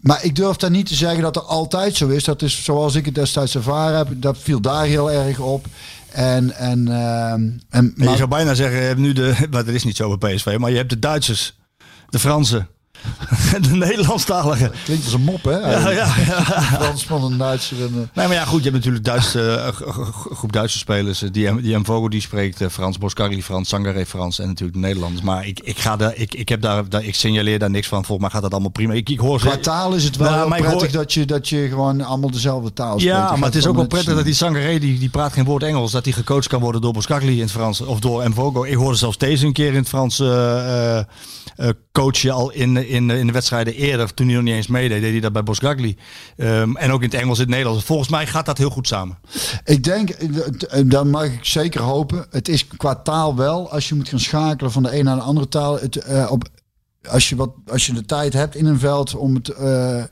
Maar 0.00 0.24
ik 0.24 0.36
durf 0.36 0.56
daar 0.56 0.70
niet 0.70 0.86
te 0.86 0.94
zeggen 0.94 1.22
dat 1.22 1.36
er 1.36 1.42
altijd 1.42 1.96
zo 1.96 2.08
is. 2.08 2.24
Dat 2.24 2.42
is 2.42 2.64
zoals 2.64 2.94
ik 2.94 3.04
het 3.04 3.14
destijds 3.14 3.54
ervaren 3.54 3.96
heb. 3.96 4.08
Dat 4.12 4.38
viel 4.38 4.60
daar 4.60 4.84
heel 4.84 5.10
erg 5.10 5.38
op. 5.38 5.66
En, 6.16 6.56
en, 6.56 6.88
ehm, 6.88 7.50
en 7.68 7.92
je 7.96 8.16
zou 8.16 8.28
bijna 8.28 8.54
zeggen, 8.54 8.80
je 8.80 8.86
hebt 8.86 9.00
nu 9.00 9.12
de, 9.12 9.34
maar 9.50 9.64
dat 9.64 9.74
is 9.74 9.84
niet 9.84 9.96
zo 9.96 10.16
bij 10.16 10.34
PSV, 10.34 10.56
maar 10.58 10.70
je 10.70 10.76
hebt 10.76 10.90
de 10.90 10.98
Duitsers, 10.98 11.58
de 12.08 12.18
Fransen, 12.18 12.68
de 13.60 13.68
Nederlandstaligen. 13.76 14.72
Klinkt 14.84 15.04
als 15.04 15.12
een 15.12 15.22
mop, 15.22 15.44
hè? 15.44 15.50
Ja, 15.58 15.90
ja, 15.90 15.90
ja. 16.26 16.42
Fransman, 16.80 17.24
een 17.32 17.38
Duitser. 17.38 17.76
En, 17.80 17.86
eh, 17.86 17.94
Nee, 17.94 18.26
maar 18.26 18.32
ja, 18.36 18.44
goed, 18.44 18.58
je 18.64 18.70
hebt 18.70 18.74
natuurlijk 18.76 19.04
Duitse, 19.04 19.50
eh, 19.50 19.68
g- 19.72 19.94
g- 19.94 20.36
groep 20.36 20.52
Duitse 20.52 20.78
spelers. 20.78 21.22
eh, 21.22 21.28
Die, 21.32 21.60
die 21.60 21.76
M. 21.78 21.84
Vogel 21.84 22.08
die 22.08 22.20
spreekt 22.20 22.60
eh, 22.60 22.68
Frans, 22.68 22.98
Boscarli 22.98 23.42
Frans, 23.42 23.68
Sangaré 23.68 24.06
Frans 24.06 24.38
en 24.38 24.46
natuurlijk 24.46 24.78
de 24.78 24.82
Nederlanders. 24.84 25.22
Maar 25.22 25.46
ik, 25.46 25.60
ik, 25.60 25.78
ga 25.78 25.96
daar, 25.96 26.14
ik, 26.16 26.34
ik, 26.34 26.48
heb 26.48 26.60
daar, 26.60 26.88
daar, 26.88 27.04
ik 27.04 27.14
signaleer 27.14 27.58
daar 27.58 27.70
niks 27.70 27.88
van. 27.88 28.04
Volgens 28.04 28.20
mij 28.20 28.30
gaat 28.30 28.42
dat 28.42 28.52
allemaal 28.52 28.70
prima. 28.70 28.92
Ik, 28.92 29.08
ik 29.10 29.18
hoor 29.18 29.38
Qua 29.38 29.56
taal 29.56 29.94
is 29.94 30.04
het 30.04 30.16
wel 30.16 30.30
Nou, 30.30 30.48
prettig 30.48 30.70
hoor- 30.72 30.90
dat, 30.92 31.12
je, 31.12 31.24
dat 31.24 31.48
je 31.48 31.66
gewoon 31.68 32.00
allemaal 32.00 32.30
dezelfde 32.30 32.72
taal 32.72 32.98
spreekt. 33.00 33.16
Ja, 33.16 33.36
maar 33.36 33.48
het 33.48 33.54
is 33.54 33.66
ook 33.66 33.76
wel 33.76 33.86
prettig 33.86 34.14
dat 34.14 34.24
die 34.24 34.34
Sangaré, 34.34 34.78
die, 34.78 34.98
die 34.98 35.08
praat 35.10 35.32
geen 35.32 35.44
woord 35.44 35.62
Engels, 35.62 35.92
dat 35.92 36.04
hij 36.04 36.12
gecoacht 36.14 36.48
kan 36.48 36.60
worden 36.60 36.80
door 36.80 36.92
Boscarli 36.92 37.34
in 37.34 37.40
het 37.40 37.50
Frans 37.50 37.80
of 37.80 38.00
door 38.00 38.28
Mvogo. 38.28 38.64
Ik 38.64 38.74
hoorde 38.74 38.96
zelfs 38.98 39.18
deze 39.18 39.46
een 39.46 39.52
keer 39.52 39.68
in 39.70 39.74
het 39.76 39.88
Frans 39.88 40.20
eh, 40.20 40.96
eh, 40.98 41.04
eh, 41.56 41.68
coachen 41.92 42.30
al 42.30 42.50
in, 42.50 42.76
in, 42.88 43.10
in 43.10 43.26
de 43.26 43.32
wedstrijden 43.32 43.74
eerder, 43.74 44.14
toen 44.14 44.26
hij 44.26 44.34
nog 44.34 44.44
niet 44.44 44.54
eens 44.54 44.66
meedeed, 44.66 45.00
deed 45.00 45.12
hij 45.12 45.20
dat 45.20 45.32
bij 45.32 45.42
Boscarli. 45.42 45.96
Ehm, 46.36 46.76
en 46.76 46.90
ook 46.90 47.02
in 47.02 47.08
het 47.10 47.20
Engels 47.20 47.38
en 47.38 47.44
het 47.44 47.52
Nederlands. 47.52 47.84
Volgens 47.84 48.08
mij 48.08 48.26
gaat 48.26 48.46
dat 48.46 48.58
heel 48.58 48.70
goed 48.70 48.86
samen. 48.86 49.18
Ik 49.64 49.84
denk, 49.84 50.10
eh, 50.10 50.82
dan 50.86 51.10
mag 51.10 51.24
ik 51.24 51.44
zeker 51.44 51.80
hopen. 51.80 52.26
Het 52.30 52.48
is 52.48 52.66
qua 52.66 52.94
taal 52.94 53.36
wel, 53.36 53.70
als 53.70 53.88
je 53.88 53.94
moet 53.94 54.08
gaan 54.08 54.20
schakelen 54.20 54.72
van 54.72 54.82
de 54.82 54.98
een 54.98 55.04
naar 55.04 55.16
de 55.16 55.22
andere 55.22 55.48
taal. 55.48 55.80
Het, 55.80 55.96
eh, 55.96 56.30
op, 56.30 56.48
als, 57.08 57.28
je 57.28 57.36
wat, 57.36 57.50
als 57.66 57.86
je 57.86 57.92
de 57.92 58.04
tijd 58.04 58.32
hebt 58.32 58.54
in 58.56 58.66
een 58.66 58.78
veld 58.78 59.14
om, 59.14 59.34
het, 59.34 59.48
eh, 59.48 60.02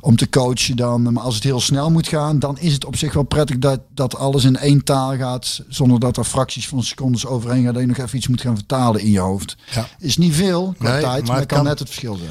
om 0.00 0.16
te 0.16 0.28
coachen, 0.28 0.76
dan, 0.76 1.12
maar 1.12 1.22
als 1.22 1.34
het 1.34 1.44
heel 1.44 1.60
snel 1.60 1.90
moet 1.90 2.08
gaan, 2.08 2.38
dan 2.38 2.58
is 2.58 2.72
het 2.72 2.84
op 2.84 2.96
zich 2.96 3.12
wel 3.12 3.22
prettig 3.22 3.58
dat, 3.58 3.80
dat 3.94 4.16
alles 4.16 4.44
in 4.44 4.56
één 4.56 4.84
taal 4.84 5.16
gaat. 5.16 5.62
Zonder 5.68 6.00
dat 6.00 6.16
er 6.16 6.24
fracties 6.24 6.68
van 6.68 6.82
secondes 6.82 7.26
overheen 7.26 7.64
gaan. 7.64 7.72
Dat 7.72 7.82
je 7.82 7.88
nog 7.88 7.98
even 7.98 8.16
iets 8.18 8.28
moet 8.28 8.40
gaan 8.40 8.56
vertalen 8.56 9.00
in 9.00 9.10
je 9.10 9.18
hoofd. 9.20 9.56
Ja. 9.70 9.86
Is 9.98 10.16
niet 10.16 10.34
veel 10.34 10.74
qua 10.78 10.90
Nee, 10.92 11.00
tijd, 11.00 11.04
maar 11.04 11.22
maar, 11.22 11.30
het 11.30 11.38
het 11.38 11.46
kan, 11.46 11.58
kan- 11.58 11.66
net 11.66 11.78
het 11.78 11.88
verschil 11.88 12.14
zijn. 12.16 12.30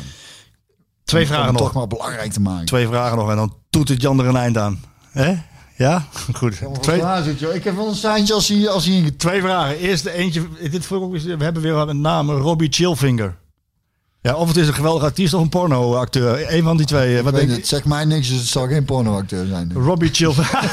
Twee 1.03 1.21
Om- 1.23 1.27
om 1.29 1.33
vragen 1.35 1.51
het 1.53 1.59
nog. 1.63 1.67
toch 1.71 1.77
maar 1.77 1.87
belangrijk 1.87 2.31
te 2.31 2.41
maken. 2.41 2.65
Twee 2.65 2.87
vragen 2.87 3.17
nog 3.17 3.29
en 3.29 3.35
dan 3.35 3.53
toet 3.69 3.89
het 3.89 4.01
Jan 4.01 4.19
er 4.19 4.25
een 4.25 4.35
eind 4.35 4.57
aan. 4.57 4.79
Hè? 5.11 5.35
Ja? 5.75 6.05
Goed. 6.33 6.61
Twee, 6.81 7.01
Ik 7.53 7.63
heb 7.63 7.75
wel 7.75 7.87
een 7.87 7.95
seintje 7.95 8.33
als 8.33 8.47
hij, 8.47 8.69
als 8.69 8.85
hij 8.85 9.11
twee 9.17 9.41
vragen. 9.41 9.77
Eerst 9.77 10.03
de 10.03 10.11
eentje. 10.11 10.47
Dit 10.71 10.87
we 10.87 11.35
hebben 11.43 11.61
weer 11.61 11.73
een 11.75 12.01
naam. 12.01 12.29
Robbie 12.31 12.71
Chillfinger. 12.71 13.37
Ja, 14.21 14.35
of 14.35 14.47
het 14.47 14.57
is 14.57 14.67
een 14.67 14.73
geweldige 14.73 15.05
artiest 15.05 15.33
of 15.33 15.41
een 15.41 15.49
pornoacteur. 15.49 16.53
Eén 16.53 16.63
van 16.63 16.77
die 16.77 16.85
twee. 16.85 17.17
eh, 17.17 17.23
Wat 17.23 17.35
denk 17.35 17.49
het, 17.49 17.67
zeg 17.67 17.85
mij 17.85 18.05
niks, 18.05 18.27
dus 18.27 18.37
het 18.37 18.47
zal 18.47 18.67
geen 18.67 18.85
pornoacteur 18.85 19.45
zijn. 19.47 19.73
Robbie 19.73 20.09
Chillfinger. 20.13 20.69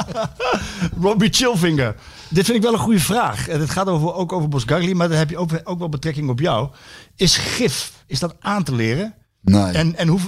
Robbie 1.02 1.32
Chillfinger. 1.32 1.94
Dit 2.28 2.44
vind 2.44 2.56
ik 2.56 2.62
wel 2.62 2.72
een 2.72 2.78
goede 2.78 3.00
vraag. 3.00 3.48
En 3.48 3.60
het 3.60 3.70
gaat 3.70 3.86
over, 3.88 4.14
ook 4.14 4.32
over 4.32 4.48
Bosgagli, 4.48 4.94
maar 4.94 5.08
dan 5.08 5.18
heb 5.18 5.30
je 5.30 5.36
ook, 5.38 5.50
ook 5.64 5.78
wel 5.78 5.88
betrekking 5.88 6.28
op 6.30 6.40
jou. 6.40 6.68
Is 7.16 7.36
gif, 7.36 7.92
is 8.06 8.18
dat 8.18 8.34
aan 8.40 8.62
te 8.64 8.74
leren? 8.74 9.14
Nee. 9.40 9.72
En, 9.72 9.96
en 9.96 10.08
hoe, 10.08 10.20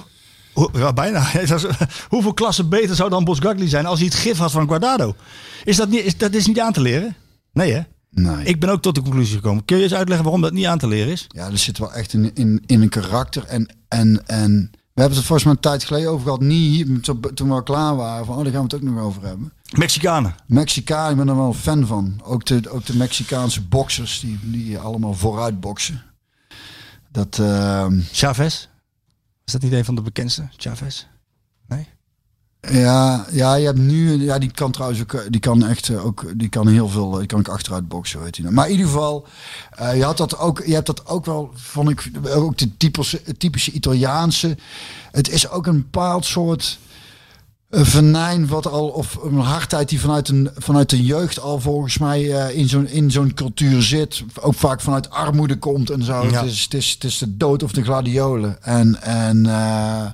hoe, 0.52 0.68
ja, 0.72 0.92
bijna. 0.92 1.26
Hoeveel 2.08 2.34
klassen 2.34 2.68
beter 2.68 2.96
zou 2.96 3.10
dan 3.10 3.24
Bosgagli 3.24 3.68
zijn 3.68 3.86
als 3.86 3.98
hij 3.98 4.08
het 4.08 4.16
gif 4.16 4.38
had 4.38 4.50
van 4.50 4.68
Guardado? 4.68 5.14
Is 5.64 5.76
dat, 5.76 5.88
niet, 5.88 6.04
is, 6.04 6.16
dat 6.16 6.34
is 6.34 6.46
niet 6.46 6.60
aan 6.60 6.72
te 6.72 6.80
leren? 6.80 7.16
Nee 7.52 7.72
hè? 7.72 7.80
Nee. 8.10 8.44
Ik 8.44 8.60
ben 8.60 8.68
ook 8.68 8.82
tot 8.82 8.94
de 8.94 9.02
conclusie 9.02 9.36
gekomen. 9.36 9.64
Kun 9.64 9.76
je 9.76 9.82
eens 9.82 9.94
uitleggen 9.94 10.24
waarom 10.24 10.42
dat 10.42 10.52
niet 10.52 10.66
aan 10.66 10.78
te 10.78 10.88
leren 10.88 11.12
is? 11.12 11.26
Ja, 11.28 11.46
er 11.46 11.58
zit 11.58 11.78
wel 11.78 11.92
echt 11.92 12.12
in, 12.12 12.34
in, 12.34 12.62
in 12.66 12.82
een 12.82 12.88
karakter. 12.88 13.44
En, 13.44 13.68
en, 13.88 14.26
en 14.26 14.70
we 14.72 15.00
hebben 15.00 15.18
het 15.18 15.26
volgens 15.26 15.44
mij 15.44 15.52
een 15.52 15.60
tijd 15.60 15.84
geleden 15.84 16.10
over 16.10 16.24
gehad. 16.24 16.40
Niet 16.40 16.74
hier, 16.74 17.00
toen 17.34 17.48
we 17.48 17.54
al 17.54 17.62
klaar 17.62 17.96
waren. 17.96 18.26
Van, 18.26 18.36
oh, 18.36 18.42
daar 18.42 18.52
gaan 18.52 18.66
we 18.66 18.74
het 18.74 18.84
ook 18.84 18.90
nog 18.90 19.04
over 19.04 19.22
hebben. 19.22 19.52
Mexicanen. 19.76 20.34
Mexicaan, 20.46 21.10
ik 21.10 21.16
ben 21.16 21.28
er 21.28 21.36
wel 21.36 21.46
een 21.46 21.54
fan 21.54 21.86
van. 21.86 22.20
Ook 22.24 22.44
de, 22.44 22.70
ook 22.70 22.86
de 22.86 22.96
Mexicaanse 22.96 23.62
boxers 23.62 24.20
die, 24.20 24.38
die 24.42 24.78
allemaal 24.78 25.14
vooruit 25.14 25.60
boksen. 25.60 26.02
Dat, 27.12 27.38
ehm, 27.38 28.00
Chavez? 28.12 28.68
Is 29.44 29.52
dat 29.52 29.62
niet 29.62 29.72
een 29.72 29.84
van 29.84 29.94
de 29.94 30.02
bekendste? 30.02 30.48
Chavez? 30.56 31.06
Nee? 31.66 31.88
Ja, 32.70 33.26
ja, 33.30 33.54
je 33.54 33.66
hebt 33.66 33.78
nu, 33.78 34.24
ja, 34.24 34.38
die 34.38 34.50
kan 34.50 34.70
trouwens 34.70 35.00
ook, 35.00 35.12
eh, 35.12 35.20
die 35.28 35.40
kan 35.40 35.64
echt 35.66 35.88
eh, 35.88 36.06
ook, 36.06 36.24
die 36.36 36.48
kan 36.48 36.68
heel 36.68 36.88
veel, 36.88 37.12
eh, 37.12 37.18
die 37.18 37.26
kan 37.26 37.40
ik 37.40 37.48
achteruit 37.48 37.88
boksen, 37.88 38.22
weet 38.22 38.36
je. 38.36 38.42
nou. 38.42 38.54
Maar 38.54 38.64
in 38.66 38.70
ieder 38.72 38.86
geval, 38.86 39.26
je 39.94 40.04
had 40.04 40.16
dat 40.16 40.38
ook, 40.38 40.62
je 40.66 40.74
hebt 40.74 40.86
dat 40.86 41.06
ook 41.06 41.24
wel, 41.24 41.50
vond 41.54 41.90
ik, 41.90 42.10
ook 42.34 42.58
de 42.58 42.76
typische, 42.76 43.22
typische 43.38 43.70
Italiaanse. 43.72 44.56
Het 45.10 45.30
is 45.30 45.50
ook 45.50 45.66
een 45.66 45.76
bepaald 45.90 46.24
soort 46.24 46.78
een 47.68 47.86
venijn 47.86 48.46
wat 48.46 48.66
al 48.66 48.88
of 48.88 49.18
een 49.22 49.38
hardheid 49.38 49.88
die 49.88 50.00
vanuit 50.00 50.28
een 50.28 50.50
vanuit 50.56 50.90
de 50.90 51.04
jeugd 51.04 51.40
al 51.40 51.60
volgens 51.60 51.98
mij 51.98 52.22
in 52.54 52.68
zo'n 52.68 52.88
in 52.88 53.10
zo'n 53.10 53.34
cultuur 53.34 53.82
zit 53.82 54.24
ook 54.40 54.54
vaak 54.54 54.80
vanuit 54.80 55.10
armoede 55.10 55.56
komt 55.58 55.90
en 55.90 56.02
zo 56.02 56.22
Ja. 56.22 56.42
het, 56.42 56.50
is, 56.50 56.62
het 56.62 56.74
is 56.74 56.90
het 56.90 57.04
is 57.04 57.18
de 57.18 57.36
dood 57.36 57.62
of 57.62 57.72
de 57.72 57.82
gladiolen 57.82 58.62
en 58.62 59.02
en 59.02 59.46
eh, 59.46 60.06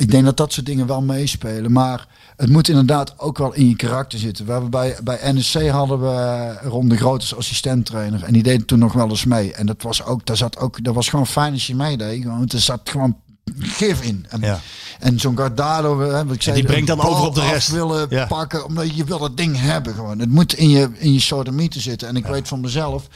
ik 0.00 0.10
denk 0.10 0.24
dat 0.24 0.36
dat 0.36 0.52
soort 0.52 0.66
dingen 0.66 0.86
wel 0.86 1.02
meespelen 1.02 1.72
maar 1.72 2.06
het 2.36 2.50
moet 2.50 2.68
inderdaad 2.68 3.18
ook 3.18 3.38
wel 3.38 3.54
in 3.54 3.68
je 3.68 3.76
karakter 3.76 4.18
zitten. 4.18 4.46
We 4.46 4.52
hebben 4.52 4.70
bij, 4.70 4.96
bij 5.04 5.32
NEC 5.32 5.68
hadden 5.70 6.00
we 6.00 6.52
Ron 6.62 6.88
de 6.88 6.96
Groot 6.96 7.20
als 7.20 7.36
assistenttrainer. 7.36 8.22
En 8.24 8.32
die 8.32 8.42
deed 8.42 8.66
toen 8.66 8.78
nog 8.78 8.92
wel 8.92 9.08
eens 9.08 9.24
mee. 9.24 9.52
En 9.52 9.66
dat 9.66 9.82
was 9.82 10.04
ook, 10.04 10.26
daar 10.26 10.36
zat 10.36 10.58
ook, 10.58 10.84
dat 10.84 10.94
was 10.94 11.08
gewoon 11.08 11.26
fijn 11.26 11.52
als 11.52 11.66
je 11.66 11.74
meedeed. 11.74 12.22
Gewoon, 12.22 12.48
er 12.48 12.60
zat 12.60 12.80
gewoon 12.84 13.16
gif 13.58 14.02
in. 14.02 14.26
En, 14.28 14.40
Ja. 14.40 14.60
en 14.98 15.20
zo'n 15.20 15.36
Gardado, 15.36 16.00
hè, 16.00 16.24
wat 16.26 16.34
ik 16.34 16.42
zei, 16.42 16.56
die 16.56 16.64
brengt 16.64 16.86
dan 16.86 17.00
over 17.00 17.26
op 17.26 17.34
de 17.34 17.48
rest. 17.48 17.70
willen 17.70 18.06
Ja. 18.10 18.26
pakken, 18.26 18.64
omdat 18.64 18.96
je 18.96 19.04
wil 19.04 19.22
het 19.22 19.36
ding 19.36 19.60
hebben 19.60 19.94
gewoon. 19.94 20.18
Het 20.18 20.30
moet 20.30 20.54
in 20.54 20.68
je, 20.68 20.88
in 20.94 21.12
je 21.12 21.20
sodomieten 21.20 21.80
zitten. 21.80 22.08
En 22.08 22.16
ik 22.16 22.26
weet 22.26 22.48
van 22.48 22.60
mezelf 22.60 23.06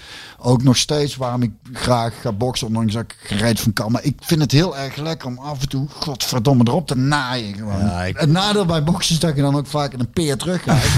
ook 0.45 0.63
nog 0.63 0.77
steeds 0.77 1.17
waarom 1.17 1.43
ik 1.43 1.51
graag 1.73 2.21
ga 2.21 2.33
boksen, 2.33 2.67
ondanks 2.67 2.93
dat 2.93 3.03
ik 3.03 3.17
gereed 3.23 3.61
van 3.61 3.73
kan. 3.73 3.93
Maar 3.93 4.05
ik 4.05 4.17
vind 4.21 4.41
het 4.41 4.53
heel 4.53 4.77
erg 4.77 4.97
lekker 4.97 5.29
om 5.29 5.39
af 5.39 5.61
en 5.63 5.69
toe, 5.69 5.87
godverdomme, 5.89 6.65
erop 6.67 6.87
te 6.87 6.97
naaien 6.97 7.55
gewoon. 7.55 7.79
Ja, 7.79 8.05
ik- 8.05 8.19
Het 8.19 8.31
nadeel 8.31 8.65
bij 8.67 8.83
boksen 8.85 9.15
is 9.15 9.21
dat 9.21 9.37
je 9.37 9.43
dan 9.43 9.57
ook 9.57 9.67
vaak 9.67 9.93
in 9.93 10.01
een 10.01 10.11
peer 10.11 10.37
terugkrijgt. 10.37 10.97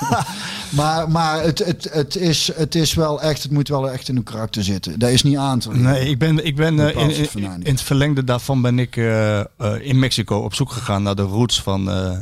maar 0.78 1.10
maar 1.10 1.42
het, 1.42 1.58
het, 1.58 1.88
het, 1.92 2.16
is, 2.16 2.50
het 2.54 2.74
is 2.74 2.94
wel 2.94 3.22
echt, 3.22 3.42
het 3.42 3.52
moet 3.52 3.68
wel 3.68 3.90
echt 3.90 4.08
in 4.08 4.16
uw 4.16 4.22
karakter 4.22 4.64
zitten. 4.64 4.98
Dat 4.98 5.10
is 5.10 5.22
niet 5.22 5.36
aan 5.36 5.58
te. 5.58 5.70
Nee, 5.74 6.08
ik 6.08 6.18
ben, 6.18 6.46
ik 6.46 6.56
ben 6.56 6.80
eh, 6.80 7.02
in, 7.02 7.28
in, 7.34 7.60
het 7.72 7.82
verlengde 7.82 8.24
daarvan 8.24 8.62
ben 8.62 8.78
ik 8.78 8.96
eh, 8.96 9.38
eh, 9.40 9.46
in 9.80 9.98
Mexico 9.98 10.36
op 10.38 10.54
zoek 10.54 10.70
gegaan 10.72 11.02
naar 11.02 11.14
de 11.16 11.22
roots 11.22 11.62
van 11.62 11.90
eh 11.90 12.18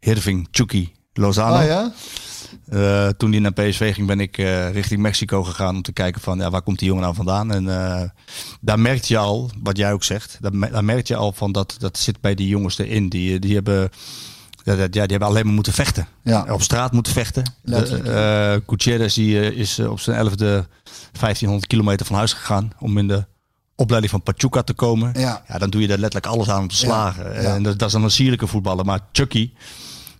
Hirving 0.00 0.48
Chucky 0.50 0.88
Lozano. 1.12 1.56
Oh 1.60 1.64
ja? 1.66 1.92
Eh, 2.68 3.08
toen 3.08 3.30
hij 3.30 3.40
naar 3.40 3.52
PSV 3.52 3.94
ging, 3.94 4.06
ben 4.06 4.20
ik 4.20 4.38
eh, 4.38 4.70
richting 4.72 5.00
Mexico 5.00 5.42
gegaan 5.44 5.74
om 5.74 5.82
te 5.82 5.92
kijken 5.92 6.20
van 6.20 6.38
ja, 6.38 6.50
waar 6.50 6.62
komt 6.62 6.78
die 6.78 6.88
jongen 6.88 7.02
nou 7.02 7.14
vandaan. 7.14 7.52
En 7.52 7.68
eh, 7.68 8.08
daar 8.60 8.80
merk 8.80 9.04
je 9.04 9.18
al, 9.18 9.50
wat 9.62 9.76
jij 9.76 9.92
ook 9.92 10.04
zegt, 10.04 10.38
daar, 10.40 10.70
daar 10.70 10.84
merk 10.84 11.06
je 11.06 11.16
al 11.16 11.32
van 11.32 11.52
dat 11.52 11.74
dat 11.78 11.98
zit 11.98 12.20
bij 12.20 12.34
die 12.34 12.48
jongens 12.48 12.78
erin. 12.78 13.08
Die, 13.08 13.38
die 13.38 13.54
hebben. 13.54 13.90
Ja, 14.64 14.74
die 14.88 15.00
hebben 15.00 15.28
alleen 15.28 15.44
maar 15.44 15.54
moeten 15.54 15.72
vechten. 15.72 16.06
Ja. 16.22 16.46
Op 16.50 16.62
straat 16.62 16.92
moeten 16.92 17.12
vechten. 17.12 17.42
Gutierrez 18.66 19.14
die, 19.14 19.54
is 19.54 19.78
op 19.78 20.00
zijn 20.00 20.16
elfde 20.16 20.66
1500 21.12 21.66
kilometer 21.66 22.06
van 22.06 22.16
huis 22.16 22.32
gegaan 22.32 22.70
om 22.78 22.98
in 22.98 23.08
de 23.08 23.24
opleiding 23.76 24.12
van 24.12 24.22
Pachuca 24.22 24.62
te 24.62 24.72
komen. 24.72 25.12
Ja. 25.18 25.42
dan 25.58 25.70
doe 25.70 25.80
je 25.80 25.86
daar 25.86 25.98
letterlijk 25.98 26.34
alles 26.34 26.48
aan 26.48 26.60
om 26.60 26.68
te 26.68 26.74
Ja, 26.74 26.80
slagen. 26.80 27.42
ja. 27.42 27.54
En 27.54 27.62
dat, 27.62 27.78
dat 27.78 27.86
is 27.88 27.94
dan 27.94 28.04
een 28.04 28.10
sierlijke 28.10 28.46
voetballer. 28.46 28.84
Maar 28.84 29.00
Chucky, 29.12 29.50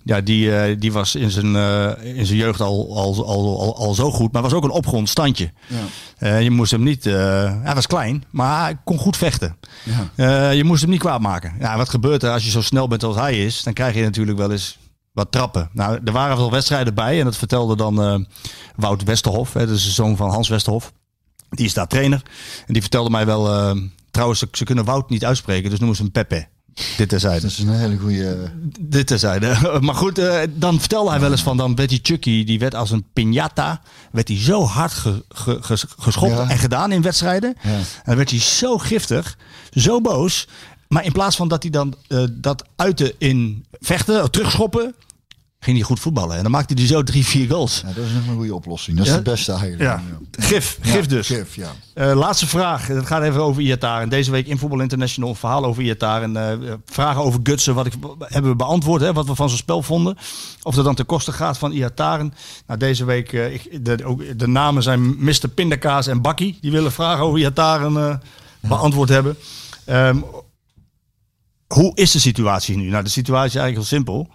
ja, 0.04 0.20
die, 0.20 0.56
eh, 0.56 0.76
die 0.78 0.92
was 0.92 1.14
in 1.14 1.30
zijn, 1.30 1.56
eh, 1.56 2.16
in 2.16 2.26
zijn 2.26 2.38
jeugd 2.38 2.60
al, 2.60 2.96
al, 2.96 3.26
al, 3.26 3.60
al, 3.60 3.76
al 3.76 3.94
zo 3.94 4.10
goed, 4.10 4.32
maar 4.32 4.42
was 4.42 4.52
ook 4.52 4.64
een 4.64 4.70
opgrond 4.70 5.08
standje. 5.08 5.52
Ja. 5.66 5.76
Eh, 6.18 6.42
je 6.42 6.50
moest 6.50 6.70
hem 6.70 6.82
niet, 6.82 7.04
hij 7.04 7.74
was 7.74 7.86
klein, 7.86 8.24
maar 8.30 8.62
hij 8.62 8.76
kon 8.84 8.98
goed 8.98 9.16
vechten. 9.16 9.56
Ja. 10.16 10.50
Je 10.50 10.64
moest 10.64 10.80
hem 10.80 10.90
niet 10.90 11.00
kwaad 11.00 11.20
maken. 11.20 11.54
Ja, 11.58 11.76
wat 11.76 11.88
gebeurt 11.88 12.22
er 12.22 12.30
als 12.30 12.44
je 12.44 12.50
zo 12.50 12.62
snel 12.62 12.88
bent 12.88 13.04
als 13.04 13.16
hij 13.16 13.44
is? 13.44 13.62
Dan 13.62 13.72
krijg 13.72 13.94
je 13.94 14.02
natuurlijk 14.02 14.38
wel 14.38 14.50
eens 14.50 14.78
wat 15.12 15.32
trappen. 15.32 15.70
Nou, 15.72 16.00
er 16.04 16.12
waren 16.12 16.36
wel 16.36 16.50
wedstrijden 16.50 16.94
bij 16.94 17.18
en 17.18 17.24
dat 17.24 17.36
vertelde 17.36 17.76
dan 17.76 18.26
Wout 18.76 19.02
Westerhof, 19.02 19.52
hè, 19.52 19.66
dat 19.66 19.76
is 19.76 19.84
de 19.84 19.90
zoon 19.90 20.16
van 20.16 20.30
Hans 20.30 20.48
Westerhof. 20.48 20.92
Die 21.48 21.66
is 21.66 21.74
daar 21.74 21.86
trainer. 21.86 22.22
En 22.66 22.72
die 22.72 22.82
vertelde 22.82 23.10
mij 23.10 23.26
wel, 23.26 23.74
trouwens, 24.10 24.40
ze, 24.40 24.48
ze 24.52 24.64
kunnen 24.64 24.84
Wout 24.84 25.10
niet 25.10 25.24
uitspreken, 25.24 25.70
dus 25.70 25.78
noemen 25.78 25.96
ze 25.96 26.02
hem 26.02 26.12
Pepe. 26.12 26.46
Dit 26.96 27.08
terzijde. 27.08 27.40
Dat 27.40 27.50
is 27.50 27.58
een 27.58 27.68
hele 27.74 27.96
goede. 27.98 28.50
Dit 28.80 29.06
terzijde. 29.06 29.56
Maar 29.80 29.94
goed, 29.94 30.18
eh, 30.18 30.40
dan 30.54 30.78
vertelde 30.80 31.10
hij 31.10 31.20
wel 31.20 31.30
eens 31.30 31.42
van, 31.42 31.56
dan 31.56 31.74
werd 31.74 31.88
die 31.88 32.00
Chucky, 32.02 32.44
die 32.44 32.58
werd 32.58 32.74
als 32.74 32.90
een 32.90 33.04
piñata, 33.20 33.80
werd 34.12 34.28
hij 34.28 34.38
zo 34.38 34.62
hard 34.64 34.92
ge, 34.92 35.24
ge- 35.28 35.58
ges- 35.60 35.84
geschopt 35.98 36.32
Ja. 36.32 36.48
en 36.48 36.58
gedaan 36.58 36.92
in 36.92 37.02
wedstrijden. 37.02 37.54
Ja. 37.62 37.70
En 37.70 37.84
dan 38.04 38.16
werd 38.16 38.30
hij 38.30 38.38
zo 38.40 38.78
giftig, 38.78 39.36
zo 39.70 40.00
boos. 40.00 40.48
Maar 40.88 41.04
in 41.04 41.12
plaats 41.12 41.36
van 41.36 41.48
dat 41.48 41.62
hij 41.62 41.70
dan 41.70 41.94
eh, 42.08 42.24
dat 42.30 42.64
uitte 42.76 43.14
in 43.18 43.64
vechten, 43.80 44.30
terugschoppen, 44.30 44.94
ging 45.64 45.76
hij 45.76 45.86
goed 45.86 46.00
voetballen. 46.00 46.36
En 46.36 46.42
dan 46.42 46.50
maakte 46.50 46.74
hij 46.74 46.86
zo 46.86 47.02
drie, 47.02 47.26
vier 47.26 47.48
goals. 47.48 47.80
Ja, 47.86 47.92
dat 47.92 48.04
is 48.04 48.12
nog 48.12 48.26
een 48.26 48.34
goede 48.34 48.54
oplossing. 48.54 48.96
Dat 48.96 49.06
is 49.06 49.12
Ja? 49.12 49.18
het 49.18 49.26
beste 49.28 49.52
eigenlijk. 49.52 49.82
Ja, 49.82 50.02
gif, 50.30 50.78
gif 50.80 51.06
dus. 51.06 51.26
Gif, 51.26 51.54
ja. 51.54 51.72
Eh, 51.94 52.12
laatste 52.14 52.46
vraag. 52.46 52.86
Het 52.86 53.06
gaat 53.06 53.22
even 53.22 53.42
over 53.42 53.62
Iatar. 53.62 54.00
En 54.00 54.08
deze 54.08 54.30
week 54.30 54.46
in 54.46 54.58
Voetbal 54.58 54.80
International 54.80 55.30
een 55.30 55.36
verhaal 55.36 55.64
over 55.64 55.82
Iatar. 55.82 56.22
En 56.22 56.36
eh, 56.36 56.72
vragen 56.84 57.22
over 57.22 57.40
Gutsen. 57.42 57.74
Wat 57.74 57.86
ik, 57.86 57.92
hebben 58.18 58.50
we 58.50 58.56
beantwoord. 58.56 59.00
Hè, 59.00 59.12
wat 59.12 59.26
we 59.26 59.34
van 59.34 59.48
zijn 59.48 59.60
spel 59.60 59.82
vonden. 59.82 60.16
Of 60.62 60.74
dat 60.74 60.84
dan 60.84 60.94
ten 60.94 61.06
koste 61.06 61.32
gaat 61.32 61.58
van 61.58 61.72
Iataren. 61.72 62.34
Nou, 62.66 62.78
deze 62.78 63.04
week. 63.04 63.32
eh, 63.32 63.54
ik, 63.54 63.84
de, 63.84 64.04
ook, 64.04 64.38
de 64.38 64.46
namen 64.48 64.82
zijn 64.82 65.24
Mr. 65.24 65.48
Pindakaas 65.54 66.06
en 66.06 66.22
Bakkie. 66.22 66.58
Die 66.60 66.70
willen 66.70 66.92
vragen 66.92 67.24
over 67.24 67.38
Iataren 67.38 68.20
beantwoord 68.60 69.08
hebben. 69.08 69.36
Ehm, 69.84 70.16
hoe 71.66 71.92
is 71.94 72.10
de 72.10 72.20
situatie 72.20 72.76
nu? 72.76 72.88
Nou, 72.88 73.04
de 73.04 73.10
situatie 73.10 73.48
is 73.48 73.54
eigenlijk 73.56 73.74
heel 73.88 73.96
simpel. 73.98 74.28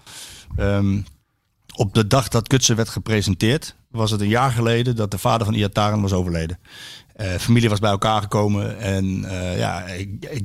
Ehm, 0.57 0.99
op 1.77 1.93
de 1.93 2.07
dag 2.07 2.27
dat 2.27 2.51
Gutsen 2.53 2.75
werd 2.75 2.89
gepresenteerd, 2.89 3.75
was 3.91 4.11
het 4.11 4.21
een 4.21 4.27
jaar 4.27 4.51
geleden 4.51 4.95
dat 4.95 5.11
de 5.11 5.17
vader 5.17 5.45
van 5.45 5.55
Iataren 5.55 6.01
was 6.01 6.13
overleden. 6.13 6.59
Eh, 7.15 7.29
familie 7.31 7.69
was 7.69 7.79
bij 7.79 7.89
elkaar 7.89 8.21
gekomen 8.21 8.79
en 8.79 9.25
eh, 9.25 9.57
ja, 9.57 9.85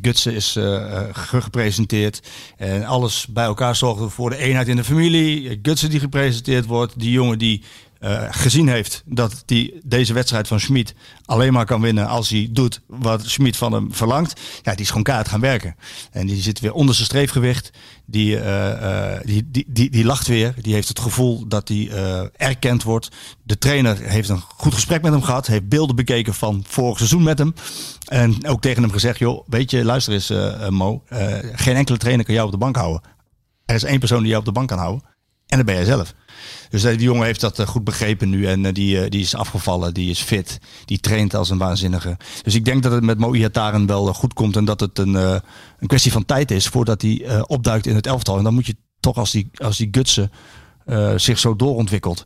Gutsen 0.03 0.35
is 0.35 0.53
ge- 0.53 1.41
gepresenteerd. 1.41 2.29
En 2.57 2.85
alles 2.85 3.27
bij 3.27 3.45
elkaar 3.45 3.77
zorgde 3.77 4.09
voor 4.09 4.31
de 4.31 4.37
eenheid 4.37 4.69
in 4.69 4.77
de 4.77 4.85
familie. 4.85 5.59
Gutsen 5.63 5.91
die 5.91 6.01
gepresenteerd 6.01 6.67
wordt, 6.67 6.99
die 6.99 7.11
jongen 7.11 7.39
die 7.39 7.63
eh, 8.03 8.25
gezien 8.31 8.69
heeft 8.69 9.03
dat 9.07 9.43
hij 9.47 9.81
deze 9.85 10.13
wedstrijd 10.13 10.49
van 10.49 10.61
Schmid 10.61 10.95
alleen 11.25 11.53
maar 11.53 11.67
kan 11.67 11.81
winnen 11.81 12.07
als 12.07 12.29
hij 12.29 12.49
doet 12.51 12.81
wat 12.87 13.25
Schmid 13.25 13.57
van 13.57 13.73
hem 13.73 13.95
verlangt. 13.95 14.41
Ja, 14.63 14.73
die 14.73 14.81
is 14.81 14.89
gewoon 14.89 15.03
kaart 15.03 15.29
gaan 15.29 15.41
werken. 15.41 15.77
En 16.11 16.27
die 16.27 16.43
zit 16.43 16.61
weer 16.61 16.73
onder 16.73 16.95
zijn 16.95 17.07
streefgewicht. 17.07 17.71
Die, 18.07 18.39
eh, 18.39 19.15
eh, 19.15 19.21
die, 19.25 19.49
die, 19.51 19.65
die, 19.69 19.91
die 19.91 20.05
lacht 20.05 20.27
weer. 20.27 20.55
Die 20.61 20.75
heeft 20.75 20.89
het 20.89 21.01
gevoel 21.01 21.49
dat 21.49 21.69
hij 21.69 21.91
erkend 22.37 22.83
wordt. 22.83 23.09
De 23.43 23.59
trainer 23.59 23.99
heeft 24.01 24.29
een 24.29 24.43
goed 24.57 24.75
gesprek 24.75 25.03
met 25.03 25.13
hem 25.13 25.23
gehad. 25.23 25.47
Heeft 25.47 25.69
beelden 25.69 25.97
bekeken 25.97 26.35
van 26.35 26.65
vorig 26.69 26.97
seizoen 26.97 27.23
met 27.23 27.39
hem. 27.39 27.55
En 28.09 28.49
ook 28.49 28.61
tegen 28.61 28.83
hem 28.83 28.93
gezegd, 28.93 29.19
joh, 29.19 29.49
weet 29.49 29.71
je, 29.71 29.85
luister 29.85 30.13
eens 30.13 30.33
Mo. 30.71 31.03
geen 31.53 31.77
enkele 31.77 31.99
trainer 31.99 32.25
kan 32.25 32.35
jou 32.35 32.47
op 32.47 32.53
de 32.53 32.59
bank 32.59 32.77
houden. 32.77 33.03
Er 33.65 33.75
is 33.75 33.85
één 33.85 33.99
persoon 33.99 34.19
die 34.19 34.29
jou 34.29 34.41
op 34.41 34.47
de 34.47 34.53
bank 34.53 34.69
kan 34.69 34.79
houden. 34.79 35.03
En 35.47 35.57
dat 35.57 35.67
ben 35.67 35.75
jij 35.75 35.85
zelf. 35.85 36.15
Dus 36.69 36.85
eh, 36.85 36.91
die 36.91 37.03
jongen 37.03 37.25
heeft 37.25 37.41
dat 37.41 37.59
eh, 37.59 37.67
goed 37.67 37.85
begrepen 37.85 38.29
nu. 38.29 38.47
En 38.47 38.67
eh, 38.67 38.73
die, 38.73 39.09
die 39.09 39.21
is 39.21 39.35
afgevallen, 39.35 39.95
die 39.95 40.11
is 40.11 40.21
fit. 40.21 40.59
Die 40.85 40.99
traint 40.99 41.35
als 41.35 41.51
een 41.51 41.59
waanzinnige. 41.59 42.17
Dus 42.43 42.55
ik 42.55 42.65
denk 42.65 42.83
dat 42.83 42.93
het 42.93 43.05
met 43.05 43.19
Mo 43.19 43.33
Ihataren 43.33 43.87
wel 43.87 44.15
goed 44.15 44.33
komt. 44.33 44.57
En 44.57 44.65
dat 44.65 44.81
het 44.81 44.99
een, 44.99 45.15
een 45.15 45.87
kwestie 45.87 46.13
van 46.13 46.25
tijd 46.25 46.51
is 46.51 46.67
voordat 46.67 47.03
hij 47.03 47.43
opduikt 47.47 47.87
in 47.87 47.95
het 47.95 48.07
elftal. 48.07 48.39
En 48.39 48.45
dan 48.45 48.55
moet 48.55 48.67
je 48.67 48.77
toch 49.01 49.17
als 49.17 49.31
die, 49.31 49.51
als 49.55 49.77
die 49.77 49.89
Gutsen 49.91 50.31
zich 51.17 51.39
zo 51.39 51.57
doorontwikkelt. 51.57 52.25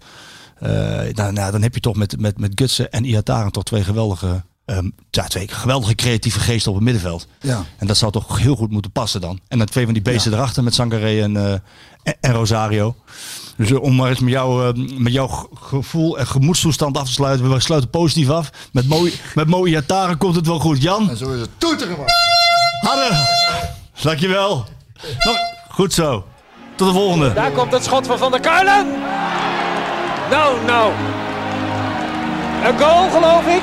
eh, 0.59 1.31
nou, 1.33 1.51
dan 1.51 1.63
heb 1.63 1.75
je 1.75 1.81
toch 1.81 1.97
met, 1.97 2.21
met, 2.21 2.39
met 2.39 2.53
Gutsen 2.55 2.93
en 2.93 3.05
Ihataren 3.05 3.53
toch 3.53 3.65
twee 3.65 3.85
geweldige... 3.85 4.45
ehm, 4.67 4.91
ja, 5.11 5.25
twee 5.25 5.49
geweldige 5.49 5.95
creatieve 5.95 6.41
geesten 6.41 6.71
op 6.71 6.77
het 6.77 6.85
middenveld. 6.85 7.27
Ja. 7.41 7.65
En 7.79 7.87
dat 7.87 7.97
zou 7.97 8.13
toch 8.13 8.39
heel 8.39 8.57
goed 8.57 8.71
moeten 8.71 8.91
passen 8.91 9.21
dan. 9.21 9.41
En 9.49 9.59
dan 9.59 9.67
twee 9.67 9.85
van 9.85 9.95
die 9.95 10.03
beesten 10.03 10.33
erachter 10.33 10.63
met 10.63 10.75
Sangaré 10.75 11.23
en, 11.23 11.37
eh, 11.37 11.53
en, 12.03 12.17
en 12.21 12.33
Rosario. 12.33 12.95
Dus 13.57 13.71
eh, 13.71 13.83
om 13.83 13.95
maar 13.97 14.09
eens 14.11 14.19
met, 14.21 14.33
jou, 14.33 14.67
eh, 14.69 14.99
met 14.99 15.13
jouw 15.13 15.27
ge- 15.27 15.47
gevoel 15.55 16.19
en 16.19 16.27
gemoedstoestand 16.27 16.97
af 16.99 17.07
te 17.07 17.13
sluiten. 17.13 17.51
We 17.53 17.61
sluiten 17.61 17.91
positief 17.91 18.29
af. 18.31 18.51
Met 18.73 18.89
mooie 18.89 19.13
met 19.35 19.47
mooie 19.49 19.71
Iataren 19.71 20.19
komt 20.19 20.35
het 20.35 20.47
wel 20.47 20.59
goed. 20.59 20.83
Jan? 20.83 21.11
En 21.11 21.17
zo 21.17 21.33
is 21.33 21.41
het 21.41 21.51
toeteren. 21.59 21.97
man. 21.97 22.07
Harder. 22.81 23.29
Dankjewel. 24.03 24.65
Nog- 25.25 25.37
Goed 25.69 25.93
zo. 25.93 26.27
Tot 26.77 26.89
de 26.89 26.95
volgende. 26.95 27.33
Daar 27.33 27.51
komt 27.51 27.73
het 27.73 27.85
schot 27.85 28.07
van 28.07 28.19
Van 28.19 28.31
der 28.31 28.41
Kuilen. 28.41 28.87
Nou, 30.31 30.65
nou. 30.67 30.93
Een 32.65 32.79
goal, 32.79 33.11
geloof 33.11 33.47
ik. 33.47 33.63